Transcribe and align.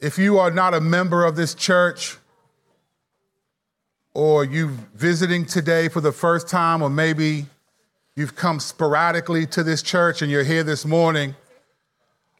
If 0.00 0.16
you 0.16 0.38
are 0.38 0.50
not 0.50 0.72
a 0.72 0.80
member 0.80 1.26
of 1.26 1.36
this 1.36 1.54
church, 1.54 2.16
or 4.14 4.46
you're 4.46 4.72
visiting 4.94 5.44
today 5.44 5.88
for 5.88 6.00
the 6.00 6.10
first 6.10 6.48
time, 6.48 6.80
or 6.80 6.88
maybe 6.88 7.44
you've 8.16 8.34
come 8.34 8.60
sporadically 8.60 9.44
to 9.48 9.62
this 9.62 9.82
church 9.82 10.22
and 10.22 10.30
you're 10.30 10.42
here 10.42 10.64
this 10.64 10.86
morning, 10.86 11.34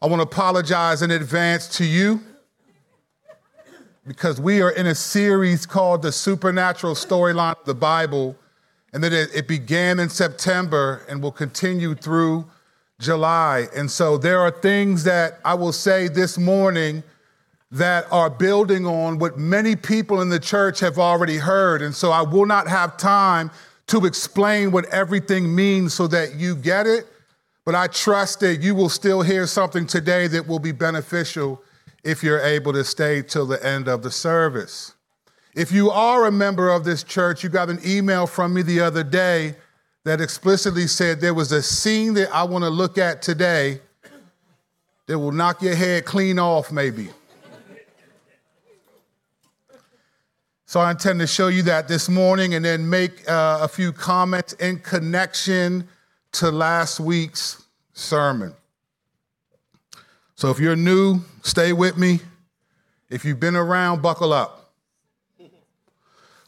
I 0.00 0.06
want 0.06 0.20
to 0.20 0.22
apologize 0.22 1.02
in 1.02 1.10
advance 1.10 1.68
to 1.76 1.84
you 1.84 2.22
because 4.06 4.40
we 4.40 4.62
are 4.62 4.70
in 4.70 4.86
a 4.86 4.94
series 4.94 5.66
called 5.66 6.00
The 6.00 6.12
Supernatural 6.12 6.94
Storyline 6.94 7.60
of 7.60 7.66
the 7.66 7.74
Bible, 7.74 8.36
and 8.94 9.04
that 9.04 9.12
it 9.12 9.46
began 9.46 10.00
in 10.00 10.08
September 10.08 11.04
and 11.10 11.22
will 11.22 11.30
continue 11.30 11.94
through 11.94 12.46
July. 12.98 13.68
And 13.76 13.90
so 13.90 14.16
there 14.16 14.40
are 14.40 14.50
things 14.50 15.04
that 15.04 15.40
I 15.44 15.52
will 15.52 15.72
say 15.72 16.08
this 16.08 16.38
morning 16.38 17.02
that 17.70 18.06
are 18.10 18.28
building 18.28 18.84
on 18.84 19.18
what 19.18 19.38
many 19.38 19.76
people 19.76 20.20
in 20.20 20.28
the 20.28 20.40
church 20.40 20.80
have 20.80 20.98
already 20.98 21.36
heard. 21.36 21.82
And 21.82 21.94
so 21.94 22.10
I 22.10 22.22
will 22.22 22.46
not 22.46 22.68
have 22.68 22.96
time 22.96 23.50
to 23.86 24.06
explain 24.06 24.72
what 24.72 24.86
everything 24.86 25.54
means 25.54 25.94
so 25.94 26.06
that 26.08 26.34
you 26.34 26.56
get 26.56 26.86
it. 26.86 27.06
But 27.64 27.74
I 27.74 27.86
trust 27.86 28.40
that 28.40 28.60
you 28.60 28.74
will 28.74 28.88
still 28.88 29.22
hear 29.22 29.46
something 29.46 29.86
today 29.86 30.26
that 30.28 30.48
will 30.48 30.58
be 30.58 30.72
beneficial 30.72 31.62
if 32.02 32.22
you're 32.22 32.40
able 32.40 32.72
to 32.72 32.82
stay 32.82 33.22
till 33.22 33.46
the 33.46 33.64
end 33.64 33.86
of 33.86 34.02
the 34.02 34.10
service. 34.10 34.94
If 35.54 35.70
you 35.70 35.90
are 35.90 36.26
a 36.26 36.32
member 36.32 36.70
of 36.70 36.84
this 36.84 37.02
church, 37.02 37.44
you 37.44 37.50
got 37.50 37.68
an 37.68 37.80
email 37.84 38.26
from 38.26 38.54
me 38.54 38.62
the 38.62 38.80
other 38.80 39.04
day 39.04 39.56
that 40.04 40.20
explicitly 40.20 40.86
said 40.86 41.20
there 41.20 41.34
was 41.34 41.52
a 41.52 41.62
scene 41.62 42.14
that 42.14 42.34
I 42.34 42.44
want 42.44 42.64
to 42.64 42.70
look 42.70 42.98
at 42.98 43.22
today 43.22 43.80
that 45.06 45.18
will 45.18 45.32
knock 45.32 45.60
your 45.60 45.74
head 45.74 46.04
clean 46.04 46.38
off, 46.38 46.72
maybe. 46.72 47.10
So 50.70 50.78
I 50.78 50.92
intend 50.92 51.18
to 51.18 51.26
show 51.26 51.48
you 51.48 51.64
that 51.64 51.88
this 51.88 52.08
morning 52.08 52.54
and 52.54 52.64
then 52.64 52.88
make 52.88 53.28
uh, 53.28 53.58
a 53.60 53.66
few 53.66 53.92
comments 53.92 54.52
in 54.52 54.78
connection 54.78 55.88
to 56.34 56.52
last 56.52 57.00
week's 57.00 57.64
sermon. 57.92 58.54
So 60.36 60.48
if 60.48 60.60
you're 60.60 60.76
new, 60.76 61.22
stay 61.42 61.72
with 61.72 61.96
me. 61.98 62.20
If 63.08 63.24
you've 63.24 63.40
been 63.40 63.56
around, 63.56 64.00
buckle 64.00 64.32
up. 64.32 64.70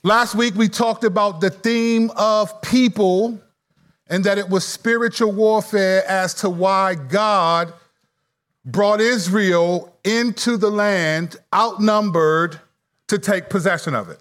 Last 0.04 0.36
week 0.36 0.54
we 0.54 0.68
talked 0.68 1.02
about 1.02 1.40
the 1.40 1.50
theme 1.50 2.12
of 2.14 2.62
people 2.62 3.40
and 4.06 4.22
that 4.22 4.38
it 4.38 4.48
was 4.48 4.64
spiritual 4.64 5.32
warfare 5.32 6.04
as 6.06 6.32
to 6.34 6.48
why 6.48 6.94
God 6.94 7.72
brought 8.64 9.00
Israel 9.00 9.96
into 10.04 10.56
the 10.58 10.70
land 10.70 11.34
outnumbered 11.52 12.60
to 13.12 13.18
take 13.18 13.50
possession 13.50 13.94
of 13.94 14.08
it. 14.08 14.18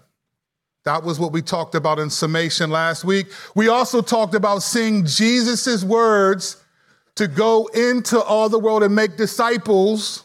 That 0.84 1.02
was 1.02 1.18
what 1.18 1.32
we 1.32 1.40
talked 1.40 1.74
about 1.74 1.98
in 1.98 2.10
summation 2.10 2.68
last 2.68 3.04
week. 3.04 3.28
We 3.54 3.68
also 3.68 4.02
talked 4.02 4.34
about 4.34 4.62
seeing 4.62 5.06
Jesus' 5.06 5.82
words 5.82 6.62
to 7.14 7.26
go 7.26 7.68
into 7.68 8.20
all 8.20 8.50
the 8.50 8.58
world 8.58 8.82
and 8.82 8.94
make 8.94 9.16
disciples. 9.16 10.24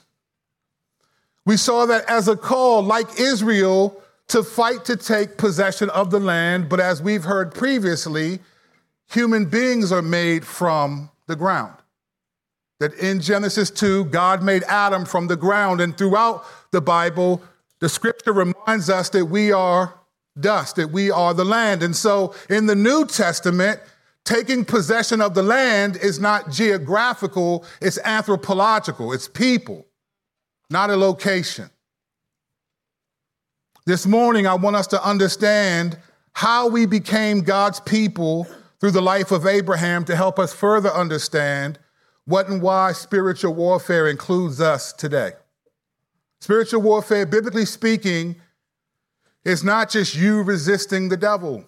We 1.46 1.56
saw 1.56 1.86
that 1.86 2.10
as 2.10 2.28
a 2.28 2.36
call, 2.36 2.84
like 2.84 3.08
Israel, 3.18 4.02
to 4.28 4.44
fight 4.44 4.84
to 4.84 4.98
take 4.98 5.38
possession 5.38 5.90
of 5.92 6.12
the 6.12 6.20
land. 6.20 6.68
But 6.68 6.82
as 6.82 7.02
we've 7.02 7.24
heard 7.24 7.54
previously, 7.54 8.40
human 9.10 9.46
beings 9.46 9.94
are 9.94 10.02
made 10.02 10.46
from 10.46 11.10
the 11.28 11.38
ground. 11.38 11.74
That 12.82 12.94
in 12.96 13.22
Genesis 13.22 13.72
2, 13.72 14.06
God 14.06 14.44
made 14.44 14.64
Adam 14.64 15.06
from 15.06 15.28
the 15.28 15.38
ground. 15.38 15.80
And 15.80 15.98
throughout 15.98 16.44
the 16.72 16.82
Bible, 16.82 17.42
the 17.80 17.90
scripture 17.90 18.34
reminds 18.34 18.90
us 18.90 19.10
that 19.10 19.26
we 19.26 19.52
are 19.52 20.00
dust, 20.40 20.76
that 20.76 20.92
we 20.92 21.12
are 21.12 21.34
the 21.34 21.46
land. 21.46 21.84
And 21.84 21.96
so 21.96 22.34
in 22.50 22.66
the 22.66 22.76
New 22.76 23.06
Testament, 23.06 23.80
taking 24.24 24.66
possession 24.66 25.22
of 25.22 25.34
the 25.34 25.44
land 25.44 25.98
is 25.98 26.20
not 26.20 26.52
geographical, 26.52 27.66
it's 27.82 28.00
anthropological, 28.00 29.14
it's 29.14 29.28
people, 29.28 29.86
not 30.70 30.90
a 30.90 30.96
location. 30.96 31.70
This 33.86 34.06
morning, 34.06 34.46
I 34.48 34.56
want 34.56 34.76
us 34.76 34.88
to 34.88 35.02
understand 35.04 35.98
how 36.34 36.68
we 36.68 36.86
became 36.86 37.42
God's 37.42 37.80
people 37.80 38.46
through 38.80 38.92
the 38.92 39.02
life 39.02 39.32
of 39.32 39.48
Abraham 39.48 40.04
to 40.06 40.16
help 40.16 40.38
us 40.38 40.54
further 40.54 40.90
understand 40.90 41.80
what 42.26 42.50
and 42.50 42.62
why 42.62 42.92
spiritual 42.92 43.54
warfare 43.54 44.08
includes 44.08 44.60
us 44.60 44.92
today. 44.92 45.32
Spiritual 46.40 46.82
warfare, 46.82 47.26
biblically 47.26 47.66
speaking, 47.66 48.36
is 49.44 49.64
not 49.64 49.90
just 49.90 50.16
you 50.16 50.44
resisting 50.44 51.10
the 51.10 51.18
devil. 51.18 51.64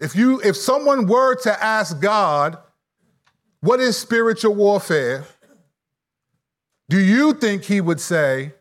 If 0.00 0.16
you 0.16 0.40
if 0.42 0.56
someone 0.56 1.06
were 1.06 1.34
to 1.42 1.62
ask 1.62 2.00
God, 2.00 2.58
what 3.60 3.80
is 3.80 3.96
spiritual 3.96 4.54
warfare? 4.54 5.24
Do 6.88 6.98
you 6.98 7.34
think 7.34 7.62
he 7.64 7.80
would 7.80 8.00
say 8.00 8.52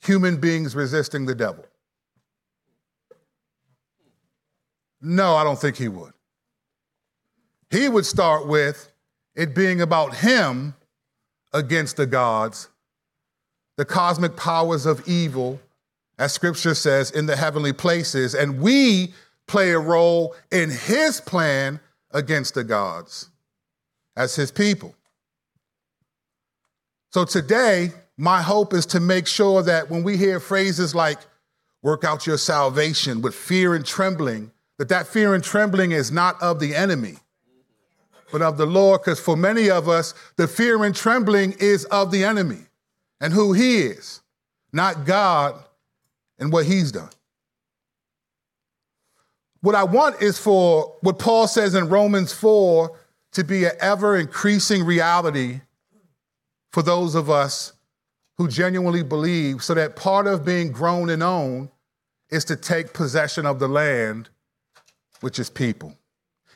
human 0.00 0.38
beings 0.38 0.74
resisting 0.74 1.26
the 1.26 1.34
devil? 1.34 1.66
No, 5.00 5.36
I 5.36 5.44
don't 5.44 5.60
think 5.60 5.76
he 5.76 5.88
would. 5.88 6.12
He 7.70 7.88
would 7.88 8.06
start 8.06 8.46
with 8.46 8.90
it 9.34 9.54
being 9.54 9.80
about 9.80 10.16
him 10.16 10.74
against 11.52 11.96
the 11.96 12.06
gods 12.06 12.68
the 13.78 13.84
cosmic 13.84 14.36
powers 14.36 14.86
of 14.86 15.08
evil, 15.08 15.60
as 16.18 16.32
scripture 16.32 16.74
says, 16.74 17.12
in 17.12 17.26
the 17.26 17.36
heavenly 17.36 17.72
places. 17.72 18.34
And 18.34 18.60
we 18.60 19.14
play 19.46 19.70
a 19.70 19.78
role 19.78 20.34
in 20.50 20.68
his 20.68 21.20
plan 21.20 21.78
against 22.10 22.54
the 22.54 22.64
gods 22.64 23.30
as 24.16 24.34
his 24.34 24.50
people. 24.50 24.96
So 27.12 27.24
today, 27.24 27.92
my 28.16 28.42
hope 28.42 28.74
is 28.74 28.84
to 28.86 29.00
make 29.00 29.28
sure 29.28 29.62
that 29.62 29.88
when 29.88 30.02
we 30.02 30.16
hear 30.16 30.40
phrases 30.40 30.92
like 30.92 31.20
work 31.80 32.02
out 32.02 32.26
your 32.26 32.36
salvation 32.36 33.22
with 33.22 33.34
fear 33.36 33.76
and 33.76 33.86
trembling, 33.86 34.50
that 34.78 34.88
that 34.88 35.06
fear 35.06 35.34
and 35.34 35.44
trembling 35.44 35.92
is 35.92 36.10
not 36.10 36.40
of 36.42 36.58
the 36.58 36.74
enemy, 36.74 37.14
but 38.32 38.42
of 38.42 38.58
the 38.58 38.66
Lord, 38.66 39.02
because 39.02 39.20
for 39.20 39.36
many 39.36 39.70
of 39.70 39.88
us, 39.88 40.14
the 40.34 40.48
fear 40.48 40.82
and 40.82 40.96
trembling 40.96 41.54
is 41.60 41.84
of 41.86 42.10
the 42.10 42.24
enemy 42.24 42.67
and 43.20 43.32
who 43.32 43.52
he 43.52 43.78
is, 43.78 44.20
not 44.72 45.04
God 45.04 45.54
and 46.38 46.52
what 46.52 46.66
he's 46.66 46.92
done. 46.92 47.10
What 49.60 49.74
I 49.74 49.84
want 49.84 50.22
is 50.22 50.38
for 50.38 50.96
what 51.00 51.18
Paul 51.18 51.48
says 51.48 51.74
in 51.74 51.88
Romans 51.88 52.32
4 52.32 52.96
to 53.32 53.44
be 53.44 53.64
an 53.64 53.72
ever 53.80 54.16
increasing 54.16 54.84
reality 54.84 55.60
for 56.72 56.82
those 56.82 57.14
of 57.14 57.28
us 57.28 57.72
who 58.36 58.46
genuinely 58.46 59.02
believe, 59.02 59.64
so 59.64 59.74
that 59.74 59.96
part 59.96 60.28
of 60.28 60.44
being 60.44 60.70
grown 60.70 61.10
and 61.10 61.24
owned 61.24 61.70
is 62.30 62.44
to 62.44 62.54
take 62.54 62.92
possession 62.92 63.46
of 63.46 63.58
the 63.58 63.66
land, 63.66 64.28
which 65.20 65.40
is 65.40 65.50
people. 65.50 65.96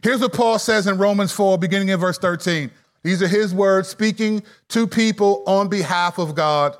Here's 0.03 0.21
what 0.21 0.33
Paul 0.33 0.61
says 0.61 0.87
in 0.87 0.99
Romans 0.99 1.33
4, 1.33 1.59
beginning 1.59 1.89
in 1.89 1.99
verse 1.99 2.19
13. 2.19 2.71
These 3.03 3.23
are 3.23 3.29
his 3.29 3.53
words 3.53 3.89
speaking 3.89 4.43
to 4.69 4.87
people 4.87 5.43
on 5.47 5.69
behalf 5.69 6.19
of 6.19 6.35
God, 6.35 6.77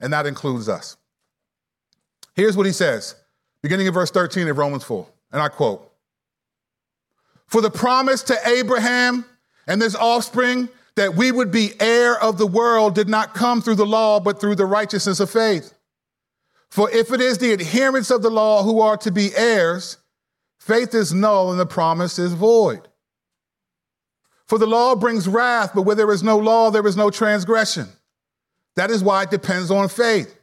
and 0.00 0.12
that 0.12 0.26
includes 0.26 0.68
us. 0.68 0.96
Here's 2.34 2.56
what 2.56 2.66
he 2.66 2.72
says, 2.72 3.14
beginning 3.62 3.86
in 3.86 3.92
verse 3.92 4.10
13 4.10 4.48
of 4.48 4.58
Romans 4.58 4.84
4, 4.84 5.06
and 5.32 5.40
I 5.42 5.48
quote 5.48 5.90
For 7.46 7.60
the 7.60 7.70
promise 7.70 8.22
to 8.24 8.36
Abraham 8.46 9.24
and 9.66 9.80
his 9.80 9.94
offspring 9.94 10.68
that 10.96 11.14
we 11.14 11.30
would 11.30 11.52
be 11.52 11.72
heir 11.80 12.20
of 12.20 12.38
the 12.38 12.46
world 12.46 12.94
did 12.94 13.08
not 13.08 13.34
come 13.34 13.62
through 13.62 13.76
the 13.76 13.86
law, 13.86 14.20
but 14.20 14.40
through 14.40 14.56
the 14.56 14.66
righteousness 14.66 15.20
of 15.20 15.30
faith. 15.30 15.72
For 16.68 16.90
if 16.90 17.12
it 17.12 17.20
is 17.20 17.38
the 17.38 17.52
adherents 17.52 18.10
of 18.10 18.22
the 18.22 18.30
law 18.30 18.62
who 18.62 18.80
are 18.80 18.96
to 18.98 19.10
be 19.10 19.34
heirs, 19.34 19.96
faith 20.58 20.94
is 20.94 21.12
null 21.12 21.50
and 21.50 21.58
the 21.58 21.66
promise 21.66 22.18
is 22.18 22.32
void. 22.32 22.86
For 24.50 24.58
the 24.58 24.66
law 24.66 24.96
brings 24.96 25.28
wrath, 25.28 25.70
but 25.76 25.82
where 25.82 25.94
there 25.94 26.10
is 26.10 26.24
no 26.24 26.36
law, 26.36 26.72
there 26.72 26.84
is 26.84 26.96
no 26.96 27.08
transgression. 27.08 27.86
That 28.74 28.90
is 28.90 29.00
why 29.00 29.22
it 29.22 29.30
depends 29.30 29.70
on 29.70 29.88
faith, 29.88 30.36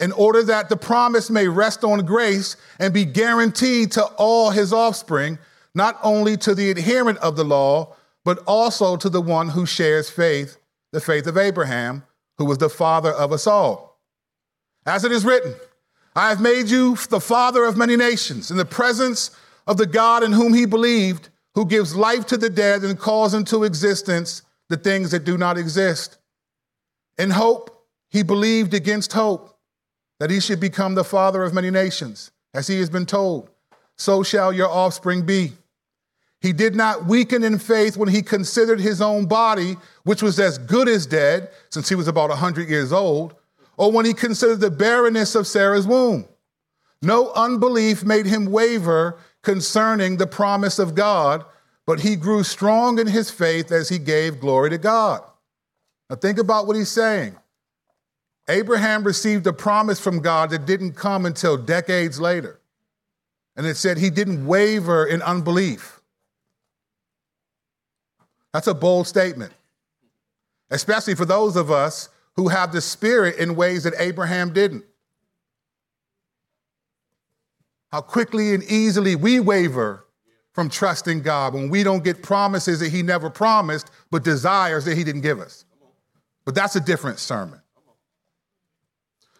in 0.00 0.10
order 0.12 0.42
that 0.44 0.70
the 0.70 0.76
promise 0.78 1.28
may 1.28 1.46
rest 1.48 1.84
on 1.84 2.06
grace 2.06 2.56
and 2.80 2.94
be 2.94 3.04
guaranteed 3.04 3.92
to 3.92 4.04
all 4.16 4.48
his 4.48 4.72
offspring, 4.72 5.38
not 5.74 5.98
only 6.02 6.38
to 6.38 6.54
the 6.54 6.70
adherent 6.70 7.18
of 7.18 7.36
the 7.36 7.44
law, 7.44 7.94
but 8.24 8.38
also 8.46 8.96
to 8.96 9.10
the 9.10 9.20
one 9.20 9.50
who 9.50 9.66
shares 9.66 10.08
faith, 10.08 10.56
the 10.90 11.00
faith 11.02 11.26
of 11.26 11.36
Abraham, 11.36 12.04
who 12.38 12.46
was 12.46 12.56
the 12.56 12.70
father 12.70 13.12
of 13.12 13.32
us 13.32 13.46
all. 13.46 14.00
As 14.86 15.04
it 15.04 15.12
is 15.12 15.26
written, 15.26 15.54
I 16.16 16.30
have 16.30 16.40
made 16.40 16.70
you 16.70 16.96
the 17.10 17.20
father 17.20 17.66
of 17.66 17.76
many 17.76 17.96
nations 17.96 18.50
in 18.50 18.56
the 18.56 18.64
presence 18.64 19.30
of 19.66 19.76
the 19.76 19.84
God 19.84 20.22
in 20.22 20.32
whom 20.32 20.54
he 20.54 20.64
believed 20.64 21.28
who 21.54 21.66
gives 21.66 21.94
life 21.94 22.26
to 22.26 22.36
the 22.36 22.50
dead 22.50 22.82
and 22.82 22.98
calls 22.98 23.34
into 23.34 23.64
existence 23.64 24.42
the 24.68 24.76
things 24.76 25.10
that 25.10 25.24
do 25.24 25.36
not 25.36 25.58
exist. 25.58 26.18
In 27.18 27.30
hope, 27.30 27.86
he 28.10 28.22
believed 28.22 28.74
against 28.74 29.12
hope 29.12 29.58
that 30.18 30.30
he 30.30 30.40
should 30.40 30.60
become 30.60 30.94
the 30.94 31.04
father 31.04 31.42
of 31.42 31.52
many 31.52 31.70
nations, 31.70 32.30
as 32.54 32.66
he 32.66 32.78
has 32.78 32.88
been 32.88 33.06
told, 33.06 33.50
so 33.96 34.22
shall 34.22 34.52
your 34.52 34.68
offspring 34.68 35.26
be. 35.26 35.52
He 36.40 36.52
did 36.52 36.74
not 36.74 37.06
weaken 37.06 37.44
in 37.44 37.58
faith 37.58 37.96
when 37.96 38.08
he 38.08 38.22
considered 38.22 38.80
his 38.80 39.00
own 39.00 39.26
body, 39.26 39.76
which 40.04 40.22
was 40.22 40.40
as 40.40 40.58
good 40.58 40.88
as 40.88 41.06
dead, 41.06 41.50
since 41.70 41.88
he 41.88 41.94
was 41.94 42.08
about 42.08 42.30
100 42.30 42.68
years 42.68 42.92
old, 42.92 43.34
or 43.76 43.92
when 43.92 44.04
he 44.04 44.12
considered 44.12 44.60
the 44.60 44.70
barrenness 44.70 45.34
of 45.34 45.46
Sarah's 45.46 45.86
womb. 45.86 46.26
No 47.00 47.32
unbelief 47.32 48.04
made 48.04 48.26
him 48.26 48.46
waver 48.46 49.18
concerning 49.42 50.16
the 50.16 50.26
promise 50.26 50.78
of 50.78 50.94
God, 50.94 51.44
but 51.86 52.00
he 52.00 52.16
grew 52.16 52.44
strong 52.44 52.98
in 52.98 53.06
his 53.06 53.30
faith 53.30 53.72
as 53.72 53.88
he 53.88 53.98
gave 53.98 54.40
glory 54.40 54.70
to 54.70 54.78
God. 54.78 55.22
Now, 56.08 56.16
think 56.16 56.38
about 56.38 56.66
what 56.66 56.76
he's 56.76 56.90
saying. 56.90 57.36
Abraham 58.48 59.04
received 59.04 59.46
a 59.46 59.52
promise 59.52 60.00
from 60.00 60.20
God 60.20 60.50
that 60.50 60.66
didn't 60.66 60.92
come 60.92 61.26
until 61.26 61.56
decades 61.56 62.20
later. 62.20 62.60
And 63.56 63.66
it 63.66 63.76
said 63.76 63.98
he 63.98 64.10
didn't 64.10 64.46
waver 64.46 65.06
in 65.06 65.22
unbelief. 65.22 66.00
That's 68.52 68.66
a 68.66 68.74
bold 68.74 69.06
statement, 69.06 69.52
especially 70.70 71.14
for 71.14 71.24
those 71.24 71.56
of 71.56 71.70
us 71.70 72.08
who 72.36 72.48
have 72.48 72.72
the 72.72 72.80
Spirit 72.80 73.36
in 73.36 73.56
ways 73.56 73.84
that 73.84 73.94
Abraham 73.98 74.52
didn't. 74.52 74.84
How 77.92 78.00
quickly 78.00 78.54
and 78.54 78.64
easily 78.64 79.14
we 79.14 79.38
waver 79.38 80.06
from 80.52 80.68
trusting 80.68 81.22
God 81.22 81.54
when 81.54 81.70
we 81.70 81.82
don't 81.82 82.02
get 82.02 82.22
promises 82.22 82.80
that 82.80 82.90
He 82.90 83.02
never 83.02 83.30
promised, 83.30 83.90
but 84.10 84.24
desires 84.24 84.84
that 84.86 84.96
He 84.96 85.04
didn't 85.04 85.20
give 85.20 85.38
us. 85.38 85.64
But 86.44 86.54
that's 86.54 86.74
a 86.74 86.80
different 86.80 87.18
sermon. 87.18 87.60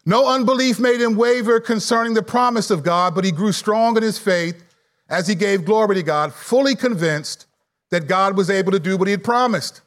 No 0.04 0.26
unbelief 0.26 0.80
made 0.80 1.00
him 1.00 1.16
waver 1.16 1.60
concerning 1.60 2.14
the 2.14 2.22
promise 2.22 2.70
of 2.70 2.82
God, 2.82 3.14
but 3.14 3.24
he 3.24 3.30
grew 3.30 3.52
strong 3.52 3.96
in 3.96 4.02
his 4.02 4.18
faith 4.18 4.64
as 5.08 5.28
he 5.28 5.34
gave 5.34 5.64
glory 5.64 5.94
to 5.94 6.02
God, 6.02 6.32
fully 6.32 6.74
convinced 6.74 7.46
that 7.90 8.08
God 8.08 8.36
was 8.36 8.50
able 8.50 8.72
to 8.72 8.80
do 8.80 8.96
what 8.96 9.06
he 9.06 9.12
had 9.12 9.22
promised. 9.22 9.80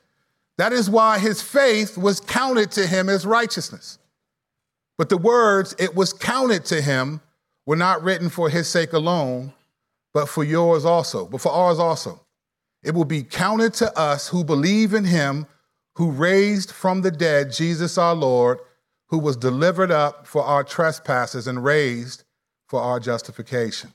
That 0.58 0.72
is 0.72 0.90
why 0.90 1.20
his 1.20 1.42
faith 1.42 1.98
was 1.98 2.22
counted 2.22 2.72
to 2.72 2.88
him 2.88 3.10
as 3.10 3.26
righteousness. 3.26 3.98
But 4.98 5.10
the 5.10 5.18
words, 5.18 5.76
it 5.80 5.96
was 5.96 6.14
counted 6.14 6.64
to 6.66 6.82
him, 6.82 7.20
were 7.66 7.76
not 7.76 8.04
written 8.04 8.30
for 8.30 8.50
his 8.50 8.68
sake 8.68 8.94
alone, 8.94 9.54
but 10.14 10.28
for 10.28 10.44
yours 10.44 10.86
also, 10.86 11.26
but 11.26 11.42
for 11.42 11.52
ours 11.52 11.80
also. 11.80 12.22
It 12.84 12.94
will 12.94 13.06
be 13.06 13.24
counted 13.24 13.74
to 13.76 13.98
us 13.98 14.30
who 14.30 14.44
believe 14.44 14.94
in 14.94 15.06
him 15.06 15.48
who 15.96 16.12
raised 16.12 16.72
from 16.72 17.02
the 17.02 17.12
dead 17.12 17.52
Jesus 17.52 17.98
our 17.98 18.14
Lord, 18.14 18.60
who 19.08 19.18
was 19.18 19.38
delivered 19.38 19.92
up 19.92 20.28
for 20.28 20.44
our 20.44 20.64
trespasses 20.64 21.48
and 21.48 21.64
raised 21.64 22.24
for 22.68 22.82
our 22.82 23.00
justification. 23.00 23.94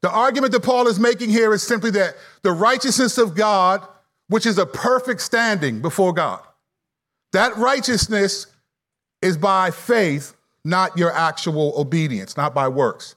The 0.00 0.10
argument 0.10 0.52
that 0.52 0.62
Paul 0.62 0.88
is 0.88 0.98
making 0.98 1.30
here 1.30 1.52
is 1.52 1.62
simply 1.62 1.90
that 1.92 2.16
the 2.42 2.52
righteousness 2.52 3.18
of 3.18 3.34
God, 3.34 3.86
which 4.28 4.46
is 4.46 4.58
a 4.58 4.66
perfect 4.66 5.20
standing 5.20 5.80
before 5.80 6.12
God, 6.12 6.42
that 7.32 7.56
righteousness 7.56 8.46
is 9.20 9.36
by 9.36 9.70
faith, 9.70 10.34
not 10.64 10.96
your 10.96 11.12
actual 11.12 11.74
obedience, 11.76 12.36
not 12.36 12.54
by 12.54 12.68
works. 12.68 13.16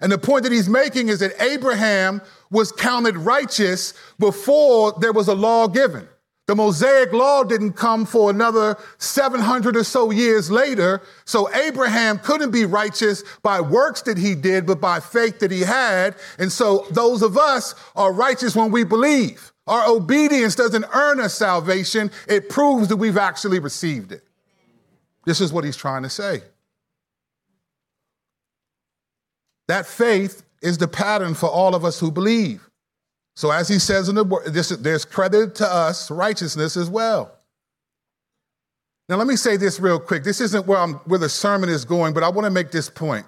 And 0.00 0.12
the 0.12 0.18
point 0.18 0.42
that 0.42 0.52
he's 0.52 0.68
making 0.68 1.08
is 1.08 1.20
that 1.20 1.40
Abraham 1.40 2.20
was 2.50 2.70
counted 2.70 3.16
righteous 3.16 3.94
before 4.18 4.94
there 5.00 5.12
was 5.12 5.28
a 5.28 5.34
law 5.34 5.68
given. 5.68 6.06
The 6.46 6.54
Mosaic 6.54 7.12
law 7.12 7.42
didn't 7.42 7.72
come 7.72 8.06
for 8.06 8.30
another 8.30 8.76
700 8.98 9.76
or 9.76 9.82
so 9.82 10.12
years 10.12 10.48
later. 10.48 11.02
So 11.24 11.52
Abraham 11.52 12.18
couldn't 12.18 12.52
be 12.52 12.64
righteous 12.64 13.24
by 13.42 13.60
works 13.60 14.02
that 14.02 14.16
he 14.16 14.36
did, 14.36 14.64
but 14.64 14.80
by 14.80 15.00
faith 15.00 15.40
that 15.40 15.50
he 15.50 15.62
had. 15.62 16.14
And 16.38 16.52
so 16.52 16.86
those 16.90 17.22
of 17.22 17.36
us 17.36 17.74
are 17.96 18.12
righteous 18.12 18.54
when 18.54 18.70
we 18.70 18.84
believe. 18.84 19.52
Our 19.66 19.88
obedience 19.88 20.54
doesn't 20.54 20.84
earn 20.94 21.18
us 21.18 21.34
salvation, 21.34 22.12
it 22.28 22.48
proves 22.48 22.86
that 22.88 22.96
we've 22.96 23.18
actually 23.18 23.58
received 23.58 24.12
it. 24.12 24.22
This 25.24 25.40
is 25.40 25.52
what 25.52 25.64
he's 25.64 25.76
trying 25.76 26.04
to 26.04 26.10
say. 26.10 26.42
That 29.68 29.86
faith 29.86 30.42
is 30.62 30.78
the 30.78 30.88
pattern 30.88 31.34
for 31.34 31.48
all 31.48 31.74
of 31.74 31.84
us 31.84 31.98
who 31.98 32.10
believe. 32.10 32.68
So, 33.34 33.50
as 33.50 33.68
he 33.68 33.78
says 33.78 34.08
in 34.08 34.14
the 34.14 34.24
word, 34.24 34.46
there's 34.46 35.04
credit 35.04 35.54
to 35.56 35.66
us, 35.66 36.10
righteousness 36.10 36.76
as 36.76 36.88
well. 36.88 37.32
Now, 39.08 39.16
let 39.16 39.26
me 39.26 39.36
say 39.36 39.56
this 39.56 39.78
real 39.78 40.00
quick. 40.00 40.24
This 40.24 40.40
isn't 40.40 40.66
where, 40.66 40.78
I'm, 40.78 40.94
where 41.04 41.18
the 41.18 41.28
sermon 41.28 41.68
is 41.68 41.84
going, 41.84 42.14
but 42.14 42.22
I 42.22 42.28
want 42.28 42.46
to 42.46 42.50
make 42.50 42.70
this 42.70 42.88
point. 42.88 43.26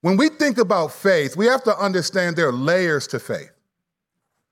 When 0.00 0.16
we 0.16 0.28
think 0.28 0.58
about 0.58 0.92
faith, 0.92 1.36
we 1.36 1.46
have 1.46 1.62
to 1.64 1.76
understand 1.78 2.36
there 2.36 2.48
are 2.48 2.52
layers 2.52 3.06
to 3.08 3.20
faith. 3.20 3.52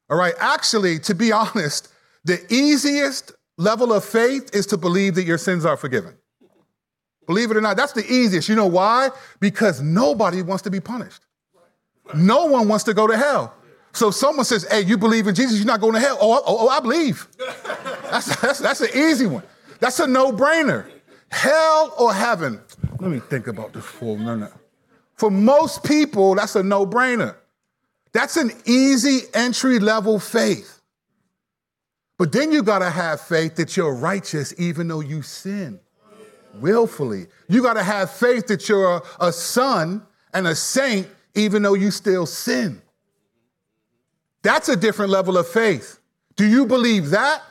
All 0.09 0.17
right, 0.17 0.35
actually, 0.39 0.99
to 1.01 1.15
be 1.15 1.33
honest, 1.33 1.89
the 2.25 2.41
easiest 2.53 3.33
level 3.57 3.93
of 3.93 4.05
faith 4.05 4.55
is 4.55 4.67
to 4.67 4.77
believe 4.77 5.15
that 5.15 5.25
your 5.25 5.39
sins 5.39 5.65
are 5.65 5.77
forgiven. 5.77 6.17
Believe 7.31 7.53
it 7.53 7.57
or 7.57 7.61
not, 7.61 7.77
that's 7.77 7.93
the 7.93 8.05
easiest. 8.13 8.49
You 8.49 8.57
know 8.57 8.67
why? 8.67 9.11
Because 9.39 9.81
nobody 9.81 10.43
wants 10.43 10.65
to 10.65 10.71
be 10.71 10.81
punished. 10.81 11.23
No 12.13 12.47
one 12.47 12.67
wants 12.67 12.83
to 12.85 12.93
go 12.93 13.07
to 13.07 13.17
hell. 13.17 13.55
So 13.93 14.09
if 14.09 14.17
someone 14.17 14.45
says, 14.45 14.67
hey, 14.69 14.81
you 14.81 14.99
believe 14.99 15.29
in 15.29 15.37
Jesus, 15.37 15.57
you're 15.57 15.65
not 15.65 15.81
going 15.81 15.93
to 15.93 16.01
hell. 16.01 16.19
Oh, 16.21 16.43
oh, 16.45 16.67
oh 16.67 16.69
I 16.69 16.81
believe. 16.81 17.29
That's, 18.11 18.41
that's, 18.41 18.59
that's 18.59 18.81
an 18.81 18.89
easy 18.93 19.27
one. 19.27 19.45
That's 19.79 20.01
a 20.01 20.09
no-brainer. 20.09 20.91
Hell 21.31 21.95
or 21.97 22.13
heaven? 22.13 22.61
Let 22.99 23.13
me 23.13 23.21
think 23.21 23.47
about 23.47 23.73
this 23.73 23.85
for 23.85 24.17
a 24.17 24.19
minute. 24.19 24.53
For 25.15 25.31
most 25.31 25.85
people, 25.85 26.35
that's 26.35 26.57
a 26.57 26.65
no-brainer. 26.65 27.37
That's 28.13 28.37
an 28.37 28.51
easy 28.65 29.21
entry-level 29.35 30.19
faith. 30.19 30.81
But 32.19 32.33
then 32.33 32.51
you 32.51 32.65
gotta 32.65 32.91
have 32.91 33.21
faith 33.21 33.55
that 33.55 33.77
you're 33.77 33.95
righteous 33.95 34.53
even 34.59 34.89
though 34.89 34.99
you 34.99 35.23
sin 35.23 35.79
willfully. 36.55 37.27
You 37.49 37.63
gotta 37.63 37.83
have 37.83 38.11
faith 38.11 38.47
that 38.49 38.69
you're 38.69 39.03
a 39.21 39.33
son 39.33 40.03
and 40.33 40.47
a 40.47 40.55
saint 40.55 41.07
even 41.35 41.63
though 41.63 41.75
you 41.75 41.91
still 41.91 42.27
sin. 42.27 42.83
That's 44.43 44.69
a 44.69 44.77
different 44.77 45.11
level 45.11 45.37
of 45.37 45.47
faith. 45.49 45.99
Do 46.37 46.47
you 46.47 46.67
believe 46.67 47.11
that? 47.11 47.43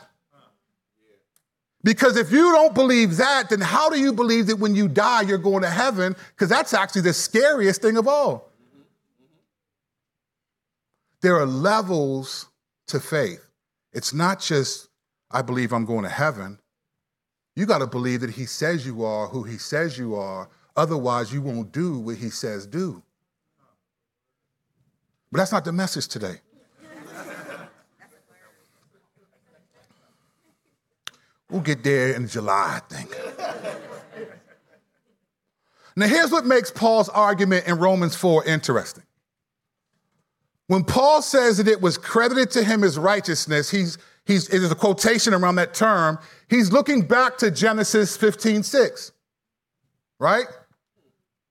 Because 1.83 2.17
if 2.17 2.31
you 2.31 2.51
don't 2.51 2.75
believe 2.75 3.17
that, 3.17 3.49
then 3.49 3.61
how 3.61 3.89
do 3.89 3.99
you 3.99 4.11
believe 4.11 4.47
that 4.47 4.57
when 4.57 4.75
you 4.75 4.87
die, 4.87 5.21
you're 5.21 5.37
going 5.37 5.61
to 5.61 5.69
heaven? 5.69 6.15
Because 6.31 6.49
that's 6.49 6.73
actually 6.73 7.01
the 7.01 7.13
scariest 7.13 7.81
thing 7.81 7.97
of 7.97 8.07
all. 8.07 8.51
There 11.21 11.37
are 11.37 11.45
levels 11.45 12.47
to 12.87 12.99
faith. 12.99 13.49
It's 13.93 14.13
not 14.13 14.41
just, 14.41 14.89
I 15.31 15.41
believe 15.41 15.71
I'm 15.71 15.85
going 15.85 16.03
to 16.03 16.09
heaven. 16.09 16.59
You 17.59 17.65
got 17.65 17.79
to 17.79 17.87
believe 17.87 18.21
that 18.21 18.29
He 18.29 18.45
says 18.45 18.85
you 18.85 19.03
are 19.03 19.27
who 19.27 19.43
He 19.43 19.57
says 19.57 19.97
you 19.97 20.15
are. 20.15 20.47
Otherwise, 20.77 21.33
you 21.33 21.41
won't 21.41 21.73
do 21.73 21.99
what 21.99 22.15
He 22.15 22.29
says 22.29 22.65
do. 22.65 23.03
But 25.29 25.39
that's 25.39 25.51
not 25.51 25.65
the 25.65 25.73
message 25.73 26.07
today. 26.07 26.35
We'll 31.49 31.59
get 31.59 31.83
there 31.83 32.13
in 32.13 32.29
July, 32.29 32.79
I 32.79 32.93
think. 32.93 33.13
now, 35.97 36.07
here's 36.07 36.31
what 36.31 36.45
makes 36.45 36.71
Paul's 36.71 37.09
argument 37.09 37.67
in 37.67 37.77
Romans 37.77 38.15
4 38.15 38.45
interesting. 38.45 39.03
When 40.67 40.85
Paul 40.85 41.21
says 41.21 41.57
that 41.57 41.67
it 41.67 41.81
was 41.81 41.97
credited 41.97 42.51
to 42.51 42.63
him 42.63 42.85
as 42.85 42.97
righteousness, 42.97 43.69
he's, 43.69 43.97
he's, 44.29 44.47
it 44.47 44.63
is 44.63 44.71
a 44.71 44.75
quotation 44.75 45.33
around 45.33 45.55
that 45.55 45.73
term. 45.73 46.19
He's 46.49 46.71
looking 46.71 47.01
back 47.01 47.37
to 47.39 47.51
Genesis 47.51 48.15
15 48.15 48.63
6, 48.63 49.11
right? 50.19 50.45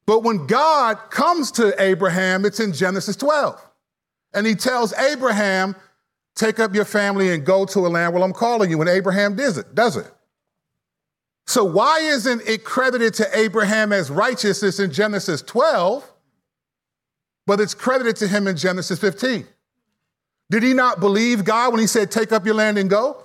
But 0.07 0.23
when 0.23 0.47
God 0.47 1.11
comes 1.11 1.51
to 1.53 1.75
Abraham, 1.83 2.47
it's 2.47 2.61
in 2.61 2.73
Genesis 2.73 3.17
12. 3.17 3.61
And 4.33 4.47
he 4.47 4.55
tells 4.55 4.95
Abraham, 4.95 5.77
Take 6.35 6.61
up 6.61 6.73
your 6.73 6.85
family 6.85 7.35
and 7.35 7.45
go 7.45 7.67
to 7.67 7.81
a 7.81 7.89
land 7.89 8.15
where 8.15 8.23
I'm 8.23 8.33
calling 8.33 8.71
you. 8.71 8.81
And 8.81 8.89
Abraham 8.89 9.35
does 9.35 9.59
it, 9.59 9.75
does 9.75 9.97
it. 9.97 10.09
So 11.49 11.65
why 11.65 11.99
isn't 11.99 12.43
it 12.47 12.63
credited 12.63 13.13
to 13.15 13.27
Abraham 13.37 13.93
as 13.93 14.09
righteousness 14.09 14.79
in 14.79 14.93
Genesis 14.93 15.43
12, 15.43 16.09
but 17.45 17.59
it's 17.59 17.75
credited 17.75 18.15
to 18.17 18.29
him 18.29 18.47
in 18.47 18.57
Genesis 18.57 19.01
15? 19.01 19.49
Did 20.51 20.63
he 20.63 20.73
not 20.73 21.01
believe 21.01 21.45
God 21.45 21.73
when 21.73 21.81
he 21.81 21.87
said, 21.87 22.11
Take 22.11 22.33
up 22.33 22.47
your 22.47 22.55
land 22.55 22.79
and 22.79 22.89
go? 22.89 23.23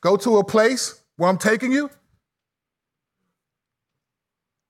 Go 0.00 0.16
to 0.16 0.38
a 0.38 0.44
place 0.44 1.00
where 1.16 1.28
I'm 1.28 1.38
taking 1.38 1.72
you? 1.72 1.90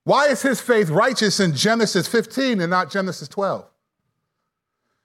Why 0.05 0.29
is 0.29 0.43
his 0.43 0.61
faith 0.61 0.91
righteous 0.91 1.39
in 1.39 1.55
Genesis 1.55 2.09
15 2.09 2.61
and 2.61 2.71
not 2.71 2.91
Genesis 2.91 3.29
12? 3.29 3.65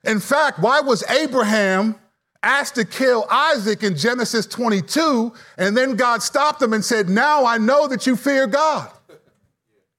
In 0.06 0.20
fact, 0.20 0.60
why 0.60 0.82
was 0.82 1.04
Abraham 1.10 1.96
asked 2.42 2.76
to 2.76 2.86
kill 2.86 3.26
Isaac 3.30 3.84
in 3.84 3.96
Genesis 3.96 4.46
22, 4.46 5.34
and 5.58 5.76
then 5.76 5.96
God 5.96 6.24
stopped 6.24 6.62
him 6.62 6.74
and 6.74 6.84
said, 6.84 7.10
Now 7.10 7.46
I 7.46 7.58
know 7.58 7.88
that 7.88 8.08
you 8.08 8.16
fear 8.16 8.48
God. 8.48 8.90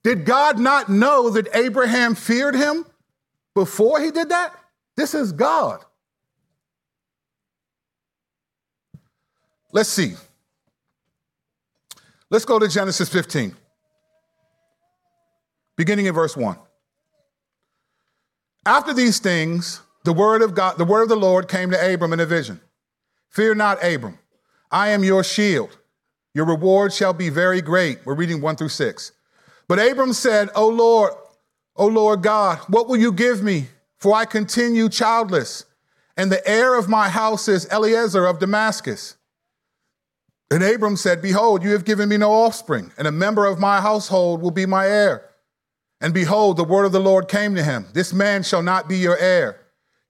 Did 0.03 0.25
God 0.25 0.59
not 0.59 0.89
know 0.89 1.31
that 1.31 1.49
Abraham 1.55 2.15
feared 2.15 2.55
him 2.55 2.87
before 3.55 4.01
he 4.01 4.11
did 4.11 4.31
that? 4.31 4.55
This 4.97 5.15
is 5.15 5.33
God. 5.33 5.85
Let's 9.73 9.89
see. 9.89 10.15
Let's 12.31 12.45
go 12.45 12.59
to 12.59 12.69
Genesis 12.69 13.09
15, 13.09 13.55
beginning 15.77 16.07
in 16.07 16.15
verse 16.15 16.37
1. 16.37 16.57
After 18.67 18.93
these 18.93 19.19
things, 19.19 19.81
the 20.05 20.13
word 20.13 20.43
of 20.43 20.55
God, 20.55 20.77
the 20.77 20.85
word 20.85 21.03
of 21.03 21.09
the 21.09 21.17
Lord 21.17 21.49
came 21.49 21.71
to 21.71 21.95
Abram 21.95 22.13
in 22.13 22.21
a 22.21 22.27
vision. 22.27 22.61
Fear 23.31 23.55
not, 23.55 23.83
Abram. 23.83 24.19
I 24.71 24.89
am 24.89 25.05
your 25.05 25.25
shield. 25.25 25.79
Your 26.35 26.45
reward 26.45 26.93
shall 26.93 27.15
be 27.15 27.31
very 27.31 27.63
great. 27.63 27.99
We're 28.05 28.15
reading 28.15 28.41
1 28.41 28.57
through 28.57 28.69
6. 28.69 29.13
But 29.67 29.79
Abram 29.79 30.13
said, 30.13 30.51
O 30.55 30.69
Lord, 30.69 31.13
O 31.77 31.87
Lord 31.87 32.23
God, 32.23 32.59
what 32.69 32.89
will 32.89 32.97
you 32.97 33.13
give 33.13 33.43
me? 33.43 33.69
For 33.99 34.15
I 34.15 34.25
continue 34.25 34.89
childless, 34.89 35.65
and 36.17 36.31
the 36.31 36.47
heir 36.49 36.79
of 36.79 36.89
my 36.89 37.09
house 37.09 37.49
is 37.49 37.67
Eliezer 37.71 38.27
of 38.27 38.39
Damascus. 38.39 39.17
And 40.51 40.63
Abram 40.63 40.97
said, 40.97 41.21
Behold, 41.21 41.63
you 41.63 41.73
have 41.73 41.85
given 41.85 42.09
me 42.09 42.17
no 42.17 42.33
offspring, 42.33 42.91
and 42.97 43.07
a 43.07 43.13
member 43.13 43.45
of 43.45 43.59
my 43.59 43.81
household 43.81 44.41
will 44.41 44.51
be 44.51 44.67
my 44.67 44.87
heir. 44.87 45.29
And 46.01 46.15
behold, 46.15 46.57
the 46.57 46.65
word 46.65 46.85
of 46.85 46.93
the 46.93 47.01
Lord 47.01 47.29
came 47.29 47.55
to 47.55 47.63
him 47.63 47.87
This 47.93 48.13
man 48.13 48.43
shall 48.43 48.63
not 48.63 48.89
be 48.89 48.99
your 48.99 49.19
heir, 49.19 49.61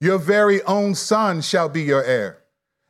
your 0.01 0.19
very 0.19 0.63
own 0.63 0.95
son 0.95 1.41
shall 1.41 1.69
be 1.69 1.83
your 1.83 2.05
heir. 2.05 2.39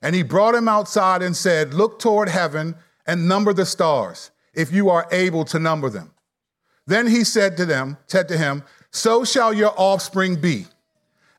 And 0.02 0.14
he 0.14 0.22
brought 0.22 0.54
him 0.54 0.68
outside 0.68 1.22
and 1.22 1.36
said, 1.36 1.74
Look 1.74 1.98
toward 1.98 2.28
heaven 2.28 2.76
and 3.06 3.26
number 3.26 3.52
the 3.52 3.66
stars, 3.66 4.30
if 4.54 4.70
you 4.72 4.90
are 4.90 5.08
able 5.10 5.44
to 5.46 5.58
number 5.58 5.88
them. 5.88 6.12
Then 6.86 7.06
he 7.06 7.24
said 7.24 7.56
to 7.56 7.66
them, 7.66 7.96
said 8.06 8.28
to 8.28 8.38
him, 8.38 8.62
So 8.90 9.24
shall 9.24 9.52
your 9.52 9.74
offspring 9.76 10.36
be. 10.36 10.66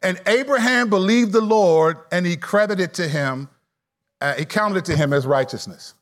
And 0.02 0.20
Abraham 0.26 0.90
believed 0.90 1.34
the 1.34 1.42
Lord, 1.42 1.98
and 2.12 2.26
he 2.26 2.38
credited 2.38 2.94
to 2.96 3.08
him, 3.08 3.50
uh, 4.22 4.34
he 4.34 4.46
counted 4.46 4.78
it 4.78 4.86
to 4.86 4.96
him 4.96 5.14
as 5.14 5.28
righteousness. 5.28 5.94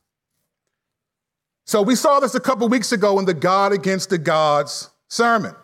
So 1.68 1.82
we 1.82 1.96
saw 1.96 2.18
this 2.18 2.34
a 2.34 2.40
couple 2.40 2.66
weeks 2.70 2.92
ago 2.92 3.18
in 3.18 3.26
the 3.26 3.34
God 3.34 3.74
against 3.74 4.08
the 4.08 4.16
gods 4.16 4.88
sermon. 5.08 5.54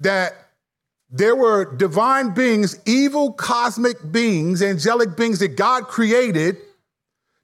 That 0.00 0.32
there 1.10 1.36
were 1.36 1.76
divine 1.76 2.32
beings, 2.32 2.80
evil 2.86 3.34
cosmic 3.34 3.98
beings, 4.10 4.62
angelic 4.62 5.14
beings 5.14 5.40
that 5.40 5.58
God 5.58 5.88
created 5.88 6.56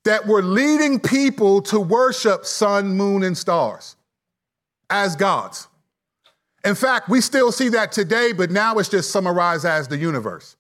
that 0.05 0.27
were 0.27 0.43
leading 0.43 1.01
people 1.01 1.61
to 1.65 1.79
worship 1.79 2.47
sun, 2.47 2.97
moon, 2.97 3.25
and 3.25 3.37
stars 3.37 3.97
as 4.89 5.17
gods. 5.17 5.69
In 6.65 6.75
fact, 6.75 7.11
we 7.11 7.21
still 7.21 7.53
see 7.53 7.69
that 7.69 7.93
today, 7.93 8.33
but 8.33 8.51
now 8.51 8.79
it's 8.79 8.89
just 8.89 9.11
summarized 9.11 9.67
as 9.67 9.87
the 9.87 9.99
universe. 9.99 10.57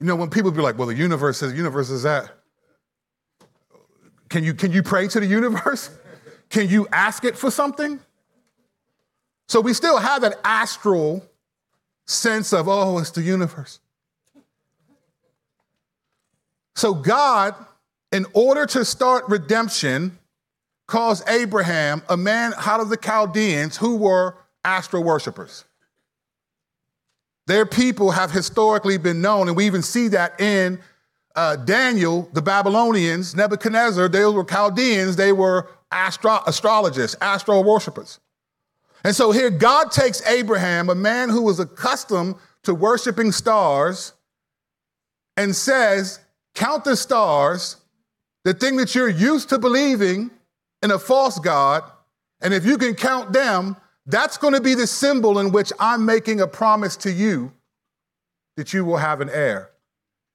You 0.00 0.06
know, 0.08 0.16
when 0.16 0.30
people 0.30 0.50
be 0.50 0.62
like, 0.62 0.76
well, 0.76 0.88
the 0.88 0.96
universe 0.96 1.38
says, 1.38 1.52
universe 1.52 1.90
is 1.90 2.02
that. 2.02 2.32
Can 4.28 4.44
you, 4.44 4.54
can 4.54 4.72
you 4.72 4.82
pray 4.82 5.08
to 5.08 5.20
the 5.20 5.26
universe? 5.26 5.90
Can 6.50 6.68
you 6.68 6.86
ask 6.92 7.24
it 7.24 7.36
for 7.36 7.50
something? 7.50 7.98
So 9.48 9.60
we 9.60 9.72
still 9.72 9.98
have 9.98 10.22
that 10.22 10.38
astral 10.44 11.24
sense 12.06 12.52
of, 12.52 12.68
oh, 12.68 12.98
it's 12.98 13.10
the 13.10 13.22
universe. 13.22 13.80
So 16.76 16.94
God, 16.94 17.54
in 18.12 18.26
order 18.34 18.66
to 18.66 18.84
start 18.84 19.24
redemption, 19.28 20.18
calls 20.86 21.26
Abraham, 21.28 22.02
a 22.08 22.16
man 22.16 22.52
out 22.58 22.80
of 22.80 22.88
the 22.88 22.96
Chaldeans 22.96 23.76
who 23.76 23.96
were 23.96 24.36
astral 24.64 25.02
worshipers. 25.02 25.64
Their 27.46 27.66
people 27.66 28.12
have 28.12 28.30
historically 28.30 28.96
been 28.96 29.20
known, 29.20 29.48
and 29.48 29.56
we 29.56 29.66
even 29.66 29.82
see 29.82 30.08
that 30.08 30.40
in 30.40 30.80
uh, 31.34 31.56
Daniel, 31.56 32.28
the 32.32 32.42
Babylonians, 32.42 33.34
Nebuchadnezzar, 33.34 34.08
they 34.08 34.24
were 34.24 34.44
Chaldeans, 34.44 35.16
they 35.16 35.32
were 35.32 35.68
astro- 35.90 36.42
astrologists, 36.46 37.16
astro 37.20 37.60
worshippers. 37.60 38.20
And 39.02 39.14
so 39.14 39.32
here 39.32 39.50
God 39.50 39.90
takes 39.90 40.26
Abraham, 40.26 40.88
a 40.88 40.94
man 40.94 41.28
who 41.28 41.42
was 41.42 41.60
accustomed 41.60 42.36
to 42.62 42.74
worshiping 42.74 43.32
stars, 43.32 44.14
and 45.36 45.54
says, 45.54 46.20
Count 46.54 46.84
the 46.84 46.96
stars, 46.96 47.76
the 48.44 48.54
thing 48.54 48.76
that 48.76 48.94
you're 48.94 49.08
used 49.08 49.48
to 49.48 49.58
believing 49.58 50.30
in 50.82 50.92
a 50.92 50.98
false 50.98 51.38
God, 51.38 51.82
and 52.40 52.54
if 52.54 52.64
you 52.64 52.78
can 52.78 52.94
count 52.94 53.32
them, 53.32 53.76
that's 54.06 54.36
going 54.36 54.54
to 54.54 54.60
be 54.60 54.74
the 54.74 54.86
symbol 54.86 55.38
in 55.38 55.50
which 55.50 55.72
I'm 55.80 56.04
making 56.04 56.40
a 56.40 56.46
promise 56.46 56.96
to 56.98 57.10
you 57.10 57.52
that 58.56 58.72
you 58.72 58.84
will 58.84 58.98
have 58.98 59.20
an 59.20 59.30
heir 59.30 59.70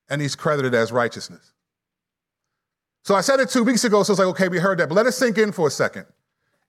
and 0.09 0.21
he's 0.21 0.35
credited 0.35 0.73
as 0.73 0.91
righteousness. 0.91 1.53
So 3.03 3.15
I 3.15 3.21
said 3.21 3.39
it 3.39 3.49
two 3.49 3.63
weeks 3.63 3.83
ago, 3.83 4.03
so 4.03 4.13
it's 4.13 4.19
like, 4.19 4.27
okay, 4.29 4.49
we 4.49 4.59
heard 4.59 4.77
that, 4.79 4.89
but 4.89 4.95
let 4.95 5.05
it 5.05 5.13
sink 5.13 5.37
in 5.37 5.51
for 5.51 5.67
a 5.67 5.71
second. 5.71 6.05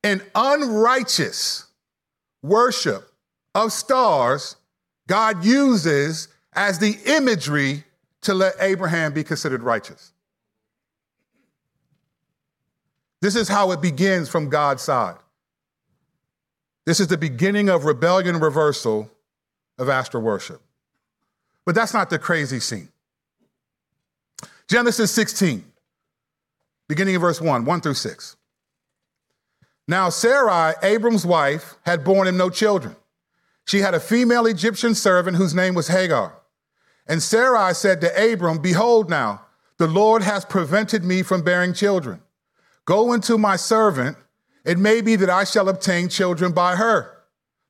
An 0.04 0.22
unrighteous 0.34 1.66
worship 2.42 3.10
of 3.54 3.72
stars, 3.72 4.56
God 5.06 5.44
uses 5.44 6.28
as 6.52 6.78
the 6.78 6.96
imagery 7.06 7.84
to 8.22 8.34
let 8.34 8.54
Abraham 8.60 9.12
be 9.12 9.24
considered 9.24 9.62
righteous. 9.62 10.12
This 13.20 13.36
is 13.36 13.48
how 13.48 13.72
it 13.72 13.82
begins 13.82 14.28
from 14.28 14.48
God's 14.48 14.82
side. 14.82 15.16
This 16.86 17.00
is 17.00 17.08
the 17.08 17.18
beginning 17.18 17.68
of 17.68 17.84
rebellion 17.84 18.40
reversal 18.40 19.10
of 19.78 19.88
astral 19.88 20.22
worship. 20.22 20.60
But 21.66 21.74
that's 21.74 21.92
not 21.92 22.10
the 22.10 22.18
crazy 22.18 22.60
scene. 22.60 22.88
Genesis 24.70 25.10
16, 25.10 25.64
beginning 26.88 27.16
in 27.16 27.20
verse 27.20 27.40
1, 27.40 27.64
1 27.64 27.80
through 27.80 27.94
6. 27.94 28.36
Now, 29.88 30.10
Sarai, 30.10 30.74
Abram's 30.84 31.26
wife, 31.26 31.74
had 31.84 32.04
borne 32.04 32.28
him 32.28 32.36
no 32.36 32.50
children. 32.50 32.94
She 33.66 33.78
had 33.78 33.94
a 33.94 34.00
female 34.00 34.46
Egyptian 34.46 34.94
servant 34.94 35.36
whose 35.36 35.56
name 35.56 35.74
was 35.74 35.88
Hagar. 35.88 36.40
And 37.08 37.20
Sarai 37.20 37.74
said 37.74 38.00
to 38.02 38.32
Abram, 38.32 38.62
Behold, 38.62 39.10
now, 39.10 39.44
the 39.78 39.88
Lord 39.88 40.22
has 40.22 40.44
prevented 40.44 41.02
me 41.02 41.24
from 41.24 41.42
bearing 41.42 41.74
children. 41.74 42.22
Go 42.84 43.12
into 43.12 43.36
my 43.38 43.56
servant. 43.56 44.16
It 44.64 44.78
may 44.78 45.00
be 45.00 45.16
that 45.16 45.30
I 45.30 45.42
shall 45.42 45.68
obtain 45.68 46.08
children 46.08 46.52
by 46.52 46.76
her. 46.76 47.10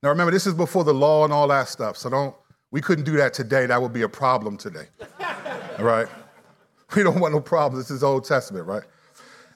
Now, 0.03 0.09
remember, 0.09 0.31
this 0.31 0.45
is 0.45 0.53
before 0.53 0.83
the 0.83 0.93
law 0.93 1.23
and 1.23 1.33
all 1.33 1.47
that 1.47 1.67
stuff. 1.67 1.97
So 1.97 2.11
don't, 2.11 2.35
we 2.69 2.79
couldn't 2.79 3.05
do 3.05 3.17
that 3.17 3.33
today. 3.33 3.65
That 3.65 3.81
would 3.81 3.91
be 3.91 4.03
a 4.03 4.09
problem 4.09 4.55
today. 4.55 4.85
all 5.79 5.85
right? 5.85 6.07
We 6.95 7.03
don't 7.03 7.19
want 7.19 7.33
no 7.33 7.39
problems. 7.39 7.85
This 7.87 7.95
is 7.95 8.03
Old 8.03 8.25
Testament, 8.25 8.67
right? 8.67 8.83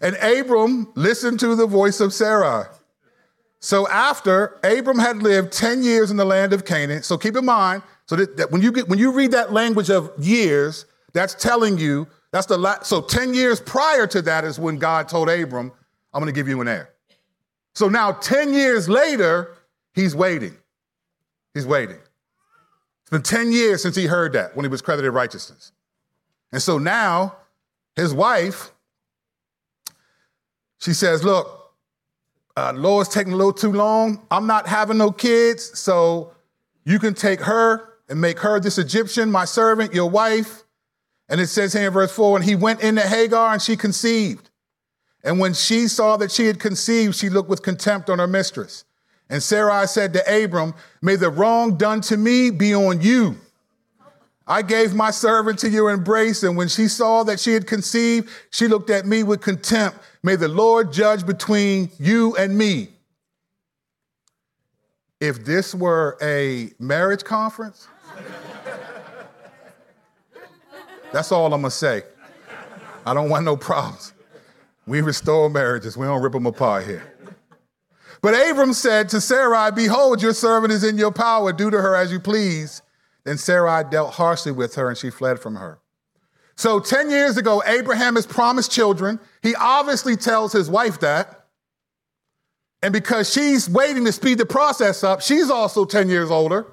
And 0.02 0.16
Abram 0.18 0.92
listened 0.96 1.40
to 1.42 1.56
the 1.56 1.68
voice 1.68 2.00
of 2.00 2.14
Sarai. 2.14 2.66
So 3.60 3.88
after 3.90 4.60
Abram 4.64 5.00
had 5.00 5.24
lived 5.24 5.52
10 5.52 5.84
years 5.84 6.12
in 6.12 6.18
the 6.18 6.26
land 6.26 6.54
of 6.54 6.66
Canaan, 6.66 7.04
so 7.04 7.18
keep 7.18 7.36
in 7.36 7.46
mind, 7.46 7.82
so 8.06 8.16
that, 8.16 8.38
that 8.38 8.52
when 8.52 8.62
you 8.62 8.72
get 8.72 8.88
when 8.88 9.00
you 9.00 9.12
read 9.12 9.32
that 9.32 9.52
language 9.52 9.90
of 9.90 10.12
years, 10.20 10.86
that's 11.14 11.34
telling 11.34 11.78
you 11.78 12.08
that's 12.32 12.46
the 12.46 12.58
last, 12.58 12.86
so 12.86 13.02
10 13.02 13.34
years 13.34 13.60
prior 13.60 14.06
to 14.08 14.22
that 14.24 14.44
is 14.44 14.60
when 14.60 14.78
God 14.78 15.08
told 15.08 15.30
Abram, 15.30 15.72
I'm 16.14 16.22
gonna 16.22 16.32
give 16.32 16.48
you 16.48 16.62
an 16.62 16.68
heir. 16.68 16.90
So 17.74 17.90
now 17.90 18.12
10 18.12 18.54
years 18.54 18.88
later, 18.88 19.56
he's 19.94 20.16
waiting. 20.16 20.56
He's 21.54 21.66
waiting. 21.66 21.98
It's 23.02 23.10
been 23.10 23.24
10 23.24 23.52
years 23.52 23.82
since 23.82 23.96
he 23.96 24.06
heard 24.06 24.34
that 24.34 24.56
when 24.56 24.64
he 24.64 24.70
was 24.70 24.82
credited 24.82 25.14
righteousness. 25.14 25.72
And 26.52 26.62
so 26.62 26.78
now 26.78 27.36
his 27.96 28.14
wife, 28.14 28.72
she 30.80 30.94
says, 30.94 31.24
Look, 31.24 31.74
uh, 32.58 32.74
Lord's 32.76 33.10
taking 33.10 33.34
a 33.34 33.36
little 33.36 33.54
too 33.54 33.72
long. 33.72 34.26
I'm 34.32 34.48
not 34.48 34.68
having 34.68 34.98
no 34.98 35.12
kids, 35.12 35.78
so 35.78 36.34
you 36.86 37.00
can 37.00 37.14
take 37.14 37.42
her 37.42 37.90
and 38.08 38.22
make 38.22 38.40
her 38.40 38.60
this 38.60 38.78
Egyptian, 38.78 39.32
my 39.32 39.46
servant, 39.46 39.94
your 39.94 40.10
wife. 40.10 40.64
And 41.28 41.42
it 41.42 41.48
says 41.48 41.74
here 41.74 41.88
in 41.88 41.94
verse 41.94 42.12
4 42.16 42.38
and 42.38 42.46
he 42.46 42.56
went 42.56 42.82
into 42.82 43.02
Hagar 43.02 43.54
and 43.54 43.62
she 43.62 43.76
conceived. 43.76 44.50
And 45.24 45.40
when 45.40 45.56
she 45.56 45.88
saw 45.88 46.18
that 46.18 46.32
she 46.32 46.46
had 46.46 46.60
conceived, 46.60 47.16
she 47.16 47.30
looked 47.30 47.50
with 47.50 47.64
contempt 47.64 48.12
on 48.12 48.20
her 48.20 48.28
mistress. 48.28 48.86
And 49.28 49.42
Sarai 49.42 49.88
said 49.88 50.14
to 50.14 50.44
Abram, 50.44 50.76
May 51.02 51.16
the 51.16 51.32
wrong 51.32 51.78
done 51.78 52.02
to 52.02 52.18
me 52.18 52.52
be 52.52 52.76
on 52.76 53.02
you 53.02 53.38
I 54.48 54.62
gave 54.62 54.94
my 54.94 55.10
servant 55.10 55.58
to 55.60 55.70
your 55.70 55.90
embrace, 55.90 56.44
and 56.44 56.56
when 56.56 56.68
she 56.68 56.88
saw 56.88 57.24
that 57.24 57.40
she 57.40 57.54
had 57.54 57.66
conceived, 57.66 58.30
she 58.52 58.68
looked 58.68 58.92
at 58.92 59.06
me 59.06 59.24
with 59.24 59.42
contempt. 59.42 59.98
May 60.22 60.36
the 60.36 60.48
Lord 60.48 60.94
judge 60.94 61.26
between 61.26 61.90
you 61.98 62.36
and 62.36 62.56
me. 62.56 62.90
If 65.20 65.44
this 65.46 65.74
were 65.74 66.18
a 66.22 66.72
marriage 66.78 67.24
conference, 67.24 67.88
that's 71.12 71.32
all 71.32 71.46
I'm 71.54 71.62
gonna 71.62 71.72
say. 71.72 72.04
I 73.06 73.14
don't 73.14 73.30
want 73.30 73.46
no 73.46 73.58
problems. 73.58 74.14
We 74.86 75.02
restore 75.02 75.50
marriages, 75.50 75.98
we 75.98 76.06
don't 76.06 76.22
rip 76.22 76.34
them 76.34 76.46
apart 76.46 76.86
here. 76.86 77.12
But 78.22 78.34
Abram 78.34 78.74
said 78.74 79.10
to 79.10 79.22
Sarai, 79.22 79.72
Behold, 79.72 80.22
your 80.22 80.34
servant 80.34 80.74
is 80.74 80.84
in 80.84 80.98
your 80.98 81.12
power. 81.12 81.54
Do 81.54 81.70
to 81.72 81.82
her 81.82 81.96
as 81.96 82.12
you 82.12 82.20
please. 82.20 82.82
Then 83.26 83.38
Sarai 83.38 83.84
dealt 83.90 84.14
harshly 84.14 84.52
with 84.52 84.76
her 84.76 84.88
and 84.88 84.98
she 84.98 85.10
fled 85.10 85.40
from 85.40 85.56
her. 85.56 85.80
So 86.56 86.80
10 86.80 87.10
years 87.10 87.36
ago, 87.36 87.62
Abraham 87.66 88.16
has 88.16 88.26
promised 88.26 88.72
children. 88.72 89.20
He 89.42 89.56
obviously 89.56 90.16
tells 90.16 90.54
his 90.54 90.70
wife 90.70 91.02
that. 91.02 91.48
And 92.82 92.94
because 92.94 93.32
she's 93.32 93.70
waiting 93.70 94.06
to 94.06 94.12
speed 94.12 94.38
the 94.38 94.46
process 94.46 95.04
up, 95.04 95.22
she's 95.22 95.50
also 95.50 95.86
10 95.86 96.08
years 96.08 96.32
older. 96.32 96.68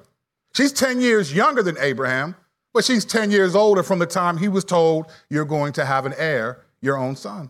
She's 0.55 0.71
10 0.71 1.01
years 1.01 1.33
younger 1.33 1.63
than 1.63 1.75
Abraham, 1.79 2.35
but 2.73 2.85
she's 2.85 3.03
10 3.03 3.31
years 3.31 3.55
older 3.55 3.81
from 3.81 3.99
the 3.99 4.05
time 4.05 4.37
he 4.37 4.47
was 4.47 4.63
told, 4.63 5.07
You're 5.29 5.45
going 5.45 5.73
to 5.73 5.85
have 5.85 6.05
an 6.05 6.13
heir, 6.17 6.61
your 6.81 6.97
own 6.97 7.15
son. 7.15 7.49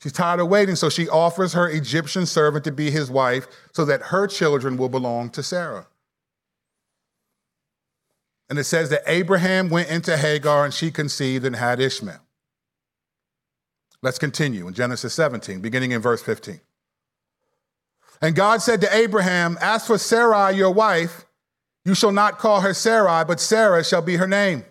She's 0.00 0.12
tired 0.12 0.38
of 0.38 0.48
waiting, 0.48 0.76
so 0.76 0.88
she 0.88 1.08
offers 1.08 1.54
her 1.54 1.68
Egyptian 1.68 2.24
servant 2.24 2.64
to 2.64 2.72
be 2.72 2.90
his 2.90 3.10
wife 3.10 3.48
so 3.72 3.84
that 3.84 4.00
her 4.02 4.28
children 4.28 4.76
will 4.76 4.88
belong 4.88 5.30
to 5.30 5.42
Sarah. 5.42 5.88
And 8.48 8.58
it 8.58 8.64
says 8.64 8.90
that 8.90 9.02
Abraham 9.06 9.68
went 9.68 9.90
into 9.90 10.16
Hagar 10.16 10.64
and 10.64 10.72
she 10.72 10.90
conceived 10.90 11.44
and 11.44 11.56
had 11.56 11.80
Ishmael. 11.80 12.20
Let's 14.00 14.18
continue 14.18 14.68
in 14.68 14.74
Genesis 14.74 15.12
17, 15.14 15.60
beginning 15.60 15.90
in 15.90 16.00
verse 16.00 16.22
15. 16.22 16.60
And 18.22 18.34
God 18.34 18.62
said 18.62 18.80
to 18.80 18.94
Abraham, 18.94 19.58
As 19.60 19.86
for 19.86 19.98
Sarai, 19.98 20.56
your 20.56 20.70
wife, 20.70 21.26
you 21.84 21.94
shall 21.94 22.12
not 22.12 22.38
call 22.38 22.60
her 22.60 22.74
Sarai, 22.74 23.24
but 23.24 23.40
Sarah 23.40 23.84
shall 23.84 24.02
be 24.02 24.16
her 24.16 24.26
name. 24.26 24.64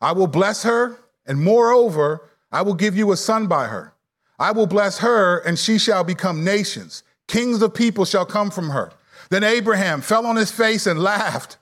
I 0.00 0.12
will 0.12 0.26
bless 0.26 0.62
her, 0.62 0.98
and 1.24 1.40
moreover, 1.40 2.28
I 2.52 2.62
will 2.62 2.74
give 2.74 2.96
you 2.96 3.12
a 3.12 3.16
son 3.16 3.46
by 3.46 3.66
her. 3.66 3.94
I 4.38 4.52
will 4.52 4.66
bless 4.66 4.98
her, 4.98 5.38
and 5.38 5.58
she 5.58 5.78
shall 5.78 6.04
become 6.04 6.44
nations. 6.44 7.02
Kings 7.26 7.62
of 7.62 7.74
people 7.74 8.04
shall 8.04 8.26
come 8.26 8.50
from 8.50 8.70
her. 8.70 8.92
Then 9.30 9.42
Abraham 9.42 10.00
fell 10.00 10.26
on 10.26 10.36
his 10.36 10.50
face 10.50 10.86
and 10.86 11.00
laughed 11.00 11.56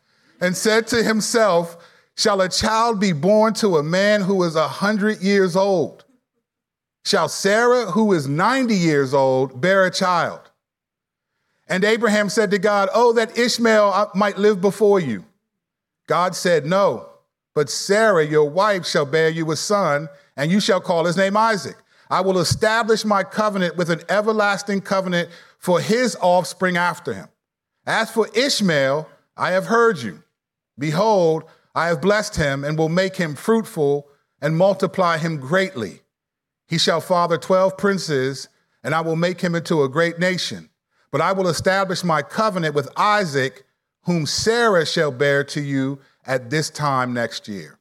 and 0.45 0.55
said 0.55 0.87
to 0.89 1.03
himself, 1.03 1.79
Shall 2.17 2.43
a 2.43 2.51
child 2.51 3.01
be 3.01 3.13
born 3.13 3.55
to 3.55 3.79
a 3.79 3.83
man 3.83 4.21
who 4.21 4.43
is 4.45 4.57
a 4.57 4.69
hundred 4.69 5.23
years 5.23 5.57
old? 5.57 6.05
Shall 7.07 7.29
Sarah, 7.29 7.87
who 7.87 8.13
is 8.13 8.29
90 8.29 8.75
years 8.75 9.15
old, 9.15 9.61
bear 9.61 9.87
a 9.87 9.91
child? 9.91 10.41
And 11.67 11.83
Abraham 11.83 12.29
said 12.29 12.51
to 12.51 12.59
God, 12.59 12.91
Oh, 12.95 13.15
that 13.15 13.39
Ishmael 13.39 13.91
uh, 13.95 14.09
might 14.15 14.37
live 14.37 14.61
before 14.61 15.01
you. 15.01 15.25
God 16.07 16.37
said, 16.37 16.67
No, 16.67 17.09
but 17.55 17.71
Sarah, 17.71 18.27
your 18.27 18.49
wife, 18.49 18.87
shall 18.87 19.07
bear 19.07 19.31
you 19.31 19.51
a 19.51 19.57
son, 19.57 20.11
and 20.37 20.53
you 20.53 20.61
shall 20.61 20.81
call 20.81 21.07
his 21.07 21.17
name 21.17 21.39
Isaac. 21.39 21.77
I 22.11 22.21
will 22.21 22.39
establish 22.39 23.07
my 23.07 23.25
covenant 23.25 23.77
with 23.77 23.89
an 23.89 24.03
everlasting 24.11 24.83
covenant 24.83 25.31
for 25.59 25.81
his 25.81 26.19
offspring 26.21 26.77
after 26.77 27.15
him. 27.15 27.29
As 27.87 28.11
for 28.11 28.29
Ishmael, 28.35 29.09
I 29.39 29.53
have 29.53 29.67
heard 29.67 29.99
you. 29.99 30.21
Behold, 30.78 31.45
I 31.75 31.88
have 31.88 32.00
blessed 32.00 32.37
him 32.37 32.64
and 32.64 32.78
will 32.78 32.88
make 32.88 33.16
him 33.16 33.35
fruitful 33.35 34.09
and 34.40 34.57
multiply 34.57 35.19
him 35.19 35.38
greatly. 35.38 36.00
He 36.66 36.78
shall 36.78 37.00
father 37.00 37.37
12 37.38 37.76
princes, 37.76 38.49
and 38.83 38.95
I 38.95 39.00
will 39.00 39.16
make 39.16 39.40
him 39.40 39.54
into 39.54 39.83
a 39.83 39.88
great 39.88 40.19
nation. 40.19 40.71
But 41.11 41.21
I 41.21 41.33
will 41.33 41.49
establish 41.49 42.02
my 42.02 42.23
covenant 42.23 42.75
with 42.75 42.88
Isaac, 42.97 43.64
whom 44.02 44.26
Sarah 44.26 44.87
shall 44.87 45.11
bear 45.11 45.45
to 45.45 45.61
you 45.61 46.00
at 46.26 46.50
this 46.50 46.71
time 46.71 47.12
next 47.12 47.49
year. 47.49 47.78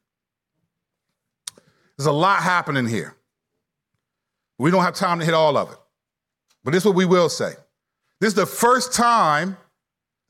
There's 1.98 2.08
a 2.08 2.12
lot 2.12 2.42
happening 2.42 2.88
here. 2.88 3.16
We 4.58 4.72
don't 4.72 4.84
have 4.84 4.96
time 4.96 5.20
to 5.20 5.26
hit 5.26 5.34
all 5.34 5.58
of 5.58 5.72
it. 5.72 5.78
But 6.64 6.72
this 6.72 6.84
is 6.84 6.86
what 6.86 6.96
we 6.96 7.06
will 7.06 7.30
say. 7.30 7.54
This 8.20 8.30
is 8.30 8.36
the 8.36 8.46
first 8.46 8.94
time 8.94 9.58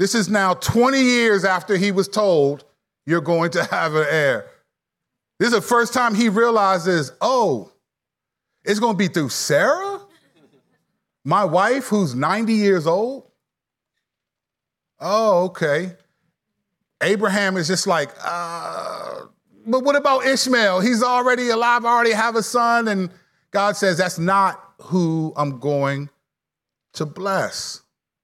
this 0.04 0.16
is 0.16 0.28
now 0.28 0.54
20 0.56 1.02
years 1.02 1.46
after 1.46 1.78
he 1.78 1.94
was 1.94 2.10
told, 2.10 2.66
You're 3.06 3.22
going 3.22 3.52
to 3.52 3.64
have 3.64 3.96
an 3.96 4.06
heir. 4.10 4.50
This 5.40 5.48
is 5.48 5.54
the 5.54 5.62
first 5.62 5.94
time 5.94 6.14
he 6.14 6.28
realizes, 6.28 7.14
Oh, 7.22 7.72
it's 8.66 8.82
going 8.82 8.96
to 8.96 8.98
be 8.98 9.08
through 9.08 9.30
Sarah, 9.30 10.02
my 11.24 11.46
wife 11.46 11.86
who's 11.86 12.16
90 12.16 12.52
years 12.52 12.86
old. 12.86 13.32
Oh, 15.00 15.46
okay. 15.46 15.96
Abraham 17.02 17.56
is 17.56 17.70
just 17.70 17.88
like, 17.88 18.10
uh, 18.26 19.22
but 19.66 19.86
what 19.86 19.96
about 19.96 20.26
Ishmael? 20.26 20.82
He's 20.82 21.02
already 21.02 21.48
alive, 21.50 21.86
I 21.86 21.90
already 21.90 22.12
have 22.12 22.36
a 22.36 22.44
son. 22.44 22.90
And 22.90 23.10
God 23.52 23.78
says, 23.78 24.00
That's 24.00 24.20
not 24.20 24.62
who 24.82 25.32
I'm 25.38 25.60
going 25.60 26.10
to 26.96 27.06
bless. 27.06 27.83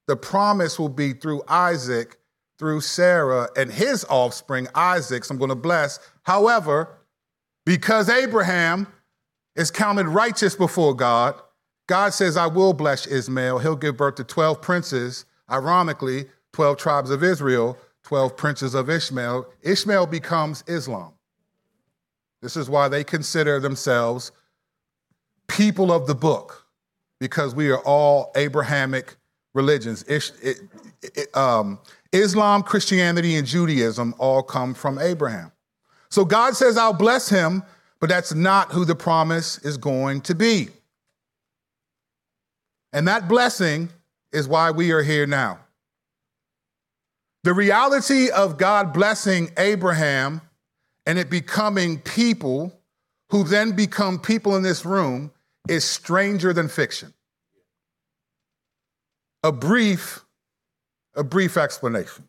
The 0.09 0.17
promise 0.17 0.79
will 0.79 0.89
be 0.89 1.13
through 1.13 1.43
Isaac, 1.47 2.17
through 2.57 2.81
Sarah, 2.81 3.47
and 3.55 3.71
his 3.71 4.03
offspring, 4.05 4.67
Isaac. 4.73 5.23
so 5.23 5.35
I'm 5.35 5.37
going 5.37 5.49
to 5.49 5.55
bless. 5.55 5.99
However, 6.23 6.97
because 7.63 8.09
Abraham 8.09 8.87
is 9.55 9.69
counted 9.69 10.07
righteous 10.07 10.55
before 10.55 10.95
God, 10.95 11.39
God 11.87 12.15
says, 12.15 12.37
I 12.37 12.47
will 12.47 12.73
bless 12.73 13.05
Ishmael. 13.05 13.59
He'll 13.59 13.75
give 13.75 13.97
birth 13.97 14.15
to 14.15 14.23
12 14.23 14.59
princes, 14.63 15.25
ironically, 15.47 16.25
12 16.53 16.77
tribes 16.77 17.11
of 17.11 17.23
Israel, 17.23 17.77
12 18.01 18.35
princes 18.35 18.73
of 18.73 18.89
Ishmael. 18.89 19.45
Ishmael 19.61 20.07
becomes 20.07 20.63
Islam. 20.65 21.13
This 22.41 22.57
is 22.57 22.67
why 22.67 22.87
they 22.87 23.03
consider 23.03 23.59
themselves 23.59 24.31
people 25.47 25.91
of 25.91 26.07
the 26.07 26.15
book, 26.15 26.65
because 27.19 27.53
we 27.53 27.69
are 27.69 27.81
all 27.81 28.31
Abrahamic 28.35 29.15
religions. 29.53 30.03
It, 30.03 30.31
it, 31.01 31.35
um, 31.35 31.79
Islam, 32.11 32.63
Christianity, 32.63 33.35
and 33.35 33.45
Judaism 33.45 34.15
all 34.17 34.43
come 34.43 34.73
from 34.73 34.99
Abraham. 34.99 35.51
So 36.09 36.25
God 36.25 36.55
says, 36.55 36.77
I'll 36.77 36.93
bless 36.93 37.29
him, 37.29 37.63
but 37.99 38.09
that's 38.09 38.33
not 38.33 38.71
who 38.71 38.85
the 38.85 38.95
promise 38.95 39.59
is 39.59 39.77
going 39.77 40.21
to 40.21 40.35
be. 40.35 40.69
And 42.93 43.07
that 43.07 43.27
blessing 43.27 43.89
is 44.31 44.47
why 44.47 44.71
we 44.71 44.91
are 44.91 45.03
here 45.03 45.27
now. 45.27 45.59
The 47.43 47.53
reality 47.53 48.29
of 48.29 48.57
God 48.57 48.93
blessing 48.93 49.51
Abraham 49.57 50.41
and 51.05 51.17
it 51.17 51.29
becoming 51.29 51.99
people 51.99 52.73
who 53.29 53.43
then 53.43 53.71
become 53.71 54.19
people 54.19 54.55
in 54.55 54.63
this 54.63 54.85
room 54.85 55.31
is 55.67 55.85
stranger 55.85 56.51
than 56.51 56.67
fiction 56.67 57.13
a 59.43 59.51
brief, 59.51 60.21
a 61.15 61.23
brief 61.23 61.57
explanation. 61.57 62.25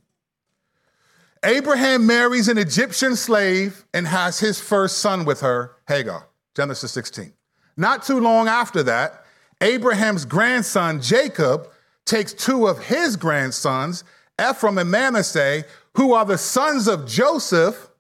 Abraham 1.45 2.07
marries 2.07 2.49
an 2.49 2.59
Egyptian 2.59 3.17
slave 3.17 3.85
and 3.95 4.07
has 4.07 4.39
his 4.39 4.61
first 4.61 4.99
son 4.99 5.25
with 5.25 5.41
her, 5.41 5.77
Hagar, 5.89 6.29
Genesis 6.55 6.93
16. 6.93 7.33
Not 7.77 8.03
too 8.03 8.21
long 8.21 8.47
after 8.47 8.83
that, 8.83 9.25
Abraham's 9.63 10.25
grandson, 10.25 11.01
Jacob, 11.01 11.69
takes 12.05 12.33
two 12.33 12.67
of 12.67 12.85
his 12.85 13.17
grandsons, 13.17 14.05
Ephraim 14.41 14.79
and 14.79 14.91
Manasseh, 14.91 15.65
who 15.95 16.13
are 16.13 16.25
the 16.25 16.39
sons 16.39 16.89
of 16.89 17.07
Joseph, 17.07 17.91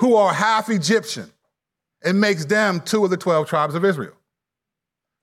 who 0.00 0.16
are 0.16 0.32
half 0.32 0.68
Egyptian, 0.68 1.30
and 2.04 2.20
makes 2.20 2.44
them 2.44 2.80
two 2.80 3.04
of 3.04 3.10
the 3.10 3.16
12 3.16 3.48
tribes 3.48 3.74
of 3.74 3.84
Israel. 3.84 4.14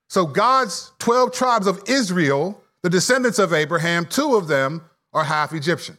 So 0.10 0.26
God's 0.26 0.92
12 1.00 1.34
tribes 1.34 1.68
of 1.68 1.82
Israel 1.88 2.62
the 2.86 2.90
descendants 2.92 3.40
of 3.40 3.52
Abraham, 3.52 4.06
two 4.06 4.36
of 4.36 4.48
them 4.48 4.84
are 5.12 5.24
half 5.24 5.54
Egyptian. 5.54 5.98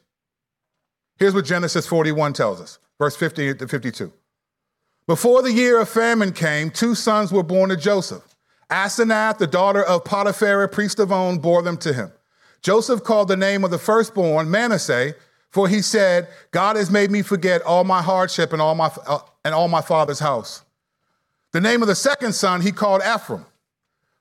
Here's 1.19 1.35
what 1.35 1.45
Genesis 1.45 1.85
41 1.85 2.33
tells 2.33 2.61
us, 2.61 2.79
verse 2.97 3.17
50 3.17 3.55
to 3.55 3.67
52. 3.67 4.13
Before 5.09 5.43
the 5.43 5.53
year 5.53 5.81
of 5.81 5.89
famine 5.89 6.33
came, 6.33 6.71
two 6.71 6.95
sons 6.95 7.33
were 7.33 7.43
born 7.43 7.71
to 7.71 7.77
Joseph. 7.77 8.37
Asenath, 8.71 9.39
the 9.39 9.49
daughter 9.49 9.83
of 9.83 10.05
Potiphar, 10.05 10.69
priest 10.69 11.01
of 11.01 11.11
On, 11.11 11.39
bore 11.39 11.61
them 11.61 11.77
to 11.79 11.93
him. 11.93 12.13
Joseph 12.63 13.03
called 13.03 13.27
the 13.27 13.37
name 13.37 13.65
of 13.65 13.73
the 13.73 13.79
firstborn 13.79 14.49
Manasseh, 14.49 15.17
for 15.51 15.67
he 15.67 15.83
said, 15.83 16.29
God 16.53 16.77
has 16.77 16.89
made 16.89 17.11
me 17.11 17.23
forget 17.23 17.63
all 17.63 17.83
my 17.83 18.01
hardship 18.01 18.53
and 18.53 18.63
all 18.63 18.77
my, 18.77 18.93
uh, 19.09 19.19
and 19.45 19.57
all 19.57 19.67
my 19.67 19.83
father's 19.83 20.21
house. 20.21 20.63
The 21.51 21.61
name 21.61 21.83
of 21.83 21.89
the 21.89 21.97
second 21.97 22.35
son 22.35 22.61
he 22.61 22.71
called 22.71 23.03
Ephraim 23.03 23.45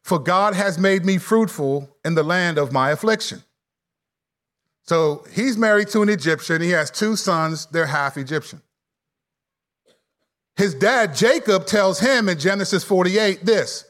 for 0.05 0.19
God 0.19 0.53
has 0.53 0.77
made 0.77 1.03
me 1.03 1.17
fruitful 1.17 1.89
in 2.05 2.13
the 2.13 2.21
land 2.21 2.59
of 2.59 2.71
my 2.71 2.91
affliction. 2.91 3.41
So 4.83 5.25
he's 5.33 5.57
married 5.57 5.87
to 5.89 6.03
an 6.03 6.09
Egyptian. 6.09 6.61
He 6.61 6.69
has 6.69 6.91
two 6.91 7.15
sons, 7.15 7.65
they're 7.65 7.87
half 7.87 8.15
Egyptian. 8.15 8.61
His 10.57 10.75
dad, 10.75 11.15
Jacob, 11.15 11.65
tells 11.65 11.99
him 11.99 12.29
in 12.29 12.37
Genesis 12.37 12.83
48 12.83 13.47
this, 13.47 13.83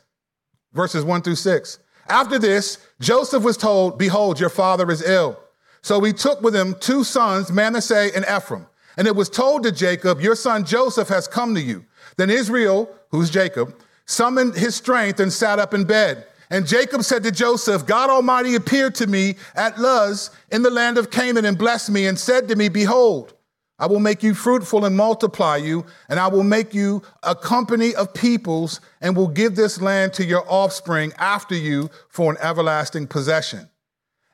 verses 0.71 1.04
1 1.04 1.21
through 1.21 1.36
6. 1.36 1.80
After 2.08 2.39
this, 2.39 2.78
Joseph 3.01 3.43
was 3.43 3.58
told, 3.58 3.99
Behold, 3.99 4.39
your 4.39 4.49
father 4.49 4.89
is 4.89 5.06
ill. 5.06 5.38
So 5.82 5.99
he 5.99 6.13
took 6.13 6.41
with 6.41 6.56
him 6.56 6.78
two 6.80 7.04
sons, 7.04 7.51
Manasseh 7.51 8.12
and 8.15 8.23
Ephraim. 8.23 8.67
And 8.95 9.06
it 9.06 9.17
was 9.17 9.30
told 9.30 9.63
to 9.63 9.71
Jacob, 9.73 10.21
Your 10.21 10.38
son 10.38 10.63
Joseph 10.63 11.10
has 11.10 11.28
come 11.28 11.54
to 11.56 11.62
you. 11.62 11.84
Then 12.15 12.30
Israel, 12.30 12.89
who's 13.10 13.30
Jacob, 13.30 13.75
summoned 14.06 14.56
his 14.56 14.76
strength 14.76 15.20
and 15.20 15.32
sat 15.32 15.60
up 15.60 15.74
in 15.74 15.84
bed. 15.84 16.26
And 16.50 16.68
Jacob 16.68 17.04
said 17.04 17.24
to 17.24 17.32
Joseph, 17.32 17.86
God 17.86 18.10
Almighty 18.10 18.56
appeared 18.56 18.96
to 18.96 19.08
me 19.08 19.36
at 19.56 19.80
Luz 19.80 20.30
in 20.52 20.62
the 20.62 20.70
land 20.70 20.98
of 20.98 21.10
Canaan 21.10 21.46
and 21.46 21.58
blessed 21.58 21.89
me 21.89 22.06
and 22.06 22.18
said 22.18 22.48
to 22.48 22.56
me, 22.56 22.70
Behold, 22.70 23.34
I 23.78 23.88
will 23.88 24.00
make 24.00 24.24
you 24.24 24.34
fruitful 24.34 24.86
and 24.86 24.96
multiply 24.96 25.58
you, 25.58 25.86
and 26.08 26.18
I 26.18 26.28
will 26.28 26.44
make 26.44 26.74
you 26.74 27.02
a 27.24 27.36
company 27.36 27.94
of 27.94 28.13
peoples, 28.13 28.80
and 29.02 29.18
will 29.18 29.28
give 29.28 29.56
this 29.56 29.82
land 29.82 30.13
to 30.13 30.26
your 30.26 30.46
offspring 30.48 31.12
after 31.18 31.56
you 31.56 31.89
for 32.08 32.32
an 32.32 32.38
everlasting 32.39 33.08
possession. 33.08 33.70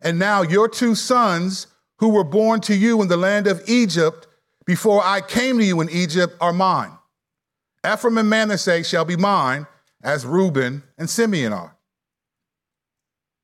And 0.02 0.20
now 0.20 0.44
your 0.44 0.68
two 0.68 0.94
sons, 0.94 1.68
who 1.98 2.10
were 2.10 2.24
born 2.24 2.62
to 2.62 2.76
you 2.76 3.02
in 3.02 3.08
the 3.08 3.18
land 3.18 3.48
of 3.48 3.64
Egypt, 3.68 4.28
before 4.66 5.04
I 5.04 5.22
came 5.22 5.58
to 5.58 5.66
you 5.66 5.82
in 5.82 5.90
Egypt, 5.90 6.36
are 6.40 6.54
mine. 6.54 6.92
Ephraim 7.86 8.18
and 8.18 8.30
Manasseh 8.30 8.84
shall 8.84 9.06
be 9.06 9.16
mine, 9.18 9.68
as 10.04 10.26
Reuben 10.26 10.84
and 10.98 11.10
Simeon 11.10 11.54
are. 11.54 11.76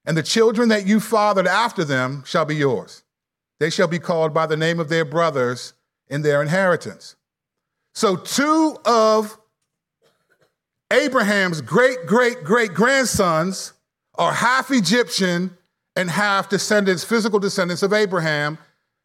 And 0.05 0.15
the 0.15 0.23
children 0.23 0.69
that 0.69 0.87
you 0.87 0.99
fathered 0.99 1.47
after 1.47 1.83
them 1.83 2.23
shall 2.25 2.45
be 2.45 2.55
yours. 2.55 3.03
They 3.59 3.69
shall 3.69 3.87
be 3.87 3.99
called 3.99 4.33
by 4.33 4.45
the 4.45 4.57
name 4.57 4.79
of 4.79 4.89
their 4.89 5.05
brothers 5.05 5.73
in 6.07 6.21
their 6.21 6.41
inheritance. 6.41 7.15
So, 7.93 8.15
two 8.15 8.77
of 8.85 9.37
Abraham's 10.91 11.61
great 11.61 12.05
great 12.05 12.43
great 12.43 12.73
grandsons 12.73 13.73
are 14.15 14.31
half 14.31 14.71
Egyptian 14.71 15.57
and 15.95 16.09
half 16.09 16.47
descendants, 16.47 17.03
physical 17.03 17.39
descendants 17.39 17.83
of 17.83 17.91
Abraham, 17.91 18.57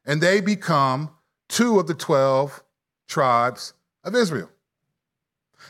and 0.04 0.20
they 0.20 0.40
become 0.40 1.10
two 1.48 1.80
of 1.80 1.86
the 1.86 1.94
12 1.94 2.62
tribes 3.08 3.72
of 4.04 4.14
Israel. 4.14 4.50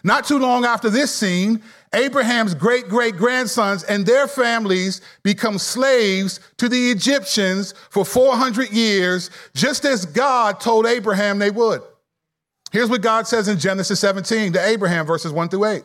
Not 0.05 0.27
too 0.27 0.39
long 0.39 0.65
after 0.65 0.91
this 0.91 1.15
scene, 1.15 1.63
Abraham's 1.95 2.55
great 2.55 2.89
great 2.89 3.17
grandsons 3.17 3.85
and 3.85 4.05
their 4.05 4.27
families 4.27 5.01
become 5.23 5.59
slaves 5.59 6.41
to 6.57 6.69
the 6.69 6.91
Egyptians 6.91 7.75
for 7.91 8.05
400 8.05 8.71
years, 8.71 9.31
just 9.55 9.85
as 9.85 10.07
God 10.07 10.61
told 10.61 10.87
Abraham 10.87 11.39
they 11.39 11.51
would. 11.51 11.83
Here's 12.73 12.89
what 12.89 13.03
God 13.03 13.27
says 13.27 13.49
in 13.49 13.59
Genesis 13.59 14.01
17 14.01 14.55
to 14.55 14.67
Abraham, 14.67 15.05
verses 15.07 15.31
1 15.31 15.51
through 15.51 15.67
8. 15.67 15.83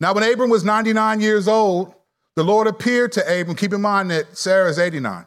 Now, 0.00 0.14
when 0.14 0.24
Abram 0.24 0.48
was 0.48 0.64
99 0.64 1.20
years 1.20 1.46
old, 1.46 1.94
the 2.36 2.44
Lord 2.44 2.66
appeared 2.66 3.12
to 3.12 3.40
Abram. 3.40 3.56
Keep 3.56 3.74
in 3.74 3.82
mind 3.82 4.10
that 4.10 4.36
Sarah 4.36 4.70
is 4.70 4.78
89. 4.78 5.26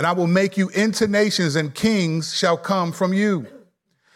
and 0.00 0.06
I 0.06 0.12
will 0.12 0.26
make 0.26 0.56
you 0.56 0.70
into 0.70 1.06
nations, 1.06 1.56
and 1.56 1.74
kings 1.74 2.34
shall 2.34 2.56
come 2.56 2.90
from 2.90 3.12
you. 3.12 3.46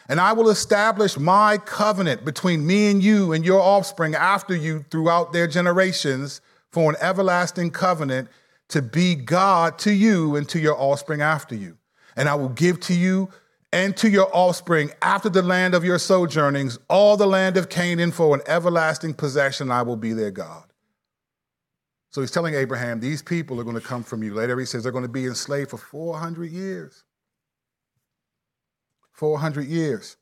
And 0.09 0.19
I 0.19 0.33
will 0.33 0.49
establish 0.49 1.19
my 1.19 1.59
covenant 1.59 2.25
between 2.25 2.67
me 2.67 2.91
and 2.91 3.05
you 3.05 3.35
and 3.35 3.45
your 3.45 3.61
offspring 3.61 4.15
after 4.15 4.57
you 4.57 4.87
throughout 4.91 5.35
their 5.35 5.47
generations 5.47 6.41
for 6.73 6.89
an 6.89 6.97
everlasting 7.03 7.71
covenant 7.71 8.31
to 8.69 8.81
be 8.81 9.15
God 9.15 9.79
to 9.81 9.93
you 9.93 10.37
and 10.37 10.49
to 10.49 10.59
your 10.59 10.75
offspring 10.75 11.21
after 11.21 11.55
you. 11.55 11.77
And 12.17 12.31
I 12.31 12.35
will 12.35 12.49
give 12.49 12.81
to 12.81 12.95
you 12.95 13.29
and 13.71 13.95
to 13.99 14.09
your 14.09 14.35
offspring 14.35 14.91
after 15.03 15.29
the 15.29 15.43
land 15.43 15.75
of 15.75 15.85
your 15.85 15.99
sojournings 15.99 16.79
all 16.89 17.19
the 17.19 17.27
land 17.27 17.59
of 17.59 17.69
Canaan 17.69 18.11
for 18.11 18.35
an 18.35 18.41
everlasting 18.47 19.13
possession. 19.13 19.71
I 19.71 19.83
will 19.83 19.97
be 19.97 20.15
their 20.15 20.31
God. 20.31 20.65
So 22.15 22.21
he's 22.21 22.31
telling 22.31 22.55
Abraham, 22.55 23.01
these 23.01 23.23
people 23.23 23.61
are 23.61 23.65
going 23.65 23.75
to 23.75 23.85
come 23.85 24.05
from 24.05 24.23
you. 24.23 24.35
Later 24.35 24.57
he 24.61 24.67
says 24.67 24.85
they're 24.85 24.93
going 24.93 25.03
to 25.03 25.09
be 25.09 25.27
enslaved 25.27 25.71
for 25.71 25.79
400 25.79 26.49
years. 26.49 27.03
400 29.15 29.67
years. 29.67 30.17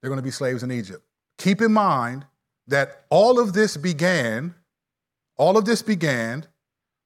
They're 0.00 0.08
going 0.08 0.16
to 0.18 0.22
be 0.22 0.30
slaves 0.30 0.62
in 0.62 0.72
Egypt. 0.72 1.04
Keep 1.36 1.60
in 1.60 1.74
mind 1.74 2.24
that 2.68 3.04
all 3.10 3.38
of 3.38 3.52
this 3.52 3.76
began, 3.76 4.54
all 5.36 5.58
of 5.58 5.66
this 5.66 5.82
began 5.82 6.46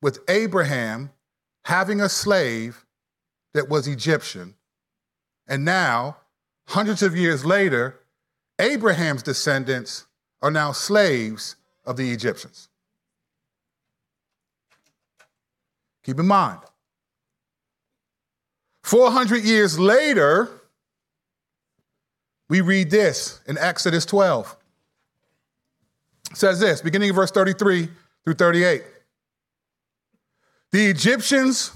with 0.01 0.21
Abraham 0.29 1.11
having 1.65 2.01
a 2.01 2.09
slave 2.09 2.87
that 3.53 3.69
was 3.69 3.89
Egyptian. 3.89 4.55
And 5.49 5.65
now, 5.65 6.19
hundreds 6.69 7.03
of 7.03 7.17
years 7.17 7.45
later, 7.45 7.99
Abraham's 8.61 9.25
descendants 9.25 10.07
are 10.41 10.53
now 10.53 10.71
slaves 10.71 11.57
of 11.85 11.97
the 11.97 12.13
Egyptians. 12.13 12.69
Keep 16.07 16.21
in 16.21 16.27
mind. 16.29 16.61
400 18.85 19.43
years 19.43 19.77
later, 19.77 20.49
we 22.49 22.61
read 22.61 22.93
this 22.93 23.41
in 23.49 23.59
Exodus 23.59 24.07
12. 24.07 24.57
It 26.31 26.37
says 26.37 26.61
this, 26.61 26.81
beginning 26.81 27.11
of 27.11 27.17
verse 27.17 27.33
33 27.33 27.89
through 28.25 28.35
38. 28.35 28.85
The 30.71 30.87
Egyptians 30.87 31.73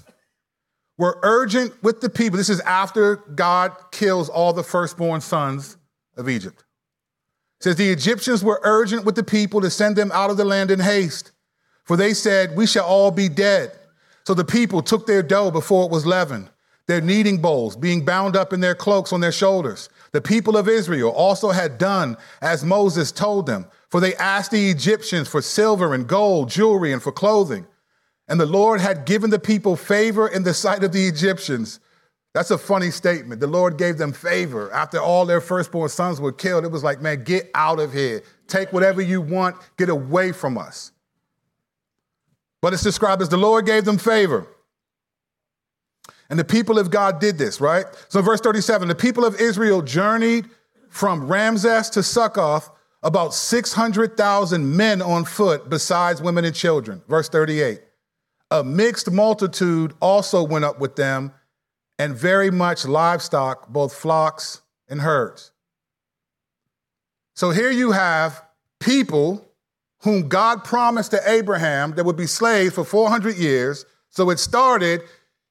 were 0.96 1.18
urgent 1.24 1.82
with 1.82 2.00
the 2.00 2.08
people. 2.08 2.36
This 2.36 2.50
is 2.50 2.60
after 2.60 3.16
God 3.16 3.72
kills 3.90 4.28
all 4.28 4.52
the 4.52 4.62
firstborn 4.62 5.20
sons 5.20 5.76
of 6.16 6.28
Egypt. 6.28 6.62
It 7.58 7.64
says 7.64 7.74
the 7.74 7.90
Egyptians 7.90 8.44
were 8.44 8.60
urgent 8.62 9.04
with 9.04 9.16
the 9.16 9.24
people 9.24 9.60
to 9.60 9.70
send 9.70 9.96
them 9.96 10.12
out 10.14 10.30
of 10.30 10.36
the 10.36 10.44
land 10.44 10.70
in 10.70 10.78
haste, 10.78 11.32
for 11.82 11.96
they 11.96 12.14
said, 12.14 12.56
We 12.56 12.68
shall 12.68 12.86
all 12.86 13.10
be 13.10 13.28
dead. 13.28 13.72
So 14.24 14.34
the 14.34 14.44
people 14.44 14.82
took 14.82 15.06
their 15.06 15.22
dough 15.22 15.50
before 15.50 15.84
it 15.84 15.90
was 15.90 16.06
leavened, 16.06 16.50
their 16.86 17.00
kneading 17.00 17.40
bowls 17.40 17.76
being 17.76 18.04
bound 18.04 18.36
up 18.36 18.52
in 18.52 18.60
their 18.60 18.74
cloaks 18.74 19.12
on 19.12 19.20
their 19.20 19.32
shoulders. 19.32 19.88
The 20.12 20.20
people 20.20 20.56
of 20.56 20.68
Israel 20.68 21.10
also 21.10 21.50
had 21.50 21.78
done 21.78 22.16
as 22.42 22.64
Moses 22.64 23.12
told 23.12 23.46
them, 23.46 23.66
for 23.90 24.00
they 24.00 24.14
asked 24.16 24.50
the 24.50 24.70
Egyptians 24.70 25.28
for 25.28 25.42
silver 25.42 25.94
and 25.94 26.06
gold, 26.06 26.48
jewelry, 26.48 26.92
and 26.92 27.02
for 27.02 27.12
clothing. 27.12 27.66
And 28.28 28.40
the 28.40 28.46
Lord 28.46 28.80
had 28.80 29.06
given 29.06 29.30
the 29.30 29.38
people 29.38 29.74
favor 29.74 30.28
in 30.28 30.44
the 30.44 30.54
sight 30.54 30.84
of 30.84 30.92
the 30.92 31.06
Egyptians. 31.06 31.80
That's 32.32 32.52
a 32.52 32.58
funny 32.58 32.92
statement. 32.92 33.40
The 33.40 33.48
Lord 33.48 33.76
gave 33.76 33.98
them 33.98 34.12
favor 34.12 34.72
after 34.72 35.00
all 35.00 35.26
their 35.26 35.40
firstborn 35.40 35.88
sons 35.88 36.20
were 36.20 36.30
killed. 36.30 36.64
It 36.64 36.70
was 36.70 36.84
like, 36.84 37.00
man, 37.00 37.24
get 37.24 37.50
out 37.56 37.80
of 37.80 37.92
here. 37.92 38.22
Take 38.46 38.72
whatever 38.72 39.02
you 39.02 39.20
want, 39.20 39.56
get 39.76 39.88
away 39.88 40.30
from 40.30 40.56
us. 40.56 40.92
But 42.62 42.72
it's 42.72 42.82
described 42.82 43.22
as 43.22 43.28
the 43.28 43.36
Lord 43.36 43.66
gave 43.66 43.84
them 43.84 43.98
favor. 43.98 44.46
And 46.28 46.38
the 46.38 46.44
people 46.44 46.78
of 46.78 46.90
God 46.90 47.20
did 47.20 47.38
this, 47.38 47.60
right? 47.60 47.84
So, 48.08 48.22
verse 48.22 48.40
37 48.40 48.88
the 48.88 48.94
people 48.94 49.24
of 49.24 49.40
Israel 49.40 49.82
journeyed 49.82 50.48
from 50.88 51.26
Ramses 51.26 51.90
to 51.90 52.02
Succoth, 52.02 52.70
about 53.02 53.34
600,000 53.34 54.76
men 54.76 55.02
on 55.02 55.24
foot, 55.24 55.68
besides 55.68 56.22
women 56.22 56.44
and 56.44 56.54
children. 56.54 57.02
Verse 57.08 57.28
38 57.28 57.80
A 58.50 58.62
mixed 58.62 59.10
multitude 59.10 59.94
also 60.00 60.44
went 60.44 60.64
up 60.64 60.78
with 60.80 60.96
them, 60.96 61.32
and 61.98 62.14
very 62.14 62.50
much 62.50 62.84
livestock, 62.84 63.68
both 63.68 63.92
flocks 63.92 64.62
and 64.88 65.00
herds. 65.00 65.50
So, 67.34 67.50
here 67.50 67.70
you 67.70 67.90
have 67.90 68.44
people 68.78 69.49
whom 70.00 70.28
God 70.28 70.64
promised 70.64 71.10
to 71.12 71.30
Abraham 71.30 71.94
that 71.94 72.04
would 72.04 72.16
be 72.16 72.26
slaves 72.26 72.74
for 72.74 72.84
400 72.84 73.36
years. 73.36 73.84
So 74.08 74.30
it 74.30 74.38
started, 74.38 75.02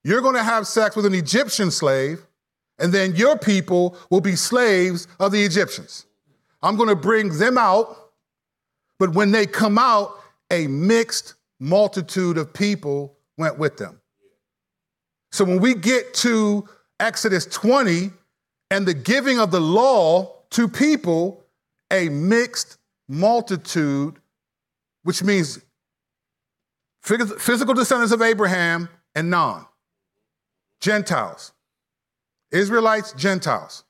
you're 0.03 0.21
going 0.21 0.35
to 0.35 0.43
have 0.43 0.67
sex 0.67 0.95
with 0.95 1.05
an 1.05 1.13
Egyptian 1.13 1.71
slave, 1.71 2.25
and 2.79 2.93
then 2.93 3.15
your 3.15 3.37
people 3.37 3.97
will 4.09 4.21
be 4.21 4.35
slaves 4.35 5.07
of 5.19 5.31
the 5.31 5.43
Egyptians. 5.43 6.05
I'm 6.61 6.75
going 6.75 6.89
to 6.89 6.95
bring 6.95 7.37
them 7.37 7.57
out, 7.57 8.11
but 8.97 9.13
when 9.13 9.31
they 9.31 9.45
come 9.45 9.77
out, 9.77 10.11
a 10.51 10.67
mixed 10.67 11.35
multitude 11.59 12.37
of 12.37 12.53
people 12.53 13.17
went 13.37 13.59
with 13.59 13.77
them. 13.77 14.01
So 15.31 15.45
when 15.45 15.59
we 15.59 15.75
get 15.75 16.13
to 16.15 16.67
Exodus 16.99 17.45
20 17.45 18.11
and 18.71 18.87
the 18.87 18.93
giving 18.93 19.39
of 19.39 19.51
the 19.51 19.61
law 19.61 20.35
to 20.51 20.67
people, 20.67 21.43
a 21.91 22.09
mixed 22.09 22.77
multitude 23.07 24.18
which 25.03 25.23
means 25.23 25.59
physical 27.01 27.73
descendants 27.73 28.13
of 28.13 28.21
Abraham 28.21 28.89
and 29.15 29.29
non, 29.29 29.65
Gentiles, 30.79 31.53
Israelites, 32.51 33.13
Gentiles, 33.13 33.83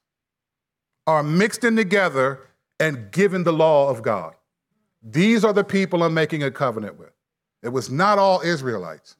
are 1.08 1.24
mixed 1.24 1.64
in 1.64 1.76
together 1.76 2.40
and 2.80 3.12
given 3.12 3.44
the 3.44 3.54
law 3.54 3.90
of 3.90 4.02
God. 4.02 4.36
These 5.02 5.44
are 5.44 5.54
the 5.54 5.64
people 5.64 6.04
I'm 6.04 6.14
making 6.14 6.44
a 6.44 6.52
covenant 6.52 7.00
with. 7.00 7.12
It 7.64 7.70
was 7.70 7.90
not 7.90 8.18
all 8.18 8.42
Israelites. 8.42 9.16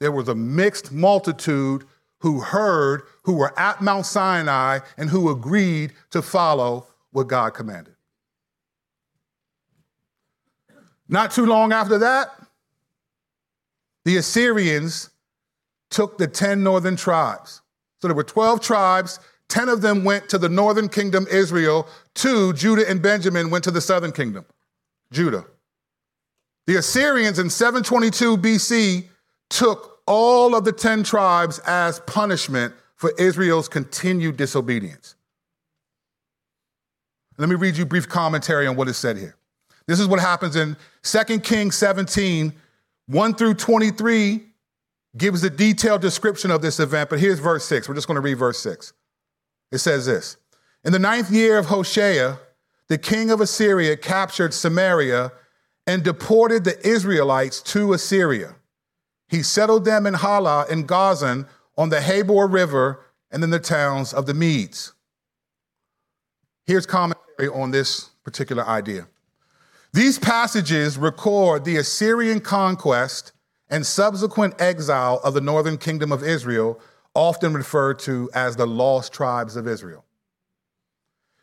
There 0.00 0.12
was 0.12 0.28
a 0.28 0.34
mixed 0.34 0.92
multitude 0.92 1.84
who 2.18 2.40
heard, 2.40 3.02
who 3.24 3.34
were 3.34 3.58
at 3.58 3.80
Mount 3.80 4.06
Sinai, 4.06 4.80
and 4.96 5.10
who 5.10 5.30
agreed 5.30 5.92
to 6.10 6.22
follow 6.22 6.86
what 7.10 7.28
God 7.28 7.54
commanded. 7.54 7.91
Not 11.12 11.30
too 11.30 11.44
long 11.44 11.72
after 11.72 11.98
that, 11.98 12.30
the 14.06 14.16
Assyrians 14.16 15.10
took 15.90 16.16
the 16.16 16.26
10 16.26 16.64
northern 16.64 16.96
tribes. 16.96 17.60
So 18.00 18.08
there 18.08 18.16
were 18.16 18.24
12 18.24 18.62
tribes, 18.62 19.20
10 19.48 19.68
of 19.68 19.82
them 19.82 20.04
went 20.04 20.30
to 20.30 20.38
the 20.38 20.48
northern 20.48 20.88
kingdom, 20.88 21.26
Israel, 21.30 21.86
two, 22.14 22.54
Judah 22.54 22.88
and 22.88 23.02
Benjamin, 23.02 23.50
went 23.50 23.62
to 23.64 23.70
the 23.70 23.80
southern 23.82 24.10
kingdom, 24.10 24.46
Judah. 25.12 25.44
The 26.66 26.76
Assyrians 26.76 27.38
in 27.38 27.50
722 27.50 28.38
BC 28.38 29.04
took 29.50 30.00
all 30.06 30.54
of 30.54 30.64
the 30.64 30.72
10 30.72 31.02
tribes 31.02 31.58
as 31.66 32.00
punishment 32.00 32.72
for 32.96 33.12
Israel's 33.18 33.68
continued 33.68 34.38
disobedience. 34.38 35.14
Let 37.36 37.50
me 37.50 37.54
read 37.54 37.76
you 37.76 37.82
a 37.82 37.86
brief 37.86 38.08
commentary 38.08 38.66
on 38.66 38.76
what 38.76 38.88
is 38.88 38.96
said 38.96 39.18
here. 39.18 39.36
This 39.86 40.00
is 40.00 40.08
what 40.08 40.20
happens 40.20 40.56
in 40.56 40.76
2 41.02 41.40
Kings 41.40 41.76
17, 41.76 42.52
1 43.06 43.34
through 43.34 43.54
23 43.54 44.40
gives 45.16 45.42
a 45.44 45.50
detailed 45.50 46.00
description 46.00 46.50
of 46.50 46.62
this 46.62 46.80
event, 46.80 47.10
but 47.10 47.18
here's 47.18 47.38
verse 47.38 47.64
6. 47.66 47.88
We're 47.88 47.94
just 47.94 48.06
going 48.06 48.16
to 48.16 48.20
read 48.20 48.38
verse 48.38 48.58
6. 48.60 48.92
It 49.70 49.78
says 49.78 50.06
this 50.06 50.36
In 50.84 50.92
the 50.92 50.98
ninth 50.98 51.30
year 51.30 51.58
of 51.58 51.66
Hoshea, 51.66 52.38
the 52.88 52.98
king 52.98 53.30
of 53.30 53.40
Assyria 53.40 53.96
captured 53.96 54.54
Samaria 54.54 55.32
and 55.86 56.02
deported 56.04 56.64
the 56.64 56.86
Israelites 56.86 57.60
to 57.62 57.92
Assyria. 57.92 58.54
He 59.28 59.42
settled 59.42 59.84
them 59.84 60.06
in 60.06 60.14
Halah 60.14 60.66
and 60.70 60.86
Gozan 60.86 61.48
on 61.76 61.88
the 61.88 62.00
Habor 62.00 62.52
River 62.52 63.00
and 63.30 63.42
in 63.42 63.50
the 63.50 63.58
towns 63.58 64.12
of 64.12 64.26
the 64.26 64.34
Medes. 64.34 64.92
Here's 66.66 66.86
commentary 66.86 67.48
on 67.48 67.70
this 67.70 68.10
particular 68.24 68.64
idea. 68.64 69.08
These 69.94 70.18
passages 70.18 70.96
record 70.96 71.64
the 71.64 71.76
Assyrian 71.76 72.40
conquest 72.40 73.32
and 73.68 73.84
subsequent 73.84 74.60
exile 74.60 75.20
of 75.22 75.34
the 75.34 75.40
northern 75.40 75.76
kingdom 75.76 76.12
of 76.12 76.22
Israel, 76.22 76.80
often 77.14 77.52
referred 77.52 77.98
to 77.98 78.30
as 78.34 78.56
the 78.56 78.66
lost 78.66 79.12
tribes 79.12 79.56
of 79.56 79.68
Israel. 79.68 80.04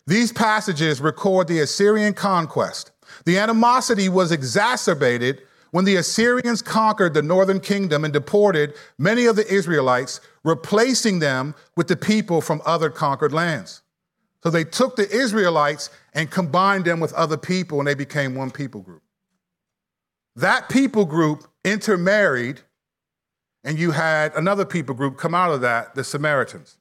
These 0.08 0.32
passages 0.32 1.00
record 1.00 1.48
the 1.48 1.60
Assyrian 1.60 2.14
conquest. 2.14 2.92
The 3.26 3.38
animosity 3.38 4.10
was 4.10 4.32
exacerbated 4.32 5.44
when 5.72 5.86
the 5.86 5.98
Assyrians 5.98 6.64
conquered 6.64 7.14
the 7.14 7.22
northern 7.22 7.60
kingdom 7.60 8.04
and 8.04 8.12
deported 8.12 8.74
many 8.98 9.26
of 9.26 9.36
the 9.36 9.48
Israelites, 9.48 10.22
replacing 10.44 11.20
them 11.20 11.54
with 11.76 11.88
the 11.88 11.96
people 11.96 12.42
from 12.42 12.62
other 12.66 12.90
conquered 12.90 13.34
lands. 13.34 13.84
So 14.44 14.50
they 14.50 14.64
took 14.64 14.96
the 14.96 15.10
Israelites 15.10 15.90
and 16.14 16.32
combined 16.32 16.86
them 16.86 17.00
with 17.00 17.14
other 17.14 17.38
people, 17.38 17.80
and 17.80 17.88
they 17.88 17.96
became 17.96 18.36
one 18.36 18.52
people 18.52 18.82
group. 18.82 19.02
That 20.36 20.70
people 20.70 21.06
group 21.06 21.46
intermarried, 21.66 22.62
and 23.64 23.78
you 23.78 23.92
had 23.92 24.34
another 24.36 24.66
people 24.66 24.96
group 24.96 25.18
come 25.18 25.36
out 25.36 25.52
of 25.52 25.62
that, 25.62 25.96
the 25.96 26.04
Samaritans. 26.04 26.78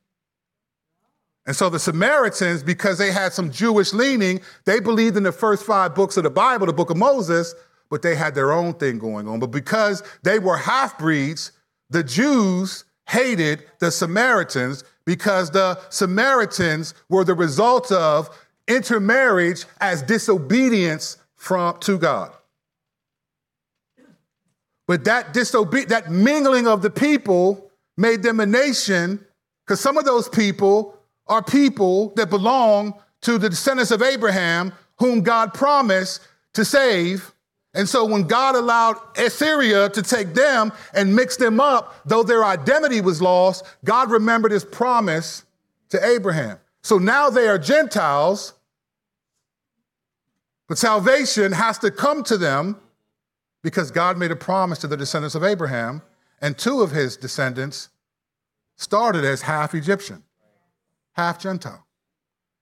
And 1.46 1.56
so 1.56 1.68
the 1.70 1.78
Samaritans, 1.78 2.62
because 2.62 2.98
they 2.98 3.10
had 3.10 3.32
some 3.32 3.50
Jewish 3.50 3.92
leaning, 3.92 4.40
they 4.66 4.80
believed 4.80 5.16
in 5.16 5.22
the 5.22 5.32
first 5.32 5.64
five 5.64 5.94
books 5.94 6.16
of 6.16 6.24
the 6.24 6.30
Bible, 6.30 6.66
the 6.66 6.72
book 6.72 6.90
of 6.90 6.96
Moses, 6.96 7.54
but 7.90 8.02
they 8.02 8.14
had 8.14 8.34
their 8.34 8.52
own 8.52 8.74
thing 8.74 8.98
going 8.98 9.26
on. 9.26 9.40
But 9.40 9.50
because 9.50 10.02
they 10.22 10.38
were 10.38 10.58
half 10.58 10.98
breeds, 10.98 11.52
the 11.88 12.04
Jews 12.04 12.84
hated 13.08 13.64
the 13.80 13.90
Samaritans 13.90 14.84
because 15.08 15.50
the 15.50 15.80
Samaritans 15.88 16.92
were 17.08 17.24
the 17.24 17.32
result 17.32 17.90
of 17.90 18.28
intermarriage 18.66 19.64
as 19.80 20.02
disobedience 20.02 21.16
from 21.34 21.78
to 21.78 21.96
God. 21.96 22.30
But 24.86 25.04
that 25.04 25.32
disobe- 25.32 25.88
that 25.88 26.10
mingling 26.10 26.68
of 26.68 26.82
the 26.82 26.90
people 26.90 27.70
made 27.96 28.22
them 28.22 28.38
a 28.38 28.44
nation, 28.44 29.24
because 29.64 29.80
some 29.80 29.96
of 29.96 30.04
those 30.04 30.28
people 30.28 30.98
are 31.26 31.42
people 31.42 32.12
that 32.16 32.28
belong 32.28 32.92
to 33.22 33.38
the 33.38 33.48
descendants 33.48 33.90
of 33.90 34.02
Abraham, 34.02 34.74
whom 34.98 35.22
God 35.22 35.54
promised 35.54 36.20
to 36.52 36.66
save. 36.66 37.32
And 37.74 37.88
so 37.88 38.04
when 38.04 38.22
God 38.22 38.54
allowed 38.54 38.96
Assyria 39.16 39.88
to 39.90 40.02
take 40.02 40.34
them 40.34 40.72
and 40.94 41.14
mix 41.14 41.36
them 41.36 41.60
up, 41.60 41.94
though 42.06 42.22
their 42.22 42.44
identity 42.44 43.00
was 43.00 43.20
lost, 43.20 43.64
God 43.84 44.10
remembered 44.10 44.52
his 44.52 44.64
promise 44.64 45.44
to 45.90 46.04
Abraham. 46.04 46.58
So 46.82 46.98
now 46.98 47.28
they 47.28 47.48
are 47.48 47.58
Gentiles, 47.58 48.54
but 50.66 50.78
salvation 50.78 51.52
has 51.52 51.78
to 51.78 51.90
come 51.90 52.22
to 52.24 52.38
them 52.38 52.76
because 53.62 53.90
God 53.90 54.16
made 54.16 54.30
a 54.30 54.36
promise 54.36 54.78
to 54.78 54.86
the 54.86 54.96
descendants 54.96 55.34
of 55.34 55.42
Abraham, 55.42 56.02
and 56.40 56.56
two 56.56 56.80
of 56.82 56.92
his 56.92 57.16
descendants 57.16 57.88
started 58.76 59.24
as 59.24 59.42
half 59.42 59.74
Egyptian, 59.74 60.22
half 61.12 61.38
Gentile. 61.38 61.84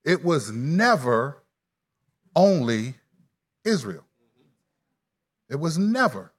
It 0.04 0.24
was 0.24 0.50
never 0.50 1.42
only 2.34 2.94
Israel. 3.64 4.05
It 5.48 5.56
was 5.56 5.78
never 5.78 6.32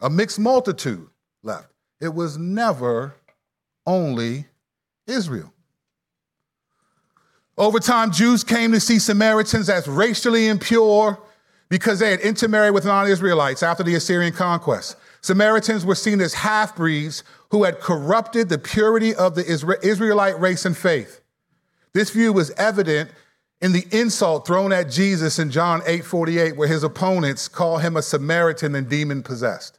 a 0.00 0.10
mixed 0.10 0.38
multitude 0.38 1.08
left. 1.42 1.68
It 2.00 2.14
was 2.14 2.36
never 2.36 3.14
only 3.86 4.46
Israel. 5.06 5.52
Over 7.56 7.78
time, 7.78 8.10
Jews 8.10 8.42
came 8.42 8.72
to 8.72 8.80
see 8.80 8.98
Samaritans 8.98 9.68
as 9.68 9.86
racially 9.86 10.48
impure 10.48 11.20
because 11.68 11.98
they 11.98 12.10
had 12.10 12.20
intermarried 12.20 12.74
with 12.74 12.84
non 12.84 13.06
Israelites 13.06 13.62
after 13.62 13.82
the 13.82 13.94
Assyrian 13.94 14.32
conquest. 14.32 14.96
Samaritans 15.20 15.84
were 15.84 15.94
seen 15.94 16.20
as 16.20 16.34
half 16.34 16.76
breeds 16.76 17.22
who 17.50 17.64
had 17.64 17.80
corrupted 17.80 18.48
the 18.48 18.58
purity 18.58 19.14
of 19.14 19.34
the 19.34 19.46
Israelite 19.46 20.38
race 20.40 20.64
and 20.64 20.76
faith. 20.76 21.20
This 21.92 22.10
view 22.10 22.32
was 22.32 22.50
evident 22.52 23.10
in 23.60 23.72
the 23.72 23.86
insult 23.90 24.46
thrown 24.46 24.72
at 24.72 24.90
Jesus 24.90 25.38
in 25.38 25.50
John 25.50 25.82
8 25.86 26.04
48, 26.04 26.56
where 26.56 26.68
his 26.68 26.82
opponents 26.82 27.48
call 27.48 27.78
him 27.78 27.96
a 27.96 28.02
Samaritan 28.02 28.74
and 28.74 28.88
demon 28.88 29.22
possessed. 29.22 29.78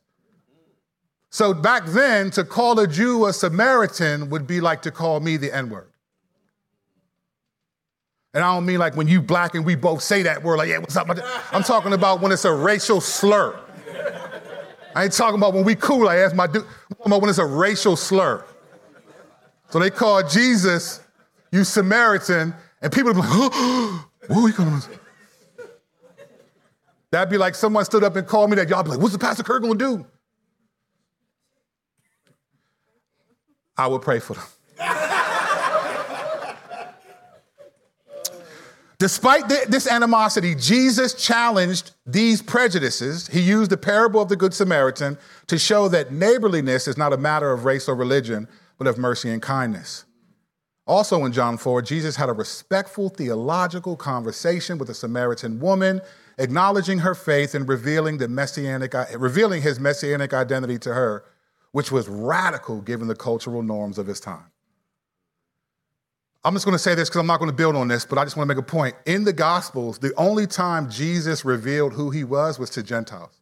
So 1.30 1.54
back 1.54 1.86
then, 1.88 2.32
to 2.32 2.44
call 2.44 2.80
a 2.80 2.88
Jew 2.88 3.26
a 3.26 3.34
Samaritan 3.34 4.30
would 4.30 4.48
be 4.48 4.62
like 4.62 4.82
to 4.84 4.92
call 4.92 5.20
me 5.20 5.38
the 5.38 5.54
N 5.54 5.70
word. 5.70 5.90
And 8.34 8.44
I 8.44 8.54
don't 8.54 8.66
mean 8.66 8.80
like 8.80 8.96
when 8.96 9.08
you 9.08 9.22
black 9.22 9.56
and 9.56 9.66
we 9.66 9.76
both 9.76 10.02
say 10.02 10.24
that 10.24 10.44
word, 10.44 10.58
like, 10.58 10.70
yeah, 10.70 10.78
what's 10.78 10.98
up? 10.98 11.08
I'm 11.52 11.64
talking 11.64 11.94
about 11.94 12.22
when 12.22 12.32
it's 12.32 12.46
a 12.46 12.54
racial 12.54 13.00
slur. 13.00 13.60
I 14.96 15.04
ain't 15.04 15.14
talking 15.14 15.38
about 15.38 15.54
when 15.54 15.66
we 15.66 15.76
cool, 15.76 16.08
I 16.08 16.18
ask 16.18 16.34
my 16.36 16.48
dude, 16.48 16.64
I'm 16.64 16.68
talking 16.96 17.08
about 17.08 17.22
when 17.22 17.30
it's 17.30 17.40
a 17.40 17.46
racial 17.46 17.98
slur. 17.98 18.46
So 19.70 19.80
they 19.80 19.90
call 19.90 20.26
Jesus, 20.28 21.02
you 21.52 21.64
Samaritan, 21.64 22.54
and 22.86 22.94
people 22.94 23.12
would 23.12 23.16
be 23.16 23.22
like, 23.22 23.32
oh, 23.32 24.08
what 24.28 24.38
are 24.38 24.44
we 24.44 24.52
going 24.52 24.80
to 24.80 24.90
That'd 27.10 27.32
be 27.32 27.38
like 27.40 27.56
someone 27.56 27.84
stood 27.84 28.04
up 28.04 28.16
and 28.16 28.28
called 28.28 28.52
me 28.52 28.58
that. 28.58 28.70
Y'all 28.70 28.84
be 28.84 28.92
like, 28.92 29.00
what's 29.00 29.14
the 29.14 29.18
Pastor 29.18 29.42
Curt 29.42 29.64
gonna 29.64 29.74
do? 29.74 30.06
I 33.76 33.88
would 33.88 34.04
pray 34.04 34.20
for 34.20 34.36
them. 34.36 34.44
Despite 39.00 39.50
this 39.50 39.88
animosity, 39.88 40.54
Jesus 40.54 41.16
challenged 41.16 41.92
these 42.06 42.44
prejudices. 42.44 43.28
He 43.30 43.40
used 43.40 43.72
the 43.72 43.78
parable 43.78 44.22
of 44.22 44.30
the 44.30 44.36
Good 44.36 44.54
Samaritan 44.54 45.18
to 45.48 45.58
show 45.58 45.88
that 45.88 46.12
neighborliness 46.12 46.88
is 46.88 46.98
not 46.98 47.14
a 47.14 47.18
matter 47.18 47.52
of 47.52 47.66
race 47.66 47.90
or 47.90 47.96
religion, 47.96 48.48
but 48.78 48.86
of 48.86 49.00
mercy 49.00 49.32
and 49.32 49.42
kindness. 49.42 50.06
Also 50.88 51.26
in 51.26 51.32
John 51.32 51.58
4, 51.58 51.82
Jesus 51.82 52.16
had 52.16 52.30
a 52.30 52.34
respectful 52.34 53.10
theological 53.10 53.96
conversation 53.96 54.78
with 54.78 54.90
a 54.90 54.94
Samaritan 54.94 55.60
woman, 55.60 56.00
acknowledging 56.38 57.00
her 57.00 57.16
faith 57.16 57.56
and 57.56 57.68
revealing, 57.68 58.20
the 58.20 58.28
messianic, 58.28 58.94
revealing 59.18 59.64
his 59.64 59.80
messianic 59.80 60.34
identity 60.34 60.78
to 60.80 60.94
her, 60.94 61.26
which 61.72 61.92
was 61.92 62.08
radical 62.08 62.82
given 62.82 63.08
the 63.08 63.16
cultural 63.16 63.64
norms 63.64 63.98
of 63.98 64.06
his 64.06 64.20
time. 64.20 64.46
I'm 66.44 66.54
just 66.54 66.66
going 66.66 66.76
to 66.76 66.80
say 66.80 66.94
this 66.94 67.10
because 67.10 67.20
I'm 67.20 67.26
not 67.26 67.40
going 67.40 67.50
to 67.50 67.58
build 67.58 67.76
on 67.76 67.88
this, 67.88 68.06
but 68.06 68.20
I 68.20 68.24
just 68.24 68.38
want 68.38 68.48
to 68.48 68.56
make 68.56 68.64
a 68.64 68.68
point. 68.68 68.96
In 69.08 69.24
the 69.24 69.34
Gospels, 69.34 69.98
the 69.98 70.14
only 70.16 70.46
time 70.46 70.92
Jesus 70.92 71.44
revealed 71.44 71.94
who 71.94 72.12
he 72.12 72.24
was 72.24 72.60
was 72.60 72.70
to 72.72 72.84
Gentiles. 72.84 73.42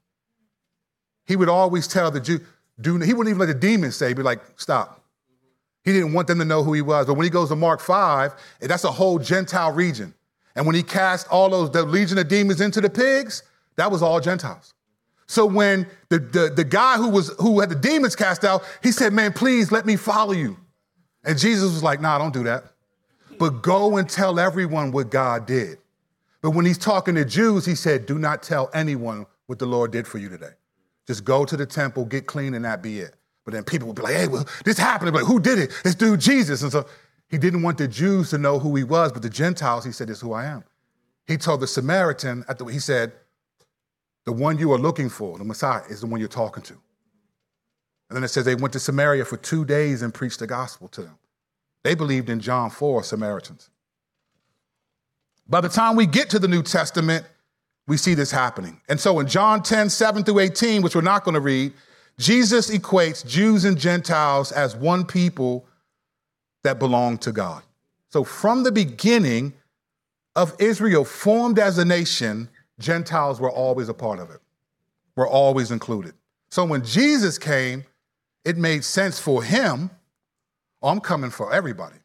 He 1.26 1.36
would 1.36 1.50
always 1.50 1.86
tell 1.86 2.10
the 2.12 2.22
Jew, 2.22 2.40
do, 2.80 2.98
he 3.00 3.14
wouldn't 3.14 3.36
even 3.36 3.40
let 3.40 3.48
the 3.48 3.60
demons 3.60 3.98
say, 3.98 4.14
be 4.14 4.24
like, 4.24 4.40
stop. 4.56 5.03
He 5.84 5.92
didn't 5.92 6.14
want 6.14 6.28
them 6.28 6.40
to 6.40 6.46
know 6.46 6.64
who 6.64 6.74
he 6.74 6.82
was. 6.82 7.08
But 7.08 7.16
when 7.16 7.26
he 7.26 7.30
goes 7.30 7.50
to 7.50 7.56
Mark 7.56 7.80
5, 7.80 8.32
eh, 8.62 8.68
that's 8.68 8.84
a 8.84 8.92
whole 8.92 9.20
Gentile 9.20 9.72
region. 9.72 10.14
And 10.56 10.66
when 10.66 10.76
he 10.76 10.84
cast 10.84 11.28
all 11.30 11.50
those, 11.50 11.72
the 11.72 11.84
legion 11.84 12.18
of 12.18 12.28
demons 12.28 12.62
into 12.62 12.80
the 12.80 12.90
pigs, 12.90 13.44
that 13.76 13.92
was 13.92 14.02
all 14.02 14.20
Gentiles. 14.20 14.74
So 15.26 15.46
when 15.46 15.88
the, 16.10 16.20
the, 16.20 16.54
the 16.56 16.64
guy 16.64 16.98
who 16.98 17.10
was 17.10 17.30
who 17.40 17.60
had 17.60 17.70
the 17.70 17.76
demons 17.76 18.16
cast 18.16 18.44
out, 18.44 18.64
he 18.84 18.92
said, 18.92 19.14
Man, 19.14 19.34
please 19.34 19.72
let 19.72 19.86
me 19.86 19.96
follow 19.96 20.34
you. 20.34 20.58
And 21.24 21.38
Jesus 21.40 21.72
was 21.72 21.82
like, 21.84 22.02
Nah, 22.02 22.18
don't 22.18 22.34
do 22.34 22.44
that. 22.44 22.66
But 23.40 23.62
go 23.62 23.98
and 23.98 24.08
tell 24.08 24.40
everyone 24.40 24.92
what 24.92 25.10
God 25.10 25.46
did. 25.46 25.80
But 26.42 26.52
when 26.52 26.66
he's 26.66 26.78
talking 26.78 27.16
to 27.16 27.26
Jews, 27.26 27.66
he 27.66 27.74
said, 27.74 28.06
Do 28.06 28.20
not 28.20 28.44
tell 28.44 28.70
anyone 28.74 29.26
what 29.48 29.60
the 29.60 29.66
Lord 29.66 29.92
did 29.92 30.08
for 30.08 30.18
you 30.18 30.30
today. 30.30 30.52
Just 31.08 31.24
go 31.26 31.46
to 31.46 31.58
the 31.58 31.66
temple, 31.66 32.06
get 32.06 32.28
clean, 32.28 32.54
and 32.54 32.66
that 32.66 32.82
be 32.82 33.00
it. 33.00 33.16
But 33.46 33.54
then 33.54 33.64
people 33.64 33.88
would 33.88 33.96
be 33.96 34.02
like, 34.04 34.16
hey, 34.16 34.28
well, 34.28 34.48
this 34.64 34.78
happened. 34.78 35.14
But 35.14 35.26
who 35.26 35.40
did 35.40 35.60
it? 35.60 35.72
This 35.84 35.96
dude 35.96 36.20
Jesus. 36.20 36.62
And 36.62 36.72
so 36.72 36.86
he 37.30 37.38
didn't 37.38 37.62
want 37.62 37.78
the 37.78 37.88
Jews 37.88 38.30
to 38.30 38.38
know 38.38 38.60
who 38.60 38.76
he 38.76 38.84
was, 38.84 39.12
but 39.12 39.22
the 39.22 39.30
Gentiles, 39.30 39.84
he 39.84 39.92
said, 39.92 40.10
is 40.10 40.22
who 40.22 40.34
I 40.34 40.46
am. 40.46 40.64
He 41.26 41.38
told 41.38 41.62
the 41.62 41.68
Samaritan, 41.68 42.46
the, 42.58 42.66
he 42.66 42.80
said, 42.80 43.14
the 44.26 44.32
one 44.32 44.58
you 44.58 44.72
are 44.72 44.78
looking 44.78 45.10
for, 45.10 45.38
the 45.38 45.44
Messiah, 45.44 45.82
is 45.90 46.02
the 46.02 46.08
one 46.08 46.20
you're 46.20 46.30
talking 46.30 46.64
to. 46.64 46.74
And 48.10 48.16
then 48.16 48.24
it 48.24 48.28
says 48.28 48.46
they 48.46 48.56
went 48.56 48.74
to 48.74 48.80
Samaria 48.80 49.26
for 49.26 49.38
two 49.38 49.66
days 49.66 50.02
and 50.02 50.14
preached 50.14 50.40
the 50.40 50.48
gospel 50.48 50.88
to 50.90 51.02
them. 51.02 51.18
They 51.84 51.96
believed 51.96 52.30
in 52.30 52.40
John 52.40 52.70
4, 52.70 53.04
Samaritans. 53.04 53.70
By 55.48 55.62
the 55.62 55.70
time 55.70 55.96
we 55.96 56.06
get 56.06 56.30
to 56.30 56.40
the 56.40 56.48
New 56.48 56.64
Testament, 56.64 57.26
we 57.88 57.98
see 57.98 58.14
this 58.14 58.32
happening. 58.32 58.80
And 58.88 59.00
so 59.00 59.20
in 59.20 59.28
John 59.28 59.62
10, 59.62 59.90
7 59.90 60.24
through 60.24 60.40
18, 60.40 60.82
which 60.82 60.96
we're 60.96 61.02
not 61.02 61.26
going 61.26 61.34
to 61.34 61.42
read, 61.42 61.74
Jesus 62.20 62.70
equates 62.70 63.26
Jews 63.26 63.66
and 63.66 63.78
Gentiles 63.78 64.52
as 64.52 64.76
one 64.76 65.06
people 65.06 65.66
that 66.64 66.80
belong 66.80 67.18
to 67.20 67.32
God. 67.32 67.64
So 68.10 68.24
from 68.24 68.64
the 68.64 68.72
beginning 68.72 69.54
of 70.36 70.56
Israel, 70.60 71.04
formed 71.04 71.60
as 71.60 71.78
a 71.78 71.86
nation, 71.86 72.50
Gentiles 72.80 73.40
were 73.40 73.52
always 73.52 73.90
a 73.90 73.94
part 73.94 74.20
of 74.20 74.30
it, 74.30 74.40
were 75.16 75.28
always 75.28 75.72
included. 75.72 76.14
So 76.50 76.66
when 76.66 76.84
Jesus 76.84 77.38
came, 77.38 77.84
it 78.46 78.58
made 78.58 78.84
sense 78.84 79.20
for 79.20 79.44
him. 79.44 79.90
Oh, 80.82 80.90
I'm 80.90 81.00
coming 81.00 81.32
for 81.32 81.52
everybody. 81.54 81.96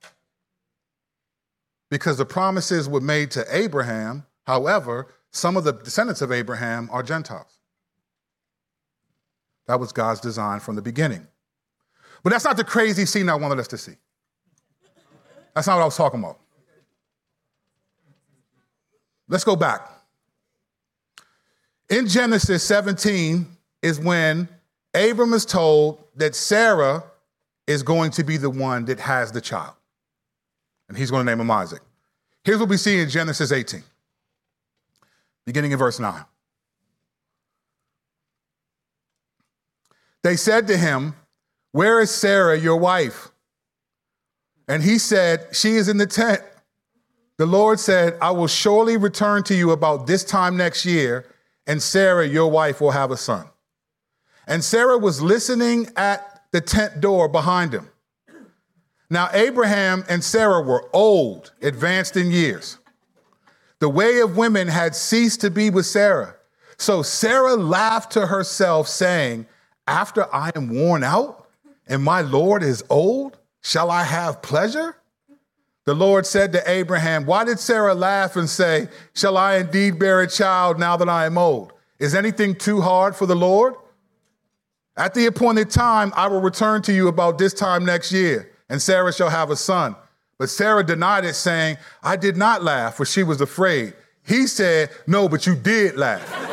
Because 1.90 2.16
the 2.16 2.26
promises 2.26 2.88
were 2.88 3.00
made 3.00 3.30
to 3.32 3.44
Abraham. 3.50 4.24
However, 4.46 5.08
some 5.32 5.56
of 5.56 5.64
the 5.64 5.72
descendants 5.72 6.22
of 6.22 6.32
Abraham 6.32 6.88
are 6.92 7.02
Gentiles. 7.02 7.57
That 9.68 9.78
was 9.78 9.92
God's 9.92 10.20
design 10.20 10.60
from 10.60 10.74
the 10.74 10.82
beginning. 10.82 11.26
But 12.24 12.30
that's 12.30 12.44
not 12.44 12.56
the 12.56 12.64
crazy 12.64 13.04
scene 13.04 13.28
I 13.28 13.34
wanted 13.36 13.60
us 13.60 13.68
to 13.68 13.78
see. 13.78 13.92
That's 15.54 15.66
not 15.66 15.76
what 15.76 15.82
I 15.82 15.84
was 15.84 15.96
talking 15.96 16.20
about. 16.20 16.38
Let's 19.28 19.44
go 19.44 19.54
back. 19.54 19.88
In 21.90 22.08
Genesis 22.08 22.64
17 22.64 23.46
is 23.82 24.00
when 24.00 24.48
Abram 24.94 25.34
is 25.34 25.44
told 25.44 26.02
that 26.16 26.34
Sarah 26.34 27.04
is 27.66 27.82
going 27.82 28.10
to 28.12 28.24
be 28.24 28.38
the 28.38 28.50
one 28.50 28.86
that 28.86 28.98
has 28.98 29.30
the 29.30 29.40
child. 29.40 29.74
And 30.88 30.96
he's 30.96 31.10
going 31.10 31.26
to 31.26 31.30
name 31.30 31.40
him 31.40 31.50
Isaac. 31.50 31.82
Here's 32.42 32.58
what 32.58 32.70
we 32.70 32.78
see 32.78 33.00
in 33.00 33.10
Genesis 33.10 33.52
18, 33.52 33.82
beginning 35.44 35.72
in 35.72 35.78
verse 35.78 36.00
9. 36.00 36.24
They 40.22 40.36
said 40.36 40.66
to 40.68 40.76
him, 40.76 41.14
Where 41.72 42.00
is 42.00 42.10
Sarah, 42.10 42.58
your 42.58 42.76
wife? 42.76 43.28
And 44.66 44.82
he 44.82 44.98
said, 44.98 45.48
She 45.52 45.76
is 45.76 45.88
in 45.88 45.96
the 45.96 46.06
tent. 46.06 46.42
The 47.38 47.46
Lord 47.46 47.78
said, 47.78 48.18
I 48.20 48.32
will 48.32 48.48
surely 48.48 48.96
return 48.96 49.44
to 49.44 49.54
you 49.54 49.70
about 49.70 50.06
this 50.06 50.24
time 50.24 50.56
next 50.56 50.84
year, 50.84 51.24
and 51.66 51.80
Sarah, 51.80 52.26
your 52.26 52.50
wife, 52.50 52.80
will 52.80 52.90
have 52.90 53.10
a 53.10 53.16
son. 53.16 53.46
And 54.46 54.64
Sarah 54.64 54.98
was 54.98 55.22
listening 55.22 55.88
at 55.96 56.42
the 56.50 56.60
tent 56.60 57.00
door 57.00 57.28
behind 57.28 57.72
him. 57.72 57.88
Now, 59.10 59.30
Abraham 59.32 60.04
and 60.08 60.22
Sarah 60.22 60.62
were 60.62 60.88
old, 60.92 61.52
advanced 61.62 62.16
in 62.16 62.30
years. 62.30 62.78
The 63.78 63.88
way 63.88 64.20
of 64.20 64.36
women 64.36 64.68
had 64.68 64.96
ceased 64.96 65.40
to 65.42 65.50
be 65.50 65.70
with 65.70 65.86
Sarah. 65.86 66.34
So 66.78 67.02
Sarah 67.02 67.54
laughed 67.54 68.12
to 68.12 68.26
herself, 68.26 68.88
saying, 68.88 69.46
after 69.88 70.32
I 70.32 70.52
am 70.54 70.68
worn 70.68 71.02
out 71.02 71.48
and 71.86 72.02
my 72.02 72.20
Lord 72.20 72.62
is 72.62 72.84
old, 72.90 73.38
shall 73.62 73.90
I 73.90 74.04
have 74.04 74.42
pleasure? 74.42 74.96
The 75.86 75.94
Lord 75.94 76.26
said 76.26 76.52
to 76.52 76.70
Abraham, 76.70 77.24
Why 77.24 77.44
did 77.44 77.58
Sarah 77.58 77.94
laugh 77.94 78.36
and 78.36 78.48
say, 78.48 78.88
Shall 79.14 79.38
I 79.38 79.56
indeed 79.56 79.98
bear 79.98 80.20
a 80.20 80.28
child 80.28 80.78
now 80.78 80.98
that 80.98 81.08
I 81.08 81.24
am 81.24 81.38
old? 81.38 81.72
Is 81.98 82.14
anything 82.14 82.54
too 82.54 82.82
hard 82.82 83.16
for 83.16 83.24
the 83.24 83.34
Lord? 83.34 83.74
At 84.98 85.14
the 85.14 85.26
appointed 85.26 85.70
time, 85.70 86.12
I 86.14 86.28
will 86.28 86.42
return 86.42 86.82
to 86.82 86.92
you 86.92 87.08
about 87.08 87.38
this 87.38 87.54
time 87.54 87.86
next 87.86 88.12
year, 88.12 88.50
and 88.68 88.82
Sarah 88.82 89.14
shall 89.14 89.30
have 89.30 89.50
a 89.50 89.56
son. 89.56 89.96
But 90.38 90.50
Sarah 90.50 90.84
denied 90.84 91.24
it, 91.24 91.34
saying, 91.34 91.78
I 92.02 92.16
did 92.16 92.36
not 92.36 92.62
laugh, 92.62 92.96
for 92.96 93.06
she 93.06 93.22
was 93.22 93.40
afraid. 93.40 93.94
He 94.26 94.46
said, 94.46 94.90
No, 95.06 95.28
but 95.28 95.46
you 95.46 95.56
did 95.56 95.96
laugh. 95.96 96.48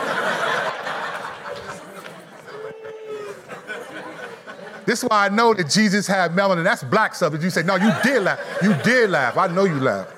This 4.85 5.03
is 5.03 5.09
why 5.09 5.25
I 5.25 5.29
know 5.29 5.53
that 5.53 5.69
Jesus 5.69 6.05
had 6.07 6.31
melanin. 6.31 6.63
That's 6.63 6.83
black 6.83 7.15
stuff. 7.15 7.31
That 7.31 7.41
you 7.41 7.49
say, 7.49 7.63
no, 7.63 7.75
you 7.75 7.91
did 8.03 8.23
laugh. 8.23 8.39
You 8.61 8.73
did 8.83 9.09
laugh. 9.09 9.37
I 9.37 9.47
know 9.47 9.63
you 9.65 9.79
laughed. 9.79 10.13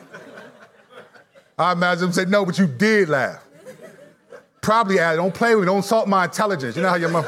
I 1.58 1.72
imagine 1.72 2.06
him 2.06 2.14
say, 2.14 2.26
no, 2.26 2.46
but 2.46 2.60
you 2.60 2.68
did 2.68 3.10
laugh. 3.10 3.44
Probably 4.62 5.00
added, 5.00 5.18
don't 5.18 5.34
play 5.34 5.56
with 5.56 5.64
me, 5.64 5.68
don't 5.68 5.78
insult 5.78 6.08
my 6.08 6.26
intelligence. 6.26 6.76
You 6.76 6.82
know 6.82 6.90
how 6.90 6.96
your 6.96 7.10
mom, 7.10 7.26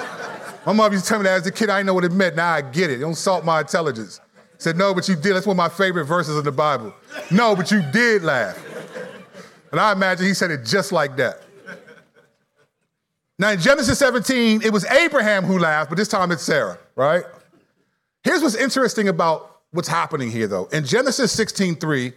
my 0.65 0.73
mom 0.73 0.91
used 0.91 1.06
to 1.06 1.10
tell 1.10 1.19
me 1.19 1.23
that 1.23 1.39
as 1.39 1.47
a 1.47 1.52
kid, 1.52 1.69
I 1.69 1.80
didn't 1.80 1.88
know 1.88 1.93
what 1.93 2.04
it 2.04 2.12
meant. 2.12 2.36
Now 2.36 2.52
I 2.52 2.62
get 2.62 2.91
it. 2.91 2.97
Don't 2.97 3.12
insult 3.12 3.45
my 3.45 3.62
intelligence. 3.62 4.19
Said, 4.58 4.78
no, 4.78 4.93
but 4.93 5.08
you 5.08 5.15
did. 5.15 5.36
That's 5.36 5.47
one 5.47 5.54
of 5.54 5.58
my 5.58 5.69
favorite 5.69 6.04
verses 6.04 6.38
in 6.38 6.43
the 6.43 6.52
Bible. 6.52 6.93
No, 7.32 7.56
but 7.56 7.71
you 7.71 7.82
did 7.93 8.23
laugh. 8.23 8.62
And 9.71 9.80
I 9.80 9.93
imagine 9.93 10.25
he 10.25 10.34
said 10.34 10.52
it 10.52 10.65
just 10.65 10.91
like 10.91 11.15
that. 11.15 11.41
Now 13.39 13.52
in 13.52 13.60
Genesis 13.60 13.97
17, 13.97 14.62
it 14.63 14.71
was 14.71 14.86
Abraham 14.86 15.45
who 15.45 15.58
laughed, 15.58 15.89
but 15.89 15.97
this 15.97 16.10
time 16.10 16.32
it's 16.32 16.43
Sarah, 16.43 16.78
right? 16.97 17.23
Here's 18.23 18.41
what's 18.41 18.56
interesting 18.56 19.08
about 19.08 19.62
what's 19.71 19.88
happening 19.88 20.30
here, 20.30 20.45
though. 20.45 20.65
In 20.65 20.84
Genesis 20.84 21.32
16, 21.32 21.78
3, 21.78 22.13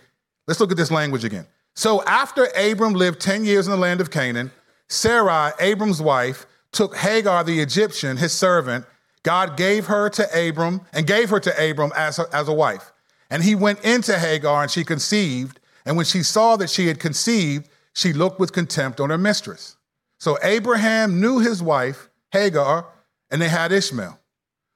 let's 0.49 0.59
look 0.59 0.73
at 0.73 0.77
this 0.77 0.91
language 0.91 1.25
again. 1.25 1.47
So 1.77 2.03
after 2.05 2.49
Abram 2.59 2.95
lived 2.95 3.21
10 3.21 3.45
years 3.45 3.69
in 3.69 3.71
the 3.71 3.79
land 3.79 4.01
of 4.01 4.11
Canaan, 4.11 4.51
Sarai, 4.89 5.53
Abram's 5.61 6.03
wife, 6.03 6.45
took 6.73 6.97
Hagar 6.97 7.45
the 7.45 7.61
Egyptian, 7.61 8.17
his 8.17 8.33
servant. 8.33 8.85
God 9.23 9.57
gave 9.57 9.87
her 9.87 10.09
to 10.11 10.49
Abram 10.49 10.81
and 10.93 11.07
gave 11.07 11.31
her 11.31 11.39
to 11.39 11.71
Abram 11.71 11.93
as 11.97 12.19
a, 12.19 12.27
as 12.33 12.49
a 12.49 12.53
wife. 12.53 12.93
And 13.31 13.45
he 13.45 13.55
went 13.55 13.85
into 13.85 14.19
Hagar 14.19 14.63
and 14.63 14.71
she 14.71 14.83
conceived. 14.83 15.61
And 15.87 15.97
when 15.97 16.05
she 16.05 16.25
saw 16.25 16.57
that 16.57 16.69
she 16.69 16.89
had 16.89 16.99
conceived, 16.99 17.69
she 17.95 18.13
looked 18.13 18.41
with 18.41 18.53
contempt 18.53 19.01
on 19.01 19.11
her 19.11 19.19
mistress. 19.19 19.77
So 20.23 20.39
Abraham 20.45 21.21
knew 21.21 21.41
his 21.41 21.61
wife, 21.61 22.09
Hagar, 22.31 22.87
and 23.33 23.43
they 23.43 23.49
had 23.49 23.73
Ishmael. 23.73 24.17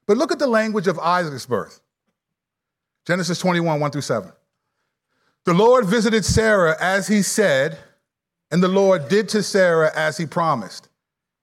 But 0.09 0.17
look 0.17 0.33
at 0.33 0.41
the 0.41 0.47
language 0.49 0.89
of 0.89 0.99
Isaac's 0.99 1.47
birth 1.47 1.81
Genesis 3.07 3.39
21, 3.39 3.79
1 3.79 3.91
through 3.93 4.01
7. 4.01 4.33
The 5.45 5.55
Lord 5.55 5.87
visited 5.87 6.25
Sarah 6.25 6.75
as 6.81 7.07
he 7.07 7.23
said, 7.23 7.79
and 8.51 8.61
the 8.61 8.67
Lord 8.67 9.09
did 9.09 9.29
to 9.29 9.43
Sarah 9.45 9.93
as 9.95 10.17
he 10.17 10.27
promised. 10.27 10.89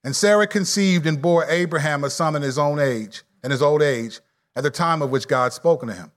And 0.03 0.13
Sarah 0.13 0.47
conceived 0.47 1.07
and 1.07 1.21
bore 1.21 1.45
Abraham 1.45 2.03
a 2.03 2.09
son 2.09 2.35
in 2.35 2.41
his 2.41 2.57
own 2.57 2.79
age, 2.79 3.23
in 3.41 3.51
his 3.51 3.61
old 3.61 3.81
age, 3.81 4.19
at 4.57 4.63
the 4.63 4.69
time 4.69 5.01
of 5.01 5.11
which 5.11 5.29
God 5.29 5.53
spoken 5.53 5.87
to 5.87 5.95
him. 5.95 6.11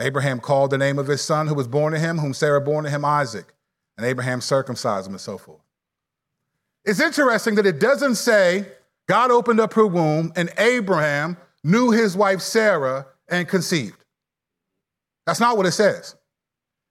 Abraham 0.00 0.40
called 0.40 0.72
the 0.72 0.78
name 0.78 0.98
of 0.98 1.06
his 1.06 1.22
son 1.22 1.46
who 1.46 1.54
was 1.54 1.68
born 1.68 1.92
to 1.92 2.00
him, 2.00 2.18
whom 2.18 2.34
Sarah 2.34 2.60
bore 2.60 2.82
to 2.82 2.90
him 2.90 3.04
Isaac, 3.04 3.54
and 3.96 4.04
Abraham 4.04 4.40
circumcised 4.40 5.06
him 5.06 5.12
and 5.12 5.20
so 5.20 5.38
forth. 5.38 5.60
It's 6.90 6.98
interesting 6.98 7.54
that 7.54 7.66
it 7.66 7.78
doesn't 7.78 8.16
say 8.16 8.66
God 9.06 9.30
opened 9.30 9.60
up 9.60 9.74
her 9.74 9.86
womb 9.86 10.32
and 10.34 10.50
Abraham 10.58 11.36
knew 11.62 11.92
his 11.92 12.16
wife 12.16 12.40
Sarah 12.40 13.06
and 13.28 13.46
conceived. 13.46 14.04
That's 15.24 15.38
not 15.38 15.56
what 15.56 15.66
it 15.66 15.70
says. 15.70 16.16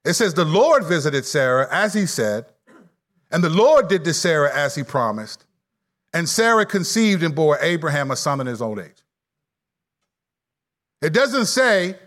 It 0.06 0.14
says 0.14 0.34
the 0.34 0.46
Lord 0.46 0.86
visited 0.86 1.26
Sarah 1.26 1.68
as 1.70 1.94
he 1.94 2.06
said, 2.06 2.46
and 3.30 3.44
the 3.44 3.50
Lord 3.50 3.90
did 3.90 4.06
to 4.06 4.14
Sarah 4.14 4.56
as 4.56 4.74
he 4.74 4.84
promised, 4.84 5.44
and 6.14 6.30
Sarah 6.30 6.66
conceived 6.66 7.22
and 7.22 7.36
bore 7.36 7.58
Abraham 7.60 8.10
a 8.10 8.16
son 8.16 8.40
in 8.40 8.48
his 8.48 8.62
old 8.62 8.80
age. 8.80 9.04
It 11.02 11.12
doesn't 11.12 11.48
say 11.48 11.98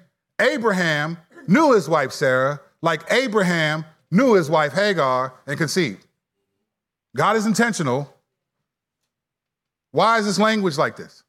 Abraham 0.40 1.18
knew 1.46 1.74
his 1.74 1.90
wife 1.90 2.12
Sarah 2.12 2.58
like 2.80 3.02
Abraham 3.12 3.84
knew 4.10 4.32
his 4.32 4.48
wife 4.48 4.72
Hagar 4.72 5.34
and 5.46 5.58
conceived. 5.58 6.06
God 7.14 7.36
is 7.36 7.46
intentional. 7.46 8.12
Why 9.90 10.18
is 10.18 10.24
this 10.24 10.38
language 10.38 10.78
like 10.78 10.96
this? 10.96 11.22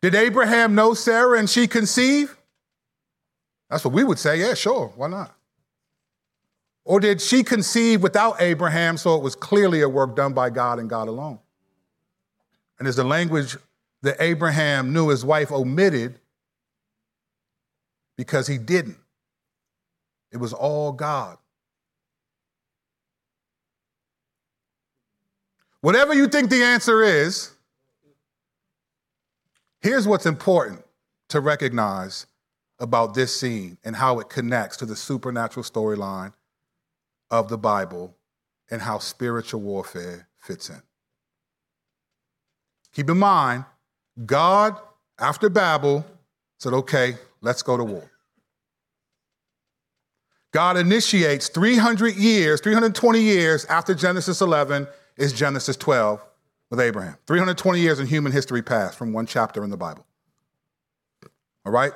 Did 0.00 0.14
Abraham 0.16 0.74
know 0.74 0.94
Sarah 0.94 1.38
and 1.38 1.48
she 1.48 1.68
conceive? 1.68 2.36
That's 3.70 3.84
what 3.84 3.94
we 3.94 4.02
would 4.02 4.18
say. 4.18 4.40
Yeah, 4.40 4.54
sure. 4.54 4.92
Why 4.96 5.06
not? 5.06 5.34
Or 6.84 6.98
did 6.98 7.20
she 7.20 7.44
conceive 7.44 8.02
without 8.02 8.40
Abraham, 8.40 8.96
so 8.96 9.14
it 9.14 9.22
was 9.22 9.36
clearly 9.36 9.82
a 9.82 9.88
work 9.88 10.16
done 10.16 10.32
by 10.32 10.50
God 10.50 10.80
and 10.80 10.90
God 10.90 11.06
alone? 11.06 11.38
And 12.78 12.88
is 12.88 12.96
the 12.96 13.04
language 13.04 13.56
that 14.02 14.16
Abraham 14.18 14.92
knew 14.92 15.08
his 15.08 15.24
wife 15.24 15.52
omitted 15.52 16.18
because 18.22 18.46
he 18.46 18.56
didn't? 18.56 18.98
It 20.30 20.36
was 20.36 20.52
all 20.52 20.92
God. 20.92 21.38
Whatever 25.80 26.14
you 26.14 26.28
think 26.28 26.48
the 26.48 26.62
answer 26.62 27.02
is, 27.02 27.50
here's 29.80 30.06
what's 30.06 30.24
important 30.24 30.84
to 31.30 31.40
recognize 31.40 32.26
about 32.78 33.14
this 33.14 33.34
scene 33.34 33.76
and 33.82 33.96
how 33.96 34.20
it 34.20 34.28
connects 34.28 34.76
to 34.76 34.86
the 34.86 34.94
supernatural 34.94 35.64
storyline 35.64 36.32
of 37.28 37.48
the 37.48 37.58
Bible 37.58 38.14
and 38.70 38.80
how 38.82 39.00
spiritual 39.00 39.62
warfare 39.62 40.28
fits 40.38 40.70
in. 40.70 40.80
Keep 42.92 43.10
in 43.10 43.18
mind, 43.18 43.64
God, 44.24 44.78
after 45.18 45.48
Babel, 45.48 46.06
said, 46.58 46.72
okay, 46.72 47.16
let's 47.40 47.62
go 47.62 47.76
to 47.76 47.82
war. 47.82 48.11
God 50.52 50.76
initiates 50.76 51.48
300 51.48 52.14
years, 52.14 52.60
320 52.60 53.20
years 53.20 53.64
after 53.66 53.94
Genesis 53.94 54.40
11 54.40 54.86
is 55.16 55.32
Genesis 55.32 55.76
12 55.76 56.22
with 56.70 56.78
Abraham. 56.78 57.16
320 57.26 57.80
years 57.80 57.98
in 57.98 58.06
human 58.06 58.32
history 58.32 58.62
past 58.62 58.96
from 58.96 59.12
one 59.12 59.26
chapter 59.26 59.64
in 59.64 59.70
the 59.70 59.76
Bible. 59.76 60.06
All 61.64 61.72
right? 61.72 61.92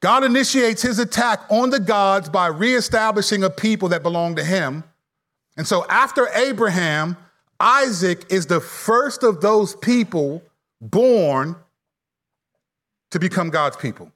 God 0.00 0.24
initiates 0.24 0.82
his 0.82 0.98
attack 0.98 1.40
on 1.50 1.70
the 1.70 1.80
gods 1.80 2.28
by 2.28 2.46
reestablishing 2.46 3.44
a 3.44 3.50
people 3.50 3.88
that 3.90 4.02
belong 4.02 4.36
to 4.36 4.44
him. 4.44 4.84
And 5.56 5.66
so 5.66 5.86
after 5.88 6.28
Abraham, 6.34 7.16
Isaac 7.60 8.30
is 8.30 8.46
the 8.46 8.60
first 8.60 9.22
of 9.22 9.40
those 9.40 9.76
people 9.76 10.42
born 10.80 11.56
to 13.10 13.18
become 13.18 13.50
God's 13.50 13.76
people. 13.76 14.10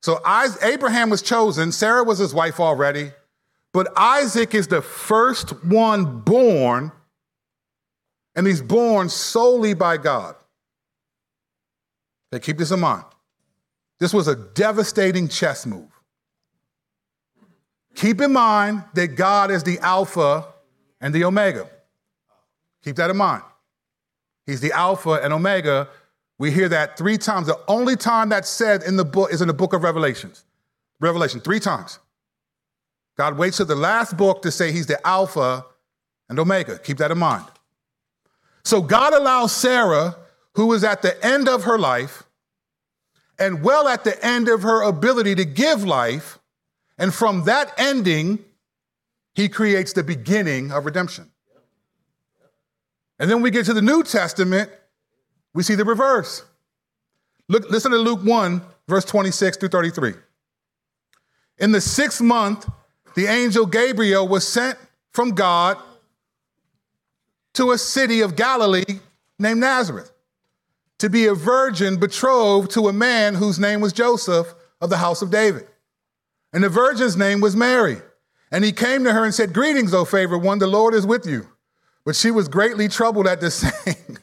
So 0.00 0.20
Abraham 0.62 1.10
was 1.10 1.22
chosen, 1.22 1.72
Sarah 1.72 2.04
was 2.04 2.18
his 2.18 2.32
wife 2.32 2.60
already, 2.60 3.10
but 3.72 3.88
Isaac 3.96 4.54
is 4.54 4.68
the 4.68 4.82
first 4.82 5.50
one 5.64 6.20
born 6.20 6.92
and 8.34 8.46
he's 8.46 8.62
born 8.62 9.08
solely 9.08 9.74
by 9.74 9.96
God. 9.96 10.36
Okay, 12.32 12.44
keep 12.44 12.58
this 12.58 12.70
in 12.70 12.80
mind. 12.80 13.04
This 13.98 14.14
was 14.14 14.28
a 14.28 14.36
devastating 14.36 15.28
chess 15.28 15.66
move. 15.66 15.90
Keep 17.96 18.20
in 18.20 18.32
mind 18.32 18.84
that 18.94 19.16
God 19.16 19.50
is 19.50 19.64
the 19.64 19.80
Alpha 19.80 20.46
and 21.00 21.12
the 21.12 21.24
Omega. 21.24 21.68
Keep 22.84 22.94
that 22.96 23.10
in 23.10 23.16
mind. 23.16 23.42
He's 24.46 24.60
the 24.60 24.70
Alpha 24.72 25.20
and 25.22 25.32
Omega. 25.32 25.88
We 26.38 26.50
hear 26.50 26.68
that 26.68 26.96
three 26.96 27.18
times. 27.18 27.48
The 27.48 27.58
only 27.66 27.96
time 27.96 28.28
that's 28.28 28.48
said 28.48 28.82
in 28.82 28.96
the 28.96 29.04
book 29.04 29.32
is 29.32 29.42
in 29.42 29.48
the 29.48 29.54
book 29.54 29.72
of 29.72 29.82
Revelations. 29.82 30.44
Revelation, 31.00 31.40
three 31.40 31.60
times. 31.60 31.98
God 33.16 33.36
waits 33.36 33.56
to 33.56 33.64
the 33.64 33.74
last 33.74 34.16
book 34.16 34.42
to 34.42 34.50
say 34.50 34.70
he's 34.70 34.86
the 34.86 35.04
Alpha 35.06 35.64
and 36.28 36.38
Omega. 36.38 36.78
Keep 36.78 36.98
that 36.98 37.10
in 37.10 37.18
mind. 37.18 37.44
So 38.64 38.80
God 38.80 39.14
allows 39.14 39.52
Sarah, 39.52 40.16
who 40.54 40.72
is 40.72 40.84
at 40.84 41.02
the 41.02 41.24
end 41.24 41.48
of 41.48 41.64
her 41.64 41.78
life 41.78 42.22
and 43.38 43.62
well 43.62 43.88
at 43.88 44.04
the 44.04 44.24
end 44.24 44.48
of 44.48 44.62
her 44.62 44.82
ability 44.82 45.34
to 45.36 45.44
give 45.44 45.84
life, 45.84 46.38
and 46.98 47.14
from 47.14 47.44
that 47.44 47.72
ending, 47.78 48.40
he 49.34 49.48
creates 49.48 49.92
the 49.92 50.02
beginning 50.02 50.72
of 50.72 50.84
redemption. 50.84 51.30
And 53.20 53.30
then 53.30 53.42
we 53.42 53.50
get 53.50 53.66
to 53.66 53.74
the 53.74 53.82
New 53.82 54.02
Testament, 54.02 54.70
we 55.54 55.62
see 55.62 55.74
the 55.74 55.84
reverse. 55.84 56.44
Look, 57.48 57.70
listen 57.70 57.92
to 57.92 57.98
Luke 57.98 58.20
1, 58.22 58.60
verse 58.86 59.04
26 59.04 59.56
through 59.56 59.70
33. 59.70 60.14
In 61.58 61.72
the 61.72 61.80
sixth 61.80 62.20
month, 62.20 62.68
the 63.14 63.26
angel 63.26 63.66
Gabriel 63.66 64.28
was 64.28 64.46
sent 64.46 64.78
from 65.12 65.30
God 65.30 65.76
to 67.54 67.72
a 67.72 67.78
city 67.78 68.20
of 68.20 68.36
Galilee 68.36 69.00
named 69.38 69.60
Nazareth 69.60 70.12
to 70.98 71.08
be 71.08 71.26
a 71.26 71.34
virgin 71.34 71.98
betrothed 71.98 72.70
to 72.72 72.88
a 72.88 72.92
man 72.92 73.34
whose 73.34 73.58
name 73.58 73.80
was 73.80 73.92
Joseph 73.92 74.54
of 74.80 74.90
the 74.90 74.98
house 74.98 75.22
of 75.22 75.30
David. 75.30 75.66
And 76.52 76.62
the 76.62 76.68
virgin's 76.68 77.16
name 77.16 77.40
was 77.40 77.56
Mary. 77.56 77.98
And 78.50 78.64
he 78.64 78.72
came 78.72 79.04
to 79.04 79.12
her 79.12 79.24
and 79.24 79.34
said, 79.34 79.52
Greetings, 79.52 79.92
O 79.92 80.04
favored 80.04 80.38
one, 80.38 80.58
the 80.58 80.66
Lord 80.66 80.94
is 80.94 81.06
with 81.06 81.26
you. 81.26 81.46
But 82.04 82.16
she 82.16 82.30
was 82.30 82.48
greatly 82.48 82.88
troubled 82.88 83.26
at 83.26 83.40
this 83.40 83.54
saying. 83.84 84.18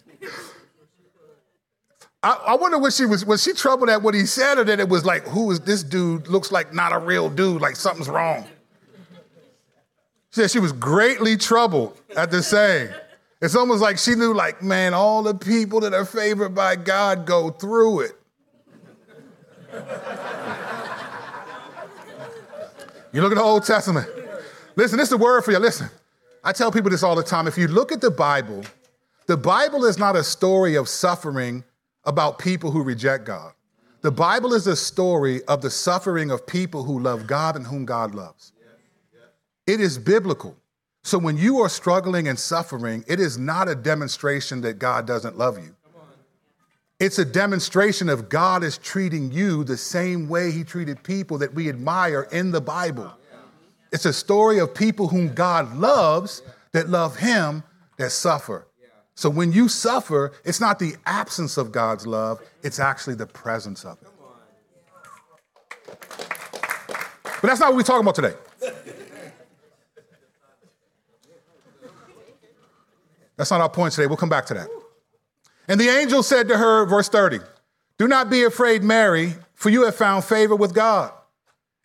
I, 2.26 2.34
I, 2.48 2.56
wonder 2.56 2.80
what 2.80 2.92
she 2.92 3.06
was, 3.06 3.24
was 3.24 3.44
she 3.44 3.54
troubled 3.54 3.88
at 3.88 4.02
what 4.02 4.16
he 4.16 4.26
said, 4.26 4.58
or 4.58 4.64
that 4.64 4.80
it 4.80 4.90
was 4.90 5.06
like, 5.06 5.28
who 5.28 5.52
is 5.52 5.60
this 5.60 5.84
dude? 5.84 6.28
Looks 6.28 6.52
like 6.52 6.74
not 6.74 6.92
a 6.92 6.98
real 6.98 7.30
dude, 7.30 7.62
like 7.62 7.76
something's 7.76 8.10
wrong. 8.10 8.48
She 10.32 10.42
said 10.42 10.50
she 10.50 10.58
was 10.58 10.72
greatly 10.72 11.38
troubled 11.38 12.02
at 12.18 12.32
the 12.32 12.42
saying. 12.42 12.90
It's 13.44 13.56
almost 13.56 13.80
like 13.80 14.00
she 14.00 14.16
knew, 14.16 14.34
like, 14.34 14.64
man, 14.64 14.96
all 14.96 15.22
the 15.22 15.36
people 15.36 15.82
that 15.82 15.94
are 15.94 16.04
favored 16.04 16.56
by 16.56 16.76
God 16.78 17.28
go 17.28 17.52
through 17.52 18.00
it. 18.00 18.14
you 23.14 23.22
look 23.22 23.34
at 23.34 23.36
the 23.36 23.44
Old 23.44 23.66
Testament. 23.66 24.10
Listen, 24.76 24.98
this 24.98 25.10
is 25.10 25.14
a 25.14 25.18
word 25.18 25.44
for 25.44 25.52
you. 25.52 25.60
Listen, 25.60 25.92
I 26.44 26.54
tell 26.54 26.72
people 26.72 26.90
this 26.90 27.04
all 27.04 27.16
the 27.16 27.22
time. 27.22 27.46
If 27.46 27.56
you 27.56 27.68
look 27.68 27.92
at 27.92 28.02
the 28.02 28.10
Bible, 28.10 28.64
the 29.28 29.38
Bible 29.38 29.86
is 29.86 30.00
not 30.00 30.16
a 30.16 30.24
story 30.24 30.74
of 30.74 30.90
suffering 30.90 31.64
about 32.06 32.40
people 32.40 32.72
who 32.72 32.84
reject 32.84 33.26
God. 33.26 33.54
The 34.02 34.12
Bible 34.12 34.54
is 34.54 34.68
a 34.68 34.76
story 34.76 35.44
of 35.46 35.62
the 35.62 35.70
suffering 35.70 36.30
of 36.30 36.46
people 36.46 36.84
who 36.84 37.00
love 37.00 37.26
God 37.26 37.56
and 37.56 37.66
whom 37.66 37.86
God 37.86 38.14
loves. 38.14 38.54
It 39.66 39.82
is 39.82 39.98
biblical. 39.98 40.56
So 41.04 41.18
when 41.18 41.38
you 41.38 41.60
are 41.60 41.70
struggling 41.70 42.28
and 42.28 42.38
suffering, 42.38 43.04
it 43.08 43.20
is 43.20 43.38
not 43.38 43.68
a 43.68 43.76
demonstration 43.76 44.62
that 44.62 44.80
God 44.80 45.08
doesn't 45.08 45.38
love 45.38 45.58
you. 45.58 45.76
It's 47.00 47.20
a 47.20 47.26
demonstration 47.26 48.08
of 48.10 48.30
God 48.30 48.64
is 48.64 48.78
treating 48.78 49.32
you 49.32 49.64
the 49.64 49.78
same 49.78 50.30
way 50.30 50.52
he 50.52 50.64
treated 50.64 51.04
people 51.04 51.38
that 51.40 51.54
we 51.54 51.68
admire 51.68 52.28
in 52.32 52.52
the 52.52 52.62
Bible. 52.62 53.12
It's 53.92 54.06
a 54.06 54.14
story 54.14 54.60
of 54.60 54.74
people 54.74 55.08
whom 55.08 55.34
God 55.34 55.76
loves 55.78 56.42
that 56.72 56.90
love 56.90 57.18
him 57.18 57.64
that 57.98 58.12
suffer. 58.12 58.68
So 59.16 59.30
when 59.30 59.54
you 59.54 59.70
suffer, 59.70 60.34
it's 60.44 60.60
not 60.60 60.78
the 60.78 60.96
absence 61.06 61.58
of 61.58 61.72
God's 61.72 62.06
love, 62.06 62.42
it's 62.64 62.80
actually 62.80 63.16
the 63.16 63.26
presence 63.26 63.86
of 63.86 63.98
it. 64.02 64.10
But 67.24 67.50
that's 67.50 67.60
not 67.60 67.70
what 67.70 67.78
we're 67.78 67.84
talking 67.84 68.02
about 68.02 68.16
today. 68.16 68.34
That's 73.38 73.52
not 73.52 73.62
our 73.62 73.70
point 73.70 73.94
today. 73.94 74.08
We'll 74.08 74.18
come 74.18 74.30
back 74.30 74.46
to 74.48 74.54
that. 74.54 74.70
And 75.68 75.80
the 75.80 75.90
angel 75.90 76.24
said 76.24 76.48
to 76.50 76.58
her, 76.58 76.86
verse 76.86 77.10
30, 77.10 77.40
Do 77.98 78.08
not 78.08 78.30
be 78.30 78.44
afraid, 78.44 78.84
Mary, 78.84 79.34
for 79.54 79.70
you 79.70 79.84
have 79.86 79.96
found 79.96 80.24
favor 80.24 80.56
with 80.56 80.74
God. 80.74 81.12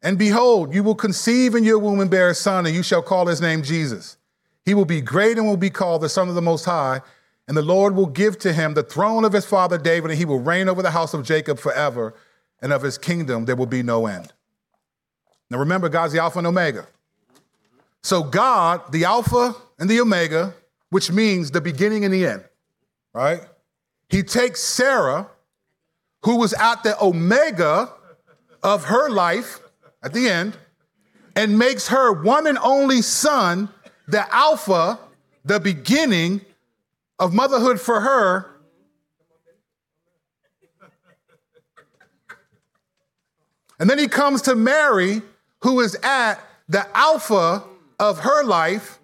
And 0.02 0.18
behold, 0.18 0.74
you 0.74 0.82
will 0.82 0.94
conceive 0.94 1.54
in 1.54 1.64
your 1.64 1.78
womb 1.78 2.00
and 2.00 2.10
bear 2.10 2.30
a 2.30 2.34
son, 2.34 2.66
and 2.66 2.74
you 2.74 2.82
shall 2.82 3.02
call 3.02 3.26
his 3.26 3.40
name 3.40 3.62
Jesus. 3.62 4.16
He 4.64 4.74
will 4.74 4.84
be 4.84 5.00
great 5.00 5.36
and 5.36 5.46
will 5.46 5.56
be 5.56 5.70
called 5.70 6.02
the 6.02 6.08
Son 6.08 6.28
of 6.28 6.34
the 6.34 6.42
Most 6.42 6.64
High. 6.64 7.00
And 7.50 7.56
the 7.56 7.62
Lord 7.62 7.96
will 7.96 8.06
give 8.06 8.38
to 8.38 8.52
him 8.52 8.74
the 8.74 8.84
throne 8.84 9.24
of 9.24 9.32
his 9.32 9.44
father 9.44 9.76
David, 9.76 10.12
and 10.12 10.18
he 10.20 10.24
will 10.24 10.38
reign 10.38 10.68
over 10.68 10.82
the 10.82 10.92
house 10.92 11.14
of 11.14 11.24
Jacob 11.24 11.58
forever, 11.58 12.14
and 12.62 12.72
of 12.72 12.82
his 12.82 12.96
kingdom 12.96 13.44
there 13.44 13.56
will 13.56 13.66
be 13.66 13.82
no 13.82 14.06
end. 14.06 14.32
Now 15.50 15.58
remember, 15.58 15.88
God's 15.88 16.12
the 16.12 16.20
Alpha 16.20 16.38
and 16.38 16.46
Omega. 16.46 16.86
So 18.04 18.22
God, 18.22 18.92
the 18.92 19.04
Alpha 19.04 19.56
and 19.80 19.90
the 19.90 20.00
Omega, 20.00 20.54
which 20.90 21.10
means 21.10 21.50
the 21.50 21.60
beginning 21.60 22.04
and 22.04 22.14
the 22.14 22.24
end, 22.24 22.44
right? 23.12 23.40
He 24.08 24.22
takes 24.22 24.60
Sarah, 24.62 25.28
who 26.24 26.36
was 26.36 26.52
at 26.52 26.84
the 26.84 26.96
omega 27.02 27.92
of 28.62 28.84
her 28.84 29.10
life 29.10 29.58
at 30.04 30.12
the 30.12 30.28
end, 30.28 30.56
and 31.34 31.58
makes 31.58 31.88
her 31.88 32.12
one 32.12 32.46
and 32.46 32.58
only 32.58 33.02
son, 33.02 33.70
the 34.06 34.32
Alpha, 34.32 35.00
the 35.44 35.58
beginning 35.58 36.42
of 37.20 37.34
motherhood 37.34 37.78
for 37.80 38.00
her. 38.00 38.50
And 43.78 43.88
then 43.88 43.98
he 43.98 44.08
comes 44.08 44.42
to 44.42 44.56
Mary, 44.56 45.22
who 45.62 45.80
is 45.80 45.94
at 46.02 46.40
the 46.68 46.86
Alpha 46.96 47.62
of 47.98 48.20
her 48.20 48.42
life, 48.42 48.98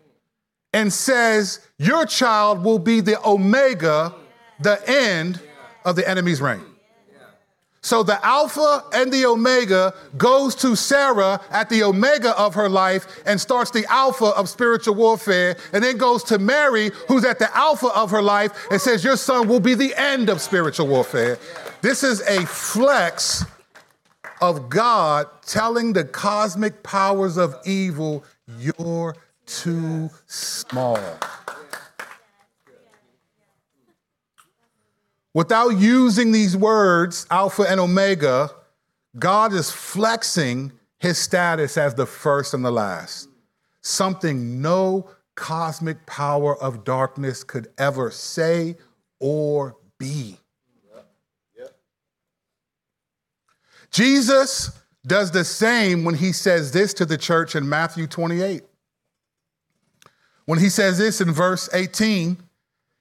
and 0.72 0.92
says, 0.92 1.60
Your 1.78 2.04
child 2.06 2.64
will 2.64 2.78
be 2.78 3.00
the 3.00 3.24
Omega, 3.26 4.14
the 4.60 4.82
end 4.88 5.40
of 5.84 5.96
the 5.96 6.08
enemy's 6.08 6.40
reign. 6.40 6.64
So 7.87 8.03
the 8.03 8.18
Alpha 8.26 8.82
and 8.93 9.12
the 9.12 9.26
Omega 9.26 9.95
goes 10.16 10.57
to 10.57 10.74
Sarah 10.74 11.41
at 11.53 11.68
the 11.68 11.84
Omega 11.84 12.37
of 12.37 12.53
her 12.55 12.68
life 12.68 13.07
and 13.24 13.41
starts 13.41 13.70
the 13.70 13.87
Alpha 13.89 14.24
of 14.24 14.49
spiritual 14.49 14.97
warfare, 14.97 15.57
and 15.72 15.84
then 15.84 15.97
goes 15.97 16.24
to 16.24 16.41
Mary, 16.41 16.91
who's 17.07 17.24
at 17.24 17.39
the 17.39 17.57
Alpha 17.57 17.87
of 17.95 18.11
her 18.11 18.22
life, 18.22 18.51
and 18.72 18.80
says, 18.80 19.05
Your 19.05 19.16
son 19.16 19.47
will 19.47 19.61
be 19.61 19.74
the 19.74 19.95
end 19.95 20.28
of 20.30 20.41
spiritual 20.41 20.89
warfare. 20.89 21.39
This 21.80 22.03
is 22.03 22.22
a 22.22 22.45
flex 22.47 23.45
of 24.41 24.68
God 24.68 25.28
telling 25.43 25.93
the 25.93 26.03
cosmic 26.03 26.82
powers 26.82 27.37
of 27.37 27.55
evil, 27.64 28.24
You're 28.59 29.14
too 29.47 30.11
small. 30.26 30.99
Without 35.37 35.76
using 35.76 36.32
these 36.32 36.57
words, 36.57 37.26
Alpha 37.30 37.64
and 37.64 37.78
Omega, 37.78 38.49
God 39.18 39.53
is 39.53 39.70
flexing 39.70 40.72
his 40.99 41.18
status 41.18 41.76
as 41.76 41.95
the 41.95 42.07
first 42.07 42.55
and 42.55 42.64
the 42.64 42.70
last. 42.70 43.28
Something 43.82 44.62
no 44.62 45.11
cosmic 45.34 46.07
power 46.07 46.57
of 46.57 46.84
darkness 46.84 47.45
could 47.45 47.68
ever 47.76 48.11
say 48.11 48.76
or 49.20 49.76
be. 49.99 50.39
Jesus 53.91 54.70
does 55.07 55.32
the 55.32 55.45
same 55.45 56.05
when 56.05 56.14
he 56.14 56.32
says 56.32 56.72
this 56.72 56.95
to 56.95 57.05
the 57.05 57.18
church 57.18 57.55
in 57.55 57.68
Matthew 57.68 58.07
28. 58.07 58.62
When 60.47 60.61
he 60.61 60.70
says 60.70 60.97
this 60.97 61.20
in 61.20 61.30
verse 61.30 61.68
18, 61.74 62.39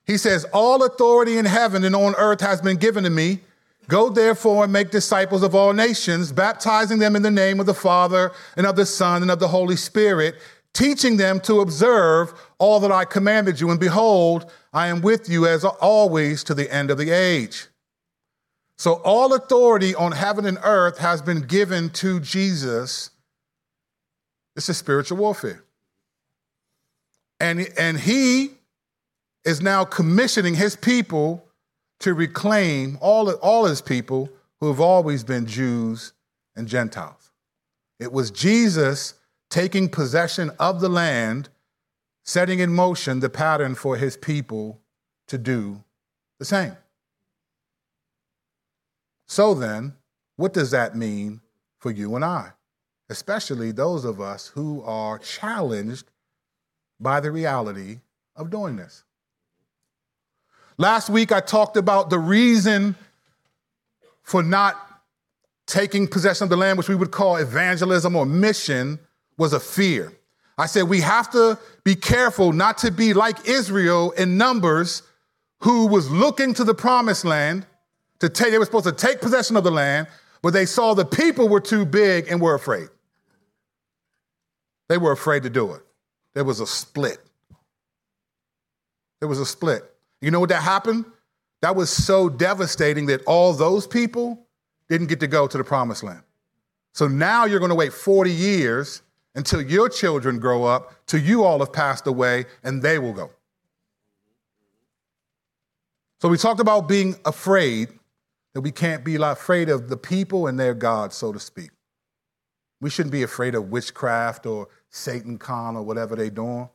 he 0.06 0.18
says, 0.18 0.46
All 0.54 0.84
authority 0.84 1.38
in 1.38 1.46
heaven 1.46 1.84
and 1.84 1.96
on 1.96 2.16
earth 2.16 2.42
has 2.42 2.62
been 2.62 2.78
given 2.78 3.04
to 3.04 3.10
me. 3.10 3.40
Go 3.88 4.10
therefore 4.10 4.64
and 4.64 4.74
make 4.74 4.90
disciples 4.90 5.44
of 5.44 5.54
all 5.54 5.74
nations, 5.74 6.32
baptizing 6.32 6.98
them 6.98 7.16
in 7.16 7.22
the 7.22 7.32
name 7.32 7.60
of 7.60 7.68
the 7.68 7.74
Father 7.74 8.32
and 8.58 8.66
of 8.66 8.76
the 8.76 8.86
Son 8.86 9.22
and 9.22 9.30
of 9.30 9.40
the 9.40 9.48
Holy 9.48 9.76
Spirit, 9.76 10.36
teaching 10.74 11.18
them 11.18 11.40
to 11.42 11.62
observe 11.62 12.34
all 12.58 12.80
that 12.80 12.92
I 12.92 13.06
commanded 13.06 13.62
you. 13.62 13.70
And 13.70 13.80
behold, 13.80 14.52
I 14.74 14.88
am 14.88 15.02
with 15.02 15.30
you 15.30 15.46
as 15.46 15.64
always 15.64 16.44
to 16.46 16.56
the 16.56 16.72
end 16.74 16.90
of 16.90 16.98
the 16.98 17.12
age. 17.12 17.68
So 18.78 18.96
all 19.06 19.34
authority 19.34 19.96
on 19.96 20.12
heaven 20.12 20.46
and 20.46 20.58
earth 20.64 20.98
has 20.98 21.22
been 21.22 21.42
given 21.42 21.92
to 21.92 22.20
Jesus. 22.20 23.12
This 24.56 24.68
is 24.68 24.78
spiritual 24.78 25.18
warfare. 25.20 25.64
And, 27.40 27.68
and 27.78 28.00
he 28.00 28.55
is 29.46 29.62
now 29.62 29.86
commissioning 29.86 30.56
his 30.56 30.76
people 30.76 31.46
to 32.00 32.14
reclaim 32.14 32.98
all, 33.00 33.32
all 33.36 33.66
his 33.66 33.82
people 33.82 34.30
who 34.60 34.68
have 34.68 34.82
always 34.82 35.24
been 35.24 35.46
Jews 35.46 36.14
and 36.56 36.68
Gentiles. 36.68 37.32
It 38.00 38.12
was 38.12 38.32
Jesus 38.32 39.14
taking 39.50 39.88
possession 39.88 40.52
of 40.60 40.82
the 40.82 40.90
land, 40.90 41.50
setting 42.24 42.60
in 42.60 42.74
motion 42.74 43.20
the 43.20 43.30
pattern 43.30 43.76
for 43.76 43.96
his 43.96 44.18
people 44.18 44.82
to 45.28 45.38
do 45.38 45.84
the 46.40 46.46
same. 46.46 46.76
So 49.28 49.54
then, 49.54 49.96
what 50.36 50.54
does 50.54 50.72
that 50.72 50.96
mean 50.96 51.42
for 51.80 51.92
you 51.92 52.16
and 52.16 52.26
I? 52.26 52.52
Especially 53.10 53.72
those 53.72 54.04
of 54.04 54.20
us 54.20 54.48
who 54.48 54.82
are 54.84 55.20
challenged 55.20 56.12
by 57.00 57.20
the 57.20 57.32
reality 57.32 58.00
of 58.36 58.50
doing 58.50 58.76
this. 58.76 59.05
Last 60.78 61.10
week, 61.10 61.32
I 61.32 61.40
talked 61.40 61.78
about 61.78 62.10
the 62.10 62.20
reason 62.20 62.96
for 64.24 64.44
not 64.44 64.76
taking 65.68 66.08
possession 66.08 66.44
of 66.44 66.50
the 66.50 66.58
land, 66.58 66.78
which 66.78 66.90
we 66.90 66.96
would 66.96 67.12
call 67.12 67.38
evangelism 67.38 68.16
or 68.16 68.26
mission, 68.26 69.00
was 69.38 69.54
a 69.54 69.60
fear. 69.60 70.12
I 70.58 70.68
said 70.68 70.84
we 70.84 71.02
have 71.02 71.32
to 71.32 71.60
be 71.84 71.96
careful 71.96 72.54
not 72.54 72.78
to 72.80 72.92
be 72.92 73.14
like 73.14 73.48
Israel 73.48 74.12
in 74.12 74.38
Numbers, 74.38 75.04
who 75.60 75.88
was 75.88 76.10
looking 76.10 76.54
to 76.56 76.64
the 76.64 76.74
promised 76.74 77.26
land 77.26 77.66
to 78.20 78.30
take, 78.30 78.52
they 78.52 78.60
were 78.60 78.66
supposed 78.66 78.86
to 78.86 78.92
take 78.92 79.22
possession 79.22 79.58
of 79.58 79.64
the 79.64 79.72
land, 79.72 80.08
but 80.42 80.54
they 80.54 80.66
saw 80.66 80.94
the 80.94 81.06
people 81.06 81.50
were 81.50 81.60
too 81.60 81.86
big 81.86 82.28
and 82.30 82.42
were 82.42 82.56
afraid. 82.56 82.88
They 84.88 84.98
were 84.98 85.12
afraid 85.12 85.44
to 85.44 85.50
do 85.50 85.74
it. 85.74 85.82
There 86.34 86.44
was 86.44 86.60
a 86.60 86.68
split. 86.68 87.18
There 89.20 89.28
was 89.28 89.40
a 89.40 89.46
split. 89.46 89.84
You 90.22 90.32
know 90.32 90.40
what 90.40 90.50
that 90.50 90.64
happened? 90.64 91.06
That 91.62 91.76
was 91.76 91.90
so 91.90 92.30
devastating 92.30 93.06
that 93.08 93.24
all 93.26 93.54
those 93.54 93.88
people 93.88 94.46
didn't 94.90 95.08
get 95.08 95.20
to 95.22 95.28
go 95.28 95.48
to 95.48 95.58
the 95.58 95.64
promised 95.64 96.04
land. 96.04 96.22
So 96.94 97.08
now 97.08 97.46
you're 97.46 97.60
going 97.60 97.70
to 97.70 97.76
wait 97.76 97.92
40 97.94 98.32
years 98.32 99.02
until 99.36 99.62
your 99.62 99.90
children 99.90 100.40
grow 100.40 100.64
up, 100.64 100.94
till 101.08 101.20
you 101.20 101.44
all 101.44 101.60
have 101.60 101.74
passed 101.74 102.08
away, 102.08 102.46
and 102.64 102.82
they 102.82 103.00
will 103.00 103.14
go. 103.14 103.32
So 106.22 106.30
we 106.30 106.38
talked 106.38 106.62
about 106.62 106.88
being 106.88 107.16
afraid, 107.26 107.90
that 108.54 108.62
we 108.62 108.72
can't 108.72 109.04
be 109.04 109.16
afraid 109.16 109.68
of 109.68 109.90
the 109.90 109.98
people 109.98 110.48
and 110.48 110.58
their 110.58 110.74
God, 110.74 111.12
so 111.12 111.34
to 111.34 111.40
speak. 111.40 111.72
We 112.80 112.90
shouldn't 112.90 113.12
be 113.12 113.24
afraid 113.24 113.56
of 113.56 113.70
witchcraft 113.70 114.46
or 114.46 114.70
SatanCon 114.92 115.76
or 115.76 115.84
whatever 115.84 116.16
they're 116.16 116.30
doing. 116.30 116.70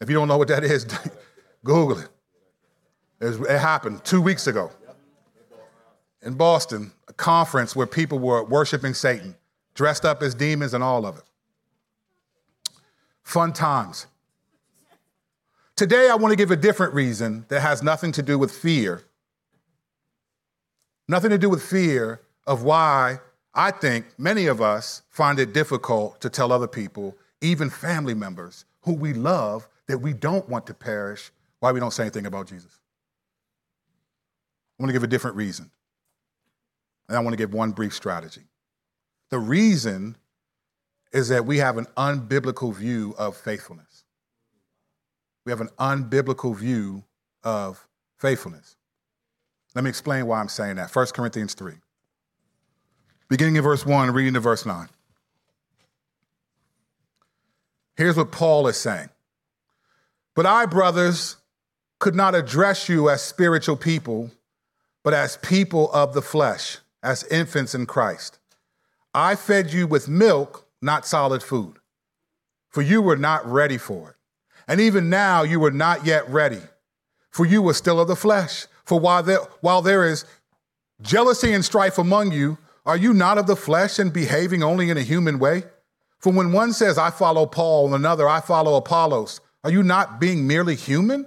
If 0.00 0.08
you 0.08 0.14
don't 0.14 0.28
know 0.28 0.38
what 0.38 0.48
that 0.48 0.64
is, 0.64 0.86
Google 1.68 1.98
it. 1.98 2.08
It 3.20 3.58
happened 3.58 4.02
two 4.02 4.22
weeks 4.22 4.46
ago 4.46 4.70
in 6.22 6.32
Boston, 6.32 6.92
a 7.08 7.12
conference 7.12 7.76
where 7.76 7.86
people 7.86 8.18
were 8.18 8.42
worshiping 8.42 8.94
Satan, 8.94 9.36
dressed 9.74 10.06
up 10.06 10.22
as 10.22 10.34
demons 10.34 10.72
and 10.72 10.82
all 10.82 11.04
of 11.04 11.18
it. 11.18 11.24
Fun 13.22 13.52
times. 13.52 14.06
Today, 15.76 16.08
I 16.08 16.14
want 16.14 16.32
to 16.32 16.36
give 16.36 16.50
a 16.50 16.56
different 16.56 16.94
reason 16.94 17.44
that 17.48 17.60
has 17.60 17.82
nothing 17.82 18.12
to 18.12 18.22
do 18.22 18.38
with 18.38 18.50
fear. 18.50 19.02
Nothing 21.06 21.30
to 21.30 21.38
do 21.38 21.50
with 21.50 21.62
fear 21.62 22.22
of 22.46 22.62
why 22.62 23.20
I 23.54 23.72
think 23.72 24.06
many 24.16 24.46
of 24.46 24.62
us 24.62 25.02
find 25.10 25.38
it 25.38 25.52
difficult 25.52 26.18
to 26.22 26.30
tell 26.30 26.50
other 26.50 26.66
people, 26.66 27.14
even 27.42 27.68
family 27.68 28.14
members 28.14 28.64
who 28.84 28.94
we 28.94 29.12
love, 29.12 29.68
that 29.86 29.98
we 29.98 30.14
don't 30.14 30.48
want 30.48 30.66
to 30.68 30.72
perish 30.72 31.30
why 31.60 31.72
we 31.72 31.80
don't 31.80 31.92
say 31.92 32.04
anything 32.04 32.26
about 32.26 32.46
Jesus. 32.48 32.78
I 34.78 34.82
want 34.82 34.90
to 34.90 34.92
give 34.92 35.02
a 35.02 35.08
different 35.08 35.36
reason. 35.36 35.70
And 37.08 37.16
I 37.16 37.20
want 37.20 37.32
to 37.32 37.36
give 37.38 37.52
one 37.52 37.72
brief 37.72 37.94
strategy. 37.94 38.42
The 39.30 39.38
reason 39.38 40.16
is 41.12 41.28
that 41.28 41.46
we 41.46 41.58
have 41.58 41.78
an 41.78 41.86
unbiblical 41.96 42.74
view 42.74 43.14
of 43.18 43.36
faithfulness. 43.36 44.04
We 45.44 45.52
have 45.52 45.60
an 45.60 45.70
unbiblical 45.78 46.54
view 46.54 47.02
of 47.42 47.86
faithfulness. 48.18 48.76
Let 49.74 49.84
me 49.84 49.88
explain 49.88 50.26
why 50.26 50.40
I'm 50.40 50.48
saying 50.48 50.76
that. 50.76 50.94
1 50.94 51.06
Corinthians 51.14 51.54
3. 51.54 51.74
Beginning 53.28 53.56
in 53.56 53.62
verse 53.62 53.86
1, 53.86 54.10
reading 54.10 54.34
to 54.34 54.40
verse 54.40 54.66
9. 54.66 54.88
Here's 57.96 58.16
what 58.16 58.30
Paul 58.30 58.68
is 58.68 58.76
saying. 58.76 59.08
But 60.34 60.46
I, 60.46 60.66
brothers, 60.66 61.37
could 61.98 62.14
not 62.14 62.34
address 62.34 62.88
you 62.88 63.08
as 63.08 63.22
spiritual 63.22 63.76
people, 63.76 64.30
but 65.02 65.14
as 65.14 65.36
people 65.38 65.90
of 65.92 66.14
the 66.14 66.22
flesh, 66.22 66.78
as 67.02 67.24
infants 67.24 67.74
in 67.74 67.86
Christ. 67.86 68.38
I 69.14 69.34
fed 69.34 69.72
you 69.72 69.86
with 69.86 70.08
milk, 70.08 70.66
not 70.80 71.06
solid 71.06 71.42
food, 71.42 71.78
for 72.68 72.82
you 72.82 73.02
were 73.02 73.16
not 73.16 73.44
ready 73.46 73.78
for 73.78 74.10
it. 74.10 74.14
And 74.68 74.80
even 74.80 75.08
now 75.08 75.42
you 75.42 75.58
were 75.58 75.70
not 75.70 76.04
yet 76.04 76.28
ready, 76.28 76.60
for 77.30 77.46
you 77.46 77.62
were 77.62 77.74
still 77.74 78.00
of 78.00 78.08
the 78.08 78.16
flesh. 78.16 78.66
For 78.84 79.00
while 79.00 79.22
there, 79.22 79.40
while 79.60 79.82
there 79.82 80.04
is 80.06 80.24
jealousy 81.00 81.52
and 81.52 81.64
strife 81.64 81.98
among 81.98 82.32
you, 82.32 82.58
are 82.84 82.96
you 82.96 83.12
not 83.12 83.38
of 83.38 83.46
the 83.46 83.56
flesh 83.56 83.98
and 83.98 84.12
behaving 84.12 84.62
only 84.62 84.90
in 84.90 84.96
a 84.96 85.02
human 85.02 85.38
way? 85.38 85.64
For 86.18 86.32
when 86.32 86.52
one 86.52 86.72
says, 86.72 86.98
I 86.98 87.10
follow 87.10 87.46
Paul, 87.46 87.86
and 87.86 87.94
another, 87.94 88.28
I 88.28 88.40
follow 88.40 88.76
Apollos, 88.76 89.40
are 89.64 89.70
you 89.70 89.82
not 89.82 90.20
being 90.20 90.46
merely 90.46 90.74
human? 90.74 91.26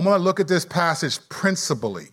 I'm 0.00 0.06
going 0.06 0.16
to 0.16 0.24
look 0.24 0.40
at 0.40 0.48
this 0.48 0.64
passage 0.64 1.18
principally. 1.28 2.06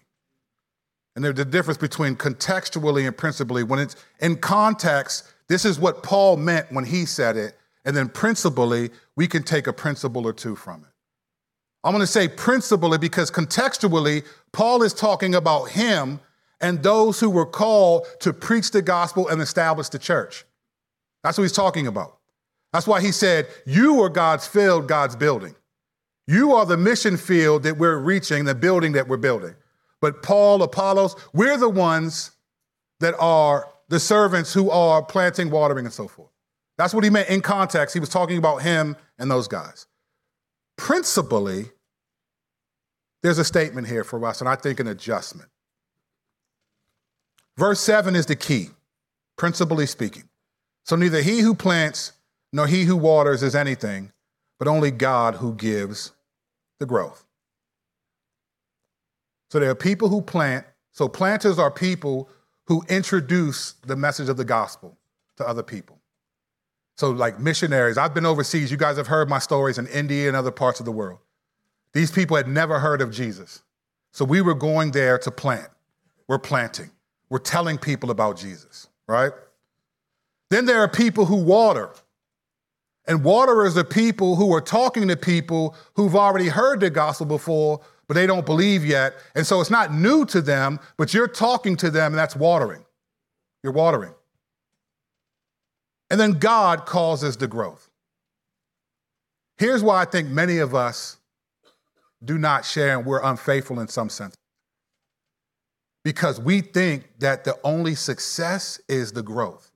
And 1.15 1.23
there's 1.23 1.39
a 1.39 1.45
difference 1.45 1.77
between 1.77 2.17
contextually 2.17 3.07
and 3.07 3.15
principally. 3.15 3.63
When 3.63 3.79
it's 3.79 3.95
in 4.19 4.35
context, 4.35 5.23
this 5.47 5.63
is 5.63 5.79
what 5.79 6.03
Paul 6.03 6.35
meant 6.35 6.69
when 6.69 6.83
he 6.83 7.05
said 7.05 7.37
it. 7.37 7.57
And 7.85 7.95
then 7.95 8.09
principally, 8.09 8.89
we 9.15 9.25
can 9.25 9.41
take 9.41 9.67
a 9.67 9.73
principle 9.73 10.27
or 10.27 10.33
two 10.33 10.53
from 10.53 10.81
it. 10.81 10.89
I'm 11.85 11.93
going 11.93 12.01
to 12.01 12.07
say 12.07 12.27
principally 12.27 12.97
because 12.97 13.31
contextually, 13.31 14.25
Paul 14.51 14.83
is 14.83 14.93
talking 14.93 15.33
about 15.33 15.69
him 15.69 16.19
and 16.59 16.83
those 16.83 17.21
who 17.21 17.29
were 17.29 17.45
called 17.45 18.05
to 18.19 18.33
preach 18.33 18.71
the 18.71 18.81
gospel 18.81 19.29
and 19.29 19.41
establish 19.41 19.87
the 19.87 19.99
church. 19.99 20.43
That's 21.23 21.37
what 21.37 21.45
he's 21.45 21.53
talking 21.53 21.87
about. 21.87 22.17
That's 22.73 22.85
why 22.85 22.99
he 22.99 23.13
said, 23.13 23.47
You 23.65 24.01
are 24.03 24.09
God's 24.09 24.45
field, 24.45 24.89
God's 24.89 25.15
building. 25.15 25.55
You 26.27 26.53
are 26.53 26.65
the 26.65 26.77
mission 26.77 27.15
field 27.15 27.63
that 27.63 27.77
we're 27.77 27.97
reaching, 27.97 28.45
the 28.45 28.55
building 28.55 28.91
that 28.93 29.07
we're 29.07 29.17
building. 29.17 29.55
But 30.01 30.21
Paul, 30.21 30.61
Apollos, 30.61 31.15
we're 31.33 31.57
the 31.57 31.69
ones 31.69 32.31
that 32.99 33.15
are 33.19 33.69
the 33.87 33.99
servants 33.99 34.53
who 34.53 34.69
are 34.69 35.01
planting, 35.01 35.49
watering, 35.49 35.85
and 35.85 35.93
so 35.93 36.07
forth. 36.07 36.29
That's 36.77 36.93
what 36.93 37.03
he 37.03 37.09
meant 37.09 37.29
in 37.29 37.41
context. 37.41 37.93
He 37.93 37.99
was 37.99 38.09
talking 38.09 38.37
about 38.37 38.61
him 38.61 38.95
and 39.17 39.31
those 39.31 39.47
guys. 39.47 39.87
Principally, 40.75 41.71
there's 43.23 43.39
a 43.39 43.45
statement 43.45 43.87
here 43.87 44.03
for 44.03 44.23
us, 44.25 44.41
and 44.41 44.49
I 44.49 44.55
think 44.55 44.79
an 44.79 44.87
adjustment. 44.87 45.49
Verse 47.57 47.79
7 47.79 48.15
is 48.15 48.27
the 48.27 48.35
key, 48.35 48.69
principally 49.37 49.87
speaking. 49.87 50.29
So 50.83 50.95
neither 50.95 51.21
he 51.21 51.39
who 51.39 51.55
plants 51.55 52.13
nor 52.53 52.67
he 52.67 52.83
who 52.83 52.95
waters 52.95 53.41
is 53.41 53.55
anything, 53.55 54.11
but 54.59 54.67
only 54.67 54.91
God 54.91 55.35
who 55.35 55.55
gives 55.55 56.11
the 56.79 56.85
growth. 56.85 57.25
So 59.49 59.59
there 59.59 59.69
are 59.69 59.75
people 59.75 60.09
who 60.09 60.21
plant. 60.21 60.65
So 60.91 61.07
planters 61.07 61.59
are 61.59 61.71
people 61.71 62.29
who 62.65 62.83
introduce 62.89 63.73
the 63.85 63.95
message 63.95 64.29
of 64.29 64.37
the 64.37 64.45
gospel 64.45 64.97
to 65.37 65.47
other 65.47 65.63
people. 65.63 65.99
So, 66.97 67.11
like 67.11 67.39
missionaries, 67.39 67.97
I've 67.97 68.13
been 68.13 68.25
overseas. 68.25 68.71
You 68.71 68.77
guys 68.77 68.97
have 68.97 69.07
heard 69.07 69.29
my 69.29 69.37
stories 69.37 69.77
in 69.77 69.85
India 69.87 70.27
and 70.27 70.35
other 70.35 70.51
parts 70.51 70.79
of 70.79 70.85
the 70.85 70.91
world. 70.91 71.19
These 71.93 72.11
people 72.11 72.35
had 72.35 72.47
never 72.47 72.79
heard 72.79 73.01
of 73.01 73.11
Jesus. 73.11 73.61
So, 74.11 74.25
we 74.25 74.41
were 74.41 74.55
going 74.55 74.91
there 74.91 75.19
to 75.19 75.31
plant. 75.31 75.69
We're 76.27 76.39
planting, 76.39 76.91
we're 77.29 77.37
telling 77.37 77.77
people 77.77 78.11
about 78.11 78.35
Jesus, 78.37 78.89
right? 79.07 79.31
Then 80.49 80.65
there 80.65 80.79
are 80.81 80.89
people 80.89 81.25
who 81.25 81.37
water. 81.37 81.91
And 83.07 83.23
waterers 83.23 83.77
are 83.77 83.83
people 83.83 84.35
who 84.35 84.53
are 84.53 84.61
talking 84.61 85.07
to 85.07 85.15
people 85.15 85.75
who've 85.95 86.15
already 86.15 86.49
heard 86.49 86.81
the 86.81 86.89
gospel 86.89 87.25
before, 87.25 87.81
but 88.07 88.15
they 88.15 88.27
don't 88.27 88.45
believe 88.45 88.85
yet. 88.85 89.15
And 89.33 89.47
so 89.47 89.61
it's 89.61 89.69
not 89.69 89.93
new 89.93 90.25
to 90.25 90.41
them, 90.41 90.79
but 90.97 91.13
you're 91.13 91.27
talking 91.27 91.77
to 91.77 91.89
them, 91.89 92.11
and 92.11 92.19
that's 92.19 92.35
watering. 92.35 92.83
You're 93.63 93.73
watering. 93.73 94.13
And 96.09 96.19
then 96.19 96.33
God 96.33 96.85
causes 96.85 97.37
the 97.37 97.47
growth. 97.47 97.89
Here's 99.57 99.83
why 99.83 100.01
I 100.01 100.05
think 100.05 100.29
many 100.29 100.59
of 100.59 100.75
us 100.75 101.17
do 102.23 102.37
not 102.37 102.65
share 102.65 102.97
and 102.97 103.05
we're 103.05 103.21
unfaithful 103.21 103.79
in 103.79 103.87
some 103.87 104.09
sense. 104.09 104.35
Because 106.03 106.39
we 106.39 106.61
think 106.61 107.19
that 107.19 107.43
the 107.43 107.57
only 107.63 107.95
success 107.95 108.79
is 108.87 109.11
the 109.11 109.23
growth. 109.23 109.66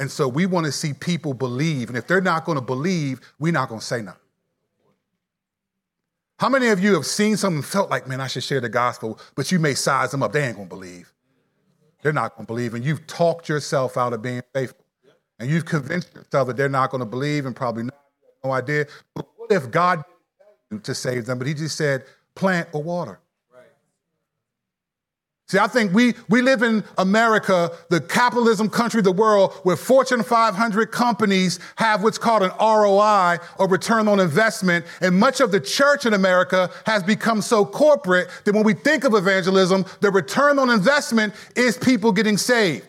And 0.00 0.10
so 0.10 0.26
we 0.26 0.46
want 0.46 0.66
to 0.66 0.72
see 0.72 0.92
people 0.92 1.34
believe. 1.34 1.88
And 1.88 1.96
if 1.96 2.08
they're 2.08 2.20
not 2.20 2.44
going 2.44 2.56
to 2.56 2.64
believe, 2.64 3.20
we're 3.38 3.52
not 3.52 3.68
going 3.68 3.80
to 3.80 3.86
say 3.86 4.02
nothing. 4.02 4.20
How 6.40 6.48
many 6.48 6.68
of 6.68 6.82
you 6.82 6.94
have 6.94 7.04
seen 7.04 7.36
someone 7.36 7.62
felt 7.62 7.90
like, 7.90 8.08
man, 8.08 8.18
I 8.18 8.26
should 8.26 8.42
share 8.42 8.62
the 8.62 8.70
gospel, 8.70 9.20
but 9.34 9.52
you 9.52 9.58
may 9.58 9.74
size 9.74 10.10
them 10.10 10.22
up. 10.22 10.32
They 10.32 10.42
ain't 10.42 10.56
gonna 10.56 10.70
believe. 10.70 11.12
They're 12.00 12.14
not 12.14 12.34
gonna 12.34 12.46
believe. 12.46 12.72
And 12.72 12.82
you've 12.82 13.06
talked 13.06 13.46
yourself 13.46 13.98
out 13.98 14.14
of 14.14 14.22
being 14.22 14.40
faithful. 14.54 14.86
And 15.38 15.50
you've 15.50 15.66
convinced 15.66 16.14
yourself 16.14 16.48
that 16.48 16.56
they're 16.56 16.70
not 16.70 16.88
gonna 16.88 17.04
believe 17.04 17.44
and 17.44 17.54
probably 17.54 17.82
not, 17.82 18.00
no 18.42 18.52
idea. 18.52 18.86
But 19.14 19.26
what 19.36 19.52
if 19.52 19.70
God 19.70 20.02
to 20.82 20.94
save 20.94 21.26
them, 21.26 21.36
but 21.36 21.46
he 21.46 21.52
just 21.52 21.76
said, 21.76 22.04
plant 22.34 22.70
or 22.72 22.82
water? 22.82 23.19
See, 25.50 25.58
I 25.58 25.66
think 25.66 25.92
we, 25.92 26.14
we 26.28 26.42
live 26.42 26.62
in 26.62 26.84
America, 26.96 27.72
the 27.88 28.00
capitalism 28.00 28.70
country 28.70 28.98
of 28.98 29.04
the 29.04 29.10
world, 29.10 29.52
where 29.64 29.74
Fortune 29.74 30.22
500 30.22 30.92
companies 30.92 31.58
have 31.74 32.04
what's 32.04 32.18
called 32.18 32.44
an 32.44 32.52
ROI 32.60 33.38
or 33.58 33.66
return 33.66 34.06
on 34.06 34.20
investment. 34.20 34.86
And 35.00 35.18
much 35.18 35.40
of 35.40 35.50
the 35.50 35.58
church 35.58 36.06
in 36.06 36.14
America 36.14 36.70
has 36.86 37.02
become 37.02 37.42
so 37.42 37.66
corporate 37.66 38.28
that 38.44 38.54
when 38.54 38.62
we 38.62 38.74
think 38.74 39.02
of 39.02 39.14
evangelism, 39.14 39.84
the 39.98 40.12
return 40.12 40.60
on 40.60 40.70
investment 40.70 41.34
is 41.56 41.76
people 41.76 42.12
getting 42.12 42.36
saved. 42.36 42.86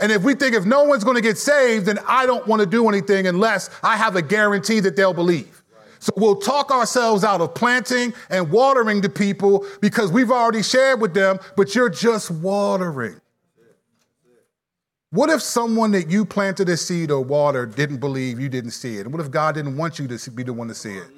And 0.00 0.10
if 0.10 0.22
we 0.22 0.34
think 0.34 0.54
if 0.54 0.64
no 0.64 0.84
one's 0.84 1.04
going 1.04 1.16
to 1.16 1.22
get 1.22 1.36
saved, 1.36 1.84
then 1.84 1.98
I 2.08 2.24
don't 2.24 2.46
want 2.46 2.60
to 2.60 2.66
do 2.66 2.88
anything 2.88 3.26
unless 3.26 3.68
I 3.82 3.98
have 3.98 4.16
a 4.16 4.22
guarantee 4.22 4.80
that 4.80 4.96
they'll 4.96 5.12
believe. 5.12 5.57
So 6.00 6.12
we'll 6.16 6.36
talk 6.36 6.70
ourselves 6.70 7.24
out 7.24 7.40
of 7.40 7.54
planting 7.54 8.14
and 8.30 8.50
watering 8.50 9.00
the 9.00 9.08
people 9.08 9.66
because 9.80 10.12
we've 10.12 10.30
already 10.30 10.62
shared 10.62 11.00
with 11.00 11.14
them, 11.14 11.38
but 11.56 11.74
you're 11.74 11.90
just 11.90 12.30
watering. 12.30 13.20
What 15.10 15.30
if 15.30 15.40
someone 15.40 15.92
that 15.92 16.10
you 16.10 16.26
planted 16.26 16.68
a 16.68 16.76
seed 16.76 17.10
or 17.10 17.22
water 17.22 17.64
didn't 17.64 17.96
believe 17.96 18.38
you 18.38 18.50
didn't 18.50 18.72
see 18.72 18.98
it? 18.98 19.06
And 19.06 19.12
what 19.12 19.24
if 19.24 19.30
God 19.30 19.54
didn't 19.54 19.76
want 19.76 19.98
you 19.98 20.06
to 20.06 20.30
be 20.30 20.42
the 20.42 20.52
one 20.52 20.68
to 20.68 20.74
see 20.74 20.96
it? 20.96 21.08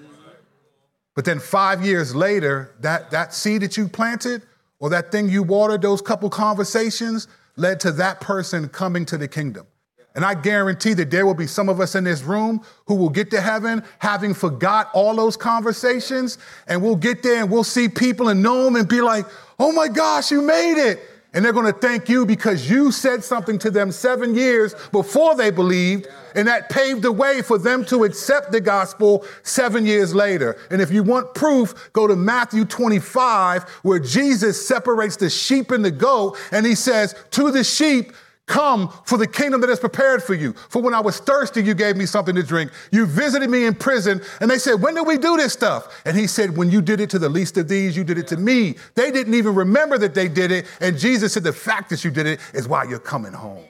But 1.17 1.25
then 1.25 1.41
five 1.41 1.85
years 1.85 2.15
later, 2.15 2.73
that, 2.81 3.11
that 3.11 3.35
seed 3.35 3.63
that 3.63 3.77
you 3.77 3.89
planted 3.89 4.43
or 4.79 4.91
that 4.91 5.11
thing 5.11 5.29
you 5.29 5.43
watered, 5.43 5.83
those 5.83 6.01
couple 6.01 6.31
conversations 6.31 7.27
led 7.57 7.81
to 7.81 7.93
that 7.93 8.21
person 8.21 8.69
coming 8.69 9.05
to 9.07 9.19
the 9.19 9.27
kingdom. 9.27 9.67
And 10.15 10.25
I 10.25 10.35
guarantee 10.35 10.95
that 10.95 11.11
there 11.11 11.25
will 11.25 11.35
be 11.35 11.47
some 11.47 11.69
of 11.69 11.81
us 11.81 11.95
in 11.95 12.05
this 12.05 12.23
room 12.23 12.63
who 12.87 12.97
will 12.97 13.11
get 13.11 13.31
to 13.31 13.41
heaven 13.41 13.85
having 14.01 14.35
forgot 14.35 14.91
all 14.93 15.15
those 15.15 15.37
conversations. 15.37 16.39
And 16.67 16.83
we'll 16.83 16.97
get 16.97 17.23
there 17.23 17.43
and 17.43 17.51
we'll 17.51 17.65
see 17.65 17.89
people 17.89 18.29
and 18.29 18.43
know 18.43 18.65
them 18.65 18.77
and 18.77 18.89
be 18.89 19.01
like, 19.01 19.25
oh 19.59 19.73
my 19.73 19.89
gosh, 19.89 20.31
you 20.31 20.43
made 20.43 20.83
it. 20.83 21.01
And 21.33 21.45
they're 21.45 21.53
going 21.53 21.73
to 21.73 21.79
thank 21.79 22.09
you 22.09 22.27
because 22.27 22.69
you 22.69 22.91
said 22.91 23.23
something 23.23 23.57
to 23.61 23.71
them 23.71 23.93
seven 23.93 24.35
years 24.35 24.75
before 24.91 25.37
they 25.37 25.53
believed. 25.53 26.09
And 26.35 26.49
that 26.49 26.71
paved 26.71 27.03
the 27.03 27.13
way 27.13 27.41
for 27.41 27.57
them 27.57 27.85
to 27.87 28.03
accept 28.03 28.51
the 28.51 28.61
gospel 28.61 29.25
seven 29.45 29.87
years 29.87 30.13
later. 30.13 30.59
And 30.73 30.83
if 30.83 30.91
you 30.91 31.05
want 31.05 31.35
proof, 31.35 31.91
go 31.93 32.09
to 32.09 32.17
Matthew 32.17 32.65
25, 32.65 33.63
where 33.83 34.01
Jesus 34.01 34.67
separates 34.67 35.17
the 35.17 35.31
sheep 35.31 35.71
and 35.71 35.85
the 35.85 35.93
goat. 35.93 36.37
And 36.51 36.67
he 36.67 36.75
says, 36.75 37.15
to 37.31 37.53
the 37.53 37.63
sheep, 37.63 38.13
Come 38.51 38.89
for 39.05 39.17
the 39.17 39.29
kingdom 39.29 39.61
that 39.61 39.71
is 39.71 39.79
prepared 39.79 40.25
for 40.25 40.35
you. 40.35 40.55
For 40.71 40.83
when 40.83 40.93
I 40.93 40.99
was 40.99 41.21
thirsty, 41.21 41.63
you 41.63 41.73
gave 41.73 41.97
me 41.97 42.05
something 42.05 42.35
to 42.35 42.43
drink. 42.43 42.73
You 42.91 43.07
visited 43.07 43.49
me 43.49 43.65
in 43.65 43.77
prison. 43.77 44.21
And 44.41 44.51
they 44.51 44.59
said, 44.59 44.83
When 44.83 44.97
did 44.97 45.07
we 45.07 45.19
do 45.19 45.37
this 45.37 45.53
stuff? 45.53 46.03
And 46.05 46.17
he 46.17 46.27
said, 46.27 46.57
When 46.57 46.69
you 46.69 46.83
did 46.83 47.01
it 47.01 47.11
to 47.11 47.21
the 47.21 47.29
least 47.29 47.57
of 47.59 47.69
these, 47.69 47.97
you 47.97 48.03
did 48.03 48.19
it 48.19 48.27
to 48.27 48.37
me. 48.37 48.75
They 48.97 49.13
didn't 49.13 49.35
even 49.35 49.55
remember 49.55 49.99
that 49.99 50.15
they 50.15 50.27
did 50.27 50.51
it. 50.51 50.67
And 50.81 50.99
Jesus 50.99 51.33
said, 51.33 51.45
The 51.45 51.53
fact 51.53 51.91
that 51.91 52.05
you 52.05 52.11
did 52.11 52.27
it 52.27 52.41
is 52.53 52.67
why 52.67 52.83
you're 52.83 52.99
coming 52.99 53.33
home. 53.33 53.63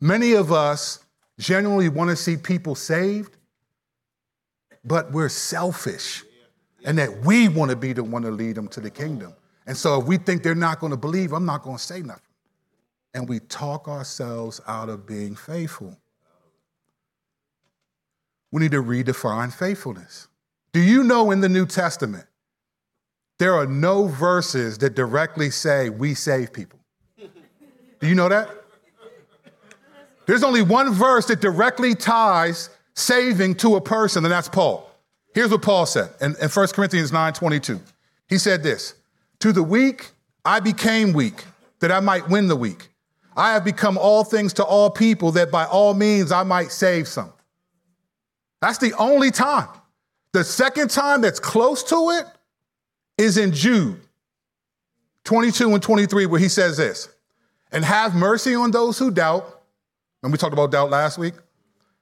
Many 0.00 0.34
of 0.34 0.52
us 0.52 1.04
genuinely 1.40 1.88
want 1.88 2.10
to 2.10 2.16
see 2.16 2.36
people 2.36 2.76
saved, 2.76 3.36
but 4.84 5.10
we're 5.10 5.28
selfish 5.28 6.22
and 6.84 6.96
that 6.98 7.24
we 7.24 7.48
want 7.48 7.72
to 7.72 7.76
be 7.76 7.92
the 7.92 8.04
one 8.04 8.22
to 8.22 8.30
lead 8.30 8.54
them 8.54 8.68
to 8.68 8.80
the 8.80 8.90
kingdom. 8.90 9.34
And 9.68 9.76
so 9.76 10.00
if 10.00 10.06
we 10.06 10.16
think 10.16 10.42
they're 10.42 10.54
not 10.54 10.80
going 10.80 10.92
to 10.92 10.96
believe, 10.96 11.32
I'm 11.34 11.44
not 11.44 11.62
going 11.62 11.76
to 11.76 11.82
say 11.82 12.00
nothing. 12.00 12.22
And 13.12 13.28
we 13.28 13.38
talk 13.38 13.86
ourselves 13.86 14.62
out 14.66 14.88
of 14.88 15.06
being 15.06 15.36
faithful. 15.36 15.94
We 18.50 18.62
need 18.62 18.70
to 18.70 18.82
redefine 18.82 19.52
faithfulness. 19.52 20.26
Do 20.72 20.80
you 20.80 21.04
know 21.04 21.30
in 21.30 21.42
the 21.42 21.50
New 21.50 21.66
Testament, 21.66 22.24
there 23.38 23.54
are 23.54 23.66
no 23.66 24.06
verses 24.06 24.78
that 24.78 24.94
directly 24.94 25.50
say 25.50 25.90
we 25.90 26.14
save 26.14 26.50
people? 26.50 26.78
Do 28.00 28.08
you 28.08 28.14
know 28.14 28.30
that? 28.30 28.48
There's 30.24 30.42
only 30.42 30.62
one 30.62 30.94
verse 30.94 31.26
that 31.26 31.42
directly 31.42 31.94
ties 31.94 32.70
saving 32.94 33.56
to 33.56 33.76
a 33.76 33.82
person, 33.82 34.24
and 34.24 34.32
that's 34.32 34.48
Paul. 34.48 34.90
Here's 35.34 35.50
what 35.50 35.60
Paul 35.60 35.84
said 35.84 36.10
in, 36.22 36.36
in 36.40 36.48
1 36.48 36.68
Corinthians 36.68 37.12
9 37.12 37.32
22. 37.34 37.80
He 38.28 38.38
said 38.38 38.62
this 38.62 38.94
to 39.40 39.52
the 39.52 39.62
weak, 39.62 40.10
I 40.44 40.60
became 40.60 41.12
weak, 41.12 41.44
that 41.80 41.92
I 41.92 42.00
might 42.00 42.28
win 42.28 42.48
the 42.48 42.56
weak. 42.56 42.88
I 43.36 43.52
have 43.52 43.64
become 43.64 43.96
all 43.96 44.24
things 44.24 44.52
to 44.54 44.64
all 44.64 44.90
people, 44.90 45.32
that 45.32 45.50
by 45.50 45.64
all 45.64 45.94
means 45.94 46.32
I 46.32 46.42
might 46.42 46.72
save 46.72 47.06
some. 47.06 47.32
That's 48.60 48.78
the 48.78 48.92
only 48.94 49.30
time. 49.30 49.68
The 50.32 50.44
second 50.44 50.90
time 50.90 51.20
that's 51.20 51.40
close 51.40 51.82
to 51.84 52.10
it 52.10 52.26
is 53.16 53.38
in 53.38 53.52
Jude 53.52 54.00
22 55.24 55.72
and 55.72 55.82
23, 55.82 56.26
where 56.26 56.40
he 56.40 56.48
says 56.48 56.76
this 56.76 57.08
and 57.70 57.84
have 57.84 58.14
mercy 58.14 58.54
on 58.54 58.70
those 58.70 58.98
who 58.98 59.10
doubt. 59.10 59.62
And 60.22 60.32
we 60.32 60.38
talked 60.38 60.52
about 60.52 60.70
doubt 60.70 60.90
last 60.90 61.18
week. 61.18 61.34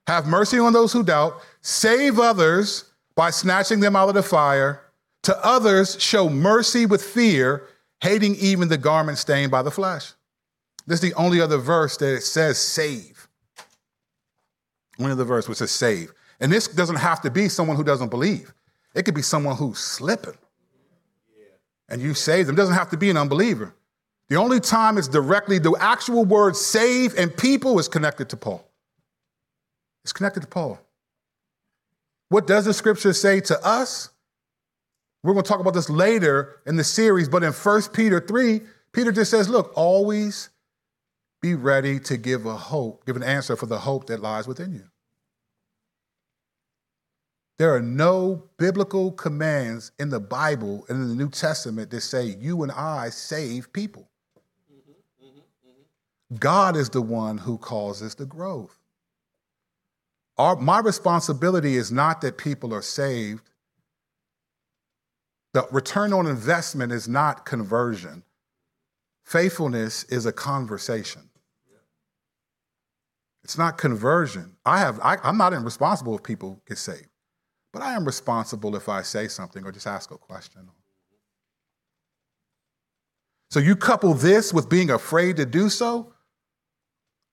Have 0.07 0.27
mercy 0.27 0.59
on 0.59 0.73
those 0.73 0.93
who 0.93 1.03
doubt. 1.03 1.41
Save 1.61 2.19
others 2.19 2.85
by 3.15 3.31
snatching 3.31 3.81
them 3.81 3.97
out 3.97 4.09
of 4.09 4.15
the 4.15 4.23
fire 4.23 4.81
To 5.27 5.45
others, 5.45 6.01
show 6.01 6.29
mercy 6.29 6.87
with 6.87 7.03
fear, 7.03 7.67
hating 8.01 8.37
even 8.37 8.69
the 8.69 8.79
garment 8.79 9.19
stained 9.19 9.51
by 9.51 9.61
the 9.61 9.73
flesh. 9.73 10.13
This 10.87 11.03
is 11.03 11.11
the 11.11 11.15
only 11.15 11.41
other 11.41 11.59
verse 11.59 11.97
that 11.97 12.15
it 12.15 12.23
says 12.23 12.59
save. 12.59 13.27
Only 15.01 15.11
other 15.11 15.25
verse 15.25 15.49
which 15.49 15.59
says 15.59 15.73
save. 15.73 16.13
And 16.39 16.53
this 16.53 16.69
doesn't 16.69 17.01
have 17.01 17.23
to 17.23 17.31
be 17.33 17.49
someone 17.49 17.77
who 17.77 17.83
doesn't 17.83 18.09
believe. 18.09 18.55
It 18.95 19.05
could 19.05 19.17
be 19.17 19.23
someone 19.23 19.57
who's 19.57 19.81
slipping. 19.81 20.39
And 21.89 22.01
you 22.01 22.15
save 22.15 22.47
them. 22.47 22.55
It 22.55 22.59
doesn't 22.59 22.77
have 22.77 22.91
to 22.91 22.97
be 22.97 23.11
an 23.11 23.17
unbeliever. 23.17 23.75
The 24.29 24.37
only 24.37 24.61
time 24.61 24.97
it's 24.97 25.09
directly, 25.09 25.59
the 25.59 25.75
actual 25.81 26.25
word 26.25 26.55
save 26.55 27.19
and 27.19 27.37
people 27.37 27.81
is 27.81 27.89
connected 27.89 28.29
to 28.29 28.37
Paul. 28.37 28.65
It's 30.05 30.13
connected 30.13 30.43
to 30.43 30.47
Paul. 30.47 30.79
What 32.29 32.47
does 32.47 32.65
the 32.65 32.73
scripture 32.73 33.13
say 33.13 33.41
to 33.41 33.61
us? 33.67 34.11
We're 35.27 35.33
going 35.33 35.43
to 35.43 35.49
talk 35.49 35.59
about 35.59 35.75
this 35.75 35.91
later 35.91 36.61
in 36.67 36.77
the 36.77 36.85
series, 36.85 37.29
but 37.29 37.43
in 37.43 37.53
1 37.53 37.83
Peter 37.93 38.21
3, 38.21 38.61
Peter 38.93 39.11
just 39.11 39.33
says, 39.33 39.49
look, 39.49 39.73
always 39.75 40.51
be 41.43 41.57
ready 41.57 41.99
to 41.99 42.17
give 42.17 42.47
a 42.47 42.55
hope, 42.55 43.05
give 43.07 43.17
an 43.17 43.25
answer 43.25 43.57
for 43.57 43.67
the 43.67 43.81
hope 43.81 44.07
that 44.07 44.23
lies 44.23 44.47
within 44.47 44.73
you. 44.73 44.85
There 47.59 47.75
are 47.75 47.83
no 47.83 48.45
biblical 48.57 49.11
commands 49.11 49.91
in 49.99 50.11
the 50.11 50.21
Bible 50.21 50.87
and 50.89 51.03
in 51.03 51.09
the 51.09 51.17
New 51.17 51.31
Testament 51.31 51.91
that 51.91 52.03
say 52.03 52.37
you 52.39 52.63
and 52.63 52.71
I 52.71 53.11
save 53.11 53.73
people. 53.73 54.09
God 56.39 56.77
is 56.77 56.91
the 56.91 57.03
one 57.03 57.39
who 57.39 57.59
causes 57.59 58.15
the 58.15 58.27
growth. 58.27 58.79
Our, 60.39 60.55
my 60.55 60.79
responsibility 60.79 61.75
is 61.75 61.91
not 61.91 62.21
that 62.21 62.39
people 62.39 62.73
are 62.73 62.83
saved. 62.83 63.51
The 65.57 65.67
return 65.71 66.13
on 66.13 66.27
investment 66.27 66.93
is 66.93 67.09
not 67.09 67.47
conversion. 67.47 68.25
Faithfulness 69.25 70.05
is 70.05 70.27
a 70.27 70.33
conversation. 70.33 71.31
It's 73.43 73.57
not 73.57 73.79
conversion. 73.79 74.57
I 74.67 74.81
have, 74.81 75.01
I, 75.03 75.17
I'm 75.25 75.39
not 75.39 75.55
responsible 75.65 76.15
if 76.15 76.23
people 76.23 76.61
get 76.69 76.77
saved, 76.77 77.09
but 77.73 77.81
I 77.81 77.95
am 77.95 78.05
responsible 78.05 78.77
if 78.77 78.91
I 78.91 79.01
say 79.01 79.29
something 79.29 79.65
or 79.65 79.73
just 79.73 79.87
ask 79.87 80.11
a 80.11 80.19
question. 80.19 80.69
So 83.51 83.59
you 83.59 83.77
couple 83.77 84.13
this 84.13 84.53
with 84.53 84.69
being 84.69 84.91
afraid 84.91 85.37
to 85.39 85.47
do 85.47 85.71
so, 85.71 86.13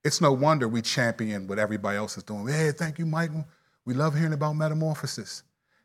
it's 0.06 0.22
no 0.22 0.32
wonder 0.32 0.70
we 0.70 0.82
champion 0.82 1.46
what 1.46 1.60
everybody 1.60 1.98
else 1.98 2.16
is 2.16 2.24
doing. 2.24 2.48
Hey, 2.48 2.72
thank 2.72 3.00
you, 3.00 3.06
Michael. 3.06 3.44
We 3.84 3.94
love 3.94 4.16
hearing 4.16 4.32
about 4.32 4.54
metamorphosis. 4.54 5.44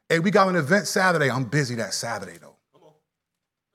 Hey, 0.08 0.20
we 0.20 0.30
got 0.30 0.48
an 0.48 0.56
event 0.56 0.86
Saturday. 0.86 1.30
I'm 1.30 1.44
busy 1.44 1.74
that 1.76 1.92
Saturday, 1.92 2.38
though. 2.40 2.56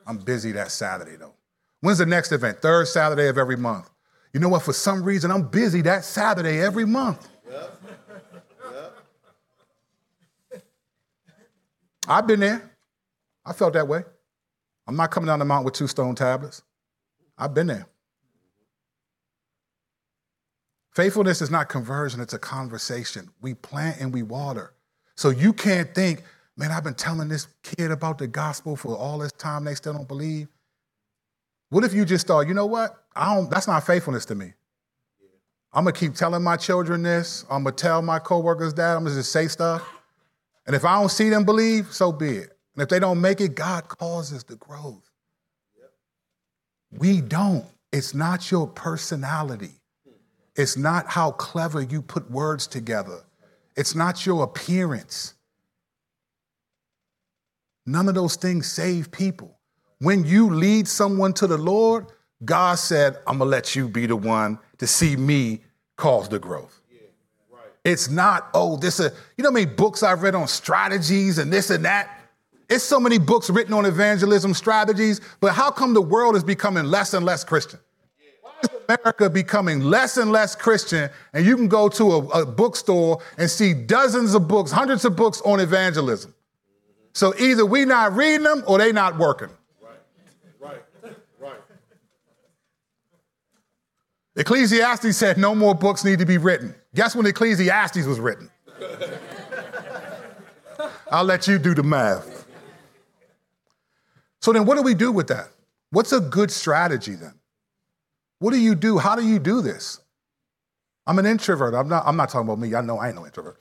I'm 0.05 0.17
busy 0.17 0.51
that 0.53 0.71
Saturday, 0.71 1.15
though. 1.15 1.33
When's 1.81 1.99
the 1.99 2.05
next 2.05 2.31
event? 2.31 2.61
Third 2.61 2.87
Saturday 2.87 3.27
of 3.27 3.37
every 3.37 3.55
month. 3.55 3.89
You 4.33 4.39
know 4.39 4.49
what? 4.49 4.63
For 4.63 4.73
some 4.73 5.03
reason, 5.03 5.31
I'm 5.31 5.47
busy 5.47 5.81
that 5.81 6.03
Saturday 6.03 6.59
every 6.59 6.85
month. 6.85 7.29
Yep. 7.49 7.81
Yep. 10.51 10.63
I've 12.07 12.27
been 12.27 12.39
there. 12.39 12.71
I 13.45 13.53
felt 13.53 13.73
that 13.73 13.87
way. 13.87 14.03
I'm 14.87 14.95
not 14.95 15.11
coming 15.11 15.27
down 15.27 15.39
the 15.39 15.45
mountain 15.45 15.65
with 15.65 15.75
two 15.75 15.87
stone 15.87 16.15
tablets. 16.15 16.63
I've 17.37 17.53
been 17.53 17.67
there. 17.67 17.85
Faithfulness 20.91 21.41
is 21.41 21.49
not 21.49 21.69
conversion, 21.69 22.21
it's 22.21 22.33
a 22.33 22.39
conversation. 22.39 23.29
We 23.41 23.55
plant 23.55 23.99
and 23.99 24.13
we 24.13 24.21
water. 24.21 24.72
So 25.15 25.29
you 25.29 25.53
can't 25.53 25.93
think, 25.93 26.23
man, 26.57 26.71
I've 26.71 26.83
been 26.83 26.93
telling 26.93 27.29
this 27.29 27.47
kid 27.61 27.91
about 27.91 28.17
the 28.17 28.27
gospel 28.27 28.75
for 28.75 28.95
all 28.95 29.19
this 29.19 29.31
time, 29.33 29.63
they 29.63 29.75
still 29.75 29.93
don't 29.93 30.07
believe. 30.07 30.47
What 31.69 31.83
if 31.83 31.93
you 31.93 32.05
just 32.05 32.27
thought, 32.27 32.47
you 32.47 32.53
know 32.53 32.65
what? 32.65 33.03
I 33.15 33.33
don't, 33.33 33.49
that's 33.49 33.67
not 33.67 33.85
faithfulness 33.85 34.25
to 34.25 34.35
me. 34.35 34.53
I'm 35.73 35.85
gonna 35.85 35.93
keep 35.93 36.13
telling 36.13 36.43
my 36.43 36.55
children 36.55 37.01
this. 37.01 37.45
I'm 37.49 37.63
gonna 37.63 37.75
tell 37.75 38.01
my 38.03 38.19
coworkers 38.19 38.75
that. 38.75 38.95
I'm 38.95 39.03
gonna 39.03 39.15
just 39.15 39.31
say 39.31 39.47
stuff. 39.47 39.87
And 40.67 40.75
if 40.75 40.85
I 40.85 40.99
don't 40.99 41.09
see 41.09 41.29
them 41.29 41.45
believe, 41.45 41.91
so 41.91 42.11
be 42.11 42.29
it. 42.29 42.57
And 42.75 42.83
if 42.83 42.89
they 42.89 42.99
don't 42.99 43.19
make 43.19 43.41
it, 43.41 43.55
God 43.55 43.87
causes 43.87 44.43
the 44.43 44.55
growth. 44.55 45.09
We 46.91 47.21
don't. 47.21 47.65
It's 47.91 48.13
not 48.13 48.51
your 48.51 48.67
personality. 48.67 49.71
It's 50.55 50.77
not 50.77 51.07
how 51.07 51.31
clever 51.31 51.81
you 51.81 52.01
put 52.03 52.29
words 52.29 52.67
together. 52.67 53.23
It's 53.75 53.95
not 53.95 54.25
your 54.25 54.43
appearance. 54.43 55.33
None 57.85 58.07
of 58.07 58.15
those 58.15 58.35
things 58.35 58.71
save 58.71 59.11
people. 59.11 59.57
When 59.99 60.25
you 60.25 60.49
lead 60.49 60.87
someone 60.87 61.33
to 61.33 61.47
the 61.47 61.57
Lord, 61.57 62.07
God 62.45 62.75
said, 62.75 63.17
I'm 63.27 63.39
gonna 63.39 63.49
let 63.49 63.75
you 63.75 63.87
be 63.87 64.05
the 64.05 64.15
one 64.15 64.59
to 64.77 64.87
see 64.87 65.15
me 65.15 65.61
cause 65.95 66.29
the 66.29 66.39
growth. 66.39 66.81
It's 67.83 68.09
not, 68.09 68.49
oh, 68.53 68.77
this, 68.77 68.99
a, 68.99 69.11
you 69.35 69.43
know 69.43 69.49
how 69.49 69.53
many 69.53 69.65
books 69.65 70.03
I've 70.03 70.23
read 70.23 70.35
on 70.35 70.47
strategies 70.47 71.37
and 71.37 71.51
this 71.51 71.69
and 71.69 71.83
that? 71.83 72.17
It's 72.69 72.83
so 72.83 72.99
many 72.99 73.17
books 73.17 73.49
written 73.49 73.73
on 73.73 73.85
evangelism 73.85 74.53
strategies, 74.53 75.19
but 75.41 75.53
how 75.53 75.69
come 75.69 75.93
the 75.93 76.01
world 76.01 76.35
is 76.35 76.43
becoming 76.43 76.85
less 76.85 77.13
and 77.13 77.25
less 77.25 77.43
Christian? 77.43 77.79
America 78.87 79.29
becoming 79.29 79.81
less 79.81 80.17
and 80.17 80.31
less 80.31 80.55
Christian, 80.55 81.09
and 81.33 81.45
you 81.45 81.55
can 81.55 81.67
go 81.67 81.89
to 81.89 82.11
a, 82.11 82.17
a, 82.41 82.45
bookstore 82.45 83.21
and 83.37 83.49
see 83.49 83.73
dozens 83.73 84.33
of 84.33 84.47
books, 84.47 84.71
hundreds 84.71 85.05
of 85.05 85.15
books 85.15 85.41
on 85.41 85.59
evangelism. 85.59 86.33
So 87.13 87.33
either 87.39 87.65
we 87.65 87.85
not 87.85 88.15
reading 88.15 88.43
them 88.43 88.63
or 88.67 88.77
they 88.77 88.91
not 88.91 89.17
working. 89.17 89.49
Right, 90.59 90.81
right, 91.03 91.15
right. 91.39 91.57
Ecclesiastes 94.35 95.15
said 95.15 95.37
no 95.37 95.53
more 95.53 95.75
books 95.75 96.03
need 96.03 96.19
to 96.19 96.25
be 96.25 96.37
written. 96.37 96.75
Guess 96.95 97.15
when 97.15 97.25
Ecclesiastes 97.25 98.05
was 98.05 98.19
written? 98.19 98.49
I'll 101.11 101.23
let 101.23 101.47
you 101.47 101.59
do 101.59 101.73
the 101.75 101.83
math. 101.83 102.47
So 104.41 104.51
then, 104.51 104.65
what 104.65 104.75
do 104.75 104.81
we 104.81 104.93
do 104.93 105.11
with 105.11 105.27
that? 105.27 105.49
What's 105.91 106.11
a 106.11 106.19
good 106.19 106.49
strategy 106.51 107.13
then? 107.13 107.33
What 108.43 108.51
do 108.51 108.59
you 108.59 108.75
do? 108.75 108.97
How 108.97 109.15
do 109.15 109.25
you 109.25 109.39
do 109.39 109.61
this? 109.61 110.01
I'm 111.07 111.17
an 111.17 111.25
introvert. 111.25 111.73
I'm 111.73 111.87
not, 111.87 112.03
I'm 112.05 112.17
not 112.17 112.27
talking 112.27 112.45
about 112.45 112.59
me. 112.59 112.75
I 112.75 112.81
know 112.81 112.97
I 112.97 113.07
ain't 113.07 113.15
no 113.15 113.25
introvert. 113.25 113.57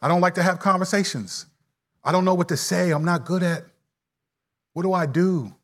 I 0.00 0.08
don't 0.08 0.22
like 0.22 0.36
to 0.36 0.42
have 0.42 0.58
conversations. 0.58 1.44
I 2.02 2.12
don't 2.12 2.24
know 2.24 2.32
what 2.32 2.48
to 2.48 2.56
say. 2.56 2.92
I'm 2.92 3.04
not 3.04 3.26
good 3.26 3.42
at. 3.42 3.64
What 4.72 4.84
do 4.84 4.94
I 4.94 5.04
do? 5.04 5.54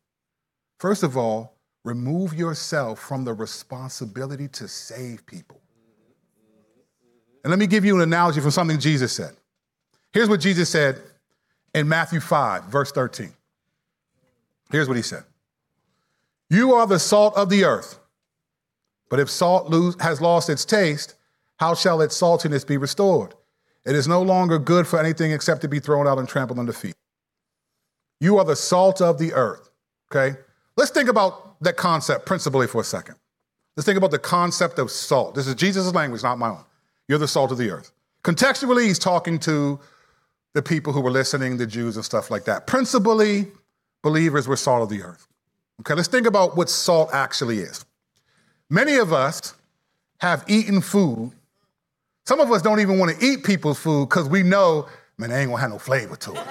First 0.81 1.03
of 1.03 1.17
all, 1.17 1.55
remove 1.83 2.35
yourself 2.35 2.99
from 2.99 3.25
the 3.25 3.33
responsibility 3.33 4.49
to 4.49 4.69
save 4.69 5.25
people. 5.25 5.59
And 7.43 7.51
let 7.51 7.59
me 7.59 7.67
give 7.67 7.87
you 7.87 7.97
an 7.97 8.03
analogy 8.03 8.43
from 8.43 8.51
something 8.51 8.79
Jesus 8.79 9.15
said. 9.15 9.35
Here's 10.13 10.29
what 10.29 10.41
Jesus 10.41 10.69
said 10.69 11.01
in 11.75 11.89
Matthew 11.89 12.21
5, 12.21 12.65
verse 12.65 12.93
13. 12.93 13.33
Here's 14.71 14.89
what 14.89 14.99
he 14.99 15.03
said 15.03 15.25
you 16.51 16.75
are 16.75 16.87
the 16.87 16.99
salt 16.99 17.37
of 17.37 17.49
the 17.49 17.65
earth. 17.65 17.99
But 19.09 19.21
if 19.21 19.31
salt 19.31 19.71
lose, 19.71 19.97
has 20.01 20.21
lost 20.21 20.51
its 20.51 20.65
taste, 20.65 21.15
how 21.59 21.75
shall 21.75 22.01
its 22.01 22.21
saltiness 22.21 22.67
be 22.67 22.77
restored? 22.77 23.35
It 23.85 23.95
is 23.95 24.09
no 24.09 24.21
longer 24.21 24.59
good 24.59 24.87
for 24.87 24.99
anything 24.99 25.31
except 25.33 25.61
to 25.63 25.69
be 25.69 25.79
thrown 25.79 26.09
out 26.09 26.19
and 26.19 26.29
trampled 26.29 26.59
under 26.59 26.73
feet. 26.73 26.97
You 28.21 28.39
are 28.39 28.45
the 28.45 28.57
salt 28.57 29.01
of 29.01 29.19
the 29.19 29.33
earth. 29.33 29.71
Okay? 30.11 30.37
Let's 30.77 30.91
think 30.91 31.09
about 31.09 31.63
that 31.63 31.77
concept 31.77 32.27
principally 32.27 32.67
for 32.67 32.81
a 32.81 32.85
second. 32.85 33.17
Let's 33.77 33.87
think 33.87 33.99
about 33.99 34.11
the 34.11 34.19
concept 34.19 34.79
of 34.79 34.91
salt. 34.91 35.35
This 35.35 35.47
is 35.47 35.55
Jesus' 35.55 35.93
language, 35.95 36.23
not 36.23 36.39
my 36.39 36.49
own. 36.49 36.65
You're 37.09 37.19
the 37.19 37.29
salt 37.29 37.53
of 37.53 37.59
the 37.59 37.71
earth. 37.71 37.93
Contextually, 38.25 38.87
he's 38.87 38.99
talking 38.99 39.39
to 39.41 39.79
the 40.55 40.63
people 40.63 40.93
who 40.93 41.01
were 41.01 41.11
listening, 41.11 41.59
the 41.59 41.67
Jews 41.67 41.97
and 41.97 42.05
stuff 42.05 42.31
like 42.31 42.45
that. 42.47 42.67
Principally, 42.67 43.47
believers 44.03 44.49
were 44.49 44.57
salt 44.57 44.83
of 44.83 44.89
the 44.89 45.03
earth. 45.03 45.29
Okay, 45.81 45.95
let's 45.95 46.09
think 46.09 46.27
about 46.27 46.57
what 46.57 46.71
salt 46.71 47.11
actually 47.13 47.59
is. 47.59 47.85
Many 48.71 48.97
of 48.97 49.13
us 49.13 49.55
have 50.19 50.45
eaten 50.49 50.81
food. 50.81 51.33
Some 52.25 52.41
of 52.41 52.51
us 52.51 52.63
don't 52.63 52.81
even 52.81 52.99
want 52.99 53.17
to 53.17 53.25
eat 53.25 53.45
people's 53.45 53.79
food 53.79 54.09
because 54.09 54.29
we 54.29 54.43
know, 54.43 54.89
man, 55.19 55.31
they 55.31 55.41
ain't 55.41 55.51
gonna 55.51 55.61
have 55.61 55.71
no 55.71 55.79
flavor 55.79 56.17
to 56.17 56.33
it. 56.33 56.43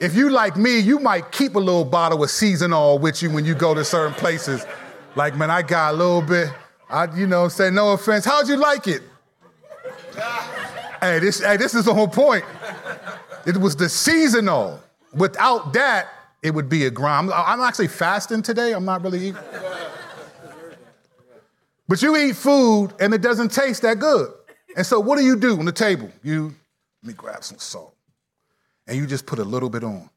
if 0.00 0.14
you 0.14 0.30
like 0.30 0.56
me, 0.56 0.78
you 0.78 0.98
might 0.98 1.32
keep 1.32 1.54
a 1.54 1.58
little 1.58 1.84
bottle 1.84 2.22
of 2.22 2.30
season 2.30 2.72
all 2.72 2.98
with 2.98 3.22
you 3.22 3.30
when 3.30 3.44
you 3.44 3.54
go 3.54 3.74
to 3.74 3.84
certain 3.84 4.14
places. 4.14 4.64
Like, 5.16 5.36
man, 5.36 5.50
I 5.50 5.62
got 5.62 5.94
a 5.94 5.96
little 5.96 6.22
bit, 6.22 6.48
I, 6.88 7.14
you 7.14 7.26
know, 7.26 7.48
say 7.48 7.70
no 7.70 7.92
offense. 7.92 8.24
How'd 8.24 8.48
you 8.48 8.56
like 8.56 8.86
it? 8.86 9.02
hey, 11.00 11.18
this, 11.18 11.40
hey, 11.40 11.56
this 11.56 11.74
is 11.74 11.84
the 11.84 11.92
whole 11.92 12.08
point. 12.08 12.44
It 13.46 13.56
was 13.56 13.76
the 13.76 13.88
seasonal. 13.88 14.80
Without 15.14 15.72
that, 15.74 16.08
it 16.42 16.50
would 16.52 16.68
be 16.68 16.86
a 16.86 16.90
grind. 16.90 17.30
I'm 17.32 17.60
actually 17.60 17.88
fasting 17.88 18.42
today. 18.42 18.72
I'm 18.72 18.84
not 18.84 19.02
really 19.02 19.28
eating. 19.28 19.42
But 21.88 22.02
you 22.02 22.16
eat 22.16 22.36
food 22.36 22.88
and 23.00 23.14
it 23.14 23.22
doesn't 23.22 23.52
taste 23.52 23.82
that 23.82 23.98
good. 23.98 24.32
And 24.76 24.84
so 24.84 25.00
what 25.00 25.16
do 25.18 25.24
you 25.24 25.36
do 25.36 25.58
on 25.58 25.64
the 25.64 25.72
table? 25.72 26.10
You, 26.22 26.54
let 27.02 27.08
me 27.08 27.14
grab 27.14 27.44
some 27.44 27.58
salt. 27.58 27.94
and 28.86 28.96
you 28.96 29.06
just 29.06 29.26
put 29.26 29.38
a 29.38 29.44
little 29.44 29.70
bit 29.70 29.84
on, 29.84 30.08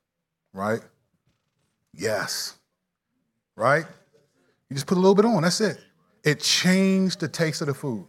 right? 0.54 0.82
Yes. 1.94 2.56
Right? 3.56 3.86
You 4.70 4.76
just 4.76 4.88
put 4.88 4.98
a 4.98 5.02
little 5.02 5.16
bit 5.16 5.26
on, 5.26 5.44
that's 5.44 5.62
it. 5.62 5.80
It 6.24 6.40
changed 6.40 7.20
the 7.20 7.28
taste 7.28 7.62
of 7.62 7.68
the 7.68 7.74
food. 7.74 8.08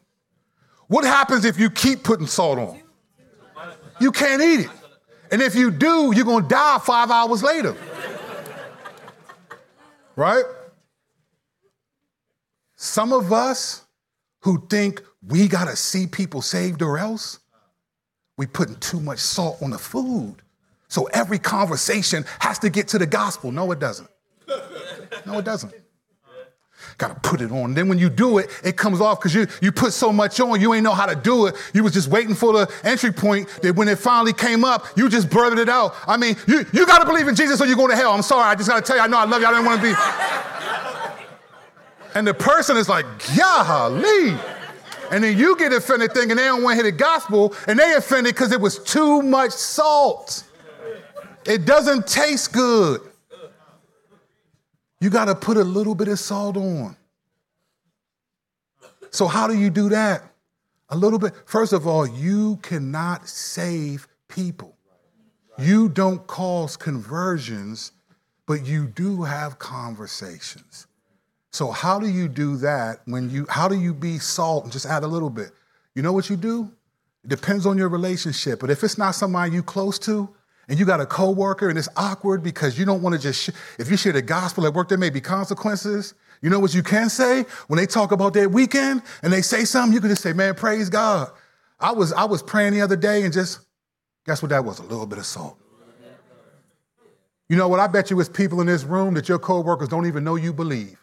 What 0.88 1.04
happens 1.04 1.44
if 1.44 1.58
you 1.58 1.70
keep 1.70 2.02
putting 2.02 2.26
salt 2.26 2.58
on? 2.58 2.82
You 4.00 4.10
can't 4.10 4.42
eat 4.42 4.60
it. 4.60 4.70
And 5.30 5.40
if 5.40 5.54
you 5.54 5.70
do, 5.70 6.12
you're 6.14 6.24
gonna 6.24 6.48
die 6.48 6.78
five 6.82 7.10
hours 7.10 7.42
later. 7.42 7.76
Right? 10.16 10.44
Some 12.76 13.12
of 13.12 13.32
us 13.32 13.84
who 14.40 14.66
think 14.68 15.02
we 15.26 15.48
gotta 15.48 15.76
see 15.76 16.06
people 16.06 16.42
saved 16.42 16.82
or 16.82 16.98
else, 16.98 17.38
we 18.36 18.46
putting 18.46 18.76
too 18.76 19.00
much 19.00 19.18
salt 19.18 19.62
on 19.62 19.70
the 19.70 19.78
food. 19.78 20.36
So 20.88 21.04
every 21.12 21.38
conversation 21.38 22.24
has 22.38 22.58
to 22.60 22.70
get 22.70 22.88
to 22.88 22.98
the 22.98 23.06
gospel. 23.06 23.52
No, 23.52 23.70
it 23.70 23.78
doesn't. 23.78 24.08
No, 25.26 25.38
it 25.38 25.44
doesn't. 25.44 25.72
Gotta 27.00 27.18
put 27.20 27.40
it 27.40 27.50
on. 27.50 27.72
Then 27.72 27.88
when 27.88 27.98
you 27.98 28.10
do 28.10 28.36
it, 28.36 28.50
it 28.62 28.76
comes 28.76 29.00
off 29.00 29.20
because 29.20 29.34
you, 29.34 29.46
you 29.62 29.72
put 29.72 29.94
so 29.94 30.12
much 30.12 30.38
on, 30.38 30.60
you 30.60 30.74
ain't 30.74 30.84
know 30.84 30.92
how 30.92 31.06
to 31.06 31.16
do 31.16 31.46
it. 31.46 31.54
You 31.72 31.82
was 31.82 31.94
just 31.94 32.08
waiting 32.08 32.34
for 32.34 32.52
the 32.52 32.70
entry 32.84 33.10
point 33.10 33.48
that 33.62 33.74
when 33.74 33.88
it 33.88 33.98
finally 33.98 34.34
came 34.34 34.64
up, 34.64 34.84
you 34.98 35.08
just 35.08 35.30
blurted 35.30 35.58
it 35.58 35.70
out. 35.70 35.94
I 36.06 36.18
mean, 36.18 36.36
you, 36.46 36.66
you 36.74 36.84
gotta 36.84 37.06
believe 37.06 37.26
in 37.26 37.34
Jesus 37.34 37.58
or 37.58 37.66
you're 37.66 37.76
going 37.76 37.88
to 37.88 37.96
hell. 37.96 38.12
I'm 38.12 38.20
sorry, 38.20 38.44
I 38.44 38.54
just 38.54 38.68
gotta 38.68 38.82
tell 38.82 38.96
you, 38.96 39.02
I 39.02 39.06
know 39.06 39.16
I 39.16 39.24
love 39.24 39.40
you, 39.40 39.46
I 39.46 39.50
didn't 39.50 39.64
want 39.64 39.80
to 39.80 39.86
be. 39.88 39.94
and 42.16 42.26
the 42.26 42.34
person 42.34 42.76
is 42.76 42.86
like, 42.86 43.06
golly. 43.34 44.36
And 45.10 45.24
then 45.24 45.38
you 45.38 45.56
get 45.56 45.72
offended 45.72 46.12
thinking 46.12 46.36
they 46.36 46.44
don't 46.44 46.62
want 46.62 46.78
to 46.78 46.84
hear 46.84 46.92
the 46.92 46.98
gospel, 46.98 47.54
and 47.66 47.78
they 47.78 47.94
offended 47.94 48.34
because 48.34 48.52
it 48.52 48.60
was 48.60 48.78
too 48.78 49.22
much 49.22 49.52
salt. 49.52 50.44
It 51.46 51.64
doesn't 51.64 52.06
taste 52.06 52.52
good. 52.52 53.00
You 55.00 55.10
got 55.10 55.26
to 55.26 55.34
put 55.34 55.56
a 55.56 55.64
little 55.64 55.94
bit 55.94 56.08
of 56.08 56.18
salt 56.18 56.56
on. 56.56 56.96
So, 59.10 59.26
how 59.26 59.48
do 59.48 59.58
you 59.58 59.70
do 59.70 59.88
that? 59.88 60.22
A 60.90 60.96
little 60.96 61.18
bit. 61.18 61.32
First 61.46 61.72
of 61.72 61.86
all, 61.86 62.06
you 62.06 62.56
cannot 62.62 63.28
save 63.28 64.06
people. 64.28 64.76
You 65.58 65.88
don't 65.88 66.26
cause 66.26 66.76
conversions, 66.76 67.92
but 68.46 68.66
you 68.66 68.86
do 68.86 69.22
have 69.22 69.58
conversations. 69.58 70.86
So, 71.52 71.70
how 71.70 71.98
do 71.98 72.08
you 72.08 72.28
do 72.28 72.56
that 72.58 73.00
when 73.06 73.30
you, 73.30 73.46
how 73.48 73.68
do 73.68 73.78
you 73.78 73.92
be 73.92 74.18
salt 74.18 74.64
and 74.64 74.72
just 74.72 74.86
add 74.86 75.02
a 75.02 75.08
little 75.08 75.30
bit? 75.30 75.50
You 75.94 76.02
know 76.02 76.12
what 76.12 76.30
you 76.30 76.36
do? 76.36 76.70
It 77.24 77.28
depends 77.28 77.66
on 77.66 77.76
your 77.76 77.88
relationship. 77.88 78.60
But 78.60 78.70
if 78.70 78.84
it's 78.84 78.96
not 78.96 79.12
somebody 79.12 79.52
you 79.52 79.62
close 79.62 79.98
to, 80.00 80.28
and 80.70 80.78
you 80.78 80.86
got 80.86 81.00
a 81.00 81.06
coworker 81.06 81.68
and 81.68 81.76
it's 81.76 81.88
awkward 81.96 82.44
because 82.44 82.78
you 82.78 82.86
don't 82.86 83.02
want 83.02 83.14
to 83.14 83.20
just, 83.20 83.42
sh- 83.42 83.50
if 83.78 83.90
you 83.90 83.96
share 83.96 84.12
the 84.12 84.22
gospel 84.22 84.64
at 84.66 84.72
work, 84.72 84.88
there 84.88 84.96
may 84.96 85.10
be 85.10 85.20
consequences. 85.20 86.14
You 86.42 86.48
know 86.48 86.60
what 86.60 86.72
you 86.72 86.84
can 86.84 87.10
say 87.10 87.44
when 87.66 87.76
they 87.76 87.86
talk 87.86 88.12
about 88.12 88.32
their 88.32 88.48
weekend 88.48 89.02
and 89.24 89.32
they 89.32 89.42
say 89.42 89.64
something, 89.64 89.92
you 89.92 90.00
can 90.00 90.08
just 90.08 90.22
say, 90.22 90.32
man, 90.32 90.54
praise 90.54 90.88
God. 90.88 91.28
I 91.80 91.90
was, 91.90 92.12
I 92.12 92.24
was 92.24 92.40
praying 92.40 92.72
the 92.72 92.82
other 92.82 92.94
day 92.94 93.24
and 93.24 93.32
just, 93.32 93.58
guess 94.24 94.42
what 94.42 94.50
that 94.50 94.64
was? 94.64 94.78
A 94.78 94.82
little 94.82 95.06
bit 95.06 95.18
of 95.18 95.26
salt. 95.26 95.58
You 97.48 97.56
know 97.56 97.66
what? 97.66 97.80
I 97.80 97.88
bet 97.88 98.12
you 98.12 98.20
it's 98.20 98.28
people 98.28 98.60
in 98.60 98.68
this 98.68 98.84
room 98.84 99.14
that 99.14 99.28
your 99.28 99.40
coworkers 99.40 99.88
don't 99.88 100.06
even 100.06 100.22
know 100.22 100.36
you 100.36 100.52
believe. 100.52 100.96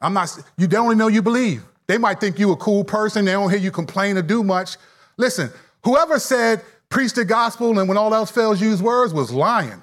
I'm 0.00 0.12
not, 0.12 0.36
you 0.58 0.66
don't 0.66 0.86
only 0.86 0.96
know 0.96 1.06
you 1.06 1.22
believe. 1.22 1.62
They 1.86 1.98
might 1.98 2.18
think 2.18 2.40
you 2.40 2.50
a 2.50 2.56
cool 2.56 2.82
person. 2.82 3.24
They 3.24 3.32
don't 3.32 3.48
hear 3.48 3.60
you 3.60 3.70
complain 3.70 4.18
or 4.18 4.22
do 4.22 4.42
much. 4.42 4.76
Listen, 5.16 5.50
whoever 5.84 6.18
said 6.18 6.62
preach 6.92 7.14
the 7.14 7.24
gospel 7.24 7.78
and 7.78 7.88
when 7.88 7.96
all 7.96 8.14
else 8.14 8.30
fails, 8.30 8.60
use 8.60 8.82
words 8.82 9.12
was 9.14 9.32
lying. 9.32 9.82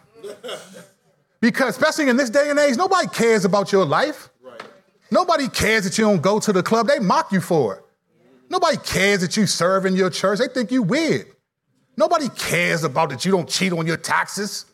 Because, 1.42 1.70
especially 1.70 2.10
in 2.10 2.18
this 2.18 2.30
day 2.30 2.50
and 2.50 2.60
age, 2.60 2.78
nobody 2.78 3.08
cares 3.08 3.46
about 3.46 3.72
your 3.72 3.86
life. 3.86 4.30
Right. 4.44 4.62
Nobody 5.10 5.48
cares 5.48 5.86
that 5.86 5.98
you 5.98 6.04
don't 6.04 6.22
go 6.22 6.40
to 6.40 6.54
the 6.54 6.62
club. 6.62 6.88
They 6.88 7.00
mock 7.00 7.32
you 7.32 7.42
for 7.42 7.76
it. 7.76 7.84
Nobody 8.50 8.78
cares 8.78 9.22
that 9.22 9.36
you 9.38 9.48
serve 9.48 9.86
in 9.86 9.96
your 9.96 10.10
church. 10.10 10.40
They 10.40 10.48
think 10.48 10.72
you 10.72 10.84
weird. 10.84 11.28
Nobody 11.98 12.30
cares 12.30 12.84
about 12.84 13.10
that 13.10 13.26
you 13.26 13.32
don't 13.32 13.50
cheat 13.50 13.74
on 13.74 13.88
your 13.88 13.98
taxes. 13.98 14.66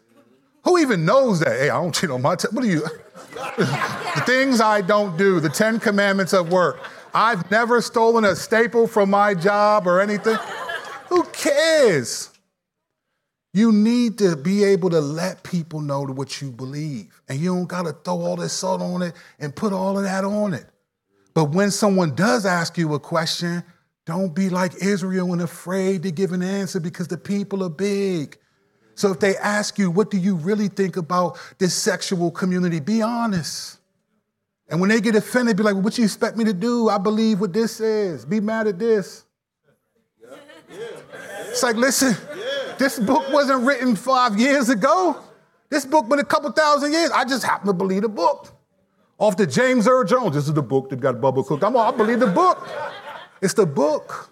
Who 0.63 0.77
even 0.79 1.05
knows 1.05 1.39
that? 1.39 1.59
Hey, 1.59 1.69
I 1.69 1.81
don't 1.81 1.93
cheat 1.93 2.09
on 2.09 2.21
my 2.21 2.35
taxes. 2.35 2.53
What 2.53 2.63
are 2.63 2.67
you? 2.67 2.81
the 3.57 4.23
things 4.25 4.59
I 4.59 4.81
don't 4.81 5.17
do, 5.17 5.39
the 5.39 5.49
Ten 5.49 5.79
Commandments 5.79 6.33
of 6.33 6.51
work. 6.51 6.79
I've 7.13 7.49
never 7.49 7.81
stolen 7.81 8.25
a 8.25 8.35
staple 8.35 8.87
from 8.87 9.09
my 9.09 9.33
job 9.33 9.87
or 9.87 10.01
anything. 10.01 10.37
Who 11.09 11.23
cares? 11.25 12.29
You 13.53 13.71
need 13.71 14.17
to 14.17 14.35
be 14.35 14.65
able 14.65 14.89
to 14.89 14.99
let 14.99 15.43
people 15.43 15.79
know 15.79 16.01
what 16.01 16.41
you 16.41 16.51
believe. 16.51 17.21
And 17.29 17.39
you 17.39 17.55
don't 17.55 17.67
got 17.67 17.83
to 17.83 17.93
throw 17.93 18.19
all 18.21 18.35
this 18.35 18.51
salt 18.51 18.81
on 18.81 19.01
it 19.01 19.13
and 19.39 19.55
put 19.55 19.71
all 19.71 19.97
of 19.97 20.03
that 20.03 20.25
on 20.25 20.53
it. 20.53 20.65
But 21.33 21.51
when 21.51 21.71
someone 21.71 22.15
does 22.15 22.45
ask 22.45 22.77
you 22.77 22.93
a 22.93 22.99
question, 22.99 23.63
don't 24.05 24.35
be 24.35 24.49
like 24.49 24.73
Israel 24.83 25.31
and 25.33 25.41
afraid 25.41 26.03
to 26.03 26.11
give 26.11 26.31
an 26.31 26.43
answer 26.43 26.79
because 26.79 27.07
the 27.07 27.17
people 27.17 27.63
are 27.63 27.69
big. 27.69 28.37
So 28.95 29.11
if 29.11 29.19
they 29.19 29.35
ask 29.37 29.77
you, 29.77 29.91
what 29.91 30.11
do 30.11 30.17
you 30.17 30.35
really 30.35 30.67
think 30.67 30.97
about 30.97 31.37
this 31.57 31.73
sexual 31.73 32.31
community? 32.31 32.79
Be 32.79 33.01
honest. 33.01 33.79
And 34.69 34.79
when 34.79 34.89
they 34.89 35.01
get 35.01 35.15
offended, 35.15 35.57
be 35.57 35.63
like, 35.63 35.75
well, 35.75 35.83
what 35.83 35.97
you 35.97 36.03
expect 36.03 36.37
me 36.37 36.43
to 36.45 36.53
do? 36.53 36.89
I 36.89 36.97
believe 36.97 37.39
what 37.39 37.53
this 37.53 37.79
is. 37.79 38.25
Be 38.25 38.39
mad 38.39 38.67
at 38.67 38.79
this. 38.79 39.25
It's 41.55 41.63
like, 41.63 41.77
listen, 41.77 42.17
this 42.77 42.99
book 42.99 43.31
wasn't 43.31 43.63
written 43.63 43.95
five 43.95 44.37
years 44.37 44.67
ago. 44.67 45.15
This 45.69 45.85
book 45.85 46.09
been 46.09 46.19
a 46.19 46.25
couple 46.25 46.51
thousand 46.51 46.91
years. 46.91 47.11
I 47.11 47.23
just 47.23 47.45
happen 47.45 47.67
to 47.67 47.73
believe 47.73 48.01
the 48.01 48.09
book. 48.09 48.51
Off 49.19 49.37
the 49.37 49.47
James 49.47 49.87
Earl 49.87 50.03
Jones. 50.03 50.35
This 50.35 50.49
is 50.49 50.53
the 50.53 50.61
book 50.61 50.89
that 50.89 50.99
got 50.99 51.15
Bubba 51.15 51.47
Cook. 51.47 51.63
I'm 51.63 51.77
all, 51.77 51.93
I 51.93 51.95
believe 51.95 52.19
the 52.19 52.27
book. 52.27 52.67
It's 53.41 53.53
the 53.53 53.65
book. 53.65 54.31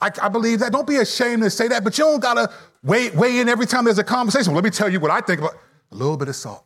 I, 0.00 0.12
I, 0.22 0.28
believe 0.28 0.60
that. 0.60 0.70
Don't 0.70 0.86
be 0.86 0.98
ashamed 0.98 1.42
to 1.42 1.50
say 1.50 1.66
that, 1.66 1.82
but 1.82 1.98
you 1.98 2.04
don't 2.04 2.20
gotta 2.20 2.48
weigh, 2.84 3.10
weigh 3.10 3.40
in 3.40 3.48
every 3.48 3.66
time 3.66 3.84
there's 3.84 3.98
a 3.98 4.04
conversation. 4.04 4.54
Let 4.54 4.62
me 4.62 4.70
tell 4.70 4.88
you 4.88 5.00
what 5.00 5.10
I 5.10 5.20
think 5.20 5.40
about 5.40 5.54
a 5.90 5.96
little 5.96 6.16
bit 6.16 6.28
of 6.28 6.36
salt. 6.36 6.64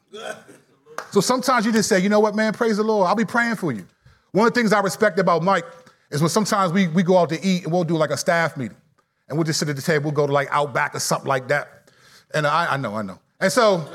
So 1.10 1.22
sometimes 1.22 1.64
you 1.64 1.72
just 1.72 1.88
say, 1.88 2.00
you 2.00 2.10
know 2.10 2.20
what, 2.20 2.34
man, 2.34 2.52
praise 2.52 2.76
the 2.76 2.82
Lord. 2.82 3.08
I'll 3.08 3.14
be 3.14 3.24
praying 3.24 3.56
for 3.56 3.72
you. 3.72 3.86
One 4.32 4.46
of 4.46 4.52
the 4.52 4.60
things 4.60 4.74
I 4.74 4.80
respect 4.80 5.18
about 5.18 5.42
Mike 5.42 5.64
is 6.10 6.20
when 6.20 6.28
sometimes 6.28 6.70
we, 6.70 6.88
we 6.88 7.02
go 7.02 7.16
out 7.16 7.30
to 7.30 7.42
eat 7.42 7.64
and 7.64 7.72
we'll 7.72 7.84
do 7.84 7.96
like 7.96 8.10
a 8.10 8.18
staff 8.18 8.58
meeting 8.58 8.76
and 9.28 9.36
we'll 9.36 9.44
just 9.44 9.58
sit 9.58 9.68
at 9.68 9.76
the 9.76 9.82
table, 9.82 10.04
we'll 10.04 10.12
go 10.12 10.26
to 10.26 10.32
like 10.32 10.48
Outback 10.50 10.94
or 10.94 11.00
something 11.00 11.28
like 11.28 11.48
that. 11.48 11.90
And 12.34 12.46
I, 12.46 12.74
I 12.74 12.76
know, 12.76 12.94
I 12.94 13.02
know. 13.02 13.18
And 13.40 13.52
so, 13.52 13.86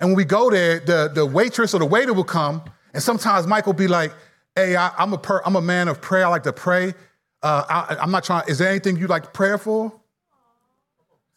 and 0.00 0.10
when 0.10 0.16
we 0.16 0.24
go 0.24 0.50
there, 0.50 0.80
the, 0.80 1.10
the 1.14 1.24
waitress 1.26 1.74
or 1.74 1.78
the 1.78 1.86
waiter 1.86 2.12
will 2.12 2.24
come, 2.24 2.62
and 2.94 3.02
sometimes 3.02 3.46
Mike 3.46 3.66
will 3.66 3.72
be 3.72 3.88
like, 3.88 4.12
hey, 4.54 4.76
I, 4.76 4.90
am 4.98 5.12
a 5.12 5.18
per, 5.18 5.42
I'm 5.44 5.56
a 5.56 5.60
man 5.60 5.88
of 5.88 6.00
prayer, 6.00 6.26
I 6.26 6.28
like 6.28 6.42
to 6.44 6.52
pray. 6.52 6.94
Uh, 7.42 7.64
I, 7.68 7.96
I'm 8.00 8.10
not 8.10 8.24
trying, 8.24 8.48
is 8.48 8.58
there 8.58 8.68
anything 8.68 8.96
you 8.96 9.06
like 9.06 9.32
prayer 9.32 9.58
for? 9.58 9.92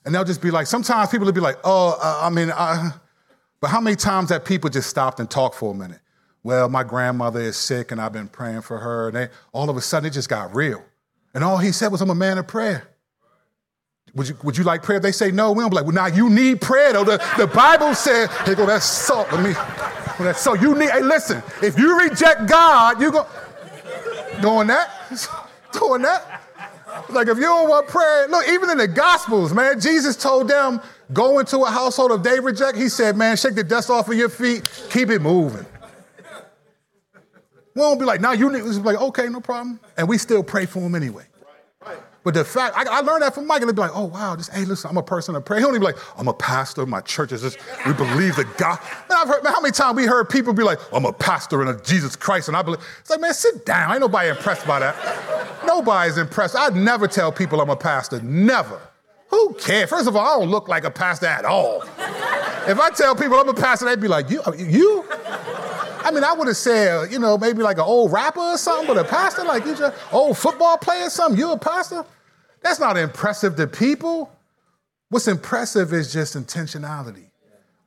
And 0.05 0.14
they'll 0.14 0.26
just 0.26 0.41
be 0.41 0.51
like, 0.51 0.68
sometimes 0.68 1.09
people 1.09 1.26
will 1.26 1.34
be 1.34 1.41
like, 1.41 1.57
oh, 1.64 1.97
uh, 2.01 2.20
I 2.26 2.30
mean, 2.30 2.51
but 3.61 3.70
how 3.70 3.80
many 3.80 3.95
times 3.95 4.30
have 4.30 4.43
people 4.43 4.70
just 4.70 4.89
stopped 4.89 5.20
and 5.20 5.30
talked 5.30 5.55
for 5.55 5.72
a 5.72 5.76
minute? 5.76 5.99
Well, 6.43 6.68
my 6.68 6.84
grandmother 6.84 7.39
is 7.39 7.55
sick 7.55 7.91
and 7.91 8.01
I've 8.01 8.11
been 8.11 8.28
praying 8.28 8.61
for 8.61 8.80
her. 8.80 9.07
And 9.07 9.16
they, 9.16 9.30
all 9.53 9.70
of 9.70 9.78
a 9.78 9.82
sudden 9.82 10.07
it 10.07 10.11
just 10.11 10.28
got 10.28 10.53
real. 10.53 10.84
And 11.34 11.43
all 11.43 11.57
he 11.57 11.71
said 11.71 11.91
was, 11.91 12.01
I'm 12.01 12.09
a 12.09 12.15
man 12.15 12.38
of 12.38 12.47
prayer. 12.47 12.88
Would 14.15 14.29
you, 14.29 14.38
would 14.43 14.57
you 14.57 14.63
like 14.63 14.84
prayer? 14.84 14.99
They 14.99 15.11
say 15.11 15.31
no. 15.31 15.51
We 15.51 15.61
don't 15.61 15.71
be 15.71 15.75
like, 15.75 15.86
well, 15.86 15.95
now 15.95 16.05
you 16.05 16.29
need 16.29 16.61
prayer 16.61 16.93
though. 16.93 17.03
The, 17.03 17.23
the 17.38 17.47
Bible 17.47 17.95
said, 17.95 18.29
here 18.45 18.53
go 18.55 18.65
that 18.67 18.84
salt. 18.84 19.31
Let 19.31 19.43
me, 19.43 19.53
that 20.23 20.38
salt. 20.38 20.61
You 20.61 20.75
need, 20.77 20.91
hey, 20.91 21.01
listen, 21.01 21.41
if 21.63 21.79
you 21.79 21.99
reject 21.99 22.47
God, 22.47 23.01
you 23.01 23.11
go, 23.11 23.25
doing 24.41 24.67
that, 24.67 24.91
doing 25.71 26.03
that. 26.03 26.41
Like 27.09 27.27
if 27.27 27.38
you 27.38 27.43
don't 27.43 27.67
want 27.67 27.88
prayer, 27.88 28.27
look, 28.27 28.47
even 28.49 28.69
in 28.69 28.77
the 28.77 28.88
Gospels, 28.88 29.51
man, 29.51 29.79
Jesus 29.79 30.15
told 30.15 30.47
them, 30.47 30.79
go 31.11 31.39
into 31.39 31.59
a 31.59 31.69
household 31.69 32.11
of 32.11 32.23
they 32.23 32.39
reject. 32.39 32.77
He 32.77 32.89
said, 32.89 33.17
man, 33.17 33.36
shake 33.36 33.55
the 33.55 33.63
dust 33.63 33.89
off 33.89 34.09
of 34.09 34.15
your 34.15 34.29
feet, 34.29 34.69
keep 34.91 35.09
it 35.09 35.21
moving. 35.23 35.65
We 37.76 37.82
won't 37.82 37.99
be 37.99 38.05
like, 38.05 38.21
now 38.21 38.34
you 38.34 38.51
need, 38.51 38.63
we 38.63 38.71
like, 38.71 39.01
okay, 39.01 39.28
no 39.30 39.41
problem. 39.41 39.80
And 39.97 40.07
we 40.07 40.17
still 40.17 40.43
pray 40.43 40.65
for 40.65 40.80
him 40.80 40.95
anyway. 40.95 41.26
But 42.24 42.36
the 42.36 42.45
fact, 42.45 42.78
I, 42.78 42.86
I, 42.89 43.01
learned 43.01 43.21
that 43.24 43.36
from 43.36 43.51
and 43.51 43.63
they'd 43.63 43.76
be 43.76 43.82
like, 43.82 43.91
oh, 43.93 44.05
wow, 44.05 44.36
just, 44.38 44.51
hey, 44.53 44.63
listen, 44.63 44.89
I'm 44.89 44.95
a 44.95 45.03
person 45.03 45.36
of 45.36 45.43
prayer. 45.43 45.59
He 45.59 45.65
don't 45.65 45.71
even 45.71 45.82
be 45.82 45.88
like, 45.88 45.97
I'm 46.17 46.30
a 46.30 46.34
pastor, 46.34 46.86
my 46.86 47.01
church 47.01 47.34
is 47.34 47.41
just, 47.41 47.57
we 47.86 47.91
believe 47.91 48.38
the 48.38 48.45
God. 48.57 48.80
Man, 49.09 49.17
I've 49.19 49.28
heard, 49.28 49.43
man, 49.43 49.51
how 49.51 49.59
many 49.59 49.74
times 49.74 49.97
we 49.97 50.05
heard 50.05 50.30
people 50.30 50.53
be 50.53 50.63
like, 50.63 50.80
I'm 50.93 51.05
a 51.05 51.11
pastor 51.11 51.61
in 51.61 51.67
a 51.67 51.82
Jesus 51.82 52.15
Christ, 52.15 52.47
and 52.47 52.55
I 52.55 52.61
believe, 52.61 52.80
it's 53.01 53.09
like, 53.09 53.19
man, 53.19 53.34
sit 53.34 53.65
down. 53.65 53.91
Ain't 53.91 53.99
nobody 53.99 54.30
impressed 54.30 54.65
by 54.65 54.80
that. 54.80 55.65
Nobody's 55.65 56.17
impressed. 56.17 56.55
I'd 56.55 56.78
never 56.78 57.09
tell 57.09 57.30
people 57.30 57.59
I'm 57.59 57.69
a 57.69 57.76
pastor, 57.76 58.21
never. 58.21 58.80
Who 59.30 59.55
cares? 59.55 59.89
First 59.89 60.07
of 60.07 60.15
all, 60.15 60.26
I 60.26 60.39
don't 60.39 60.49
look 60.49 60.69
like 60.69 60.86
a 60.86 60.91
pastor 60.91 61.26
at 61.26 61.43
all. 61.43 61.82
if 61.82 62.80
I 62.80 62.89
tell 62.95 63.15
people 63.15 63.38
I'm 63.38 63.49
a 63.49 63.53
pastor, 63.53 63.86
they'd 63.86 63.99
be 63.99 64.07
like, 64.07 64.30
you? 64.30 64.41
You? 64.57 65.03
I 66.04 66.12
mean, 66.12 66.24
I 66.24 66.34
would 66.34 66.47
have 66.47 66.58
said, 66.58 67.12
you 67.12 67.20
know, 67.20 67.38
maybe 67.38 67.62
like 67.62 67.78
an 67.78 67.84
old 67.84 68.12
rapper 68.12 68.39
or 68.39 68.58
something, 68.58 68.88
but 68.88 68.97
a 68.97 69.08
pastor, 69.08 69.43
like 69.43 69.66
you 69.66 69.76
just 69.76 69.95
old 70.14 70.38
football 70.38 70.78
player 70.78 71.06
or 71.06 71.10
something, 71.10 71.39
you 71.39 71.51
a 71.51 71.58
pastor? 71.58 72.06
That's 72.62 72.80
not 72.80 72.97
impressive 72.97 73.56
to 73.58 73.68
people. 73.68 74.32
What's 75.10 75.28
impressive 75.28 75.93
is 75.93 76.12
just 76.12 76.36
intentionality, 76.36 77.26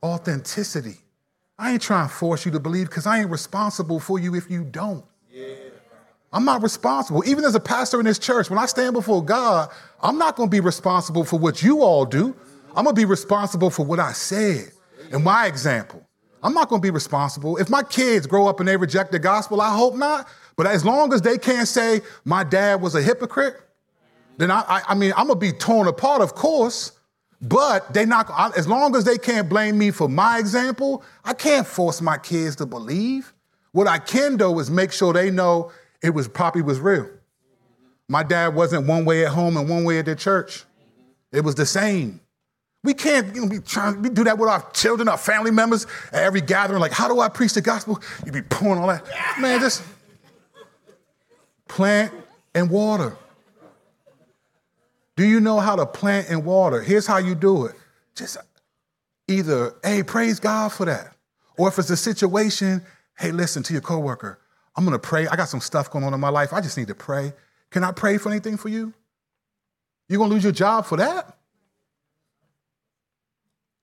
authenticity. 0.03 0.97
I 1.59 1.73
ain't 1.73 1.81
trying 1.81 2.07
to 2.07 2.13
force 2.13 2.45
you 2.45 2.51
to 2.51 2.59
believe 2.59 2.87
because 2.87 3.05
I 3.05 3.19
ain't 3.19 3.29
responsible 3.29 3.99
for 3.99 4.19
you 4.19 4.35
if 4.35 4.49
you 4.49 4.63
don't. 4.63 5.03
I'm 6.31 6.45
not 6.45 6.61
responsible. 6.61 7.23
Even 7.25 7.43
as 7.45 7.55
a 7.55 7.59
pastor 7.59 7.99
in 7.99 8.05
this 8.05 8.19
church, 8.19 8.49
when 8.49 8.59
I 8.59 8.65
stand 8.65 8.93
before 8.93 9.23
God, 9.23 9.69
I'm 10.01 10.17
not 10.17 10.35
going 10.35 10.49
to 10.49 10.51
be 10.51 10.59
responsible 10.59 11.23
for 11.23 11.39
what 11.39 11.63
you 11.63 11.81
all 11.81 12.05
do. 12.05 12.35
I'm 12.75 12.83
going 12.83 12.95
to 12.95 12.99
be 12.99 13.05
responsible 13.05 13.69
for 13.69 13.85
what 13.85 13.99
I 13.99 14.11
said 14.11 14.71
and 15.11 15.23
my 15.23 15.47
example. 15.47 16.06
I'm 16.47 16.53
not 16.53 16.69
going 16.69 16.81
to 16.81 16.85
be 16.85 16.91
responsible. 16.91 17.57
If 17.57 17.69
my 17.69 17.83
kids 17.83 18.25
grow 18.25 18.47
up 18.47 18.61
and 18.61 18.69
they 18.69 18.77
reject 18.77 19.11
the 19.11 19.19
gospel, 19.19 19.59
I 19.59 19.75
hope 19.75 19.95
not. 19.95 20.29
But 20.55 20.65
as 20.65 20.85
long 20.85 21.11
as 21.11 21.21
they 21.21 21.37
can't 21.37 21.67
say 21.67 21.99
my 22.23 22.45
dad 22.45 22.81
was 22.81 22.95
a 22.95 23.01
hypocrite, 23.01 23.55
then 24.37 24.49
I, 24.49 24.61
I, 24.61 24.81
I 24.87 24.95
mean, 24.95 25.11
I'm 25.17 25.27
going 25.27 25.37
to 25.37 25.45
be 25.45 25.51
torn 25.51 25.89
apart, 25.89 26.21
of 26.21 26.35
course. 26.35 26.93
But 27.41 27.93
they 27.93 28.05
not 28.05 28.31
as 28.57 28.65
long 28.65 28.95
as 28.95 29.03
they 29.03 29.17
can't 29.17 29.49
blame 29.49 29.77
me 29.77 29.91
for 29.91 30.07
my 30.07 30.39
example, 30.39 31.03
I 31.25 31.33
can't 31.33 31.67
force 31.67 32.01
my 32.01 32.17
kids 32.17 32.55
to 32.55 32.65
believe. 32.65 33.33
What 33.73 33.87
I 33.87 33.97
can 33.97 34.37
do 34.37 34.57
is 34.59 34.71
make 34.71 34.93
sure 34.93 35.11
they 35.11 35.29
know 35.29 35.73
it 36.01 36.11
was 36.11 36.29
Poppy 36.29 36.61
was 36.61 36.79
real. 36.79 37.09
My 38.07 38.23
dad 38.23 38.55
wasn't 38.55 38.87
one 38.87 39.03
way 39.03 39.25
at 39.25 39.33
home 39.33 39.57
and 39.57 39.67
one 39.67 39.83
way 39.83 39.99
at 39.99 40.05
the 40.05 40.15
church. 40.15 40.63
It 41.33 41.41
was 41.41 41.55
the 41.55 41.65
same. 41.65 42.21
We 42.87 42.93
can't 42.93 43.35
you 43.35 43.41
know, 43.41 43.49
be 43.49 43.59
trying 43.59 44.01
we 44.01 44.07
do 44.07 44.23
that 44.23 44.37
with 44.37 44.47
our 44.47 44.65
children, 44.71 45.09
our 45.09 45.17
family 45.17 45.51
members 45.51 45.85
at 46.13 46.23
every 46.23 46.39
gathering. 46.39 46.79
Like, 46.79 46.93
how 46.93 47.09
do 47.09 47.19
I 47.19 47.27
preach 47.27 47.51
the 47.51 47.59
gospel? 47.59 48.01
You 48.25 48.31
be 48.31 48.41
pouring 48.41 48.79
all 48.79 48.87
that. 48.87 49.05
Man, 49.41 49.59
just 49.59 49.83
plant 51.67 52.13
and 52.55 52.69
water. 52.69 53.17
Do 55.17 55.25
you 55.25 55.41
know 55.41 55.59
how 55.59 55.75
to 55.75 55.85
plant 55.85 56.29
and 56.29 56.45
water? 56.45 56.81
Here's 56.81 57.05
how 57.05 57.17
you 57.17 57.35
do 57.35 57.65
it. 57.65 57.75
Just 58.15 58.37
either, 59.27 59.75
hey, 59.83 60.01
praise 60.01 60.39
God 60.39 60.71
for 60.71 60.85
that. 60.85 61.13
Or 61.57 61.67
if 61.67 61.77
it's 61.77 61.89
a 61.89 61.97
situation, 61.97 62.81
hey, 63.19 63.33
listen 63.33 63.63
to 63.63 63.73
your 63.73 63.81
coworker. 63.81 64.39
I'm 64.77 64.85
gonna 64.85 64.97
pray. 64.97 65.27
I 65.27 65.35
got 65.35 65.49
some 65.49 65.59
stuff 65.59 65.91
going 65.91 66.05
on 66.05 66.13
in 66.13 66.21
my 66.21 66.29
life. 66.29 66.53
I 66.53 66.61
just 66.61 66.77
need 66.77 66.87
to 66.87 66.95
pray. 66.95 67.33
Can 67.69 67.83
I 67.83 67.91
pray 67.91 68.17
for 68.17 68.29
anything 68.29 68.55
for 68.55 68.69
you? 68.69 68.93
You're 70.07 70.19
gonna 70.19 70.33
lose 70.33 70.43
your 70.43 70.53
job 70.53 70.85
for 70.85 70.95
that? 70.95 71.36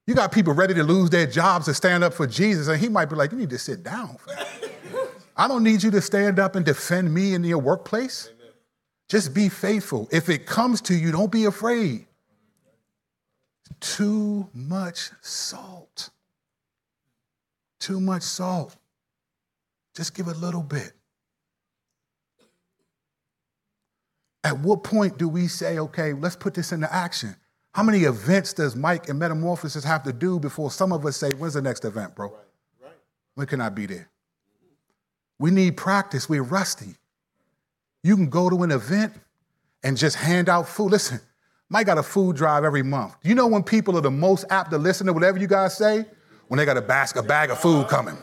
You 0.06 0.14
got 0.14 0.32
people 0.32 0.52
ready 0.52 0.74
to 0.74 0.82
lose 0.82 1.10
their 1.10 1.26
jobs 1.26 1.64
to 1.66 1.74
stand 1.74 2.04
up 2.04 2.12
for 2.12 2.26
Jesus, 2.26 2.68
and 2.68 2.80
he 2.80 2.88
might 2.88 3.06
be 3.06 3.16
like, 3.16 3.32
You 3.32 3.38
need 3.38 3.50
to 3.50 3.58
sit 3.58 3.82
down. 3.82 4.16
I 5.36 5.48
don't 5.48 5.64
need 5.64 5.82
you 5.82 5.90
to 5.92 6.00
stand 6.00 6.38
up 6.38 6.54
and 6.56 6.64
defend 6.64 7.12
me 7.12 7.34
in 7.34 7.42
your 7.42 7.58
workplace. 7.58 8.30
Just 9.08 9.34
be 9.34 9.48
faithful. 9.48 10.08
If 10.12 10.28
it 10.28 10.46
comes 10.46 10.80
to 10.82 10.94
you, 10.94 11.10
don't 11.12 11.32
be 11.32 11.44
afraid. 11.44 12.06
Too 13.80 14.48
much 14.54 15.10
salt. 15.20 16.10
Too 17.80 18.00
much 18.00 18.22
salt. 18.22 18.76
Just 19.94 20.14
give 20.14 20.28
a 20.28 20.32
little 20.32 20.62
bit. 20.62 20.92
At 24.42 24.58
what 24.58 24.84
point 24.84 25.18
do 25.18 25.28
we 25.28 25.48
say, 25.48 25.78
okay, 25.78 26.12
let's 26.12 26.36
put 26.36 26.54
this 26.54 26.72
into 26.72 26.92
action? 26.92 27.34
How 27.74 27.82
many 27.82 28.04
events 28.04 28.52
does 28.52 28.76
Mike 28.76 29.08
and 29.08 29.18
Metamorphosis 29.18 29.82
have 29.82 30.04
to 30.04 30.12
do 30.12 30.38
before 30.38 30.70
some 30.70 30.92
of 30.92 31.04
us 31.04 31.16
say, 31.16 31.30
when's 31.30 31.54
the 31.54 31.62
next 31.62 31.84
event, 31.84 32.14
bro? 32.14 32.28
Right, 32.28 32.36
right. 32.84 32.92
When 33.34 33.46
can 33.48 33.60
I 33.60 33.68
be 33.68 33.86
there? 33.86 34.08
We 35.40 35.50
need 35.50 35.76
practice. 35.76 36.28
We're 36.28 36.44
rusty. 36.44 36.94
You 38.04 38.14
can 38.14 38.30
go 38.30 38.48
to 38.48 38.62
an 38.62 38.70
event 38.70 39.14
and 39.82 39.96
just 39.96 40.14
hand 40.14 40.48
out 40.48 40.68
food. 40.68 40.92
Listen, 40.92 41.18
Mike 41.68 41.86
got 41.86 41.98
a 41.98 42.02
food 42.04 42.36
drive 42.36 42.62
every 42.62 42.84
month. 42.84 43.16
You 43.24 43.34
know 43.34 43.48
when 43.48 43.64
people 43.64 43.98
are 43.98 44.02
the 44.02 44.10
most 44.10 44.44
apt 44.50 44.70
to 44.70 44.78
listen 44.78 45.08
to 45.08 45.12
whatever 45.12 45.38
you 45.38 45.48
guys 45.48 45.76
say? 45.76 46.06
When 46.46 46.58
they 46.58 46.64
got 46.64 46.76
a, 46.76 46.82
basket, 46.82 47.20
a 47.20 47.22
bag 47.24 47.50
of 47.50 47.58
food 47.58 47.88
coming. 47.88 48.16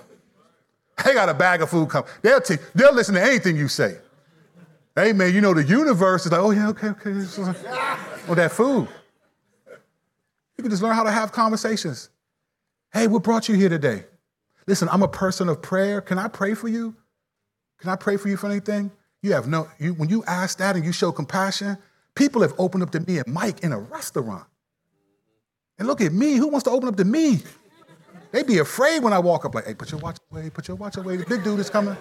They 1.04 1.14
got 1.14 1.28
a 1.28 1.34
bag 1.34 1.62
of 1.62 1.70
food 1.70 1.90
coming. 1.90 2.10
They'll, 2.22 2.40
t- 2.40 2.58
they'll 2.74 2.94
listen 2.94 3.16
to 3.16 3.22
anything 3.22 3.58
you 3.58 3.68
say. 3.68 3.98
Hey, 4.96 5.12
man, 5.12 5.34
you 5.34 5.42
know, 5.42 5.54
the 5.54 5.64
universe 5.64 6.26
is 6.26 6.32
like, 6.32 6.40
oh, 6.40 6.52
yeah, 6.52 6.70
okay, 6.70 6.90
okay. 6.90 7.12
Well, 8.28 8.36
that 8.36 8.52
food. 8.52 8.88
You 10.62 10.64
can 10.66 10.70
just 10.70 10.84
learn 10.84 10.94
how 10.94 11.02
to 11.02 11.10
have 11.10 11.32
conversations. 11.32 12.12
Hey, 12.94 13.08
what 13.08 13.24
brought 13.24 13.50
you 13.50 13.56
here 13.56 13.68
today? 13.68 14.06
Listen, 14.68 14.90
I'm 14.92 15.02
a 15.02 15.08
person 15.08 15.50
of 15.50 15.60
prayer. 15.60 16.02
Can 16.02 16.20
I 16.20 16.28
pray 16.28 16.54
for 16.54 16.68
you? 16.68 16.96
Can 17.80 17.90
I 17.90 17.96
pray 17.96 18.16
for 18.16 18.30
you 18.30 18.38
for 18.38 18.46
anything? 18.46 18.92
You 19.24 19.34
have 19.34 19.48
no, 19.48 19.68
you, 19.80 19.96
when 19.96 20.08
you 20.10 20.24
ask 20.26 20.60
that 20.60 20.76
and 20.76 20.86
you 20.86 20.92
show 20.92 21.12
compassion, 21.12 21.80
people 22.14 22.44
have 22.44 22.54
opened 22.60 22.84
up 22.84 22.92
to 22.92 23.00
me 23.00 23.18
and 23.18 23.26
Mike 23.26 23.62
in 23.62 23.72
a 23.72 23.80
restaurant. 23.80 24.44
And 25.80 25.88
look 25.88 26.00
at 26.00 26.14
me, 26.14 26.36
who 26.36 26.50
wants 26.50 26.66
to 26.66 26.70
open 26.70 26.90
up 26.90 26.98
to 26.98 27.06
me? 27.06 27.40
They'd 28.32 28.46
be 28.46 28.60
afraid 28.60 29.02
when 29.02 29.14
I 29.14 29.20
walk 29.20 29.46
up, 29.46 29.56
like, 29.56 29.66
hey, 29.66 29.74
put 29.74 29.90
your 29.90 30.00
watch 30.00 30.20
away, 30.32 30.52
put 30.52 30.68
your 30.68 30.78
watch 30.78 30.96
away. 30.96 31.18
The 31.18 31.26
big 31.26 31.44
dude 31.44 31.60
is 31.60 31.72
coming. 31.72 31.98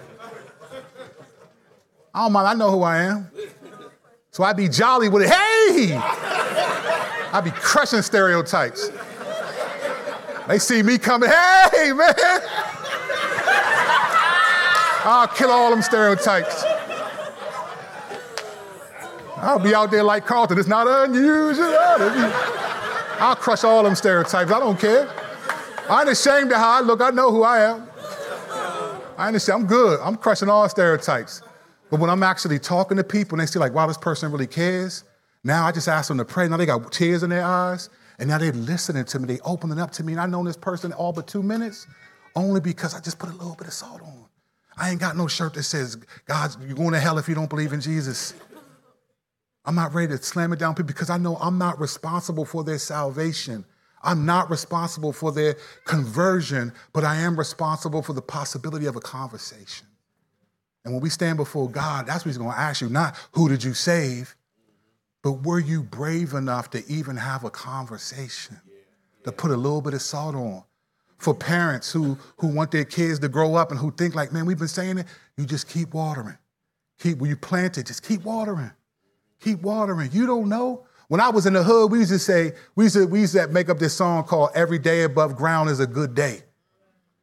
I 2.13 2.25
don't 2.25 2.31
mind, 2.31 2.47
I 2.47 2.53
know 2.53 2.69
who 2.69 2.83
I 2.83 3.01
am. 3.05 3.31
So 4.29 4.43
I 4.43 4.53
be 4.53 4.69
jolly 4.69 5.09
with 5.09 5.23
it. 5.23 5.31
Hey! 5.31 6.39
I 7.33 7.41
be 7.41 7.51
crushing 7.51 8.01
stereotypes. 8.01 8.91
They 10.47 10.59
see 10.59 10.83
me 10.83 10.97
coming, 10.97 11.29
hey, 11.29 11.93
man! 11.93 12.13
I'll 15.03 15.27
kill 15.27 15.49
all 15.49 15.69
them 15.69 15.81
stereotypes. 15.81 16.63
I'll 19.37 19.59
be 19.59 19.73
out 19.73 19.89
there 19.89 20.03
like 20.03 20.25
Carlton. 20.25 20.59
It's 20.59 20.67
not 20.67 20.87
unusual. 20.87 21.73
I'll 23.19 23.35
crush 23.35 23.63
all 23.63 23.83
them 23.83 23.95
stereotypes. 23.95 24.51
I 24.51 24.59
don't 24.59 24.79
care. 24.79 25.09
I 25.89 26.01
ain't 26.01 26.09
ashamed 26.09 26.51
of 26.51 26.57
how 26.57 26.77
I 26.77 26.81
look. 26.81 27.01
I 27.01 27.09
know 27.09 27.31
who 27.31 27.43
I 27.43 27.61
am. 27.61 27.87
I 29.17 29.27
understand. 29.27 29.63
I'm 29.63 29.67
good. 29.67 29.99
I'm 30.01 30.15
crushing 30.15 30.49
all 30.49 30.67
stereotypes. 30.69 31.41
But 31.89 31.99
when 31.99 32.09
I'm 32.09 32.23
actually 32.23 32.59
talking 32.59 32.97
to 32.97 33.03
people 33.03 33.39
and 33.39 33.41
they 33.41 33.51
see 33.51 33.59
like, 33.59 33.73
wow, 33.73 33.87
this 33.87 33.97
person 33.97 34.31
really 34.31 34.47
cares, 34.47 35.03
now 35.43 35.65
I 35.65 35.71
just 35.71 35.87
ask 35.87 36.07
them 36.07 36.17
to 36.17 36.25
pray. 36.25 36.47
Now 36.47 36.57
they 36.57 36.65
got 36.65 36.91
tears 36.91 37.23
in 37.23 37.29
their 37.29 37.43
eyes. 37.43 37.89
And 38.19 38.29
now 38.29 38.37
they're 38.37 38.51
listening 38.51 39.05
to 39.05 39.19
me. 39.19 39.25
They 39.25 39.39
opening 39.39 39.79
up 39.79 39.91
to 39.93 40.03
me. 40.03 40.13
And 40.13 40.21
I 40.21 40.27
know 40.27 40.43
this 40.43 40.55
person 40.57 40.93
all 40.93 41.11
but 41.11 41.27
two 41.27 41.41
minutes 41.41 41.87
only 42.35 42.61
because 42.61 42.93
I 42.93 42.99
just 42.99 43.17
put 43.17 43.29
a 43.29 43.33
little 43.33 43.55
bit 43.55 43.67
of 43.67 43.73
salt 43.73 44.01
on. 44.01 44.25
I 44.77 44.91
ain't 44.91 44.99
got 44.99 45.17
no 45.17 45.27
shirt 45.27 45.55
that 45.55 45.63
says, 45.63 45.95
God, 46.25 46.55
you're 46.65 46.75
going 46.75 46.93
to 46.93 46.99
hell 46.99 47.17
if 47.17 47.27
you 47.27 47.35
don't 47.35 47.49
believe 47.49 47.73
in 47.73 47.81
Jesus. 47.81 48.33
I'm 49.65 49.75
not 49.75 49.93
ready 49.93 50.15
to 50.15 50.23
slam 50.23 50.53
it 50.53 50.59
down 50.59 50.73
because 50.73 51.09
I 51.09 51.17
know 51.17 51.35
I'm 51.37 51.57
not 51.57 51.79
responsible 51.79 52.45
for 52.45 52.63
their 52.63 52.77
salvation. 52.77 53.65
I'm 54.03 54.25
not 54.25 54.49
responsible 54.49 55.13
for 55.13 55.31
their 55.31 55.55
conversion, 55.85 56.73
but 56.93 57.03
I 57.03 57.17
am 57.17 57.37
responsible 57.37 58.01
for 58.01 58.13
the 58.13 58.21
possibility 58.21 58.85
of 58.85 58.95
a 58.95 59.01
conversation. 59.01 59.87
And 60.83 60.93
when 60.93 61.03
we 61.03 61.09
stand 61.09 61.37
before 61.37 61.69
God, 61.69 62.07
that's 62.07 62.25
what 62.25 62.29
He's 62.29 62.37
going 62.37 62.51
to 62.51 62.59
ask 62.59 62.81
you 62.81 62.89
not 62.89 63.15
who 63.33 63.49
did 63.49 63.63
you 63.63 63.73
save, 63.73 64.35
but 65.23 65.43
were 65.43 65.59
you 65.59 65.83
brave 65.83 66.33
enough 66.33 66.69
to 66.71 66.83
even 66.87 67.17
have 67.17 67.43
a 67.43 67.49
conversation, 67.49 68.59
to 69.23 69.31
put 69.31 69.51
a 69.51 69.57
little 69.57 69.81
bit 69.81 69.93
of 69.93 70.01
salt 70.01 70.35
on? 70.35 70.63
For 71.17 71.35
parents 71.35 71.91
who, 71.91 72.17
who 72.37 72.47
want 72.47 72.71
their 72.71 72.85
kids 72.85 73.19
to 73.19 73.29
grow 73.29 73.53
up 73.53 73.69
and 73.69 73.79
who 73.79 73.91
think 73.91 74.15
like, 74.15 74.31
man, 74.31 74.45
we've 74.45 74.57
been 74.57 74.67
saying 74.67 74.97
it, 74.97 75.05
you 75.37 75.45
just 75.45 75.69
keep 75.69 75.93
watering. 75.93 76.37
Keep, 76.99 77.19
when 77.19 77.29
you 77.29 77.35
plant 77.35 77.77
it, 77.77 77.85
just 77.85 78.07
keep 78.07 78.23
watering. 78.23 78.71
Keep 79.39 79.61
watering. 79.61 80.09
You 80.11 80.25
don't 80.25 80.49
know. 80.49 80.85
When 81.09 81.21
I 81.21 81.29
was 81.29 81.45
in 81.45 81.53
the 81.53 81.63
hood, 81.63 81.91
we 81.91 81.99
used 81.99 82.11
to 82.11 82.19
say, 82.19 82.53
we 82.75 82.85
used 82.85 82.95
to, 82.95 83.05
we 83.05 83.19
used 83.21 83.33
to 83.33 83.47
make 83.49 83.69
up 83.69 83.77
this 83.77 83.93
song 83.93 84.23
called 84.23 84.49
Every 84.55 84.79
Day 84.79 85.03
Above 85.03 85.35
Ground 85.35 85.69
is 85.69 85.79
a 85.79 85.87
Good 85.87 86.15
Day. 86.15 86.41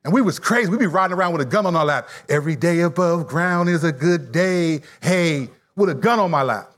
And 0.05 0.13
we 0.15 0.23
was 0.23 0.39
crazy. 0.39 0.71
We'd 0.71 0.81
be 0.81 0.87
riding 0.87 1.17
around 1.17 1.33
with 1.33 1.43
a 1.43 1.45
gun 1.45 1.67
on 1.67 1.77
our 1.77 1.85
lap. 1.85 2.09
Every 2.29 2.57
day 2.57 2.81
above 2.81 3.27
ground 3.27 3.69
is 3.69 3.85
a 3.85 3.93
good 3.93 4.33
day. 4.33 4.81
Hey, 5.03 5.51
with 5.77 5.91
a 5.91 5.95
gun 5.95 6.19
on 6.19 6.31
my 6.31 6.43
lap. 6.43 6.73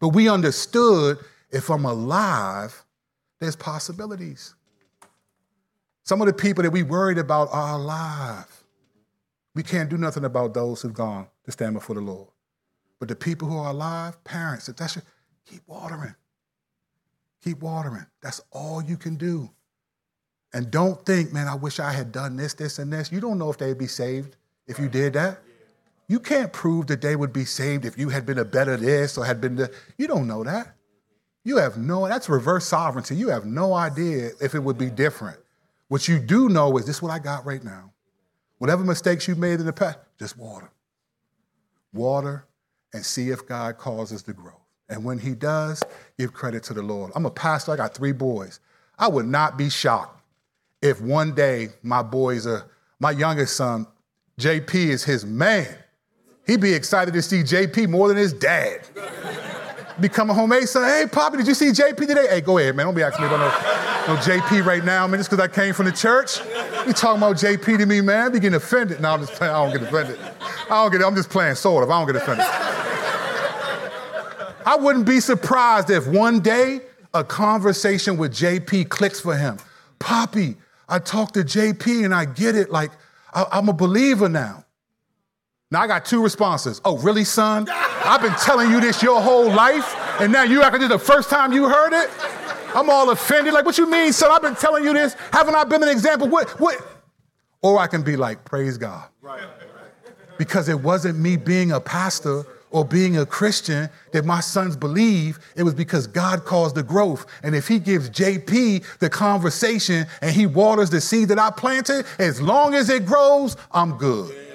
But 0.00 0.08
we 0.08 0.28
understood 0.28 1.18
if 1.50 1.70
I'm 1.70 1.84
alive, 1.84 2.84
there's 3.38 3.56
possibilities. 3.56 4.54
Some 6.04 6.20
of 6.20 6.26
the 6.26 6.32
people 6.32 6.64
that 6.64 6.70
we 6.70 6.82
worried 6.82 7.18
about 7.18 7.48
are 7.52 7.74
alive. 7.78 8.64
We 9.54 9.62
can't 9.62 9.90
do 9.90 9.98
nothing 9.98 10.24
about 10.24 10.54
those 10.54 10.82
who've 10.82 10.94
gone 10.94 11.28
to 11.44 11.52
stand 11.52 11.74
before 11.74 11.94
the 11.94 12.00
Lord. 12.00 12.28
But 12.98 13.08
the 13.08 13.16
people 13.16 13.48
who 13.48 13.58
are 13.58 13.70
alive, 13.70 14.22
parents, 14.24 14.68
if 14.68 14.76
that's 14.76 14.96
your, 14.96 15.04
keep 15.44 15.62
watering. 15.66 16.14
Keep 17.44 17.60
watering. 17.60 18.06
That's 18.22 18.40
all 18.50 18.82
you 18.82 18.96
can 18.96 19.16
do. 19.16 19.50
And 20.52 20.70
don't 20.70 21.04
think, 21.06 21.32
man, 21.32 21.46
I 21.46 21.54
wish 21.54 21.78
I 21.78 21.92
had 21.92 22.12
done 22.12 22.36
this, 22.36 22.54
this, 22.54 22.78
and 22.78 22.92
this. 22.92 23.12
You 23.12 23.20
don't 23.20 23.38
know 23.38 23.50
if 23.50 23.58
they'd 23.58 23.78
be 23.78 23.86
saved 23.86 24.36
if 24.66 24.78
you 24.78 24.88
did 24.88 25.12
that. 25.14 25.40
You 26.10 26.18
can't 26.18 26.52
prove 26.52 26.88
that 26.88 27.02
they 27.02 27.14
would 27.14 27.32
be 27.32 27.44
saved 27.44 27.84
if 27.84 27.96
you 27.96 28.08
had 28.08 28.26
been 28.26 28.38
a 28.38 28.44
better 28.44 28.76
this 28.76 29.16
or 29.16 29.24
had 29.24 29.40
been 29.40 29.54
the. 29.54 29.72
You 29.96 30.08
don't 30.08 30.26
know 30.26 30.42
that. 30.42 30.74
You 31.44 31.58
have 31.58 31.78
no, 31.78 32.08
that's 32.08 32.28
reverse 32.28 32.66
sovereignty. 32.66 33.14
You 33.14 33.28
have 33.28 33.44
no 33.44 33.74
idea 33.74 34.30
if 34.40 34.56
it 34.56 34.58
would 34.58 34.76
be 34.76 34.90
different. 34.90 35.38
What 35.86 36.08
you 36.08 36.18
do 36.18 36.48
know 36.48 36.76
is 36.78 36.84
this 36.84 36.96
is 36.96 37.02
what 37.02 37.12
I 37.12 37.20
got 37.20 37.46
right 37.46 37.62
now. 37.62 37.92
Whatever 38.58 38.82
mistakes 38.82 39.28
you 39.28 39.36
made 39.36 39.60
in 39.60 39.66
the 39.66 39.72
past, 39.72 40.00
just 40.18 40.36
water. 40.36 40.72
Water 41.92 42.44
and 42.92 43.06
see 43.06 43.30
if 43.30 43.46
God 43.46 43.78
causes 43.78 44.24
the 44.24 44.32
growth. 44.32 44.66
And 44.88 45.04
when 45.04 45.20
he 45.20 45.36
does, 45.36 45.80
give 46.18 46.32
credit 46.32 46.64
to 46.64 46.74
the 46.74 46.82
Lord. 46.82 47.12
I'm 47.14 47.24
a 47.24 47.30
pastor, 47.30 47.70
I 47.70 47.76
got 47.76 47.94
three 47.94 48.10
boys. 48.10 48.58
I 48.98 49.06
would 49.06 49.26
not 49.26 49.56
be 49.56 49.70
shocked 49.70 50.20
if 50.82 51.00
one 51.00 51.36
day 51.36 51.68
my 51.84 52.02
boys 52.02 52.48
are, 52.48 52.68
my 52.98 53.12
youngest 53.12 53.54
son, 53.56 53.86
JP 54.40 54.74
is 54.74 55.04
his 55.04 55.24
man. 55.24 55.68
He'd 56.50 56.60
be 56.60 56.74
excited 56.74 57.14
to 57.14 57.22
see 57.22 57.44
JP 57.44 57.90
more 57.90 58.08
than 58.08 58.16
his 58.16 58.32
dad. 58.32 58.80
Become 60.00 60.30
a 60.30 60.34
home 60.34 60.50
A 60.50 60.66
son. 60.66 60.82
Hey, 60.82 61.06
Poppy, 61.06 61.36
did 61.36 61.46
you 61.46 61.54
see 61.54 61.66
JP 61.66 61.96
today? 61.96 62.26
Hey, 62.28 62.40
go 62.40 62.58
ahead, 62.58 62.74
man. 62.74 62.86
Don't 62.86 62.94
be 62.96 63.04
asking 63.04 63.26
me 63.26 63.32
about 63.32 63.38
no, 64.08 64.14
no 64.14 64.20
JP 64.20 64.66
right 64.66 64.84
now, 64.84 65.06
man. 65.06 65.20
Just 65.20 65.30
because 65.30 65.44
I 65.44 65.46
came 65.46 65.72
from 65.72 65.86
the 65.86 65.92
church. 65.92 66.40
You 66.88 66.92
talking 66.92 67.18
about 67.18 67.36
JP 67.36 67.78
to 67.78 67.86
me, 67.86 68.00
man? 68.00 68.32
Be 68.32 68.40
getting 68.40 68.56
offended. 68.56 69.00
No, 69.00 69.12
I'm 69.12 69.20
just 69.20 69.34
playing. 69.34 69.54
I 69.54 69.64
don't 69.64 69.78
get 69.78 69.88
offended. 69.88 70.18
I 70.40 70.82
don't 70.82 70.90
get. 70.90 71.06
I'm 71.06 71.14
just 71.14 71.30
playing 71.30 71.54
sort 71.54 71.84
of. 71.84 71.90
I 71.92 72.00
don't 72.00 72.12
get 72.12 72.20
offended. 72.20 72.46
I 74.66 74.76
wouldn't 74.76 75.06
be 75.06 75.20
surprised 75.20 75.88
if 75.88 76.08
one 76.08 76.40
day 76.40 76.80
a 77.14 77.22
conversation 77.22 78.16
with 78.16 78.32
JP 78.32 78.88
clicks 78.88 79.20
for 79.20 79.36
him. 79.36 79.58
Poppy, 80.00 80.56
I 80.88 80.98
talked 80.98 81.34
to 81.34 81.44
JP 81.44 82.04
and 82.04 82.12
I 82.12 82.24
get 82.24 82.56
it. 82.56 82.72
Like, 82.72 82.90
I, 83.32 83.46
I'm 83.52 83.68
a 83.68 83.72
believer 83.72 84.28
now. 84.28 84.64
Now 85.72 85.82
I 85.82 85.86
got 85.86 86.04
two 86.04 86.20
responses. 86.20 86.80
Oh, 86.84 86.98
really, 86.98 87.22
son? 87.22 87.68
I've 87.70 88.20
been 88.20 88.34
telling 88.34 88.70
you 88.70 88.80
this 88.80 89.02
your 89.02 89.20
whole 89.20 89.48
life, 89.48 89.94
and 90.20 90.32
now 90.32 90.42
you 90.42 90.62
acting 90.62 90.88
the 90.88 90.98
first 90.98 91.30
time 91.30 91.52
you 91.52 91.68
heard 91.68 91.92
it? 91.92 92.10
I'm 92.74 92.90
all 92.90 93.10
offended. 93.10 93.54
Like, 93.54 93.64
what 93.64 93.78
you 93.78 93.88
mean, 93.88 94.12
son? 94.12 94.32
I've 94.32 94.42
been 94.42 94.56
telling 94.56 94.82
you 94.82 94.92
this. 94.92 95.14
Haven't 95.32 95.54
I 95.54 95.62
been 95.62 95.82
an 95.82 95.88
example? 95.88 96.28
What? 96.28 96.50
What? 96.58 96.76
Or 97.62 97.78
I 97.78 97.86
can 97.86 98.02
be 98.02 98.16
like, 98.16 98.44
praise 98.44 98.78
God. 98.78 99.08
Because 100.38 100.68
it 100.68 100.80
wasn't 100.80 101.18
me 101.18 101.36
being 101.36 101.70
a 101.70 101.80
pastor 101.80 102.44
or 102.72 102.84
being 102.84 103.18
a 103.18 103.26
Christian 103.26 103.88
that 104.12 104.24
my 104.24 104.40
sons 104.40 104.76
believe, 104.76 105.38
it 105.54 105.62
was 105.62 105.74
because 105.74 106.06
God 106.06 106.44
caused 106.44 106.74
the 106.74 106.82
growth. 106.82 107.26
And 107.44 107.54
if 107.54 107.68
He 107.68 107.78
gives 107.78 108.10
JP 108.10 108.98
the 108.98 109.10
conversation 109.10 110.06
and 110.20 110.34
He 110.34 110.46
waters 110.46 110.90
the 110.90 111.00
seed 111.00 111.28
that 111.28 111.38
I 111.38 111.50
planted, 111.50 112.06
as 112.18 112.40
long 112.40 112.74
as 112.74 112.90
it 112.90 113.06
grows, 113.06 113.56
I'm 113.70 113.96
good. 113.98 114.49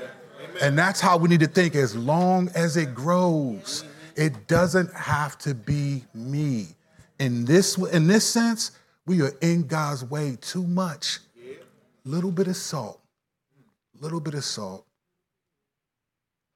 And 0.62 0.78
that's 0.78 1.01
how 1.01 1.18
we 1.18 1.30
need 1.30 1.41
to 1.41 1.47
think 1.47 1.76
as 1.76 1.95
long 1.95 2.49
as 2.56 2.78
it 2.78 2.93
grows. 2.93 3.84
It 4.16 4.47
doesn't 4.47 4.93
have 4.93 5.38
to 5.39 5.53
be 5.53 6.03
me. 6.14 6.68
In 7.20 7.45
this, 7.45 7.78
in 7.78 8.08
this 8.08 8.26
sense, 8.26 8.72
we 9.06 9.22
are 9.22 9.32
in 9.41 9.68
God's 9.68 10.03
way 10.03 10.38
too 10.41 10.64
much. 10.64 11.20
A 12.06 12.10
little 12.10 12.32
bit 12.32 12.47
of 12.47 12.56
salt, 12.56 12.99
A 13.99 14.03
little 14.03 14.20
bit 14.20 14.34
of 14.34 14.43
salt. 14.43 14.86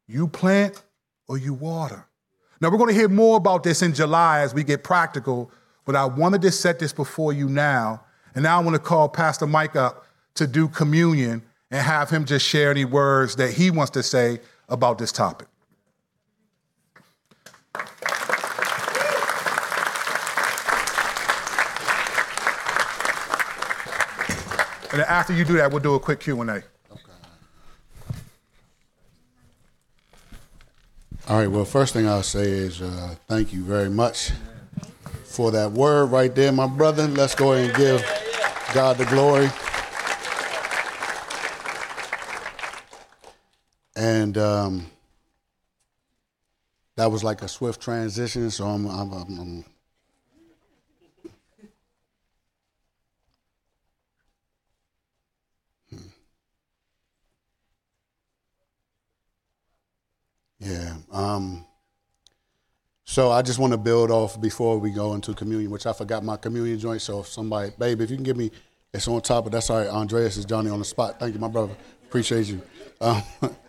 You 0.07 0.27
plant, 0.27 0.81
or 1.27 1.37
you 1.37 1.53
water. 1.53 2.05
Now, 2.59 2.69
we're 2.69 2.77
going 2.77 2.89
to 2.89 2.99
hear 2.99 3.07
more 3.07 3.37
about 3.37 3.63
this 3.63 3.81
in 3.81 3.93
July 3.93 4.41
as 4.41 4.53
we 4.53 4.63
get 4.63 4.83
practical, 4.83 5.51
but 5.85 5.95
I 5.95 6.05
wanted 6.05 6.41
to 6.41 6.51
set 6.51 6.79
this 6.79 6.91
before 6.91 7.31
you 7.31 7.47
now. 7.47 8.03
And 8.35 8.43
now 8.43 8.59
I 8.59 8.63
want 8.63 8.75
to 8.75 8.81
call 8.81 9.07
Pastor 9.07 9.47
Mike 9.47 9.75
up 9.75 10.05
to 10.35 10.47
do 10.47 10.67
communion 10.67 11.43
and 11.71 11.81
have 11.81 12.09
him 12.09 12.25
just 12.25 12.45
share 12.45 12.71
any 12.71 12.85
words 12.85 13.35
that 13.35 13.53
he 13.53 13.69
wants 13.71 13.91
to 13.91 14.03
say 14.03 14.39
about 14.67 14.97
this 14.97 15.11
topic. 15.11 15.47
And 24.91 25.01
after 25.01 25.33
you 25.33 25.45
do 25.45 25.53
that, 25.53 25.71
we'll 25.71 25.83
do 25.83 25.93
a 25.93 25.99
quick 25.99 26.19
Q&A. 26.19 26.41
Okay. 26.43 26.63
All 31.27 31.37
right, 31.37 31.47
well, 31.47 31.63
first 31.63 31.93
thing 31.93 32.07
I'll 32.07 32.23
say 32.23 32.41
is 32.41 32.81
uh, 32.81 33.15
thank 33.27 33.53
you 33.53 33.63
very 33.63 33.89
much 33.89 34.31
for 35.25 35.51
that 35.51 35.71
word 35.71 36.07
right 36.07 36.33
there, 36.33 36.51
my 36.51 36.65
brother. 36.65 37.07
Let's 37.07 37.35
go 37.35 37.53
ahead 37.53 37.69
and 37.69 37.77
give 37.77 38.73
God 38.73 38.97
the 38.97 39.05
glory. 39.05 39.49
And 44.09 44.37
um, 44.39 44.85
that 46.95 47.11
was 47.11 47.23
like 47.23 47.43
a 47.43 47.47
swift 47.47 47.79
transition, 47.79 48.49
so 48.49 48.65
I'm, 48.65 48.87
I'm, 48.87 49.13
I'm 49.13 49.65
Yeah. 60.59 60.95
Um, 61.11 61.65
so 63.05 63.31
I 63.31 63.41
just 63.43 63.59
want 63.59 63.71
to 63.71 63.77
build 63.77 64.11
off 64.11 64.41
before 64.41 64.77
we 64.77 64.91
go 64.91 65.13
into 65.13 65.33
communion, 65.33 65.71
which 65.71 65.85
I 65.85 65.93
forgot 65.93 66.23
my 66.23 66.35
communion 66.35 66.79
joint. 66.79 67.01
So 67.01 67.21
if 67.21 67.27
somebody, 67.27 67.71
babe, 67.77 68.01
if 68.01 68.09
you 68.09 68.17
can 68.17 68.25
give 68.25 68.35
me, 68.37 68.51
it's 68.93 69.07
on 69.07 69.21
top, 69.21 69.45
but 69.45 69.53
that's 69.53 69.69
all 69.69 69.77
right. 69.77 69.87
Andreas 69.87 70.35
is 70.35 70.45
Johnny 70.45 70.69
on 70.69 70.79
the 70.79 70.85
spot. 70.85 71.19
Thank 71.19 71.33
you, 71.33 71.39
my 71.39 71.47
brother. 71.47 71.75
Appreciate 72.07 72.47
you. 72.47 72.61
Um, 72.99 73.23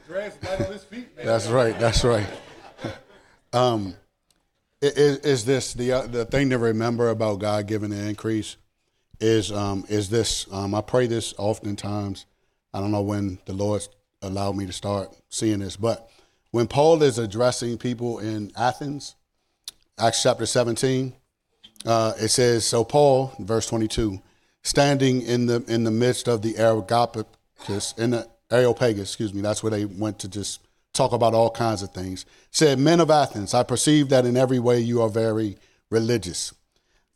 that's 1.24 1.46
right. 1.48 1.78
That's 1.78 2.04
right. 2.04 2.26
um, 3.52 3.94
is, 4.82 5.18
is, 5.18 5.44
this 5.44 5.74
the 5.74 5.92
uh, 5.92 6.06
the 6.06 6.24
thing 6.24 6.50
to 6.50 6.58
remember 6.58 7.10
about 7.10 7.38
God 7.38 7.66
giving 7.66 7.90
the 7.90 8.08
increase? 8.08 8.56
Is 9.20 9.52
um, 9.52 9.84
is 9.88 10.10
this? 10.10 10.46
Um, 10.52 10.74
I 10.74 10.80
pray 10.80 11.06
this 11.06 11.34
oftentimes. 11.38 12.26
I 12.72 12.80
don't 12.80 12.90
know 12.90 13.02
when 13.02 13.38
the 13.44 13.52
Lord 13.52 13.86
allowed 14.22 14.56
me 14.56 14.66
to 14.66 14.72
start 14.72 15.14
seeing 15.28 15.60
this, 15.60 15.76
but 15.76 16.10
when 16.50 16.66
Paul 16.66 17.02
is 17.02 17.18
addressing 17.18 17.78
people 17.78 18.18
in 18.18 18.52
Athens, 18.56 19.14
Acts 19.98 20.22
chapter 20.22 20.46
17, 20.46 21.12
uh, 21.86 22.12
it 22.18 22.28
says, 22.28 22.64
So 22.64 22.84
Paul, 22.84 23.32
verse 23.38 23.66
22, 23.66 24.20
standing 24.62 25.22
in 25.22 25.46
the 25.46 25.64
in 25.68 25.84
the 25.84 25.90
midst 25.90 26.28
of 26.28 26.42
the 26.42 26.56
Areopagus, 26.56 27.94
in 27.96 28.10
the 28.10 28.28
Areopagus, 28.50 29.10
excuse 29.10 29.32
me, 29.32 29.40
that's 29.40 29.62
where 29.62 29.70
they 29.70 29.84
went 29.84 30.18
to 30.20 30.28
just 30.28 30.60
talk 30.92 31.12
about 31.12 31.34
all 31.34 31.50
kinds 31.50 31.82
of 31.82 31.92
things, 31.92 32.26
said, 32.50 32.78
Men 32.78 33.00
of 33.00 33.10
Athens, 33.10 33.54
I 33.54 33.62
perceive 33.62 34.08
that 34.08 34.26
in 34.26 34.36
every 34.36 34.58
way 34.58 34.80
you 34.80 35.00
are 35.02 35.08
very 35.08 35.56
religious. 35.90 36.52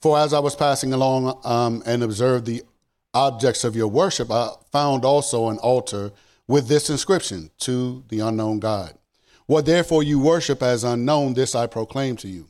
For 0.01 0.19
as 0.19 0.33
I 0.33 0.39
was 0.39 0.55
passing 0.55 0.93
along 0.93 1.41
um, 1.45 1.83
and 1.87 2.03
observed 2.03 2.47
the 2.47 2.63
objects 3.15 3.65
of 3.65 3.75
your 3.75 3.89
worship, 3.89 4.31
I 4.31 4.51
found 4.71 5.05
also 5.05 5.49
an 5.49 5.59
altar 5.59 6.13
with 6.47 6.69
this 6.69 6.91
inscription 6.91 7.51
to 7.61 8.05
the 8.09 8.21
unknown 8.21 8.59
God. 8.59 8.95
What 9.47 9.67
therefore 9.67 10.03
you 10.03 10.21
worship 10.21 10.63
as 10.63 10.85
unknown, 10.85 11.35
this 11.35 11.55
I 11.55 11.67
proclaim 11.67 12.17
to 12.17 12.29
you. 12.29 12.47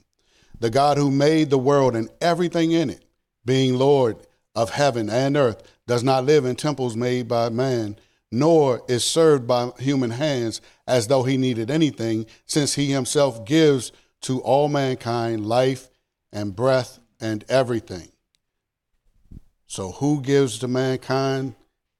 The 0.60 0.70
God 0.70 0.96
who 0.96 1.10
made 1.10 1.50
the 1.50 1.58
world 1.58 1.96
and 1.96 2.08
everything 2.20 2.72
in 2.72 2.90
it, 2.90 3.04
being 3.44 3.74
Lord 3.74 4.16
of 4.54 4.70
heaven 4.70 5.10
and 5.10 5.36
earth, 5.36 5.62
does 5.86 6.02
not 6.02 6.24
live 6.24 6.44
in 6.44 6.56
temples 6.56 6.96
made 6.96 7.28
by 7.28 7.48
man, 7.48 7.96
nor 8.34 8.82
is 8.88 9.04
served 9.04 9.46
by 9.46 9.70
human 9.78 10.10
hands 10.10 10.60
as 10.86 11.06
though 11.06 11.22
he 11.22 11.36
needed 11.36 11.70
anything, 11.70 12.26
since 12.46 12.74
he 12.74 12.90
himself 12.90 13.44
gives 13.44 13.92
to 14.22 14.40
all 14.40 14.68
mankind 14.68 15.46
life 15.46 15.88
and 16.32 16.56
breath 16.56 16.98
and 17.20 17.44
everything. 17.48 18.08
So, 19.66 19.92
who 19.92 20.20
gives 20.20 20.58
to 20.58 20.68
mankind 20.68 21.54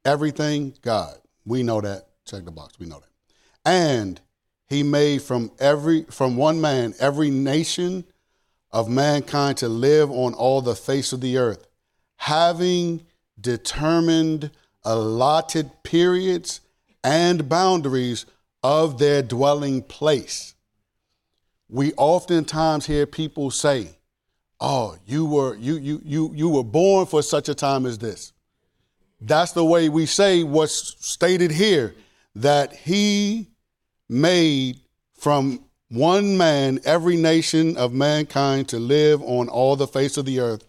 everything? 0.05 0.75
God. 0.83 1.17
We 1.47 1.63
know 1.63 1.81
that. 1.81 2.09
Check 2.25 2.45
the 2.45 2.51
box. 2.51 2.79
We 2.79 2.87
know 2.87 3.01
that. 3.01 3.71
And 3.71 4.21
he 4.67 4.83
made 4.83 5.23
from 5.23 5.53
every 5.59 6.03
from 6.05 6.37
one 6.37 6.61
man 6.61 6.95
every 6.99 7.31
nation 7.31 8.05
of 8.73 8.89
mankind 8.89 9.59
to 9.59 9.69
live 9.69 10.11
on 10.11 10.35
all 10.35 10.61
the 10.61 10.75
face 10.75 11.13
of 11.13 11.21
the 11.21 11.39
earth, 11.39 11.67
having 12.17 13.07
determined 13.41 14.51
allotted 14.85 15.71
periods 15.83 16.61
and 17.03 17.49
boundaries 17.49 18.27
of 18.63 18.99
their 18.99 19.23
dwelling 19.23 19.83
place. 19.83 20.55
We 21.69 21.93
oftentimes 21.95 22.87
hear 22.87 23.07
people 23.07 23.51
say, 23.51 23.97
"Oh, 24.61 24.97
you 25.07 25.27
were 25.27 25.57
you 25.57 25.77
you 25.77 26.01
you 26.05 26.33
you 26.35 26.49
were 26.49 26.65
born 26.65 27.07
for 27.07 27.23
such 27.23 27.49
a 27.49 27.55
time 27.55 27.87
as 27.87 27.99
this." 27.99 28.33
That's 29.21 29.53
the 29.53 29.65
way 29.65 29.89
we 29.89 30.07
say 30.07 30.43
what's 30.43 30.97
stated 31.01 31.51
here 31.51 31.95
that 32.35 32.75
he 32.75 33.49
made 34.09 34.81
from 35.15 35.65
one 35.89 36.37
man 36.37 36.81
every 36.85 37.17
nation 37.17 37.77
of 37.77 37.93
mankind 37.93 38.69
to 38.69 38.79
live 38.79 39.23
on 39.23 39.49
all 39.49 39.77
the 39.77 39.87
face 39.87 40.17
of 40.17 40.25
the 40.25 40.41
earth, 40.41 40.67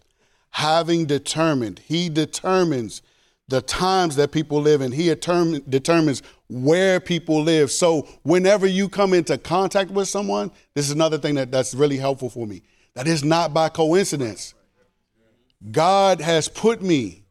having 0.50 1.04
determined, 1.04 1.80
he 1.80 2.08
determines 2.08 3.02
the 3.48 3.62
times 3.62 4.16
that 4.16 4.32
people 4.32 4.60
live 4.60 4.80
in, 4.80 4.92
he 4.92 5.06
determines 5.06 6.22
where 6.48 7.00
people 7.00 7.42
live. 7.42 7.70
So 7.70 8.08
whenever 8.22 8.66
you 8.66 8.88
come 8.88 9.14
into 9.14 9.38
contact 9.38 9.90
with 9.90 10.08
someone, 10.08 10.50
this 10.74 10.86
is 10.86 10.90
another 10.92 11.18
thing 11.18 11.36
that, 11.36 11.50
that's 11.50 11.74
really 11.74 11.96
helpful 11.96 12.28
for 12.28 12.46
me. 12.46 12.62
That 12.94 13.06
is 13.06 13.24
not 13.24 13.54
by 13.54 13.68
coincidence. 13.68 14.54
God 15.70 16.20
has 16.20 16.48
put 16.48 16.82
me 16.82 17.24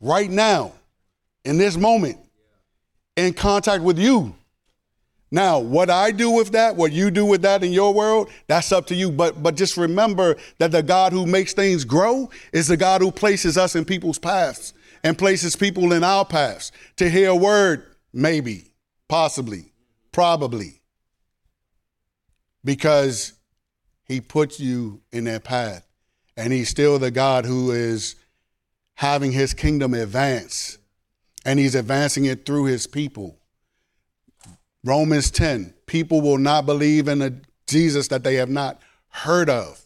right 0.00 0.30
now, 0.30 0.72
in 1.44 1.58
this 1.58 1.76
moment, 1.76 2.18
in 3.16 3.34
contact 3.34 3.82
with 3.82 3.98
you 3.98 4.34
Now, 5.34 5.60
what 5.60 5.88
I 5.88 6.10
do 6.10 6.30
with 6.30 6.52
that, 6.52 6.76
what 6.76 6.92
you 6.92 7.10
do 7.10 7.24
with 7.24 7.40
that 7.40 7.64
in 7.64 7.72
your 7.72 7.94
world, 7.94 8.30
that's 8.48 8.70
up 8.70 8.86
to 8.88 8.94
you. 8.94 9.10
But 9.10 9.42
but 9.42 9.56
just 9.56 9.78
remember 9.78 10.36
that 10.58 10.72
the 10.72 10.82
God 10.82 11.14
who 11.14 11.24
makes 11.24 11.54
things 11.54 11.86
grow 11.86 12.28
is 12.52 12.68
the 12.68 12.76
God 12.76 13.00
who 13.00 13.10
places 13.10 13.56
us 13.56 13.74
in 13.74 13.86
people's 13.86 14.18
paths 14.18 14.74
and 15.04 15.18
places 15.18 15.56
people 15.56 15.92
in 15.92 16.04
our 16.04 16.24
paths 16.24 16.72
to 16.96 17.10
hear 17.10 17.30
a 17.30 17.36
word, 17.36 17.84
maybe, 18.12 18.72
possibly, 19.08 19.72
probably. 20.12 20.80
Because 22.64 23.32
he 24.04 24.20
puts 24.20 24.60
you 24.60 25.00
in 25.12 25.24
that 25.24 25.44
path. 25.44 25.86
And 26.36 26.52
he's 26.52 26.68
still 26.68 26.98
the 26.98 27.10
God 27.10 27.44
who 27.44 27.72
is 27.72 28.14
having 28.94 29.32
his 29.32 29.52
kingdom 29.54 29.94
advance. 29.94 30.78
And 31.44 31.58
he's 31.58 31.74
advancing 31.74 32.24
it 32.24 32.46
through 32.46 32.66
his 32.66 32.86
people. 32.86 33.38
Romans 34.84 35.30
10 35.30 35.74
people 35.86 36.20
will 36.20 36.38
not 36.38 36.66
believe 36.66 37.08
in 37.08 37.20
a 37.22 37.32
Jesus 37.66 38.08
that 38.08 38.24
they 38.24 38.36
have 38.36 38.48
not 38.48 38.80
heard 39.08 39.50
of. 39.50 39.84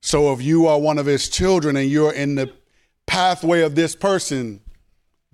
So 0.00 0.32
if 0.32 0.40
you 0.40 0.66
are 0.66 0.78
one 0.78 0.98
of 0.98 1.06
his 1.06 1.28
children 1.28 1.76
and 1.76 1.90
you're 1.90 2.12
in 2.12 2.36
the 2.36 2.52
pathway 3.06 3.62
of 3.62 3.74
this 3.74 3.94
person, 3.94 4.60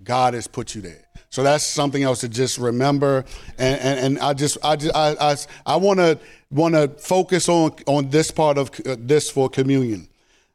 God 0.03 0.33
has 0.33 0.47
put 0.47 0.75
you 0.75 0.81
there. 0.81 1.05
So 1.29 1.41
that's 1.41 1.63
something 1.63 2.03
else 2.03 2.21
to 2.21 2.29
just 2.29 2.59
remember. 2.59 3.25
And, 3.57 3.81
and, 3.81 3.99
and 3.99 4.19
I 4.19 4.33
just 4.33 4.57
I 4.63 4.75
just 4.75 4.95
I 4.95 5.15
I, 5.19 5.35
I 5.65 5.75
want 5.77 5.99
to 5.99 6.19
want 6.51 6.75
to 6.75 6.89
focus 6.89 7.49
on 7.49 7.71
on 7.87 8.09
this 8.09 8.29
part 8.29 8.57
of 8.57 8.69
uh, 8.85 8.95
this 8.99 9.29
for 9.31 9.49
communion. 9.49 10.07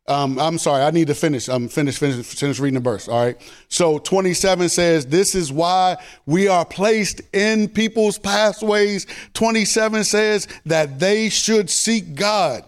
Um, 0.09 0.39
I'm 0.39 0.57
sorry, 0.57 0.83
I 0.85 0.91
need 0.91 1.09
to 1.09 1.15
finish. 1.15 1.49
I'm 1.49 1.65
um, 1.65 1.69
finish, 1.69 1.99
finish, 1.99 2.25
finish 2.25 2.59
reading 2.59 2.81
the 2.81 2.91
verse. 2.91 3.09
All 3.09 3.23
right. 3.23 3.37
So 3.69 3.99
27 3.99 4.71
says, 4.71 5.05
This 5.05 5.35
is 5.35 5.53
why 5.53 5.99
we 6.25 6.49
are 6.49 6.65
placed 6.65 7.21
in 7.35 7.69
people's 7.69 8.19
pathways. 8.19 9.07
27 9.35 10.05
says 10.05 10.49
that 10.65 10.99
they 10.99 11.29
should 11.29 11.69
seek 11.69 12.15
God. 12.15 12.65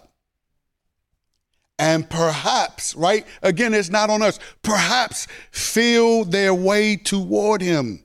And 1.81 2.07
perhaps, 2.07 2.95
right? 2.95 3.25
Again, 3.41 3.73
it's 3.73 3.89
not 3.89 4.11
on 4.11 4.21
us. 4.21 4.39
Perhaps 4.61 5.27
feel 5.49 6.23
their 6.23 6.53
way 6.53 6.95
toward 6.95 7.61
Him 7.61 8.03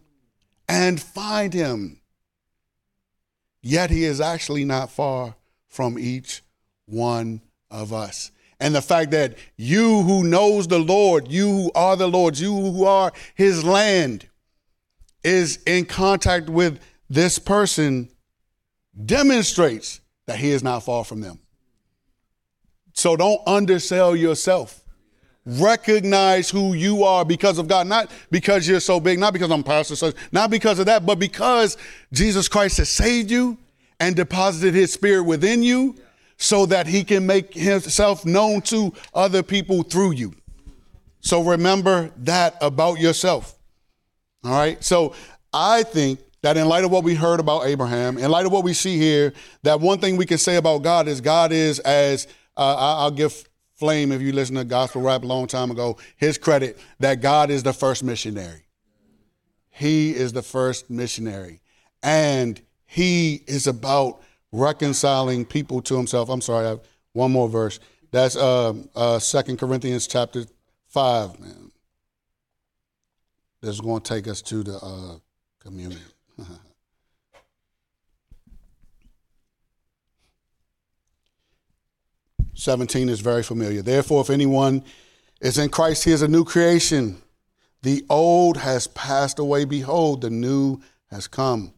and 0.67 1.01
find 1.01 1.53
Him. 1.53 2.01
Yet 3.61 3.91
He 3.91 4.05
is 4.05 4.19
actually 4.19 4.65
not 4.65 4.91
far 4.91 5.37
from 5.69 5.99
each 5.99 6.43
one 6.87 7.43
of 7.71 7.93
us 7.93 8.31
and 8.59 8.75
the 8.75 8.83
fact 8.83 9.11
that 9.11 9.37
you 9.57 10.03
who 10.03 10.25
knows 10.25 10.67
the 10.67 10.79
Lord, 10.79 11.31
you 11.31 11.47
who 11.47 11.71
are 11.75 11.97
the 11.97 12.09
Lord's, 12.09 12.41
you 12.41 12.55
who 12.55 12.85
are 12.85 13.13
his 13.35 13.63
land, 13.65 14.29
is 15.23 15.59
in 15.67 15.85
contact 15.85 16.49
with 16.49 16.81
this 17.11 17.39
person 17.39 18.09
demonstrates 19.05 20.01
that 20.27 20.39
he 20.39 20.51
is 20.51 20.63
not 20.63 20.85
far 20.85 21.05
from 21.05 21.21
them. 21.21 21.39
So 22.97 23.15
don't 23.15 23.41
undersell 23.47 24.17
yourself. 24.17 24.81
Recognize 25.45 26.51
who 26.51 26.73
you 26.73 27.05
are 27.05 27.25
because 27.25 27.59
of 27.59 27.69
God, 27.69 27.87
not 27.87 28.11
because 28.31 28.67
you're 28.67 28.81
so 28.81 28.99
big, 28.99 29.19
not 29.19 29.33
because 29.33 29.51
I'm 29.51 29.63
pastor, 29.63 30.13
not 30.33 30.51
because 30.51 30.79
of 30.79 30.87
that, 30.87 31.07
but 31.07 31.19
because 31.19 31.77
Jesus 32.13 32.49
Christ 32.49 32.79
has 32.79 32.89
saved 32.89 33.31
you 33.31 33.59
and 34.01 34.17
deposited 34.17 34.75
his 34.75 34.93
spirit 34.93 35.23
within 35.23 35.63
you 35.63 35.95
so 36.39 36.67
that 36.67 36.87
he 36.87 37.05
can 37.05 37.27
make 37.27 37.55
himself 37.55 38.25
known 38.25 38.63
to 38.63 38.93
other 39.15 39.43
people 39.43 39.83
through 39.83 40.13
you. 40.13 40.35
So 41.21 41.43
remember 41.43 42.11
that 42.19 42.57
about 42.61 42.99
yourself. 42.99 43.59
All 44.43 44.53
right. 44.53 44.83
So 44.83 45.15
I 45.53 45.83
think 45.83 46.21
that 46.43 46.57
in 46.57 46.67
light 46.67 46.85
of 46.85 46.91
what 46.91 47.05
we 47.05 47.15
heard 47.15 47.41
about 47.41 47.67
Abraham, 47.67 48.17
in 48.19 48.31
light 48.31 48.47
of 48.47 48.53
what 48.53 48.65
we 48.65 48.73
see 48.73 48.97
here, 48.97 49.33
that 49.65 49.81
one 49.81 49.99
thing 49.99 50.17
we 50.17 50.27
can 50.27 50.39
say 50.39 50.57
about 50.57 50.83
God 50.83 51.09
is 51.09 51.21
God 51.21 51.53
is 51.53 51.79
as 51.81 52.27
uh, 52.57 52.77
I'll 52.79 53.11
give 53.11 53.47
Flame, 53.77 54.11
if 54.11 54.23
you 54.23 54.33
listen 54.33 54.57
to 54.57 54.65
gospel 54.65 55.03
rap 55.03 55.23
a 55.23 55.27
long 55.27 55.47
time 55.47 55.71
ago, 55.71 55.99
his 56.17 56.39
credit 56.39 56.79
that 56.99 57.21
God 57.21 57.51
is 57.51 57.63
the 57.63 57.75
first 57.75 58.03
missionary. 58.03 58.65
He 59.69 60.13
is 60.13 60.33
the 60.33 60.43
first 60.43 60.89
missionary. 60.89 61.61
And 62.03 62.59
he 62.87 63.43
is 63.47 63.67
about 63.67 64.23
reconciling 64.51 65.45
people 65.45 65.83
to 65.83 65.97
himself. 65.97 66.31
I'm 66.31 66.41
sorry, 66.41 66.65
I 66.65 66.71
have 66.71 66.81
one 67.13 67.33
more 67.33 67.51
verse. 67.51 67.79
That's 68.13 68.35
uh, 68.35 68.73
uh, 68.95 69.21
2 69.21 69.57
Corinthians 69.59 70.07
chapter 70.07 70.47
5, 70.89 71.39
man. 71.39 71.71
This 73.61 73.75
is 73.75 73.81
going 73.83 74.01
to 74.01 74.15
take 74.15 74.27
us 74.27 74.41
to 74.43 74.63
the 74.63 74.77
uh, 74.77 75.17
communion. 75.61 76.01
17 82.57 83.09
is 83.09 83.21
very 83.21 83.43
familiar. 83.43 83.83
Therefore, 83.83 84.23
if 84.23 84.31
anyone 84.31 84.83
is 85.41 85.59
in 85.59 85.69
Christ, 85.69 86.05
he 86.05 86.13
is 86.13 86.23
a 86.23 86.29
new 86.29 86.45
creation. 86.45 87.23
The 87.83 88.05
old 88.09 88.57
has 88.57 88.87
passed 88.89 89.39
away. 89.39 89.65
Behold, 89.65 90.23
the 90.23 90.31
new 90.31 90.81
has 91.11 91.29
come. 91.29 91.73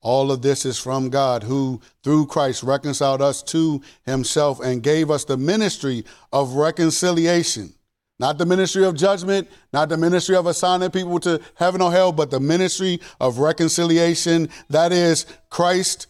All 0.00 0.30
of 0.30 0.42
this 0.42 0.64
is 0.64 0.78
from 0.78 1.08
God, 1.08 1.42
who 1.42 1.80
through 2.04 2.26
Christ 2.26 2.62
reconciled 2.62 3.20
us 3.20 3.42
to 3.44 3.82
himself 4.04 4.60
and 4.60 4.82
gave 4.82 5.10
us 5.10 5.24
the 5.24 5.36
ministry 5.36 6.04
of 6.32 6.52
reconciliation. 6.52 7.74
Not 8.20 8.36
the 8.36 8.46
ministry 8.46 8.84
of 8.84 8.96
judgment, 8.96 9.48
not 9.72 9.88
the 9.88 9.96
ministry 9.96 10.36
of 10.36 10.46
assigning 10.46 10.90
people 10.90 11.20
to 11.20 11.40
heaven 11.54 11.80
or 11.80 11.90
hell, 11.92 12.12
but 12.12 12.30
the 12.30 12.40
ministry 12.40 13.00
of 13.20 13.38
reconciliation. 13.38 14.48
That 14.68 14.92
is 14.92 15.24
Christ, 15.50 16.07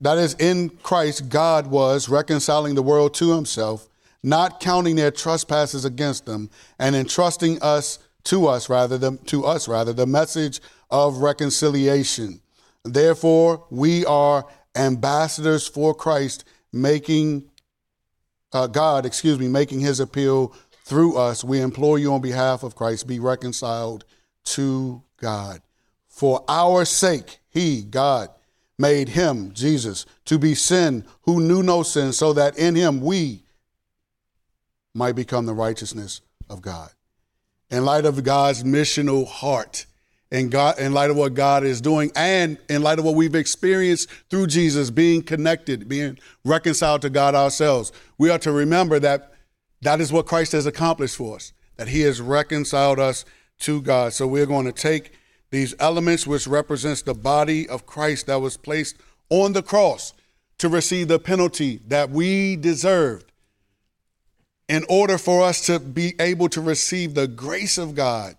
that 0.00 0.18
is 0.18 0.34
in 0.34 0.70
Christ, 0.82 1.28
God 1.28 1.66
was 1.66 2.08
reconciling 2.08 2.74
the 2.74 2.82
world 2.82 3.14
to 3.14 3.34
himself, 3.34 3.88
not 4.22 4.60
counting 4.60 4.96
their 4.96 5.10
trespasses 5.10 5.84
against 5.84 6.26
them, 6.26 6.50
and 6.78 6.96
entrusting 6.96 7.60
us 7.62 7.98
to 8.24 8.46
us 8.46 8.68
rather 8.68 8.98
than 8.98 9.18
to 9.24 9.44
us 9.44 9.68
rather 9.68 9.92
the 9.92 10.06
message 10.06 10.60
of 10.90 11.18
reconciliation. 11.18 12.40
Therefore, 12.84 13.66
we 13.70 14.04
are 14.06 14.46
ambassadors 14.74 15.66
for 15.66 15.94
Christ, 15.94 16.44
making 16.72 17.50
uh, 18.52 18.66
God, 18.66 19.06
excuse 19.06 19.38
me, 19.38 19.48
making 19.48 19.80
his 19.80 20.00
appeal 20.00 20.54
through 20.84 21.16
us. 21.16 21.44
We 21.44 21.60
implore 21.60 21.98
you 21.98 22.12
on 22.12 22.20
behalf 22.20 22.62
of 22.62 22.74
Christ, 22.74 23.06
be 23.06 23.20
reconciled 23.20 24.04
to 24.44 25.02
God. 25.18 25.60
For 26.08 26.44
our 26.48 26.84
sake, 26.84 27.38
he, 27.48 27.82
God, 27.82 28.28
made 28.80 29.10
him, 29.10 29.52
Jesus, 29.52 30.06
to 30.24 30.38
be 30.38 30.54
sin 30.54 31.04
who 31.22 31.40
knew 31.40 31.62
no 31.62 31.82
sin, 31.82 32.12
so 32.12 32.32
that 32.32 32.58
in 32.58 32.74
him 32.74 33.00
we 33.00 33.42
might 34.94 35.14
become 35.14 35.46
the 35.46 35.54
righteousness 35.54 36.22
of 36.48 36.62
God. 36.62 36.90
In 37.70 37.84
light 37.84 38.06
of 38.06 38.24
God's 38.24 38.64
missional 38.64 39.26
heart, 39.26 39.86
in 40.32 40.48
God, 40.48 40.78
in 40.78 40.92
light 40.92 41.10
of 41.10 41.16
what 41.16 41.34
God 41.34 41.62
is 41.62 41.80
doing, 41.80 42.10
and 42.16 42.58
in 42.68 42.82
light 42.82 42.98
of 42.98 43.04
what 43.04 43.14
we've 43.14 43.34
experienced 43.34 44.08
through 44.30 44.46
Jesus, 44.46 44.90
being 44.90 45.22
connected, 45.22 45.88
being 45.88 46.18
reconciled 46.44 47.02
to 47.02 47.10
God 47.10 47.34
ourselves, 47.34 47.92
we 48.18 48.30
are 48.30 48.38
to 48.38 48.50
remember 48.50 48.98
that 48.98 49.32
that 49.82 50.00
is 50.00 50.12
what 50.12 50.26
Christ 50.26 50.52
has 50.52 50.66
accomplished 50.66 51.16
for 51.16 51.36
us, 51.36 51.52
that 51.76 51.88
He 51.88 52.00
has 52.02 52.20
reconciled 52.20 52.98
us 52.98 53.24
to 53.60 53.82
God. 53.82 54.12
So 54.12 54.26
we're 54.26 54.46
going 54.46 54.66
to 54.66 54.72
take 54.72 55.12
these 55.50 55.74
elements, 55.78 56.26
which 56.26 56.46
represents 56.46 57.02
the 57.02 57.14
body 57.14 57.68
of 57.68 57.86
Christ 57.86 58.26
that 58.26 58.40
was 58.40 58.56
placed 58.56 58.96
on 59.28 59.52
the 59.52 59.62
cross 59.62 60.12
to 60.58 60.68
receive 60.68 61.08
the 61.08 61.18
penalty 61.18 61.80
that 61.88 62.10
we 62.10 62.56
deserved, 62.56 63.32
in 64.68 64.84
order 64.88 65.18
for 65.18 65.42
us 65.42 65.66
to 65.66 65.80
be 65.80 66.14
able 66.20 66.48
to 66.48 66.60
receive 66.60 67.14
the 67.14 67.26
grace 67.26 67.76
of 67.76 67.94
God 67.94 68.36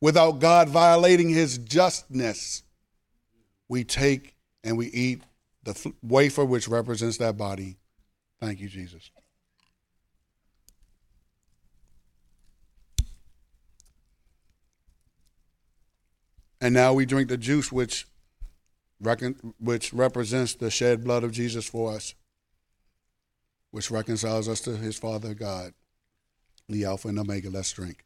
without 0.00 0.40
God 0.40 0.68
violating 0.68 1.28
his 1.28 1.58
justness, 1.58 2.64
we 3.68 3.84
take 3.84 4.34
and 4.64 4.76
we 4.76 4.86
eat 4.88 5.22
the 5.62 5.92
wafer 6.02 6.44
which 6.44 6.68
represents 6.68 7.18
that 7.18 7.36
body. 7.36 7.76
Thank 8.40 8.60
you, 8.60 8.68
Jesus. 8.68 9.10
And 16.60 16.72
now 16.74 16.94
we 16.94 17.06
drink 17.06 17.28
the 17.28 17.36
juice 17.36 17.70
which, 17.70 18.06
which 19.58 19.92
represents 19.92 20.54
the 20.54 20.70
shed 20.70 21.04
blood 21.04 21.24
of 21.24 21.32
Jesus 21.32 21.68
for 21.68 21.92
us, 21.92 22.14
which 23.70 23.90
reconciles 23.90 24.48
us 24.48 24.60
to 24.62 24.76
his 24.76 24.98
Father 24.98 25.34
God, 25.34 25.74
the 26.68 26.84
Alpha 26.84 27.08
and 27.08 27.18
Omega. 27.18 27.50
Let's 27.50 27.72
drink. 27.72 28.04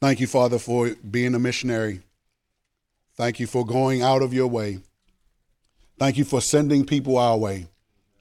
Thank 0.00 0.20
you, 0.20 0.28
Father, 0.28 0.60
for 0.60 0.90
being 1.10 1.34
a 1.34 1.40
missionary. 1.40 2.02
Thank 3.16 3.40
you 3.40 3.48
for 3.48 3.66
going 3.66 4.00
out 4.00 4.22
of 4.22 4.32
your 4.32 4.46
way. 4.46 4.78
Thank 5.98 6.16
you 6.16 6.24
for 6.24 6.40
sending 6.40 6.86
people 6.86 7.18
our 7.18 7.36
way 7.36 7.66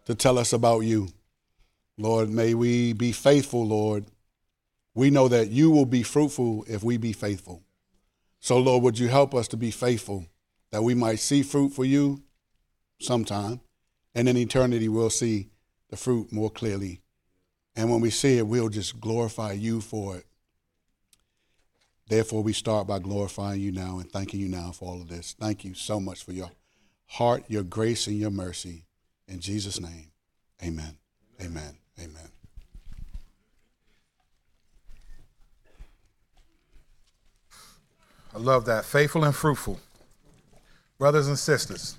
to 0.06 0.15
tell 0.15 0.40
us 0.40 0.53
about 0.53 0.80
you. 0.80 1.10
Lord, 1.99 2.32
may 2.32 2.56
we 2.56 2.94
be 2.94 3.11
faithful, 3.11 3.64
Lord. 3.64 4.06
We 4.98 5.11
know 5.11 5.28
that 5.28 5.52
you 5.52 5.69
will 5.69 5.86
be 5.86 6.02
fruitful 6.02 6.65
if 6.68 6.84
we 6.84 6.98
be 6.98 7.14
faithful. 7.14 7.61
So, 8.40 8.57
Lord, 8.57 8.82
would 8.82 8.98
you 8.98 9.10
help 9.10 9.36
us 9.36 9.48
to 9.49 9.56
be 9.56 9.69
faithful 9.69 10.26
that 10.72 10.82
we 10.82 10.95
might 10.95 11.19
see 11.19 11.44
fruit 11.44 11.69
for 11.69 11.86
you 11.86 12.24
sometime, 12.99 13.61
and 14.15 14.28
in 14.28 14.36
eternity 14.36 14.90
we'll 14.90 15.11
see 15.11 15.49
the 15.91 15.98
fruit 15.98 16.34
more 16.34 16.49
clearly. 16.49 17.02
And 17.76 17.91
when 17.91 18.02
we 18.02 18.10
see 18.10 18.40
it, 18.40 18.48
we'll 18.48 18.69
just 18.69 18.99
glorify 18.99 19.52
you 19.52 19.82
for 19.82 20.18
it. 20.18 20.26
Therefore, 22.07 22.41
we 22.41 22.53
start 22.53 22.88
by 22.88 22.98
glorifying 22.98 23.61
you 23.61 23.72
now 23.72 23.99
and 23.99 24.11
thanking 24.11 24.40
you 24.40 24.48
now 24.48 24.72
for 24.72 24.90
all 24.90 24.99
of 24.99 25.10
this. 25.10 25.36
Thank 25.40 25.64
you 25.64 25.76
so 25.76 25.99
much 25.99 26.24
for 26.24 26.32
your 26.32 26.49
heart, 27.06 27.44
your 27.49 27.64
grace, 27.64 28.07
and 28.07 28.18
your 28.18 28.32
mercy. 28.32 28.86
In 29.28 29.41
Jesus' 29.41 29.80
name, 29.80 30.10
amen. 30.64 30.98
Amen. 31.40 31.78
Amen. 31.99 32.37
I 38.38 38.40
love 38.40 38.66
that. 38.66 38.86
Faithful 38.86 39.24
and 39.24 39.36
fruitful. 39.36 39.80
Brothers 41.00 41.28
and 41.28 41.40
sisters, 41.40 41.98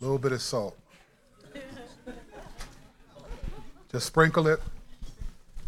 a 0.00 0.04
little 0.04 0.20
bit 0.20 0.30
of 0.30 0.40
salt. 0.40 0.78
Just 3.90 4.06
sprinkle 4.06 4.46
it. 4.46 4.60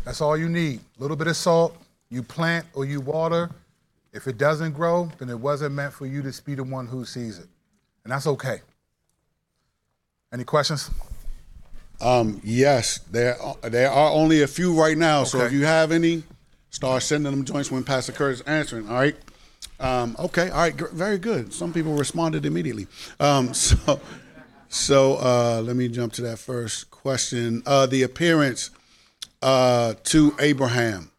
That's 0.04 0.20
all 0.20 0.36
you 0.36 0.48
need. 0.48 0.78
A 0.96 1.02
little 1.02 1.16
bit 1.16 1.26
of 1.26 1.34
salt. 1.34 1.76
You 2.08 2.22
plant 2.22 2.66
or 2.72 2.84
you 2.84 3.00
water. 3.00 3.50
If 4.12 4.28
it 4.28 4.38
doesn't 4.38 4.74
grow, 4.74 5.10
then 5.18 5.28
it 5.28 5.40
wasn't 5.40 5.74
meant 5.74 5.92
for 5.92 6.06
you 6.06 6.22
to 6.22 6.42
be 6.44 6.54
the 6.54 6.62
one 6.62 6.86
who 6.86 7.04
sees 7.04 7.40
it. 7.40 7.48
And 8.04 8.12
that's 8.12 8.28
okay. 8.28 8.60
Any 10.32 10.44
questions? 10.44 10.88
Um, 12.00 12.40
yes, 12.44 12.98
there 13.10 13.42
are, 13.42 13.56
there 13.64 13.90
are 13.90 14.12
only 14.12 14.42
a 14.42 14.46
few 14.46 14.80
right 14.80 14.96
now. 14.96 15.24
So 15.24 15.40
if 15.40 15.50
you 15.50 15.64
have 15.64 15.90
any, 15.90 16.22
start 16.70 17.02
sending 17.02 17.32
them 17.32 17.44
joints 17.44 17.72
when 17.72 17.82
Pastor 17.82 18.12
Curt 18.12 18.34
is 18.34 18.40
answering. 18.42 18.88
All 18.88 18.94
right. 18.94 19.16
Um, 19.78 20.16
okay. 20.18 20.50
All 20.50 20.58
right. 20.58 20.74
Very 20.74 21.18
good. 21.18 21.52
Some 21.52 21.72
people 21.72 21.94
responded 21.94 22.46
immediately. 22.46 22.86
Um, 23.20 23.54
so, 23.54 24.00
so 24.68 25.16
uh, 25.16 25.62
let 25.64 25.76
me 25.76 25.88
jump 25.88 26.12
to 26.14 26.22
that 26.22 26.38
first 26.38 26.90
question. 26.90 27.62
Uh, 27.66 27.86
the 27.86 28.02
appearance 28.02 28.70
uh, 29.42 29.94
to 30.04 30.34
Abraham. 30.40 31.10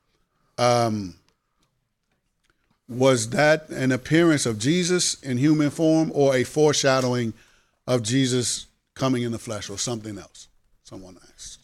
Um, 0.57 1.15
was 2.89 3.29
that 3.31 3.69
an 3.69 3.91
appearance 3.91 4.45
of 4.45 4.57
Jesus 4.57 5.21
in 5.21 5.37
human 5.37 5.69
form 5.69 6.11
or 6.15 6.35
a 6.35 6.43
foreshadowing 6.43 7.33
of 7.85 8.01
Jesus 8.01 8.67
coming 8.95 9.23
in 9.23 9.31
the 9.31 9.39
flesh 9.39 9.69
or 9.69 9.77
something 9.77 10.17
else? 10.17 10.47
Someone 10.83 11.17
asks. 11.33 11.59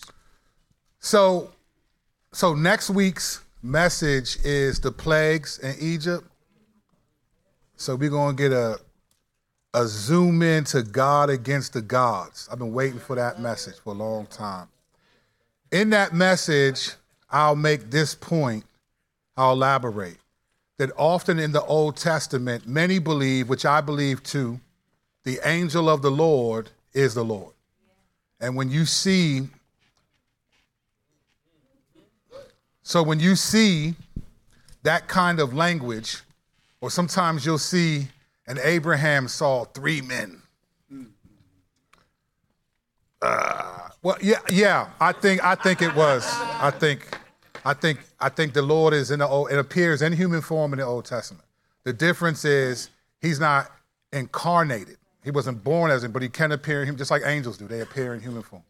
So, 0.99 1.51
so 2.33 2.53
next 2.55 2.89
week's 2.89 3.41
message 3.61 4.37
is 4.43 4.79
the 4.81 4.91
plagues 4.91 5.59
in 5.59 5.75
Egypt. 5.79 6.27
So 7.75 7.95
we're 7.95 8.09
gonna 8.09 8.35
get 8.35 8.51
a 8.51 8.79
a 9.73 9.87
zoom 9.87 10.43
in 10.43 10.63
to 10.65 10.83
God 10.83 11.29
against 11.29 11.73
the 11.73 11.81
gods. 11.81 12.47
I've 12.51 12.59
been 12.59 12.73
waiting 12.73 12.99
for 12.99 13.15
that 13.15 13.39
message 13.39 13.75
for 13.83 13.93
a 13.93 13.97
long 13.97 14.27
time. 14.27 14.67
In 15.71 15.89
that 15.89 16.13
message, 16.13 16.91
I'll 17.31 17.55
make 17.55 17.89
this 17.89 18.13
point. 18.13 18.65
I'll 19.35 19.53
elaborate 19.53 20.17
that 20.77 20.91
often 20.95 21.39
in 21.39 21.51
the 21.51 21.63
Old 21.63 21.97
Testament, 21.97 22.67
many 22.67 22.99
believe, 22.99 23.49
which 23.49 23.65
I 23.65 23.81
believe 23.81 24.21
too, 24.21 24.59
the 25.23 25.39
angel 25.43 25.89
of 25.89 26.03
the 26.03 26.11
Lord 26.11 26.69
is 26.93 27.15
the 27.15 27.25
Lord. 27.25 27.53
And 28.39 28.55
when 28.55 28.69
you 28.69 28.85
see 28.85 29.49
So 32.85 33.01
when 33.01 33.21
you 33.21 33.37
see 33.37 33.95
that 34.83 35.07
kind 35.07 35.39
of 35.39 35.53
language, 35.53 36.21
or 36.83 36.91
sometimes 36.91 37.45
you'll 37.45 37.57
see 37.57 38.09
and 38.45 38.59
Abraham 38.59 39.29
saw 39.29 39.63
three 39.63 40.01
men. 40.01 40.41
Uh, 43.21 43.87
well, 44.01 44.17
yeah, 44.21 44.39
yeah. 44.51 44.89
I 44.99 45.13
think 45.13 45.41
I 45.45 45.55
think 45.55 45.81
it 45.81 45.95
was. 45.95 46.29
I 46.59 46.71
think, 46.71 47.17
I 47.63 47.73
think, 47.73 47.99
I 48.19 48.27
think 48.27 48.51
the 48.51 48.61
Lord 48.61 48.93
is 48.93 49.11
in 49.11 49.19
the 49.19 49.27
old. 49.27 49.49
It 49.49 49.57
appears 49.57 50.01
in 50.01 50.11
human 50.11 50.41
form 50.41 50.73
in 50.73 50.79
the 50.79 50.85
Old 50.85 51.05
Testament. 51.05 51.45
The 51.85 51.93
difference 51.93 52.43
is 52.43 52.89
he's 53.21 53.39
not 53.39 53.71
incarnated. 54.11 54.97
He 55.23 55.31
wasn't 55.31 55.63
born 55.63 55.89
as 55.89 56.03
him, 56.03 56.11
but 56.11 56.21
he 56.21 56.27
can 56.27 56.51
appear 56.51 56.81
in 56.81 56.89
him 56.89 56.97
just 56.97 57.11
like 57.11 57.21
angels 57.25 57.57
do. 57.57 57.65
They 57.65 57.79
appear 57.79 58.13
in 58.13 58.19
human 58.19 58.43
form. 58.43 58.63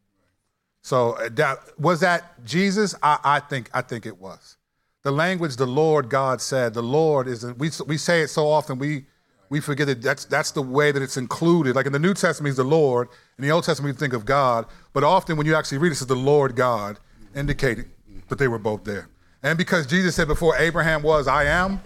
So 0.84 1.14
uh, 1.14 1.30
that 1.32 1.58
was 1.80 2.02
that 2.02 2.46
Jesus. 2.46 2.94
I, 3.02 3.18
I 3.24 3.40
think 3.40 3.72
I 3.74 3.82
think 3.82 4.06
it 4.06 4.22
was 4.22 4.58
the 5.04 5.12
language 5.12 5.58
the 5.58 5.68
Lord 5.68 6.10
God 6.10 6.42
said. 6.42 6.74
The 6.74 6.82
Lord 6.82 7.28
is 7.28 7.46
we 7.54 7.70
we 7.86 7.98
say 7.98 8.22
it 8.22 8.30
so 8.30 8.50
often 8.50 8.80
we 8.80 9.06
we 9.50 9.60
forget 9.60 9.88
that 9.88 10.02
that's 10.02 10.26
that's 10.26 10.52
the 10.52 10.62
way 10.62 10.92
that 10.92 11.02
it's 11.02 11.18
included. 11.18 11.76
Like 11.76 11.86
in 11.86 11.94
the 11.94 12.00
New 12.00 12.14
Testament, 12.14 12.52
he's 12.52 12.58
the 12.58 12.64
Lord. 12.64 13.10
In 13.38 13.44
the 13.44 13.52
Old 13.52 13.66
Testament, 13.66 13.96
we 13.96 14.00
think 14.00 14.14
of 14.14 14.26
God. 14.26 14.66
But 14.94 15.04
often 15.04 15.38
when 15.38 15.46
you 15.46 15.56
actually 15.56 15.78
read 15.78 15.90
it, 15.90 15.92
it 15.94 15.96
says 15.96 16.08
the 16.08 16.16
Lord 16.16 16.56
God, 16.56 17.00
indicating 17.36 17.86
that 18.30 18.38
they 18.40 18.48
were 18.48 18.60
both 18.60 18.84
there. 18.84 19.10
And 19.44 19.58
because 19.58 19.86
Jesus 19.86 20.16
said 20.16 20.28
before 20.28 20.56
Abraham 20.58 21.04
was, 21.04 21.28
I 21.28 21.46
am. 21.46 21.82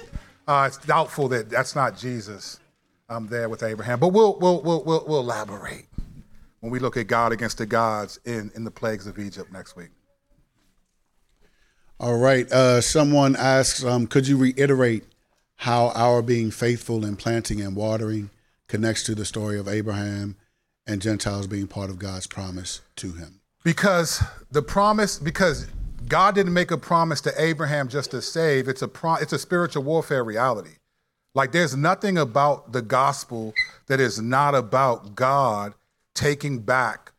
Uh, 0.47 0.65
it's 0.67 0.77
doubtful 0.77 1.27
that 1.27 1.49
that's 1.49 1.75
not 1.75 1.97
Jesus 1.97 2.59
um, 3.09 3.27
there 3.27 3.49
with 3.49 3.63
Abraham. 3.63 3.99
But 3.99 4.09
we'll 4.09 4.37
we'll 4.39 4.61
we'll 4.61 4.83
we'll, 4.83 5.03
we'll 5.07 5.19
elaborate 5.19 5.87
when 6.59 6.71
we 6.71 6.79
look 6.79 6.95
at 6.97 7.07
God 7.07 7.31
against 7.31 7.57
the 7.57 7.65
gods 7.65 8.19
in, 8.25 8.51
in 8.55 8.63
the 8.63 8.71
plagues 8.71 9.07
of 9.07 9.19
Egypt 9.19 9.51
next 9.51 9.75
week. 9.75 9.89
All 11.99 12.17
right. 12.17 12.49
Uh, 12.51 12.81
someone 12.81 13.35
asks, 13.35 13.83
um, 13.83 14.05
could 14.05 14.27
you 14.27 14.37
reiterate 14.37 15.03
how 15.55 15.89
our 15.89 16.21
being 16.21 16.51
faithful 16.51 17.03
in 17.03 17.15
planting 17.15 17.61
and 17.61 17.75
watering 17.75 18.29
connects 18.67 19.03
to 19.03 19.15
the 19.15 19.25
story 19.25 19.57
of 19.57 19.67
Abraham 19.67 20.35
and 20.85 21.01
Gentiles 21.01 21.47
being 21.47 21.67
part 21.67 21.89
of 21.89 21.97
God's 21.97 22.27
promise 22.27 22.81
to 22.97 23.13
him? 23.13 23.41
Because 23.63 24.23
the 24.51 24.61
promise, 24.61 25.17
because 25.17 25.67
God 26.07 26.35
didn't 26.35 26.53
make 26.53 26.71
a 26.71 26.77
promise 26.77 27.19
to 27.21 27.33
Abraham 27.41 27.87
just 27.87 28.11
to 28.11 28.21
save. 28.21 28.67
It's 28.67 28.83
a 28.83 28.87
pro, 28.87 29.15
it's 29.15 29.33
a 29.33 29.39
spiritual 29.39 29.83
warfare 29.83 30.23
reality. 30.23 30.75
Like 31.33 31.51
there's 31.51 31.75
nothing 31.75 32.17
about 32.17 32.73
the 32.73 32.81
gospel 32.81 33.53
that 33.87 33.99
is 33.99 34.21
not 34.21 34.55
about 34.55 35.15
God 35.15 35.73
taking 36.13 36.59
back 36.59 37.11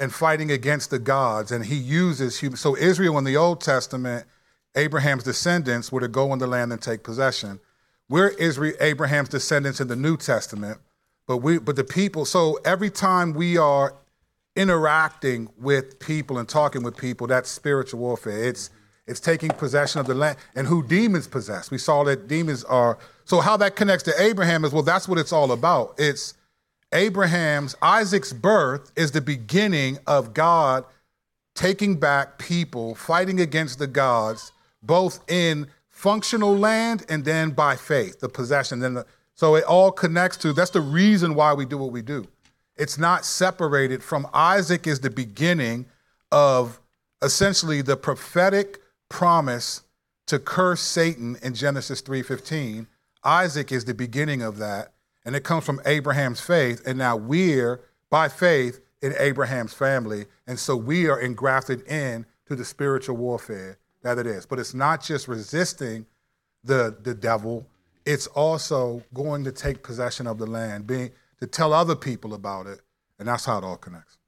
and 0.00 0.12
fighting 0.12 0.50
against 0.50 0.90
the 0.90 0.98
gods. 0.98 1.52
And 1.52 1.64
he 1.66 1.76
uses 1.76 2.40
human. 2.40 2.56
So 2.56 2.76
Israel 2.76 3.18
in 3.18 3.24
the 3.24 3.36
Old 3.36 3.60
Testament, 3.60 4.26
Abraham's 4.74 5.22
descendants 5.22 5.92
were 5.92 6.00
to 6.00 6.08
go 6.08 6.32
in 6.32 6.38
the 6.38 6.46
land 6.46 6.72
and 6.72 6.80
take 6.80 7.04
possession. 7.04 7.60
We're 8.08 8.28
Israel, 8.30 8.74
Abraham's 8.80 9.28
descendants 9.28 9.80
in 9.80 9.88
the 9.88 9.96
New 9.96 10.16
Testament, 10.16 10.78
but 11.26 11.36
we, 11.38 11.58
but 11.58 11.76
the 11.76 11.84
people. 11.84 12.24
So 12.24 12.58
every 12.64 12.90
time 12.90 13.34
we 13.34 13.56
are 13.56 13.94
interacting 14.56 15.48
with 15.58 16.00
people 16.00 16.38
and 16.38 16.48
talking 16.48 16.82
with 16.82 16.96
people, 16.96 17.28
that's 17.28 17.48
spiritual 17.48 18.00
warfare. 18.00 18.42
It's 18.42 18.70
it's 19.06 19.20
taking 19.20 19.50
possession 19.50 20.00
of 20.00 20.06
the 20.06 20.14
land 20.14 20.36
and 20.54 20.66
who 20.66 20.86
demons 20.86 21.26
possess. 21.26 21.70
We 21.70 21.78
saw 21.78 22.04
that 22.04 22.28
demons 22.28 22.62
are. 22.64 22.98
So 23.24 23.40
how 23.40 23.56
that 23.58 23.74
connects 23.74 24.04
to 24.04 24.12
Abraham 24.20 24.64
is 24.64 24.72
well, 24.72 24.82
that's 24.82 25.08
what 25.08 25.18
it's 25.18 25.32
all 25.32 25.52
about. 25.52 25.94
It's 25.98 26.34
Abraham's 26.92 27.76
Isaac's 27.80 28.32
birth 28.32 28.92
is 28.96 29.12
the 29.12 29.20
beginning 29.20 29.98
of 30.06 30.34
God 30.34 30.84
taking 31.54 31.96
back 31.96 32.38
people, 32.38 32.94
fighting 32.94 33.40
against 33.40 33.78
the 33.78 33.86
gods, 33.86 34.52
both 34.82 35.20
in 35.30 35.66
functional 35.88 36.56
land 36.56 37.04
and 37.08 37.24
then 37.24 37.50
by 37.50 37.76
faith, 37.76 38.20
the 38.20 38.28
possession. 38.28 38.80
Then 38.80 38.94
the, 38.94 39.06
so 39.34 39.54
it 39.54 39.64
all 39.64 39.92
connects 39.92 40.36
to. 40.38 40.52
That's 40.52 40.70
the 40.70 40.80
reason 40.80 41.34
why 41.34 41.52
we 41.52 41.64
do 41.64 41.78
what 41.78 41.92
we 41.92 42.02
do. 42.02 42.26
It's 42.76 42.98
not 42.98 43.24
separated 43.24 44.02
from 44.02 44.26
Isaac 44.32 44.86
is 44.86 45.00
the 45.00 45.10
beginning 45.10 45.86
of 46.32 46.80
essentially 47.22 47.82
the 47.82 47.96
prophetic 47.96 48.78
promise 49.10 49.82
to 50.26 50.38
curse 50.38 50.80
Satan 50.80 51.36
in 51.42 51.54
Genesis 51.54 52.00
3:15. 52.00 52.86
Isaac 53.22 53.70
is 53.70 53.84
the 53.84 53.94
beginning 53.94 54.40
of 54.40 54.56
that, 54.58 54.94
and 55.24 55.36
it 55.36 55.44
comes 55.44 55.64
from 55.64 55.80
Abraham's 55.84 56.40
faith, 56.40 56.82
and 56.86 56.98
now 56.98 57.16
we're 57.16 57.80
by 58.08 58.28
faith 58.28 58.80
in 59.02 59.14
Abraham's 59.18 59.74
family, 59.74 60.26
and 60.46 60.58
so 60.58 60.76
we 60.76 61.08
are 61.08 61.20
engrafted 61.20 61.82
in 61.86 62.26
to 62.46 62.56
the 62.56 62.64
spiritual 62.64 63.16
warfare 63.16 63.78
that 64.02 64.18
it 64.18 64.26
is. 64.26 64.46
But 64.46 64.58
it's 64.58 64.74
not 64.74 65.02
just 65.02 65.28
resisting 65.28 66.06
the 66.64 66.96
the 67.02 67.14
devil; 67.14 67.66
it's 68.04 68.26
also 68.28 69.02
going 69.14 69.44
to 69.44 69.52
take 69.52 69.82
possession 69.82 70.26
of 70.26 70.38
the 70.38 70.46
land, 70.46 70.86
being 70.86 71.10
to 71.40 71.46
tell 71.46 71.72
other 71.72 71.96
people 71.96 72.34
about 72.34 72.66
it, 72.66 72.80
and 73.18 73.28
that's 73.28 73.44
how 73.44 73.58
it 73.58 73.64
all 73.64 73.76
connects. 73.76 74.18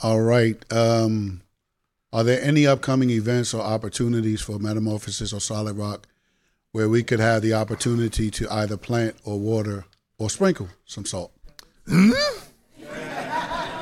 All 0.00 0.20
right. 0.20 0.62
Um, 0.72 1.40
are 2.12 2.22
there 2.22 2.40
any 2.42 2.66
upcoming 2.66 3.10
events 3.10 3.54
or 3.54 3.62
opportunities 3.62 4.42
for 4.42 4.58
Metamorphosis 4.58 5.32
or 5.32 5.40
Solid 5.40 5.76
Rock 5.76 6.06
where 6.76 6.90
we 6.90 7.02
could 7.02 7.20
have 7.20 7.40
the 7.40 7.54
opportunity 7.54 8.30
to 8.30 8.46
either 8.52 8.76
plant 8.76 9.16
or 9.24 9.40
water 9.40 9.86
or 10.18 10.28
sprinkle 10.28 10.68
some 10.84 11.06
salt? 11.06 11.32
Mm-hmm. 11.88 12.84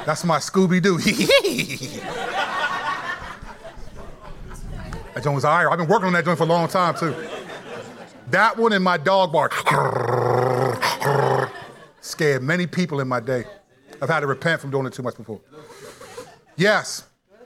That's 0.06 0.24
my 0.24 0.38
Scooby 0.38 0.80
Doo. 0.80 0.98
That 5.14 5.22
joint 5.22 5.36
was 5.36 5.44
iron. 5.44 5.72
I've 5.72 5.78
been 5.78 5.86
working 5.86 6.08
on 6.08 6.12
that 6.14 6.24
joint 6.24 6.38
for 6.38 6.42
a 6.42 6.46
long 6.46 6.66
time 6.66 6.96
too. 6.96 7.14
That 8.30 8.56
one 8.56 8.72
and 8.72 8.82
my 8.82 8.96
dog 8.96 9.32
bark 9.32 9.52
scared 12.00 12.42
many 12.42 12.66
people 12.66 12.98
in 12.98 13.06
my 13.06 13.20
day. 13.20 13.44
I've 14.02 14.08
had 14.08 14.20
to 14.20 14.26
repent 14.26 14.60
from 14.60 14.72
doing 14.72 14.86
it 14.86 14.92
too 14.92 15.04
much 15.04 15.16
before. 15.16 15.40
Yes. 16.56 17.04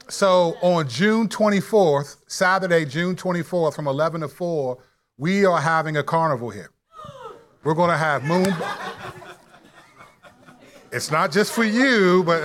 So 0.08 0.56
on 0.62 0.88
June 0.88 1.28
24th, 1.28 2.16
Saturday, 2.26 2.86
June 2.86 3.14
24th, 3.14 3.74
from 3.74 3.86
11 3.86 4.22
to 4.22 4.28
4, 4.28 4.78
we 5.18 5.44
are 5.44 5.60
having 5.60 5.96
a 5.96 6.02
carnival 6.02 6.48
here. 6.48 6.70
We're 7.64 7.74
going 7.74 7.90
to 7.90 7.96
have 7.96 8.22
moon. 8.22 8.54
It's 10.92 11.10
not 11.10 11.32
just 11.32 11.52
for 11.52 11.64
you, 11.64 12.22
but 12.24 12.42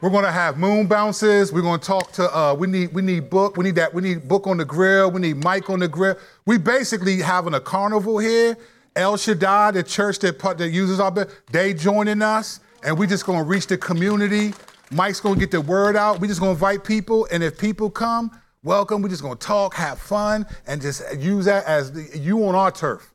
we're 0.00 0.10
going 0.10 0.24
to 0.24 0.30
have 0.30 0.56
moon 0.56 0.86
bounces. 0.86 1.52
We're 1.52 1.62
going 1.62 1.80
to 1.80 1.86
talk 1.86 2.12
to. 2.12 2.34
Uh, 2.34 2.54
we 2.54 2.68
need 2.68 2.94
we 2.94 3.02
need 3.02 3.28
book. 3.28 3.56
We 3.56 3.64
need 3.64 3.74
that. 3.74 3.92
We 3.92 4.02
need 4.02 4.28
book 4.28 4.46
on 4.46 4.56
the 4.56 4.64
grill. 4.64 5.10
We 5.10 5.20
need 5.20 5.42
Mike 5.42 5.68
on 5.68 5.80
the 5.80 5.88
grill. 5.88 6.16
We 6.46 6.58
basically 6.58 7.18
having 7.18 7.54
a 7.54 7.60
carnival 7.60 8.18
here. 8.18 8.56
El 8.94 9.16
Shaddai, 9.16 9.72
the 9.72 9.82
church 9.82 10.20
that 10.20 10.38
that 10.38 10.70
uses 10.70 11.00
our 11.00 11.10
bed, 11.10 11.28
they 11.50 11.74
joining 11.74 12.22
us, 12.22 12.60
and 12.84 12.96
we 12.96 13.06
just 13.06 13.26
going 13.26 13.38
to 13.38 13.44
reach 13.44 13.66
the 13.66 13.78
community. 13.78 14.54
Mike's 14.90 15.20
going 15.20 15.34
to 15.34 15.40
get 15.40 15.50
the 15.50 15.60
word 15.60 15.96
out. 15.96 16.20
We 16.20 16.28
just 16.28 16.40
going 16.40 16.50
to 16.50 16.56
invite 16.56 16.84
people, 16.84 17.26
and 17.32 17.42
if 17.42 17.58
people 17.58 17.90
come, 17.90 18.30
welcome. 18.64 19.02
We're 19.02 19.08
just 19.08 19.22
to 19.22 19.34
talk, 19.46 19.74
have 19.74 19.98
fun, 19.98 20.46
and 20.66 20.80
just 20.80 21.02
use 21.18 21.46
that 21.46 21.64
as 21.64 21.92
the, 21.92 22.18
you 22.18 22.46
on 22.46 22.54
our 22.54 22.70
turf, 22.70 23.12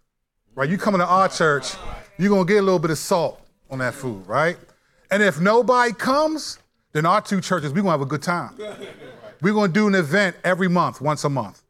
right? 0.56 0.70
You 0.70 0.78
coming 0.78 1.00
to 1.00 1.08
our 1.08 1.30
church 1.30 1.74
you're 2.18 2.30
gonna 2.30 2.46
get 2.46 2.58
a 2.58 2.62
little 2.62 2.80
bit 2.80 2.92
of 2.92 2.98
salt 2.98 3.40
on 3.70 3.80
that 3.80 3.94
food, 3.94 4.26
right? 4.28 4.58
And 5.12 5.22
if 5.22 5.40
nobody 5.40 5.94
comes, 5.94 6.60
then 6.92 7.06
our 7.06 7.22
two 7.22 7.42
churches, 7.42 7.72
we're 7.72 7.82
gonna 7.82 7.92
have 7.92 8.02
a 8.02 8.06
good 8.06 8.24
time. 8.24 8.56
We're 9.42 9.54
gonna 9.54 9.72
do 9.72 9.88
an 9.88 9.96
event 9.96 10.36
every 10.44 10.68
month, 10.68 11.00
once 11.00 11.24
a 11.24 11.30
month. 11.30 11.62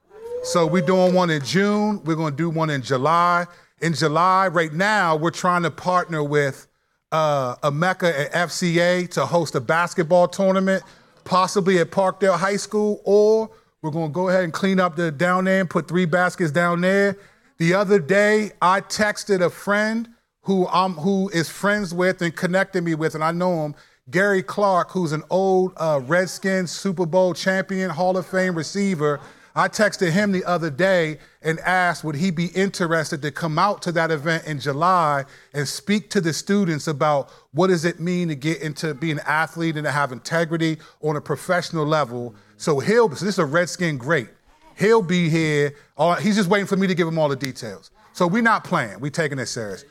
So 0.44 0.66
we're 0.66 0.86
doing 0.86 1.14
one 1.14 1.30
in 1.30 1.44
June, 1.44 2.02
we're 2.06 2.16
gonna 2.16 2.36
do 2.36 2.50
one 2.50 2.70
in 2.70 2.82
July. 2.82 3.46
In 3.82 3.94
July, 3.94 4.48
right 4.48 4.74
now, 4.74 5.16
we're 5.16 5.30
trying 5.30 5.64
to 5.64 5.72
partner 5.72 6.24
with 6.24 6.66
uh, 7.12 7.56
and 7.62 7.74
FCA 7.82 9.10
to 9.12 9.26
host 9.26 9.54
a 9.56 9.62
basketball 9.62 10.28
tournament, 10.28 10.82
possibly 11.26 11.78
at 11.80 11.92
Parkdale 11.92 12.38
High 12.38 12.56
School, 12.56 13.02
or 13.04 13.50
we're 13.82 13.92
gonna 13.92 14.10
go 14.10 14.30
ahead 14.30 14.44
and 14.44 14.54
clean 14.54 14.80
up 14.80 14.96
the 14.96 15.12
down 15.12 15.46
there 15.46 15.60
and 15.62 15.70
put 15.70 15.88
three 15.88 16.06
baskets 16.06 16.52
down 16.52 16.82
there. 16.82 17.18
The 17.58 17.74
other 17.74 18.00
day, 18.00 18.52
I 18.62 18.82
texted 18.82 19.42
a 19.42 19.50
friend 19.50 20.10
who 20.42 20.68
I'm 20.68 20.94
who 20.94 21.30
is 21.30 21.50
friends 21.50 21.94
with 21.94 22.22
and 22.22 22.36
connected 22.36 22.84
me 22.84 22.96
with, 22.96 23.16
and 23.16 23.24
I 23.24 23.32
know 23.32 23.66
him. 23.66 23.76
Gary 24.10 24.42
Clark, 24.42 24.92
who's 24.92 25.12
an 25.12 25.24
old 25.30 25.74
uh, 25.76 26.00
Redskins 26.06 26.72
Super 26.72 27.06
Bowl 27.06 27.34
champion, 27.34 27.90
Hall 27.90 28.16
of 28.16 28.26
Fame 28.26 28.56
receiver. 28.56 29.20
I 29.58 29.68
texted 29.68 30.12
him 30.12 30.34
the 30.34 30.46
other 30.46 30.70
day 30.70 31.18
and 31.42 31.60
asked 31.62 32.04
would 32.04 32.14
he 32.14 32.30
be 32.30 32.46
interested 32.50 33.24
to 33.24 33.32
come 33.32 33.58
out 33.58 33.82
to 33.82 33.92
that 33.94 34.12
event 34.12 34.46
in 34.46 34.60
July 34.60 35.26
and 35.52 35.68
speak 35.68 36.12
to 36.12 36.22
the 36.22 36.32
students 36.32 36.88
about 36.88 37.32
what 37.54 37.68
does 37.68 37.84
it 37.84 38.00
mean 38.00 38.28
to 38.28 38.36
get 38.36 38.62
into 38.62 38.94
being 38.94 39.18
an 39.18 39.24
athlete 39.26 39.76
and 39.76 39.86
to 39.86 39.92
have 39.92 40.12
integrity 40.12 40.78
on 41.02 41.16
a 41.16 41.22
professional 41.22 41.88
level. 41.88 42.36
So 42.58 42.78
he'll 42.78 43.10
so 43.16 43.26
this 43.26 43.34
is 43.34 43.40
a 43.40 43.46
Redskin 43.46 43.98
great. 43.98 44.30
He'll 44.78 45.02
be 45.02 45.28
here. 45.28 45.74
he's 46.22 46.36
just 46.36 46.50
waiting 46.50 46.68
for 46.68 46.78
me 46.78 46.86
to 46.86 46.94
give 46.94 47.08
him 47.08 47.18
all 47.18 47.28
the 47.28 47.36
details. 47.36 47.90
So 48.14 48.28
we're 48.28 48.44
not 48.44 48.64
playing. 48.64 49.00
We're 49.00 49.10
taking 49.10 49.40
it 49.40 49.48
serious 49.48 49.86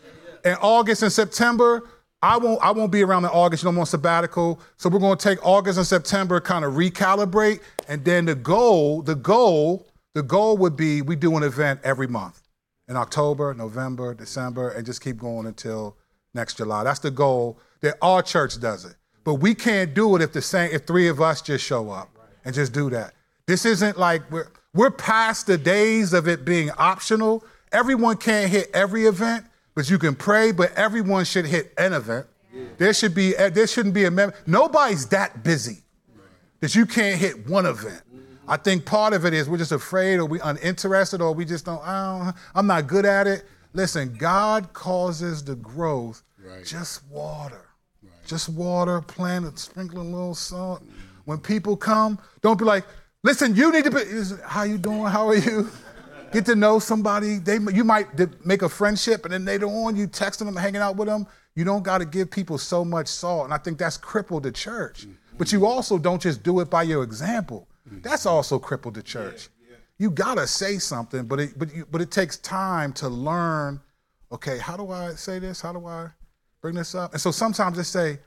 in 0.47 0.55
August 0.63 1.03
and 1.03 1.13
September, 1.13 1.83
I 2.23 2.39
won't 2.39 2.63
I 2.63 2.71
won't 2.73 2.91
be 2.91 3.03
around 3.03 3.25
in 3.25 3.31
August. 3.31 3.63
You 3.63 3.67
know, 3.67 3.75
I'm 3.75 3.79
on 3.81 3.87
sabbatical. 3.87 4.61
So 4.77 4.89
we're 4.89 4.99
gonna 4.99 5.17
take 5.17 5.45
August 5.45 5.79
and 5.79 5.87
September, 5.87 6.41
kind 6.41 6.65
of 6.65 6.75
recalibrate. 6.75 7.61
And 7.89 8.05
then 8.05 8.25
the 8.25 8.35
goal, 8.35 9.03
the 9.03 9.15
goal, 9.15 9.87
the 10.15 10.23
goal 10.23 10.57
would 10.59 10.77
be 10.77 11.03
we 11.03 11.17
do 11.17 11.37
an 11.37 11.43
event 11.43 11.81
every 11.85 12.07
month 12.07 12.43
in 12.89 12.97
October, 12.97 13.53
November, 13.55 14.15
December, 14.15 14.71
and 14.71 14.87
just 14.87 15.03
keep 15.03 15.19
going 15.19 15.47
until 15.47 15.97
next 16.35 16.57
July. 16.57 16.85
That's 16.85 17.01
the 17.01 17.11
goal 17.11 17.59
that 17.81 17.97
our 18.01 18.23
church 18.23 18.61
does 18.61 18.85
it. 18.85 18.95
But 19.25 19.35
we 19.35 19.55
can't 19.55 19.93
do 19.93 20.17
it 20.17 20.23
if 20.23 20.33
the 20.33 20.43
same 20.43 20.71
if 20.73 20.87
three 20.87 21.09
of 21.09 21.21
us 21.21 21.43
just 21.43 21.65
show 21.65 21.91
up 21.91 22.17
and 22.45 22.55
just 22.55 22.73
do 22.73 22.89
that. 22.91 23.15
This 23.47 23.65
isn't 23.65 23.99
like 23.99 24.29
we're 24.31 24.51
we're 24.75 24.91
past 24.91 25.47
the 25.47 25.59
days 25.59 26.13
of 26.13 26.29
it 26.29 26.45
being 26.45 26.71
optional. 26.79 27.45
Everyone 27.73 28.17
can't 28.17 28.51
hit 28.51 28.71
every 28.73 29.07
event 29.07 29.45
but 29.77 29.89
you 29.91 29.99
can 29.99 30.17
pray, 30.17 30.51
but 30.51 30.73
everyone 30.75 31.25
should 31.25 31.47
hit 31.47 31.73
an 31.79 31.93
event. 31.93 32.27
There 32.79 32.93
should 32.93 33.15
be 33.15 33.35
there 33.35 33.67
shouldn't 33.67 33.95
be 33.95 34.07
a 34.07 34.11
mem- 34.11 34.33
nobody's 34.47 35.07
that 35.09 35.45
busy 35.45 35.85
that 36.61 36.75
you 36.75 36.87
can't 36.87 37.19
hit 37.21 37.47
one 37.49 37.67
event. 37.67 38.03
I 38.49 38.57
think 38.57 38.87
part 38.87 39.13
of 39.13 39.25
it 39.27 39.35
is 39.35 39.49
we're 39.49 39.59
just 39.59 39.73
afraid 39.73 40.19
or 40.19 40.25
we 40.25 40.41
uninterested 40.41 41.21
or 41.21 41.33
we 41.33 41.45
just 41.45 41.67
don't, 41.67 41.85
don't 41.85 42.35
I'm 42.55 42.67
not 42.67 42.87
good 42.87 43.05
at 43.05 43.27
it. 43.27 43.45
Listen, 43.75 44.15
God 44.15 44.73
causes 44.73 45.45
the 45.45 45.57
growth. 45.57 46.23
Right. 46.43 46.65
Just 46.65 47.07
water. 47.11 47.67
Right. 48.03 48.13
Just 48.25 48.49
water, 48.49 49.01
plant 49.03 49.45
it, 49.45 49.59
sprinkle 49.59 50.01
a 50.01 50.03
little 50.03 50.35
salt. 50.35 50.83
Mm-hmm. 50.83 50.93
When 51.25 51.39
people 51.39 51.77
come, 51.77 52.19
don't 52.41 52.59
be 52.59 52.65
like, 52.65 52.87
listen, 53.23 53.55
you 53.57 53.73
need 53.73 53.85
to 53.85 53.91
be, 53.91 54.03
how 54.45 54.63
you 54.63 54.79
doing? 54.79 55.05
How 55.05 55.29
are 55.29 55.37
you? 55.37 55.69
Get 56.33 56.47
to 56.47 56.55
know 56.55 56.79
somebody. 56.79 57.39
They, 57.39 57.59
you 57.73 57.85
might 57.85 58.07
make 58.45 58.63
a 58.63 58.69
friendship, 58.69 59.25
and 59.25 59.33
then 59.33 59.45
later 59.45 59.67
on, 59.67 59.97
you 59.97 60.07
texting 60.09 60.47
them, 60.47 60.57
hanging 60.57 60.81
out 60.81 60.97
with 60.97 61.09
them. 61.09 61.27
You 61.55 61.65
don't 61.65 61.83
got 61.83 61.99
to 61.99 62.05
give 62.05 62.31
people 62.31 62.59
so 62.59 62.85
much 62.85 63.09
salt, 63.09 63.45
and 63.45 63.55
I 63.55 63.59
think 63.59 63.79
that's 63.79 63.97
crippled 63.97 64.43
the 64.43 64.53
church. 64.53 65.03
Mm-hmm. 65.03 65.39
But 65.39 65.53
you 65.53 65.67
also 65.67 65.99
don't 65.99 66.21
just 66.21 66.43
do 66.43 66.61
it 66.61 66.71
by 66.71 66.83
your 66.83 67.03
example. 67.03 67.69
Mm-hmm. 67.89 68.01
That's 68.03 68.27
also 68.27 68.59
crippled 68.59 68.95
the 68.95 69.03
church. 69.03 69.49
Yeah, 69.61 69.69
yeah. 69.71 69.77
You 69.99 70.11
gotta 70.11 70.47
say 70.47 70.79
something, 70.79 71.25
but 71.25 71.41
it, 71.41 71.59
but 71.59 71.75
you, 71.75 71.87
but 71.91 72.01
it 72.01 72.11
takes 72.11 72.37
time 72.39 72.93
to 72.95 73.09
learn. 73.09 73.81
Okay, 74.33 74.59
how 74.59 74.77
do 74.77 74.91
I 74.91 75.13
say 75.13 75.39
this? 75.39 75.61
How 75.61 75.73
do 75.73 75.87
I 75.87 76.09
bring 76.61 76.75
this 76.75 76.95
up? 76.95 77.13
And 77.13 77.21
so 77.21 77.31
sometimes 77.31 77.77
they 77.77 77.85
say, 77.85 78.19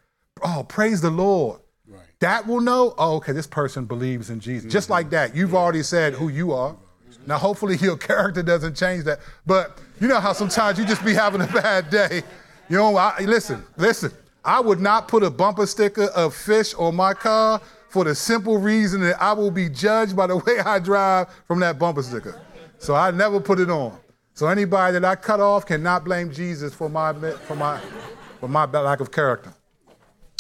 "Oh, 0.44 0.66
praise 0.68 1.02
the 1.02 1.12
Lord." 1.12 1.60
Right. 1.88 2.02
That 2.20 2.48
will 2.48 2.62
know. 2.62 2.96
Oh, 2.98 3.16
okay, 3.18 3.32
this 3.32 3.48
person 3.48 3.86
believes 3.86 4.30
in 4.30 4.40
Jesus. 4.40 4.64
Mm-hmm. 4.64 4.72
Just 4.72 4.90
like 4.90 5.10
that, 5.12 5.36
you've 5.36 5.52
yeah. 5.52 5.58
already 5.58 5.84
said 5.84 6.14
who 6.14 6.30
you 6.30 6.52
are. 6.52 6.76
Now, 7.26 7.38
hopefully, 7.38 7.78
your 7.78 7.98
character 7.98 8.44
doesn't 8.44 8.76
change 8.76 9.04
that. 9.06 9.20
But 9.46 9.80
you 10.00 10.08
know 10.08 10.20
how 10.20 10.34
sometimes 10.34 10.80
you 10.80 10.86
just 10.86 11.04
be 11.04 11.14
having 11.14 11.42
a 11.42 11.48
bad 11.48 11.90
day. 11.90 12.24
You 12.70 12.78
know, 12.78 12.96
I, 12.96 13.20
listen, 13.22 13.64
listen. 13.78 14.12
I 14.44 14.60
would 14.60 14.80
not 14.80 15.08
put 15.08 15.24
a 15.24 15.30
bumper 15.30 15.66
sticker 15.66 16.06
of 16.16 16.34
fish 16.34 16.74
on 16.76 16.96
my 16.96 17.14
car 17.14 17.62
for 17.90 18.04
the 18.04 18.16
simple 18.16 18.58
reason 18.58 19.02
that 19.02 19.22
I 19.22 19.34
will 19.34 19.52
be 19.52 19.68
judged 19.70 20.16
by 20.16 20.28
the 20.28 20.38
way 20.38 20.60
I 20.64 20.80
drive 20.80 21.28
from 21.46 21.60
that 21.60 21.78
bumper 21.78 22.04
sticker. 22.04 22.40
So 22.78 22.96
I 22.96 23.12
never 23.12 23.40
put 23.40 23.60
it 23.60 23.70
on. 23.70 23.98
So 24.34 24.48
anybody 24.48 24.94
that 24.94 25.04
I 25.04 25.16
cut 25.16 25.42
off 25.42 25.66
cannot 25.66 26.06
blame 26.06 26.32
Jesus 26.32 26.74
for 26.74 26.88
my 26.88 27.14
for 27.14 27.56
my 27.56 27.82
for 28.40 28.48
my 28.48 28.66
lack 28.66 29.02
of 29.02 29.12
character. 29.12 29.54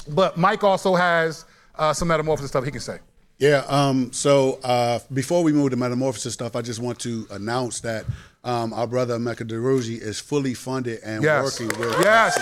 But 0.07 0.37
Mike 0.37 0.63
also 0.63 0.95
has 0.95 1.45
uh, 1.75 1.93
some 1.93 2.07
metamorphosis 2.07 2.49
stuff 2.49 2.63
he 2.63 2.71
can 2.71 2.79
say. 2.79 2.99
Yeah. 3.39 3.63
Um, 3.67 4.11
so 4.11 4.59
uh, 4.63 4.99
before 5.13 5.43
we 5.43 5.53
move 5.53 5.71
to 5.71 5.77
metamorphosis 5.77 6.33
stuff, 6.33 6.55
I 6.55 6.61
just 6.61 6.81
want 6.81 6.99
to 6.99 7.25
announce 7.31 7.79
that 7.81 8.05
um, 8.43 8.73
our 8.73 8.85
brother 8.85 9.17
Mecca 9.17 9.45
DeRugi 9.45 9.99
is 9.99 10.19
fully 10.19 10.53
funded 10.53 10.99
and 11.03 11.23
yes. 11.23 11.43
working 11.43 11.67
with 11.79 11.95
yes. 12.03 12.35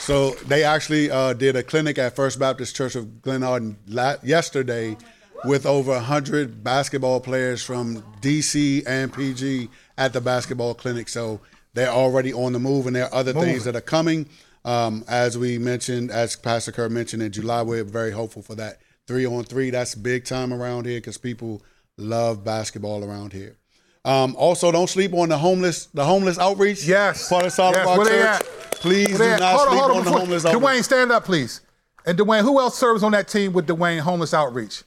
So 0.00 0.30
they 0.46 0.64
actually 0.64 1.10
uh, 1.10 1.34
did 1.34 1.54
a 1.54 1.62
clinic 1.62 1.98
at 1.98 2.16
First 2.16 2.38
Baptist 2.38 2.74
Church 2.74 2.94
of 2.94 3.04
Glenarden 3.20 3.76
yesterday 4.22 4.96
with 5.44 5.66
over 5.66 5.92
100 5.92 6.64
basketball 6.64 7.20
players 7.20 7.62
from 7.62 8.02
DC 8.22 8.84
and 8.86 9.12
PG 9.12 9.68
at 9.98 10.14
the 10.14 10.20
basketball 10.20 10.74
clinic. 10.74 11.10
So 11.10 11.40
they're 11.78 11.90
already 11.90 12.32
on 12.32 12.52
the 12.52 12.58
move, 12.58 12.86
and 12.86 12.96
there 12.96 13.04
are 13.04 13.14
other 13.14 13.32
Moving. 13.32 13.50
things 13.50 13.64
that 13.64 13.76
are 13.76 13.80
coming. 13.80 14.26
Um, 14.64 15.04
as 15.08 15.38
we 15.38 15.58
mentioned, 15.58 16.10
as 16.10 16.34
Pastor 16.34 16.72
Kerr 16.72 16.88
mentioned 16.88 17.22
in 17.22 17.30
July, 17.30 17.62
we're 17.62 17.84
very 17.84 18.10
hopeful 18.10 18.42
for 18.42 18.56
that 18.56 18.80
three 19.06 19.24
on 19.24 19.44
three. 19.44 19.70
That's 19.70 19.94
big 19.94 20.24
time 20.24 20.52
around 20.52 20.86
here 20.86 20.98
because 20.98 21.18
people 21.18 21.62
love 21.96 22.44
basketball 22.44 23.04
around 23.04 23.32
here. 23.32 23.56
Um, 24.04 24.34
also, 24.36 24.72
don't 24.72 24.88
sleep 24.88 25.14
on 25.14 25.28
the 25.28 25.38
homeless, 25.38 25.86
the 25.86 26.04
homeless 26.04 26.38
outreach. 26.38 26.84
Yes, 26.84 27.28
part 27.28 27.46
of 27.46 27.52
Solid 27.52 27.76
yes. 27.76 27.86
Rock 27.86 28.06
Church. 28.06 28.80
Please 28.80 29.18
do 29.18 29.28
not 29.36 29.42
hold 29.42 29.68
sleep 29.68 29.82
on, 29.82 29.90
on 29.98 30.04
the 30.04 30.10
homeless 30.10 30.44
outreach. 30.44 30.62
Dwayne, 30.62 30.82
stand 30.84 31.12
up, 31.12 31.24
please. 31.24 31.60
And 32.04 32.18
Dwayne, 32.18 32.42
who 32.42 32.58
else 32.58 32.78
serves 32.78 33.02
on 33.02 33.12
that 33.12 33.28
team 33.28 33.52
with 33.52 33.66
Dwayne 33.66 34.00
Homeless 34.00 34.32
Outreach? 34.32 34.82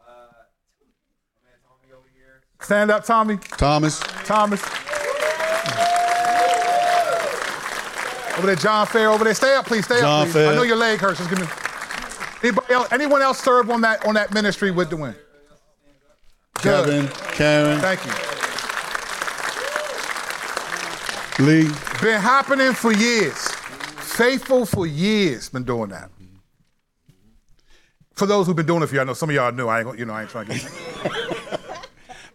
Uh, 0.00 0.14
stand 2.60 2.90
up, 2.90 3.04
Tommy. 3.04 3.36
Thomas. 3.36 4.00
Thomas. 4.24 4.62
Over 8.38 8.46
there, 8.46 8.56
John 8.56 8.86
Fair. 8.86 9.10
Over 9.10 9.24
there, 9.24 9.34
stay 9.34 9.54
up, 9.56 9.66
please. 9.66 9.84
Stay 9.84 9.98
John 9.98 10.22
up, 10.22 10.26
please. 10.26 10.34
Fair. 10.34 10.52
I 10.52 10.54
know 10.54 10.62
your 10.62 10.76
leg 10.76 11.00
hurts. 11.00 11.18
Just 11.18 11.28
give 11.28 11.40
me. 11.40 11.46
Anybody 12.40 12.72
else, 12.72 12.92
anyone 12.92 13.20
else 13.20 13.40
serve 13.42 13.68
on 13.68 13.80
that 13.80 14.06
on 14.06 14.14
that 14.14 14.32
ministry 14.32 14.70
with 14.70 14.90
Dwayne? 14.90 15.16
Kevin, 16.54 17.08
Karen. 17.32 17.80
Thank 17.80 18.04
you. 18.04 18.12
Lee. 21.44 21.68
Been 22.00 22.20
happening 22.20 22.74
for 22.74 22.92
years. 22.92 23.48
faithful 24.18 24.64
for 24.66 24.86
years, 24.86 25.48
been 25.48 25.64
doing 25.64 25.90
that. 25.90 26.10
For 28.14 28.26
those 28.26 28.46
who've 28.46 28.56
been 28.56 28.66
doing 28.66 28.82
it 28.82 28.86
for 28.86 28.94
you, 28.96 29.00
I 29.00 29.04
know 29.04 29.14
some 29.14 29.30
of 29.30 29.34
y'all 29.34 29.52
knew. 29.52 29.66
I 29.68 29.80
ain't, 29.80 29.98
you 29.98 30.04
know, 30.04 30.12
I 30.12 30.22
ain't 30.22 30.30
trying 30.30 30.46
to 30.46 30.54
get. 30.54 30.70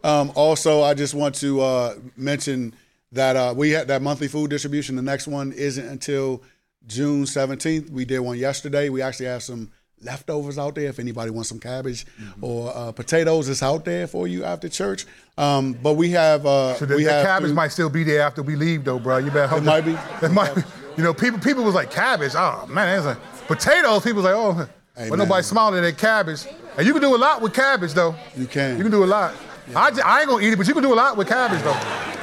Um, 0.05 0.34
also, 0.35 0.81
I 0.81 0.93
just 0.93 1.13
want 1.13 1.34
to 1.35 1.61
uh, 1.61 1.95
mention 2.17 2.75
that 3.14 3.35
uh, 3.35 3.53
we 3.56 3.72
had 3.72 3.88
that 3.88 4.02
monthly 4.02 4.27
food 4.27 4.49
distribution. 4.49 4.95
The 4.95 5.02
next 5.02 5.27
one 5.27 5.52
isn't 5.53 5.88
until 5.88 6.41
June 6.88 7.23
17th. 7.23 7.90
We 7.90 8.06
did 8.06 8.19
one 8.19 8.38
yesterday. 8.38 8.90
We 8.90 9.02
actually 9.02 9.27
have 9.27 9.41
some 9.44 9.72
leftovers 10.02 10.57
out 10.57 10.76
there 10.76 10.90
if 10.90 10.99
anybody 10.99 11.31
wants 11.31 11.48
some 11.48 11.60
cabbage 11.60 12.06
or 12.41 12.76
uh, 12.76 12.91
potatoes. 12.91 13.48
It's 13.48 13.64
out 13.64 13.85
there 13.85 14.06
for 14.06 14.27
you 14.27 14.44
after 14.44 14.68
church. 14.68 15.06
Um, 15.38 15.73
but 15.73 15.94
we 15.94 16.10
have 16.11 16.45
uh, 16.45 16.73
So 16.76 16.85
the, 16.85 16.95
we 16.98 17.06
the 17.06 17.11
have 17.14 17.26
cabbage 17.26 17.49
food- 17.49 17.56
might 17.56 17.69
still 17.69 17.90
be 17.90 18.03
there 18.03 18.22
after 18.22 18.44
we 18.44 18.56
leave, 18.57 18.84
though, 18.84 18.99
bro. 18.99 19.18
You 19.19 19.31
better 19.31 19.48
hope 19.48 19.60
It 19.60 19.65
might 19.65 19.81
be. 19.85 19.98
It 20.26 20.31
might 20.31 20.53
be. 20.56 20.61
You 20.98 21.03
know, 21.03 21.14
people 21.14 21.40
people 21.40 21.64
was 21.64 21.73
like 21.73 21.90
cabbage. 21.90 22.34
Oh 22.35 22.68
man, 22.68 23.03
that's 23.03 23.18
a 23.18 23.22
potatoes. 23.48 24.03
People 24.03 24.22
was 24.22 24.26
like, 24.26 24.35
oh, 24.35 24.68
Hey, 24.95 25.10
but 25.10 25.18
nobody 25.18 25.41
smiling 25.41 25.80
at 25.80 25.81
that 25.90 25.98
cabbage. 25.98 26.45
And 26.77 26.85
you 26.85 26.94
can 26.94 27.02
do 27.02 27.15
a 27.15 27.18
lot 27.18 27.41
with 27.41 27.53
cabbage, 27.53 27.94
though. 27.94 28.14
You 28.38 28.45
can. 28.45 28.77
You 28.77 28.84
can 28.84 28.91
do 28.91 29.03
a 29.03 29.06
lot. 29.07 29.34
I, 29.76 29.90
j- 29.91 30.02
I 30.02 30.19
ain't 30.22 30.30
gonna 30.30 30.44
eat 30.45 30.53
it, 30.53 30.57
but 30.57 30.68
you 30.68 30.73
can 30.73 30.84
do 30.84 30.94
a 30.94 30.95
lot 30.95 31.18
with 31.18 31.27
cabbage, 31.30 31.61
though. 31.64 32.19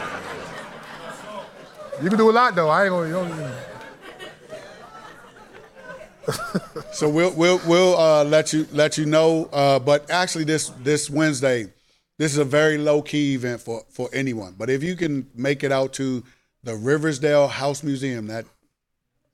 You 2.02 2.08
can 2.08 2.18
do 2.18 2.30
a 2.30 2.32
lot, 2.32 2.54
though. 2.54 2.68
I 2.68 2.84
ain't 2.84 2.90
gonna. 2.90 3.08
You 3.08 3.12
don't, 3.14 3.52
So 6.92 7.08
we'll 7.08 7.32
we'll 7.34 7.60
we'll 7.66 7.96
uh, 7.98 8.24
let 8.24 8.52
you 8.52 8.66
let 8.72 8.96
you 8.98 9.06
know. 9.06 9.48
Uh, 9.52 9.78
but 9.78 10.10
actually, 10.10 10.44
this 10.44 10.70
this 10.82 11.10
Wednesday, 11.10 11.66
this 12.18 12.32
is 12.32 12.38
a 12.38 12.44
very 12.44 12.78
low 12.78 13.02
key 13.02 13.34
event 13.34 13.60
for 13.60 13.84
for 13.90 14.08
anyone. 14.12 14.54
But 14.56 14.70
if 14.70 14.82
you 14.82 14.96
can 14.96 15.28
make 15.34 15.62
it 15.62 15.72
out 15.72 15.92
to 15.94 16.24
the 16.62 16.74
Riversdale 16.74 17.48
House 17.48 17.82
Museum, 17.82 18.26
that 18.28 18.44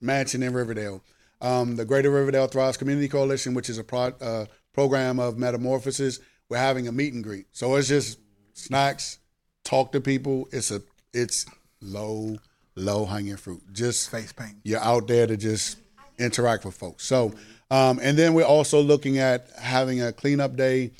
mansion 0.00 0.42
in 0.42 0.52
Riverdale, 0.52 1.02
um, 1.40 1.76
the 1.76 1.84
Greater 1.84 2.10
Riverdale 2.10 2.46
Thrives 2.46 2.76
Community 2.76 3.08
Coalition, 3.08 3.54
which 3.54 3.68
is 3.70 3.78
a 3.78 3.84
pro, 3.84 4.12
uh, 4.20 4.46
program 4.72 5.18
of 5.18 5.38
metamorphosis, 5.38 6.20
we're 6.48 6.58
having 6.58 6.88
a 6.88 6.92
meet 6.92 7.14
and 7.14 7.24
greet. 7.24 7.46
So 7.52 7.74
it's 7.76 7.88
just 7.88 8.18
snacks, 8.54 9.18
talk 9.64 9.92
to 9.92 10.00
people. 10.00 10.48
It's 10.52 10.70
a 10.70 10.82
it's 11.12 11.46
low 11.80 12.36
low 12.76 13.04
hanging 13.04 13.36
fruit. 13.36 13.62
Just 13.72 14.10
Face 14.10 14.32
paint. 14.32 14.56
you're 14.62 14.80
out 14.80 15.08
there 15.08 15.26
to 15.26 15.36
just 15.36 15.78
interact 16.18 16.64
with 16.64 16.74
folks. 16.74 17.04
So, 17.04 17.32
um, 17.70 17.98
and 18.02 18.16
then 18.16 18.34
we're 18.34 18.44
also 18.44 18.80
looking 18.80 19.18
at 19.18 19.48
having 19.58 20.02
a 20.02 20.12
cleanup 20.12 20.56
day 20.56 20.92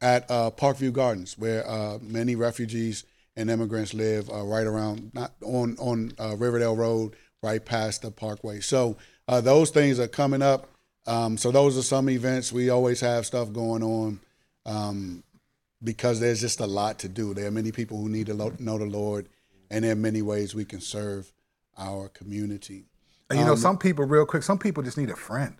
at 0.00 0.30
uh, 0.30 0.50
Parkview 0.50 0.92
Gardens, 0.92 1.38
where 1.38 1.68
uh, 1.68 1.98
many 2.00 2.34
refugees 2.34 3.04
and 3.36 3.50
immigrants 3.50 3.94
live, 3.94 4.28
uh, 4.30 4.42
right 4.42 4.66
around 4.66 5.12
not 5.14 5.32
on 5.44 5.76
on 5.78 6.12
uh, 6.18 6.36
Riverdale 6.36 6.76
Road, 6.76 7.14
right 7.42 7.64
past 7.64 8.02
the 8.02 8.10
Parkway. 8.10 8.60
So 8.60 8.96
uh, 9.28 9.40
those 9.40 9.70
things 9.70 10.00
are 10.00 10.08
coming 10.08 10.42
up. 10.42 10.68
Um, 11.06 11.38
so 11.38 11.50
those 11.50 11.78
are 11.78 11.82
some 11.82 12.10
events. 12.10 12.52
We 12.52 12.70
always 12.70 13.00
have 13.00 13.26
stuff 13.26 13.52
going 13.52 13.82
on. 13.82 14.20
Um, 14.66 15.22
because 15.82 16.20
there's 16.20 16.40
just 16.40 16.60
a 16.60 16.66
lot 16.66 16.98
to 17.00 17.08
do. 17.08 17.34
There 17.34 17.46
are 17.46 17.52
many 17.52 17.72
people 17.72 17.98
who 17.98 18.08
need 18.08 18.26
to 18.26 18.34
lo- 18.34 18.52
know 18.58 18.78
the 18.78 18.86
Lord, 18.86 19.28
and 19.70 19.84
there 19.84 19.92
are 19.92 19.96
many 19.96 20.22
ways 20.22 20.54
we 20.54 20.64
can 20.64 20.80
serve 20.80 21.32
our 21.76 22.08
community. 22.08 22.86
And 23.30 23.38
you 23.38 23.44
know, 23.44 23.52
um, 23.52 23.58
some 23.58 23.78
people, 23.78 24.04
real 24.04 24.26
quick, 24.26 24.42
some 24.42 24.58
people 24.58 24.82
just 24.82 24.96
need 24.96 25.10
a 25.10 25.16
friend. 25.16 25.56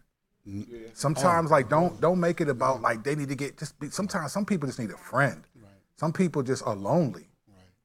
Mm. 0.48 0.66
Sometimes, 0.94 1.50
oh. 1.50 1.54
like, 1.54 1.68
don't 1.68 2.00
don't 2.00 2.18
make 2.18 2.40
it 2.40 2.48
about 2.48 2.80
like 2.80 3.04
they 3.04 3.14
need 3.14 3.28
to 3.28 3.34
get. 3.34 3.58
Just 3.58 3.78
be, 3.78 3.90
sometimes, 3.90 4.32
some 4.32 4.46
people 4.46 4.66
just 4.66 4.78
need 4.78 4.90
a 4.90 4.96
friend. 4.96 5.44
Some 5.96 6.12
people 6.12 6.42
just 6.42 6.64
are 6.64 6.76
lonely. 6.76 7.28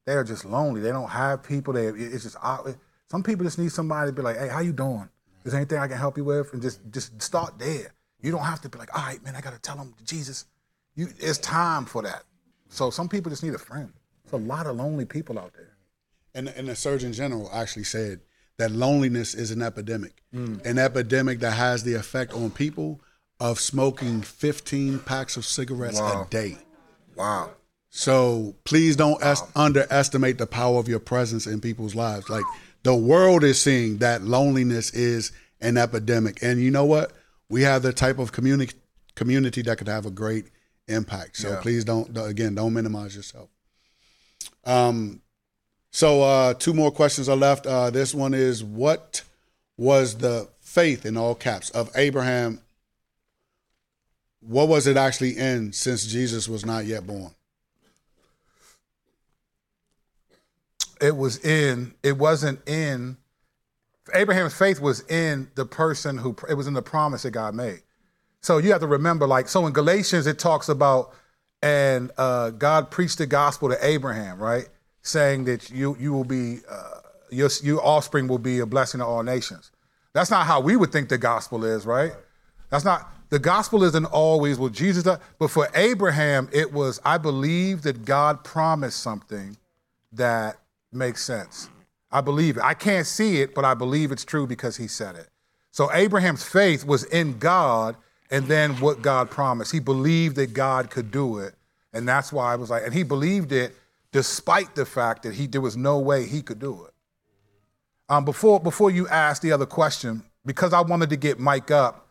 They're 0.06 0.24
just 0.24 0.44
lonely. 0.44 0.80
They 0.80 0.90
don't 0.90 1.08
have 1.08 1.42
people. 1.42 1.74
They 1.74 1.86
it's 1.86 2.24
just 2.24 2.36
out. 2.42 2.68
Some 3.10 3.22
people 3.22 3.44
just 3.44 3.58
need 3.58 3.72
somebody 3.72 4.10
to 4.10 4.14
be 4.14 4.22
like, 4.22 4.38
"Hey, 4.38 4.48
how 4.48 4.60
you 4.60 4.72
doing? 4.72 5.08
Is 5.44 5.52
there 5.52 5.60
anything 5.60 5.78
I 5.78 5.88
can 5.88 5.98
help 5.98 6.16
you 6.16 6.24
with?" 6.24 6.52
And 6.52 6.62
just 6.62 6.80
just 6.90 7.20
start 7.20 7.58
there. 7.58 7.92
You 8.20 8.30
don't 8.30 8.44
have 8.44 8.60
to 8.62 8.68
be 8.68 8.78
like, 8.78 8.96
"All 8.96 9.04
right, 9.04 9.22
man, 9.24 9.34
I 9.34 9.40
got 9.40 9.54
to 9.54 9.60
tell 9.60 9.76
them 9.76 9.94
Jesus." 10.04 10.46
You, 10.94 11.08
it's 11.18 11.38
time 11.38 11.86
for 11.86 12.02
that. 12.02 12.22
So 12.68 12.90
some 12.90 13.08
people 13.08 13.30
just 13.30 13.42
need 13.42 13.54
a 13.54 13.58
friend. 13.58 13.92
There's 14.24 14.42
a 14.42 14.46
lot 14.46 14.66
of 14.66 14.76
lonely 14.76 15.04
people 15.04 15.38
out 15.38 15.52
there. 15.54 15.73
And, 16.34 16.48
and 16.48 16.68
the 16.68 16.76
Surgeon 16.76 17.12
General 17.12 17.48
actually 17.52 17.84
said 17.84 18.20
that 18.58 18.70
loneliness 18.70 19.34
is 19.34 19.50
an 19.50 19.62
epidemic, 19.62 20.22
an 20.32 20.78
epidemic 20.78 21.40
that 21.40 21.52
has 21.52 21.82
the 21.84 21.94
effect 21.94 22.32
on 22.34 22.50
people 22.50 23.00
of 23.40 23.60
smoking 23.60 24.20
15 24.22 25.00
packs 25.00 25.36
of 25.36 25.44
cigarettes 25.44 26.00
Wow. 26.00 26.24
a 26.26 26.30
day. 26.30 26.58
Wow. 27.16 27.50
So 27.90 28.56
please 28.64 28.96
don't 28.96 29.22
es- 29.22 29.42
underestimate 29.54 30.38
the 30.38 30.46
power 30.46 30.78
of 30.78 30.88
your 30.88 30.98
presence 30.98 31.46
in 31.46 31.60
people's 31.60 31.94
lives. 31.94 32.28
Like 32.28 32.44
the 32.82 32.94
world 32.94 33.44
is 33.44 33.60
seeing 33.60 33.98
that 33.98 34.22
loneliness 34.22 34.90
is 34.92 35.30
an 35.60 35.76
epidemic, 35.76 36.42
and 36.42 36.60
you 36.60 36.70
know 36.72 36.84
what? 36.84 37.12
We 37.48 37.62
have 37.62 37.82
the 37.82 37.92
type 37.92 38.18
of 38.18 38.32
community 38.32 38.74
community 39.14 39.62
that 39.62 39.78
could 39.78 39.86
have 39.88 40.06
a 40.06 40.10
great 40.10 40.46
impact. 40.88 41.36
So 41.36 41.50
Yeah. 41.50 41.60
please 41.60 41.84
don't 41.84 42.16
again 42.18 42.54
don't 42.56 42.72
minimize 42.74 43.14
yourself. 43.14 43.48
Um, 44.64 45.20
so 45.94 46.22
uh, 46.22 46.54
two 46.54 46.74
more 46.74 46.90
questions 46.90 47.28
are 47.28 47.36
left. 47.36 47.66
Uh, 47.66 47.88
this 47.90 48.12
one 48.12 48.34
is 48.34 48.64
what 48.64 49.22
was 49.76 50.16
the 50.18 50.48
faith 50.60 51.06
in 51.06 51.16
all 51.16 51.34
caps 51.34 51.70
of 51.70 51.90
Abraham? 51.94 52.60
What 54.40 54.68
was 54.68 54.86
it 54.86 54.96
actually 54.96 55.38
in 55.38 55.72
since 55.72 56.04
Jesus 56.04 56.48
was 56.48 56.66
not 56.66 56.84
yet 56.84 57.06
born? 57.06 57.30
it 61.00 61.16
was 61.16 61.44
in 61.44 61.94
it 62.02 62.16
wasn't 62.16 62.58
in 62.68 63.16
abraham's 64.14 64.54
faith 64.54 64.80
was 64.80 65.00
in 65.10 65.50
the 65.54 65.66
person 65.66 66.18
who 66.18 66.34
it 66.48 66.54
was 66.54 66.66
in 66.66 66.74
the 66.74 66.82
promise 66.82 67.22
that 67.22 67.30
god 67.30 67.54
made 67.54 67.82
so 68.40 68.58
you 68.58 68.72
have 68.72 68.80
to 68.80 68.86
remember 68.86 69.26
like 69.26 69.48
so 69.48 69.66
in 69.66 69.72
galatians 69.72 70.26
it 70.26 70.38
talks 70.38 70.68
about 70.68 71.12
and 71.62 72.10
uh, 72.16 72.50
god 72.50 72.90
preached 72.90 73.18
the 73.18 73.26
gospel 73.26 73.68
to 73.68 73.86
abraham 73.86 74.38
right 74.38 74.68
saying 75.04 75.44
that 75.44 75.70
you 75.70 75.96
you 76.00 76.12
will 76.12 76.24
be 76.24 76.58
uh, 76.68 77.00
your, 77.30 77.48
your 77.62 77.84
offspring 77.86 78.26
will 78.26 78.38
be 78.38 78.58
a 78.58 78.66
blessing 78.66 78.98
to 78.98 79.06
all 79.06 79.22
nations 79.22 79.70
that's 80.12 80.30
not 80.30 80.46
how 80.46 80.60
we 80.60 80.74
would 80.76 80.90
think 80.90 81.08
the 81.08 81.18
gospel 81.18 81.64
is 81.64 81.86
right 81.86 82.12
that's 82.70 82.84
not 82.84 83.10
the 83.30 83.38
gospel 83.38 83.84
isn't 83.84 84.06
always 84.06 84.58
what 84.58 84.72
jesus 84.72 85.04
does 85.04 85.18
but 85.38 85.48
for 85.48 85.68
abraham 85.74 86.48
it 86.52 86.72
was 86.72 87.00
i 87.04 87.16
believe 87.16 87.82
that 87.82 88.04
god 88.04 88.42
promised 88.42 89.00
something 89.00 89.56
that 90.12 90.56
makes 90.94 91.22
sense. 91.22 91.68
I 92.10 92.20
believe 92.20 92.56
it. 92.56 92.62
I 92.62 92.74
can't 92.74 93.06
see 93.06 93.40
it, 93.40 93.54
but 93.54 93.64
I 93.64 93.74
believe 93.74 94.12
it's 94.12 94.24
true 94.24 94.46
because 94.46 94.76
he 94.76 94.86
said 94.86 95.16
it. 95.16 95.28
So 95.72 95.92
Abraham's 95.92 96.44
faith 96.44 96.86
was 96.86 97.04
in 97.04 97.38
God 97.38 97.96
and 98.30 98.46
then 98.46 98.74
what 98.80 99.02
God 99.02 99.30
promised. 99.30 99.72
He 99.72 99.80
believed 99.80 100.36
that 100.36 100.54
God 100.54 100.90
could 100.90 101.10
do 101.10 101.38
it. 101.38 101.54
And 101.92 102.08
that's 102.08 102.32
why 102.32 102.52
I 102.52 102.56
was 102.56 102.70
like, 102.70 102.84
and 102.84 102.94
he 102.94 103.02
believed 103.02 103.52
it 103.52 103.74
despite 104.14 104.76
the 104.76 104.86
fact 104.86 105.24
that 105.24 105.34
he 105.34 105.48
there 105.48 105.60
was 105.60 105.76
no 105.76 105.98
way 105.98 106.24
he 106.24 106.40
could 106.40 106.60
do 106.60 106.84
it. 106.84 106.94
Um, 108.08 108.24
before 108.24 108.60
before 108.60 108.88
you 108.88 109.08
ask 109.08 109.42
the 109.42 109.50
other 109.50 109.66
question, 109.66 110.22
because 110.46 110.72
I 110.72 110.82
wanted 110.82 111.10
to 111.10 111.16
get 111.16 111.40
Mike 111.40 111.72
up, 111.72 112.06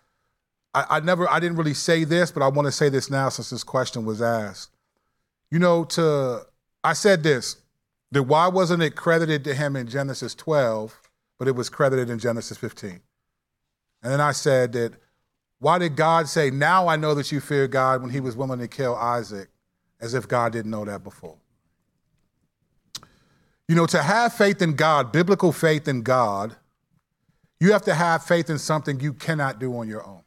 I, 0.74 0.86
I 0.90 1.00
never 1.00 1.30
I 1.30 1.40
didn't 1.40 1.56
really 1.56 1.74
say 1.74 2.04
this, 2.04 2.30
but 2.30 2.44
I 2.44 2.50
want 2.50 2.66
to 2.66 2.74
say 2.74 2.90
this 2.90 3.10
now 3.10 3.30
since 3.30 3.52
this 3.52 3.64
question 3.64 4.04
was 4.04 4.22
asked. 4.22 4.72
You 5.50 5.60
know, 5.60 5.86
to 5.96 6.46
I 6.84 6.92
said 6.92 7.24
this 7.24 7.56
that 8.12 8.24
why 8.24 8.50
wasn't 8.50 8.84
it 8.84 8.98
credited 8.98 9.46
to 9.46 9.54
him 9.54 9.78
in 9.78 9.88
Genesis 9.88 10.36
12, 10.36 11.00
but 11.40 11.48
it 11.48 11.56
was 11.56 11.70
credited 11.70 12.10
in 12.10 12.20
Genesis 12.20 12.58
15? 12.58 13.00
And 14.02 14.12
then 14.12 14.20
I 14.20 14.34
said 14.34 14.74
that 14.74 14.92
why 15.60 15.78
did 15.78 15.96
God 15.96 16.28
say, 16.28 16.50
Now 16.50 16.90
I 16.90 16.98
know 16.98 17.16
that 17.16 17.32
you 17.32 17.40
fear 17.40 17.70
God 17.70 18.02
when 18.02 18.12
he 18.12 18.20
was 18.20 18.36
willing 18.36 18.60
to 18.60 18.68
kill 18.68 18.94
Isaac, 18.94 19.48
as 20.02 20.14
if 20.14 20.28
God 20.28 20.52
didn't 20.52 20.72
know 20.72 20.84
that 20.84 21.02
before? 21.02 21.38
You 23.68 23.76
know, 23.76 23.86
to 23.88 24.02
have 24.02 24.34
faith 24.34 24.62
in 24.62 24.76
God, 24.76 25.12
biblical 25.12 25.52
faith 25.52 25.88
in 25.88 26.02
God, 26.02 26.56
you 27.60 27.72
have 27.72 27.84
to 27.84 27.94
have 27.94 28.24
faith 28.24 28.50
in 28.50 28.60
something 28.60 29.00
you 29.00 29.14
cannot 29.14 29.60
do 29.60 29.78
on 29.78 29.88
your 29.88 30.06
own. 30.06 30.22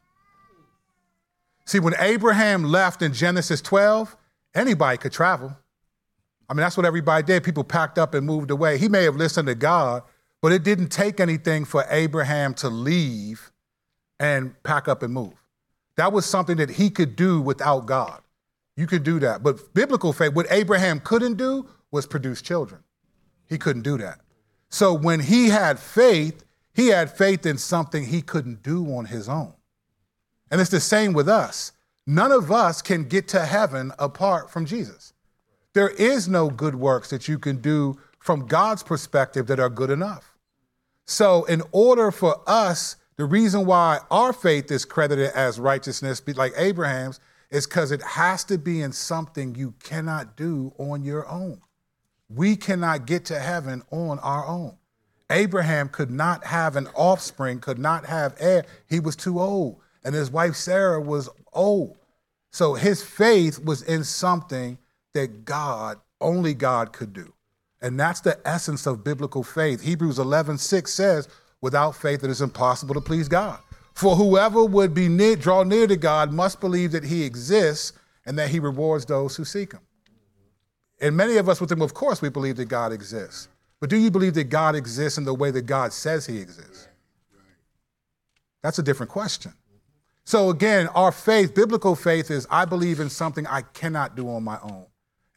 See, 1.65 1.79
when 1.79 1.93
Abraham 1.99 2.63
left 2.63 3.01
in 3.01 3.13
Genesis 3.13 3.61
12, 3.61 4.15
anybody 4.55 4.97
could 4.97 5.11
travel. 5.11 5.55
I 6.49 6.53
mean, 6.53 6.61
that's 6.61 6.77
what 6.77 6.85
everybody 6.85 7.23
did. 7.23 7.43
People 7.43 7.63
packed 7.63 7.99
up 7.99 8.13
and 8.13 8.25
moved 8.25 8.51
away. 8.51 8.77
He 8.77 8.87
may 8.87 9.03
have 9.03 9.17
listened 9.17 9.47
to 9.47 9.55
God, 9.55 10.03
but 10.41 10.51
it 10.51 10.63
didn't 10.63 10.87
take 10.87 11.19
anything 11.19 11.65
for 11.65 11.85
Abraham 11.89 12.53
to 12.55 12.69
leave 12.69 13.51
and 14.19 14.55
pack 14.63 14.87
up 14.87 15.03
and 15.03 15.13
move. 15.13 15.33
That 15.97 16.13
was 16.13 16.25
something 16.25 16.57
that 16.57 16.71
he 16.71 16.89
could 16.89 17.15
do 17.15 17.41
without 17.41 17.85
God. 17.85 18.21
You 18.75 18.87
could 18.87 19.03
do 19.03 19.19
that. 19.19 19.43
But 19.43 19.73
biblical 19.73 20.13
faith, 20.13 20.33
what 20.33 20.47
Abraham 20.49 20.99
couldn't 20.99 21.35
do 21.35 21.67
was 21.91 22.05
produce 22.05 22.41
children. 22.41 22.81
He 23.47 23.57
couldn't 23.57 23.83
do 23.83 23.97
that. 23.97 24.19
So 24.69 24.93
when 24.93 25.19
he 25.19 25.49
had 25.49 25.79
faith, 25.79 26.43
he 26.73 26.87
had 26.87 27.09
faith 27.09 27.45
in 27.45 27.57
something 27.57 28.05
he 28.05 28.21
couldn't 28.21 28.63
do 28.63 28.85
on 28.93 29.05
his 29.05 29.27
own. 29.29 29.53
And 30.51 30.61
it's 30.61 30.69
the 30.69 30.79
same 30.79 31.13
with 31.13 31.27
us. 31.27 31.71
None 32.05 32.31
of 32.31 32.51
us 32.51 32.81
can 32.81 33.03
get 33.03 33.27
to 33.29 33.45
heaven 33.45 33.91
apart 33.99 34.49
from 34.49 34.65
Jesus. 34.65 35.13
There 35.73 35.89
is 35.89 36.27
no 36.27 36.49
good 36.49 36.75
works 36.75 37.09
that 37.09 37.27
you 37.27 37.37
can 37.37 37.57
do 37.57 37.97
from 38.19 38.47
God's 38.47 38.83
perspective 38.83 39.47
that 39.47 39.59
are 39.59 39.69
good 39.69 39.89
enough. 39.89 40.35
So, 41.05 41.45
in 41.45 41.61
order 41.71 42.11
for 42.11 42.41
us, 42.47 42.97
the 43.15 43.25
reason 43.25 43.65
why 43.65 43.99
our 44.11 44.33
faith 44.33 44.71
is 44.71 44.85
credited 44.85 45.31
as 45.33 45.59
righteousness, 45.59 46.21
like 46.35 46.53
Abraham's, 46.57 47.19
is 47.49 47.65
because 47.65 47.91
it 47.91 48.01
has 48.01 48.43
to 48.45 48.57
be 48.57 48.81
in 48.81 48.91
something 48.91 49.55
you 49.55 49.73
cannot 49.83 50.35
do 50.35 50.73
on 50.77 51.03
your 51.03 51.27
own. 51.27 51.61
We 52.29 52.55
cannot 52.55 53.05
get 53.05 53.25
to 53.25 53.39
heaven 53.39 53.83
on 53.91 54.19
our 54.19 54.45
own. 54.45 54.77
Abraham 55.29 55.89
could 55.89 56.11
not 56.11 56.45
have 56.45 56.75
an 56.75 56.87
offspring, 56.95 57.59
could 57.59 57.79
not 57.79 58.05
have 58.05 58.35
heir. 58.39 58.65
He 58.89 58.99
was 58.99 59.15
too 59.15 59.39
old. 59.39 59.81
And 60.03 60.15
his 60.15 60.31
wife 60.31 60.55
Sarah 60.55 61.01
was 61.01 61.29
old. 61.53 61.97
So 62.51 62.73
his 62.73 63.03
faith 63.03 63.63
was 63.63 63.81
in 63.81 64.03
something 64.03 64.77
that 65.13 65.45
God, 65.45 65.99
only 66.21 66.53
God 66.53 66.93
could 66.93 67.13
do. 67.13 67.33
And 67.81 67.99
that's 67.99 68.21
the 68.21 68.39
essence 68.45 68.85
of 68.85 69.03
biblical 69.03 69.43
faith. 69.43 69.81
Hebrews 69.81 70.19
11, 70.19 70.57
6 70.57 70.93
says, 70.93 71.27
without 71.61 71.95
faith 71.95 72.23
it 72.23 72.29
is 72.29 72.41
impossible 72.41 72.95
to 72.95 73.01
please 73.01 73.27
God. 73.27 73.59
For 73.93 74.15
whoever 74.15 74.63
would 74.63 74.93
be 74.93 75.09
near, 75.09 75.35
draw 75.35 75.63
near 75.63 75.87
to 75.87 75.97
God 75.97 76.31
must 76.31 76.59
believe 76.59 76.91
that 76.91 77.03
he 77.03 77.23
exists 77.23 77.93
and 78.25 78.37
that 78.37 78.49
he 78.49 78.59
rewards 78.59 79.05
those 79.05 79.35
who 79.35 79.43
seek 79.43 79.73
him. 79.73 79.81
And 80.99 81.15
many 81.15 81.37
of 81.37 81.47
us 81.47 81.59
would 81.59 81.69
think, 81.69 81.81
of 81.81 81.93
course, 81.93 82.21
we 82.21 82.29
believe 82.29 82.57
that 82.57 82.65
God 82.65 82.91
exists. 82.91 83.49
But 83.79 83.89
do 83.89 83.97
you 83.97 84.09
believe 84.09 84.33
that 84.33 84.45
God 84.45 84.75
exists 84.75 85.17
in 85.17 85.25
the 85.25 85.33
way 85.33 85.51
that 85.51 85.67
God 85.67 85.93
says 85.93 86.25
he 86.25 86.39
exists? 86.39 86.87
That's 88.63 88.79
a 88.79 88.83
different 88.83 89.11
question. 89.11 89.53
So 90.25 90.49
again, 90.49 90.87
our 90.89 91.11
faith, 91.11 91.53
biblical 91.53 91.95
faith, 91.95 92.31
is 92.31 92.47
I 92.49 92.65
believe 92.65 92.99
in 92.99 93.09
something 93.09 93.45
I 93.47 93.61
cannot 93.61 94.15
do 94.15 94.29
on 94.29 94.43
my 94.43 94.59
own. 94.61 94.87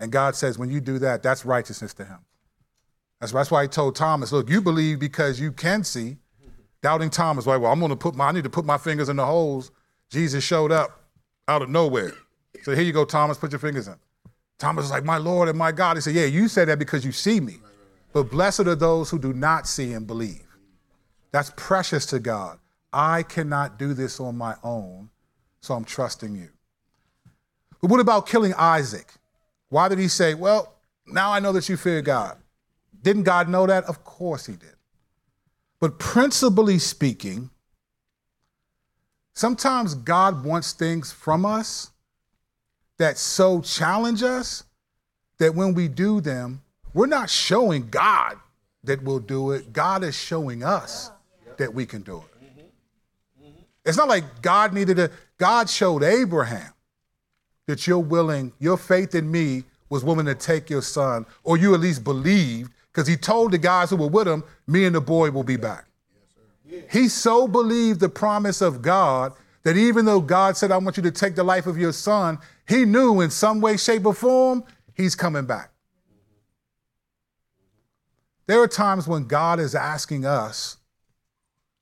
And 0.00 0.10
God 0.10 0.34
says, 0.34 0.58
when 0.58 0.70
you 0.70 0.80
do 0.80 0.98
that, 1.00 1.22
that's 1.22 1.44
righteousness 1.44 1.92
to 1.94 2.04
him. 2.04 2.18
That's, 3.20 3.50
why 3.50 3.62
he 3.62 3.68
told 3.68 3.96
Thomas, 3.96 4.32
look, 4.32 4.48
you 4.48 4.62
believe 4.62 4.98
because 4.98 5.38
you 5.38 5.52
can 5.52 5.84
see. 5.84 6.16
Doubting 6.82 7.10
Thomas, 7.10 7.46
like, 7.46 7.60
well, 7.60 7.70
I'm 7.70 7.78
going 7.78 7.90
to 7.90 7.96
put 7.96 8.14
my, 8.14 8.28
I 8.28 8.32
need 8.32 8.44
to 8.44 8.50
put 8.50 8.64
my 8.64 8.78
fingers 8.78 9.10
in 9.10 9.16
the 9.16 9.26
holes. 9.26 9.70
Jesus 10.08 10.42
showed 10.42 10.72
up 10.72 11.04
out 11.46 11.60
of 11.60 11.68
nowhere. 11.68 12.14
So 12.62 12.74
here 12.74 12.82
you 12.82 12.92
go, 12.92 13.04
Thomas, 13.04 13.36
put 13.36 13.52
your 13.52 13.58
fingers 13.58 13.86
in. 13.86 13.96
Thomas 14.60 14.84
is 14.84 14.90
like, 14.90 15.04
my 15.04 15.16
Lord 15.16 15.48
and 15.48 15.58
my 15.58 15.72
God. 15.72 15.96
He 15.96 16.02
said, 16.02 16.14
yeah, 16.14 16.26
you 16.26 16.46
said 16.46 16.68
that 16.68 16.78
because 16.78 17.04
you 17.04 17.12
see 17.12 17.40
me. 17.40 17.56
But 18.12 18.30
blessed 18.30 18.60
are 18.60 18.74
those 18.74 19.08
who 19.10 19.18
do 19.18 19.32
not 19.32 19.66
see 19.66 19.94
and 19.94 20.06
believe. 20.06 20.46
That's 21.32 21.50
precious 21.56 22.04
to 22.06 22.20
God. 22.20 22.58
I 22.92 23.22
cannot 23.22 23.78
do 23.78 23.94
this 23.94 24.20
on 24.20 24.36
my 24.36 24.56
own, 24.62 25.08
so 25.60 25.74
I'm 25.74 25.84
trusting 25.84 26.34
you. 26.34 26.50
But 27.80 27.90
what 27.90 28.00
about 28.00 28.26
killing 28.26 28.52
Isaac? 28.54 29.14
Why 29.70 29.88
did 29.88 29.98
he 29.98 30.08
say, 30.08 30.34
well, 30.34 30.74
now 31.06 31.32
I 31.32 31.40
know 31.40 31.52
that 31.52 31.68
you 31.68 31.76
fear 31.78 32.02
God? 32.02 32.36
Didn't 33.00 33.22
God 33.22 33.48
know 33.48 33.66
that? 33.66 33.84
Of 33.84 34.04
course 34.04 34.44
he 34.44 34.52
did. 34.52 34.74
But 35.78 35.98
principally 35.98 36.78
speaking, 36.78 37.48
sometimes 39.32 39.94
God 39.94 40.44
wants 40.44 40.72
things 40.72 41.12
from 41.12 41.46
us 41.46 41.92
that 43.00 43.16
so 43.16 43.62
challenge 43.62 44.22
us 44.22 44.62
that 45.38 45.54
when 45.54 45.72
we 45.72 45.88
do 45.88 46.20
them, 46.20 46.60
we're 46.92 47.06
not 47.06 47.30
showing 47.30 47.88
God 47.88 48.36
that 48.84 49.02
we'll 49.02 49.20
do 49.20 49.52
it. 49.52 49.72
God 49.72 50.04
is 50.04 50.14
showing 50.14 50.62
us 50.62 51.10
that 51.56 51.72
we 51.72 51.86
can 51.86 52.02
do 52.02 52.18
it. 52.18 52.24
It's 53.86 53.96
not 53.96 54.08
like 54.08 54.42
God 54.42 54.74
needed 54.74 54.98
to, 54.98 55.10
God 55.38 55.70
showed 55.70 56.02
Abraham 56.02 56.74
that 57.66 57.86
you're 57.86 57.98
willing, 57.98 58.52
your 58.58 58.76
faith 58.76 59.14
in 59.14 59.30
me 59.30 59.64
was 59.88 60.04
willing 60.04 60.26
to 60.26 60.34
take 60.34 60.68
your 60.68 60.82
son, 60.82 61.24
or 61.42 61.56
you 61.56 61.72
at 61.72 61.80
least 61.80 62.04
believed 62.04 62.70
because 62.92 63.08
he 63.08 63.16
told 63.16 63.52
the 63.52 63.58
guys 63.58 63.88
who 63.88 63.96
were 63.96 64.08
with 64.08 64.28
him, 64.28 64.44
me 64.66 64.84
and 64.84 64.94
the 64.94 65.00
boy 65.00 65.30
will 65.30 65.42
be 65.42 65.56
back. 65.56 65.86
He 66.90 67.08
so 67.08 67.48
believed 67.48 67.98
the 67.98 68.10
promise 68.10 68.60
of 68.60 68.82
God 68.82 69.32
that 69.62 69.76
even 69.76 70.04
though 70.04 70.20
God 70.20 70.56
said, 70.56 70.70
I 70.70 70.76
want 70.78 70.96
you 70.96 71.02
to 71.04 71.10
take 71.10 71.34
the 71.34 71.44
life 71.44 71.66
of 71.66 71.78
your 71.78 71.92
son, 71.92 72.38
he 72.70 72.84
knew 72.84 73.20
in 73.20 73.30
some 73.30 73.60
way, 73.60 73.76
shape, 73.76 74.06
or 74.06 74.14
form, 74.14 74.62
he's 74.94 75.16
coming 75.16 75.44
back. 75.44 75.72
There 78.46 78.62
are 78.62 78.68
times 78.68 79.08
when 79.08 79.24
God 79.24 79.58
is 79.58 79.74
asking 79.74 80.24
us, 80.24 80.76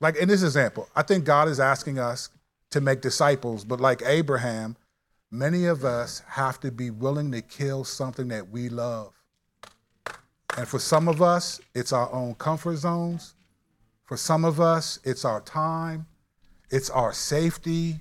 like 0.01 0.17
in 0.17 0.29
this 0.29 0.43
example, 0.43 0.89
I 0.97 1.03
think 1.03 1.27
God 1.27 1.47
is 1.47 1.61
asking 1.61 1.99
us 1.99 2.31
to 2.71 2.81
make 2.81 3.03
disciples, 3.03 3.67
but 3.67 3.81
like 3.81 4.01
Abraham, 4.07 4.79
many 5.31 5.67
of 5.67 5.85
us 5.85 6.23
have 6.27 6.59
to 6.61 6.73
be 6.73 6.89
willing 6.89 7.33
to 7.33 7.43
kill 7.43 7.85
something 7.85 8.29
that 8.29 8.49
we 8.49 8.71
love. 8.71 9.13
And 10.57 10.67
for 10.67 10.79
some 10.79 11.07
of 11.07 11.21
us, 11.21 11.61
it's 11.75 11.93
our 11.93 12.11
own 12.11 12.35
comfort 12.37 12.77
zones. 12.77 13.35
For 14.05 14.17
some 14.17 14.43
of 14.43 14.59
us, 14.59 15.01
it's 15.05 15.27
our 15.27 15.43
time, 15.43 16.07
it's 16.71 16.89
our 16.89 17.13
safety. 17.13 18.01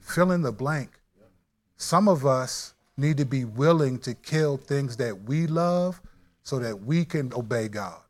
Fill 0.00 0.32
in 0.32 0.42
the 0.42 0.52
blank. 0.52 0.97
Some 1.78 2.08
of 2.08 2.26
us 2.26 2.74
need 2.96 3.16
to 3.16 3.24
be 3.24 3.44
willing 3.44 3.98
to 4.00 4.12
kill 4.12 4.58
things 4.58 4.96
that 4.98 5.22
we 5.22 5.46
love 5.46 6.00
so 6.42 6.58
that 6.58 6.82
we 6.82 7.04
can 7.04 7.32
obey 7.32 7.68
God. 7.68 8.00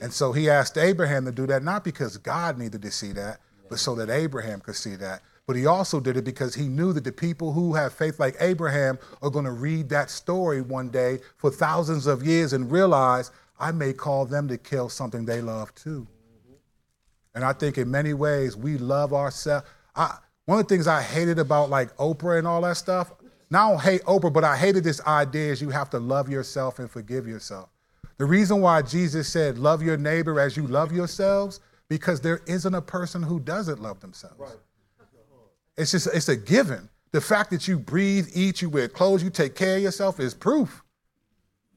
And 0.00 0.12
so 0.12 0.32
he 0.32 0.48
asked 0.48 0.78
Abraham 0.78 1.24
to 1.24 1.32
do 1.32 1.46
that, 1.46 1.62
not 1.62 1.84
because 1.84 2.16
God 2.16 2.58
needed 2.58 2.82
to 2.82 2.90
see 2.90 3.12
that, 3.12 3.40
but 3.68 3.78
so 3.78 3.94
that 3.96 4.10
Abraham 4.10 4.60
could 4.60 4.76
see 4.76 4.96
that. 4.96 5.22
But 5.46 5.56
he 5.56 5.66
also 5.66 6.00
did 6.00 6.16
it 6.16 6.24
because 6.24 6.54
he 6.54 6.68
knew 6.68 6.92
that 6.92 7.04
the 7.04 7.12
people 7.12 7.52
who 7.52 7.74
have 7.74 7.92
faith 7.92 8.18
like 8.18 8.36
Abraham 8.40 8.98
are 9.22 9.30
going 9.30 9.44
to 9.44 9.52
read 9.52 9.88
that 9.90 10.10
story 10.10 10.60
one 10.60 10.88
day 10.90 11.20
for 11.36 11.50
thousands 11.50 12.06
of 12.06 12.26
years 12.26 12.52
and 12.52 12.70
realize 12.70 13.30
I 13.58 13.72
may 13.72 13.92
call 13.92 14.26
them 14.26 14.48
to 14.48 14.58
kill 14.58 14.88
something 14.88 15.24
they 15.24 15.40
love 15.40 15.74
too. 15.74 16.06
And 17.34 17.44
I 17.44 17.52
think 17.52 17.78
in 17.78 17.90
many 17.90 18.12
ways 18.14 18.56
we 18.56 18.78
love 18.78 19.12
ourselves. 19.12 19.66
one 20.46 20.58
of 20.58 20.66
the 20.66 20.74
things 20.74 20.86
I 20.86 21.02
hated 21.02 21.38
about 21.38 21.70
like 21.70 21.96
Oprah 21.96 22.38
and 22.38 22.46
all 22.46 22.62
that 22.62 22.76
stuff, 22.76 23.12
now 23.50 23.68
I 23.68 23.70
don't 23.72 23.82
hate 23.82 24.02
Oprah, 24.04 24.32
but 24.32 24.44
I 24.44 24.56
hated 24.56 24.84
this 24.84 25.00
idea 25.06 25.52
is 25.52 25.62
you 25.62 25.70
have 25.70 25.90
to 25.90 25.98
love 25.98 26.28
yourself 26.28 26.78
and 26.78 26.90
forgive 26.90 27.26
yourself. 27.26 27.68
The 28.18 28.24
reason 28.24 28.60
why 28.60 28.82
Jesus 28.82 29.28
said, 29.28 29.58
love 29.58 29.82
your 29.82 29.96
neighbor 29.96 30.40
as 30.40 30.56
you 30.56 30.66
love 30.66 30.92
yourselves, 30.92 31.60
because 31.88 32.20
there 32.20 32.40
isn't 32.46 32.74
a 32.74 32.82
person 32.82 33.22
who 33.22 33.38
doesn't 33.38 33.80
love 33.80 34.00
themselves. 34.00 34.38
Right. 34.38 34.56
It's 35.76 35.92
just, 35.92 36.08
it's 36.14 36.28
a 36.28 36.36
given. 36.36 36.88
The 37.12 37.20
fact 37.20 37.50
that 37.50 37.68
you 37.68 37.78
breathe, 37.78 38.28
eat, 38.34 38.62
you 38.62 38.70
wear 38.70 38.88
clothes, 38.88 39.22
you 39.22 39.30
take 39.30 39.54
care 39.54 39.76
of 39.76 39.82
yourself 39.82 40.18
is 40.18 40.34
proof 40.34 40.82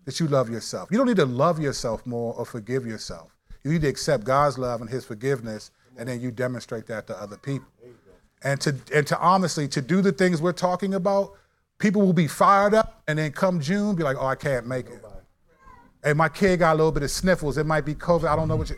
that 0.05 0.19
you 0.19 0.27
love 0.27 0.49
yourself. 0.49 0.89
You 0.91 0.97
don't 0.97 1.07
need 1.07 1.17
to 1.17 1.25
love 1.25 1.59
yourself 1.59 2.05
more 2.05 2.33
or 2.33 2.45
forgive 2.45 2.87
yourself. 2.87 3.35
You 3.63 3.71
need 3.71 3.81
to 3.81 3.87
accept 3.87 4.23
God's 4.23 4.57
love 4.57 4.81
and 4.81 4.89
his 4.89 5.05
forgiveness, 5.05 5.71
and 5.97 6.07
then 6.07 6.21
you 6.21 6.31
demonstrate 6.31 6.87
that 6.87 7.07
to 7.07 7.21
other 7.21 7.37
people. 7.37 7.67
And 8.41 8.59
to 8.61 8.75
and 8.95 9.05
to 9.07 9.19
honestly, 9.19 9.67
to 9.67 9.81
do 9.81 10.01
the 10.01 10.13
things 10.13 10.41
we're 10.41 10.53
talking 10.53 10.93
about, 10.93 11.33
people 11.79 12.01
will 12.01 12.13
be 12.13 12.27
fired 12.27 12.73
up, 12.73 13.01
and 13.07 13.17
then 13.17 13.31
come 13.31 13.59
June, 13.59 13.95
be 13.95 14.03
like, 14.03 14.17
oh, 14.19 14.27
I 14.27 14.35
can't 14.35 14.67
make 14.67 14.87
it. 14.87 15.03
Hey, 16.03 16.13
my 16.13 16.29
kid 16.29 16.59
got 16.59 16.73
a 16.73 16.77
little 16.77 16.91
bit 16.91 17.03
of 17.03 17.11
sniffles. 17.11 17.57
It 17.57 17.65
might 17.65 17.85
be 17.85 17.95
COVID. 17.95 18.29
I 18.29 18.35
don't 18.35 18.47
know 18.47 18.55
what 18.55 18.69
you. 18.69 18.77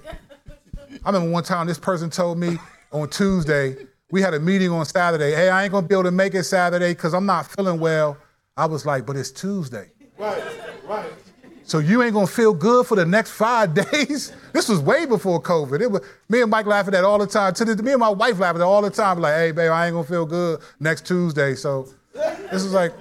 I 1.03 1.09
remember 1.09 1.31
one 1.31 1.43
time 1.43 1.67
this 1.67 1.79
person 1.79 2.09
told 2.09 2.37
me 2.37 2.57
on 2.91 3.09
Tuesday, 3.09 3.75
we 4.11 4.21
had 4.21 4.33
a 4.33 4.39
meeting 4.39 4.69
on 4.71 4.85
Saturday. 4.85 5.31
Hey, 5.31 5.49
I 5.49 5.63
ain't 5.63 5.71
gonna 5.71 5.87
be 5.87 5.95
able 5.95 6.03
to 6.03 6.11
make 6.11 6.33
it 6.33 6.43
Saturday 6.43 6.93
because 6.93 7.13
I'm 7.13 7.25
not 7.25 7.47
feeling 7.47 7.79
well. 7.79 8.17
I 8.57 8.65
was 8.65 8.85
like, 8.85 9.05
but 9.05 9.15
it's 9.15 9.31
Tuesday. 9.31 9.91
Right, 10.17 10.43
right. 10.85 11.11
So 11.63 11.79
you 11.79 12.03
ain't 12.03 12.13
gonna 12.13 12.27
feel 12.27 12.53
good 12.53 12.85
for 12.85 12.95
the 12.95 13.05
next 13.05 13.31
five 13.31 13.73
days? 13.91 14.33
this 14.51 14.67
was 14.67 14.79
way 14.81 15.05
before 15.05 15.41
COVID. 15.41 15.79
It 15.79 15.89
was 15.89 16.01
me 16.27 16.41
and 16.41 16.51
Mike 16.51 16.65
laughing 16.65 16.93
at 16.93 17.03
all 17.03 17.19
the 17.19 17.27
time. 17.27 17.53
To 17.53 17.65
the, 17.65 17.81
me 17.81 17.91
and 17.91 17.99
my 17.99 18.09
wife 18.09 18.39
laughing 18.39 18.61
at 18.61 18.65
all 18.65 18.81
the 18.81 18.89
time. 18.89 19.19
Like, 19.21 19.35
hey, 19.35 19.51
babe, 19.51 19.71
I 19.71 19.87
ain't 19.87 19.93
gonna 19.93 20.07
feel 20.07 20.25
good 20.25 20.59
next 20.79 21.05
Tuesday. 21.05 21.55
So 21.55 21.87
this 22.13 22.63
is 22.63 22.73
like, 22.73 22.93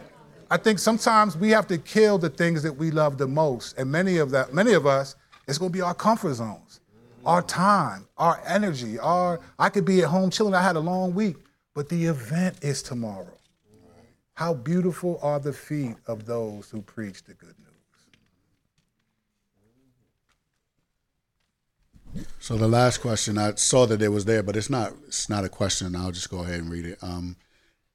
I 0.50 0.56
think 0.56 0.78
sometimes 0.78 1.36
we 1.36 1.50
have 1.50 1.66
to 1.68 1.78
kill 1.78 2.18
the 2.18 2.30
things 2.30 2.62
that 2.62 2.72
we 2.72 2.90
love 2.90 3.18
the 3.18 3.28
most. 3.28 3.78
And 3.78 3.90
many 3.90 4.18
of 4.18 4.30
that, 4.30 4.52
many 4.52 4.72
of 4.72 4.86
us, 4.86 5.16
it's 5.46 5.58
gonna 5.58 5.70
be 5.70 5.80
our 5.80 5.94
comfort 5.94 6.34
zones, 6.34 6.80
our 7.24 7.42
time, 7.42 8.06
our 8.16 8.40
energy, 8.46 8.98
our 8.98 9.40
I 9.58 9.68
could 9.68 9.84
be 9.84 10.02
at 10.02 10.08
home 10.08 10.30
chilling. 10.30 10.54
I 10.54 10.62
had 10.62 10.76
a 10.76 10.80
long 10.80 11.14
week, 11.14 11.36
but 11.74 11.88
the 11.88 12.06
event 12.06 12.56
is 12.62 12.82
tomorrow. 12.82 13.36
How 14.34 14.54
beautiful 14.54 15.18
are 15.22 15.38
the 15.38 15.52
feet 15.52 15.96
of 16.06 16.24
those 16.24 16.70
who 16.70 16.82
preach 16.82 17.24
the 17.24 17.34
good 17.34 17.54
news. 17.58 17.66
So 22.38 22.56
the 22.56 22.68
last 22.68 22.98
question, 23.02 23.38
I 23.38 23.54
saw 23.54 23.86
that 23.86 24.02
it 24.02 24.08
was 24.08 24.24
there, 24.24 24.42
but 24.42 24.56
it's 24.56 24.70
not. 24.70 24.94
It's 25.06 25.28
not 25.28 25.44
a 25.44 25.48
question. 25.48 25.94
I'll 25.94 26.10
just 26.10 26.30
go 26.30 26.40
ahead 26.40 26.60
and 26.60 26.70
read 26.70 26.86
it. 26.86 26.98
Um, 27.02 27.36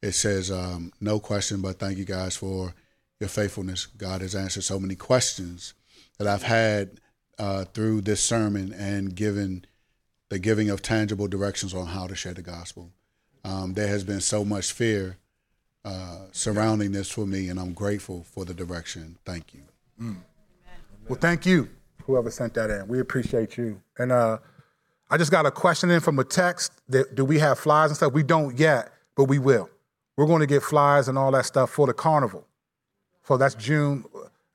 it 0.06 0.14
says, 0.14 0.52
um, 0.52 0.92
No 1.02 1.20
question, 1.20 1.62
but 1.62 1.80
thank 1.80 1.98
you 1.98 2.06
guys 2.06 2.36
for 2.36 2.74
your 3.20 3.30
faithfulness. 3.30 3.88
God 3.88 4.22
has 4.22 4.36
answered 4.36 4.64
so 4.64 4.80
many 4.80 4.96
questions 4.96 5.74
that 6.20 6.28
I've 6.28 6.44
had 6.44 7.00
uh, 7.40 7.66
through 7.66 8.02
this 8.02 8.24
sermon 8.24 8.72
and 8.74 9.16
given 9.16 9.66
the 10.30 10.38
giving 10.38 10.70
of 10.70 10.82
tangible 10.82 11.28
directions 11.28 11.74
on 11.74 11.88
how 11.88 12.06
to 12.08 12.16
share 12.16 12.34
the 12.34 12.44
gospel. 12.44 12.92
Um, 13.44 13.74
there 13.74 13.88
has 13.88 14.04
been 14.04 14.22
so 14.22 14.46
much 14.46 14.72
fear 14.72 15.18
uh, 15.84 16.26
surrounding 16.32 16.92
this 16.92 17.10
for 17.10 17.26
me, 17.26 17.50
and 17.50 17.60
I'm 17.60 17.74
grateful 17.74 18.26
for 18.32 18.46
the 18.46 18.54
direction. 18.54 19.18
Thank 19.26 19.54
you. 19.54 19.62
Mm. 20.02 20.18
Well, 21.08 21.20
thank 21.20 21.46
you, 21.46 21.70
whoever 22.04 22.30
sent 22.32 22.54
that 22.56 22.70
in. 22.70 22.88
We 22.88 23.00
appreciate 23.00 23.58
you. 23.58 23.82
And 23.98 24.12
uh, 24.12 24.40
I 25.10 25.18
just 25.18 25.32
got 25.32 25.46
a 25.46 25.52
question 25.52 25.90
in 25.90 26.00
from 26.00 26.18
a 26.20 26.24
text. 26.24 26.72
That, 26.90 27.16
do 27.16 27.26
we 27.26 27.40
have 27.40 27.60
flies 27.60 27.90
and 27.90 27.98
stuff? 27.98 28.14
We 28.14 28.24
don't 28.24 28.58
yet, 28.58 28.92
but 29.16 29.26
we 29.26 29.40
will. 29.40 29.70
We're 30.18 30.28
going 30.28 30.42
to 30.42 30.48
get 30.48 30.64
flyers 30.64 31.08
and 31.08 31.18
all 31.18 31.32
that 31.32 31.46
stuff 31.46 31.72
for 31.72 31.88
the 31.88 31.94
carnival. 31.94 32.48
So 33.28 33.38
that's 33.38 33.56
June. 33.56 34.06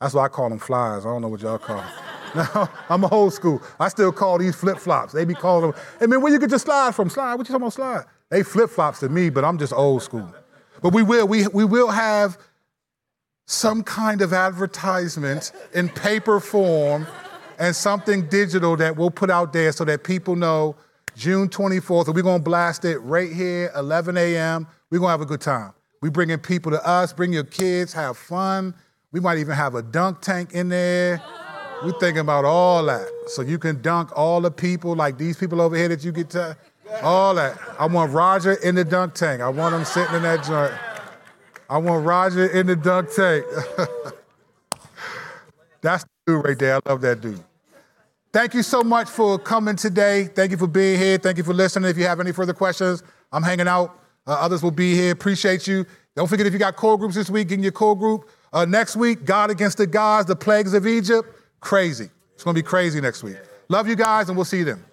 That's 0.01 0.15
why 0.15 0.25
I 0.25 0.29
call 0.29 0.49
them 0.49 0.59
flyers. 0.59 1.05
I 1.05 1.09
don't 1.09 1.23
know 1.23 1.29
what 1.29 1.41
y'all 1.41 1.59
call 1.59 1.79
them. 1.79 1.91
No, 2.33 2.69
I'm 2.89 3.05
old 3.07 3.33
school. 3.33 3.61
I 3.81 3.89
still 3.89 4.13
call 4.13 4.39
these 4.39 4.55
flip 4.55 4.79
flops. 4.79 5.13
They 5.13 5.25
be 5.25 5.35
calling 5.35 5.73
them. 5.73 5.81
Hey 5.99 6.07
man, 6.07 6.23
where 6.23 6.33
you 6.33 6.39
get 6.39 6.51
your 6.51 6.61
slide 6.61 6.95
from? 6.95 7.11
Slide? 7.11 7.35
What 7.35 7.41
you 7.49 7.53
talking 7.53 7.57
about 7.57 7.73
slide? 7.73 8.05
They 8.29 8.45
flip 8.45 8.71
flops 8.71 9.01
to 9.01 9.09
me, 9.09 9.31
but 9.31 9.45
I'm 9.45 9.59
just 9.59 9.73
old 9.73 10.05
school. 10.05 10.33
But 10.81 10.95
we 10.95 11.03
will. 11.03 11.27
We 11.27 11.49
we 11.49 11.65
will 11.65 11.89
have 11.89 12.39
some 13.47 13.83
kind 13.83 14.23
of 14.23 14.33
advertisement 14.33 15.51
in 15.75 15.89
paper 15.89 16.39
form 16.39 17.05
and 17.59 17.75
something 17.75 18.29
digital 18.29 18.77
that 18.77 18.97
we'll 18.97 19.11
put 19.11 19.29
out 19.29 19.53
there 19.53 19.73
so 19.73 19.85
that 19.87 20.05
people 20.05 20.37
know 20.37 20.77
June 21.17 21.49
24th, 21.49 22.15
we're 22.15 22.23
gonna 22.23 22.39
blast 22.43 22.85
it 22.85 22.99
right 22.99 23.33
here, 23.33 23.73
11 23.75 24.17
a.m. 24.17 24.69
We're 24.91 24.99
gonna 24.99 25.13
have 25.13 25.21
a 25.21 25.27
good 25.27 25.41
time. 25.41 25.73
We 26.03 26.11
bringing 26.11 26.39
people 26.39 26.73
to 26.73 26.85
us, 26.85 27.13
bring 27.13 27.33
your 27.33 27.45
kids, 27.45 27.93
have 27.93 28.17
fun. 28.17 28.75
We 29.13 29.21
might 29.21 29.39
even 29.39 29.55
have 29.55 29.77
a 29.77 29.83
dunk 29.83 30.21
tank 30.21 30.53
in 30.53 30.69
there. 30.69 31.23
We're 31.85 31.99
thinking 31.99 32.21
about 32.21 32.45
all 32.45 32.85
that. 32.87 33.09
So 33.29 33.43
you 33.43 33.59
can 33.59 33.81
dunk 33.83 34.11
all 34.17 34.41
the 34.41 34.51
people, 34.51 34.97
like 34.97 35.17
these 35.17 35.37
people 35.37 35.61
over 35.61 35.77
here 35.77 35.89
that 35.89 36.03
you 36.03 36.11
get 36.11 36.31
to, 36.31 36.57
all 37.03 37.37
that. 37.37 37.57
I 37.79 37.87
want 37.87 38.13
Roger 38.13 38.55
in 38.55 38.75
the 38.75 38.85
dunk 38.85 39.15
tank. 39.15 39.41
I 39.41 39.49
want 39.49 39.75
him 39.75 39.85
sitting 39.85 40.17
in 40.17 40.23
that 40.23 40.45
joint. 40.45 40.75
I 41.69 41.79
want 41.79 42.05
Roger 42.05 42.47
in 42.47 42.67
the 42.67 42.75
dunk 42.77 43.11
tank. 43.15 43.45
That's 45.83 46.03
the 46.03 46.09
dude 46.27 46.45
right 46.45 46.59
there. 46.59 46.77
I 46.77 46.81
love 46.89 47.01
that 47.03 47.21
dude. 47.21 47.43
Thank 48.33 48.55
you 48.55 48.63
so 48.63 48.83
much 48.83 49.09
for 49.09 49.39
coming 49.39 49.77
today. 49.77 50.25
Thank 50.25 50.51
you 50.51 50.57
for 50.57 50.67
being 50.67 50.99
here. 50.99 51.17
Thank 51.19 51.39
you 51.39 51.45
for 51.45 51.55
listening. 51.55 51.91
If 51.91 51.97
you 51.97 52.07
have 52.07 52.19
any 52.21 52.33
further 52.33 52.55
questions, 52.55 53.05
I'm 53.33 53.43
hanging 53.43 53.69
out. 53.69 54.00
Uh, 54.31 54.35
others 54.35 54.63
will 54.63 54.71
be 54.71 54.95
here. 54.95 55.11
Appreciate 55.11 55.67
you. 55.67 55.85
Don't 56.15 56.29
forget 56.29 56.47
if 56.47 56.53
you 56.53 56.59
got 56.61 56.77
core 56.77 56.97
groups 56.97 57.17
this 57.17 57.29
week, 57.29 57.51
in 57.51 57.65
your 57.65 57.73
core 57.73 57.99
group. 57.99 58.31
Uh, 58.53 58.65
next 58.65 58.95
week, 58.95 59.25
God 59.25 59.51
against 59.51 59.77
the 59.77 59.89
gods, 59.89 60.29
the 60.29 60.37
plagues 60.37 60.73
of 60.73 60.87
Egypt. 60.87 61.29
Crazy. 61.59 62.09
It's 62.35 62.45
going 62.45 62.55
to 62.55 62.63
be 62.63 62.67
crazy 62.67 63.01
next 63.01 63.25
week. 63.25 63.39
Love 63.69 63.89
you 63.89 63.97
guys, 63.97 64.29
and 64.29 64.37
we'll 64.37 64.45
see 64.45 64.59
you 64.59 64.65
then. 64.65 64.85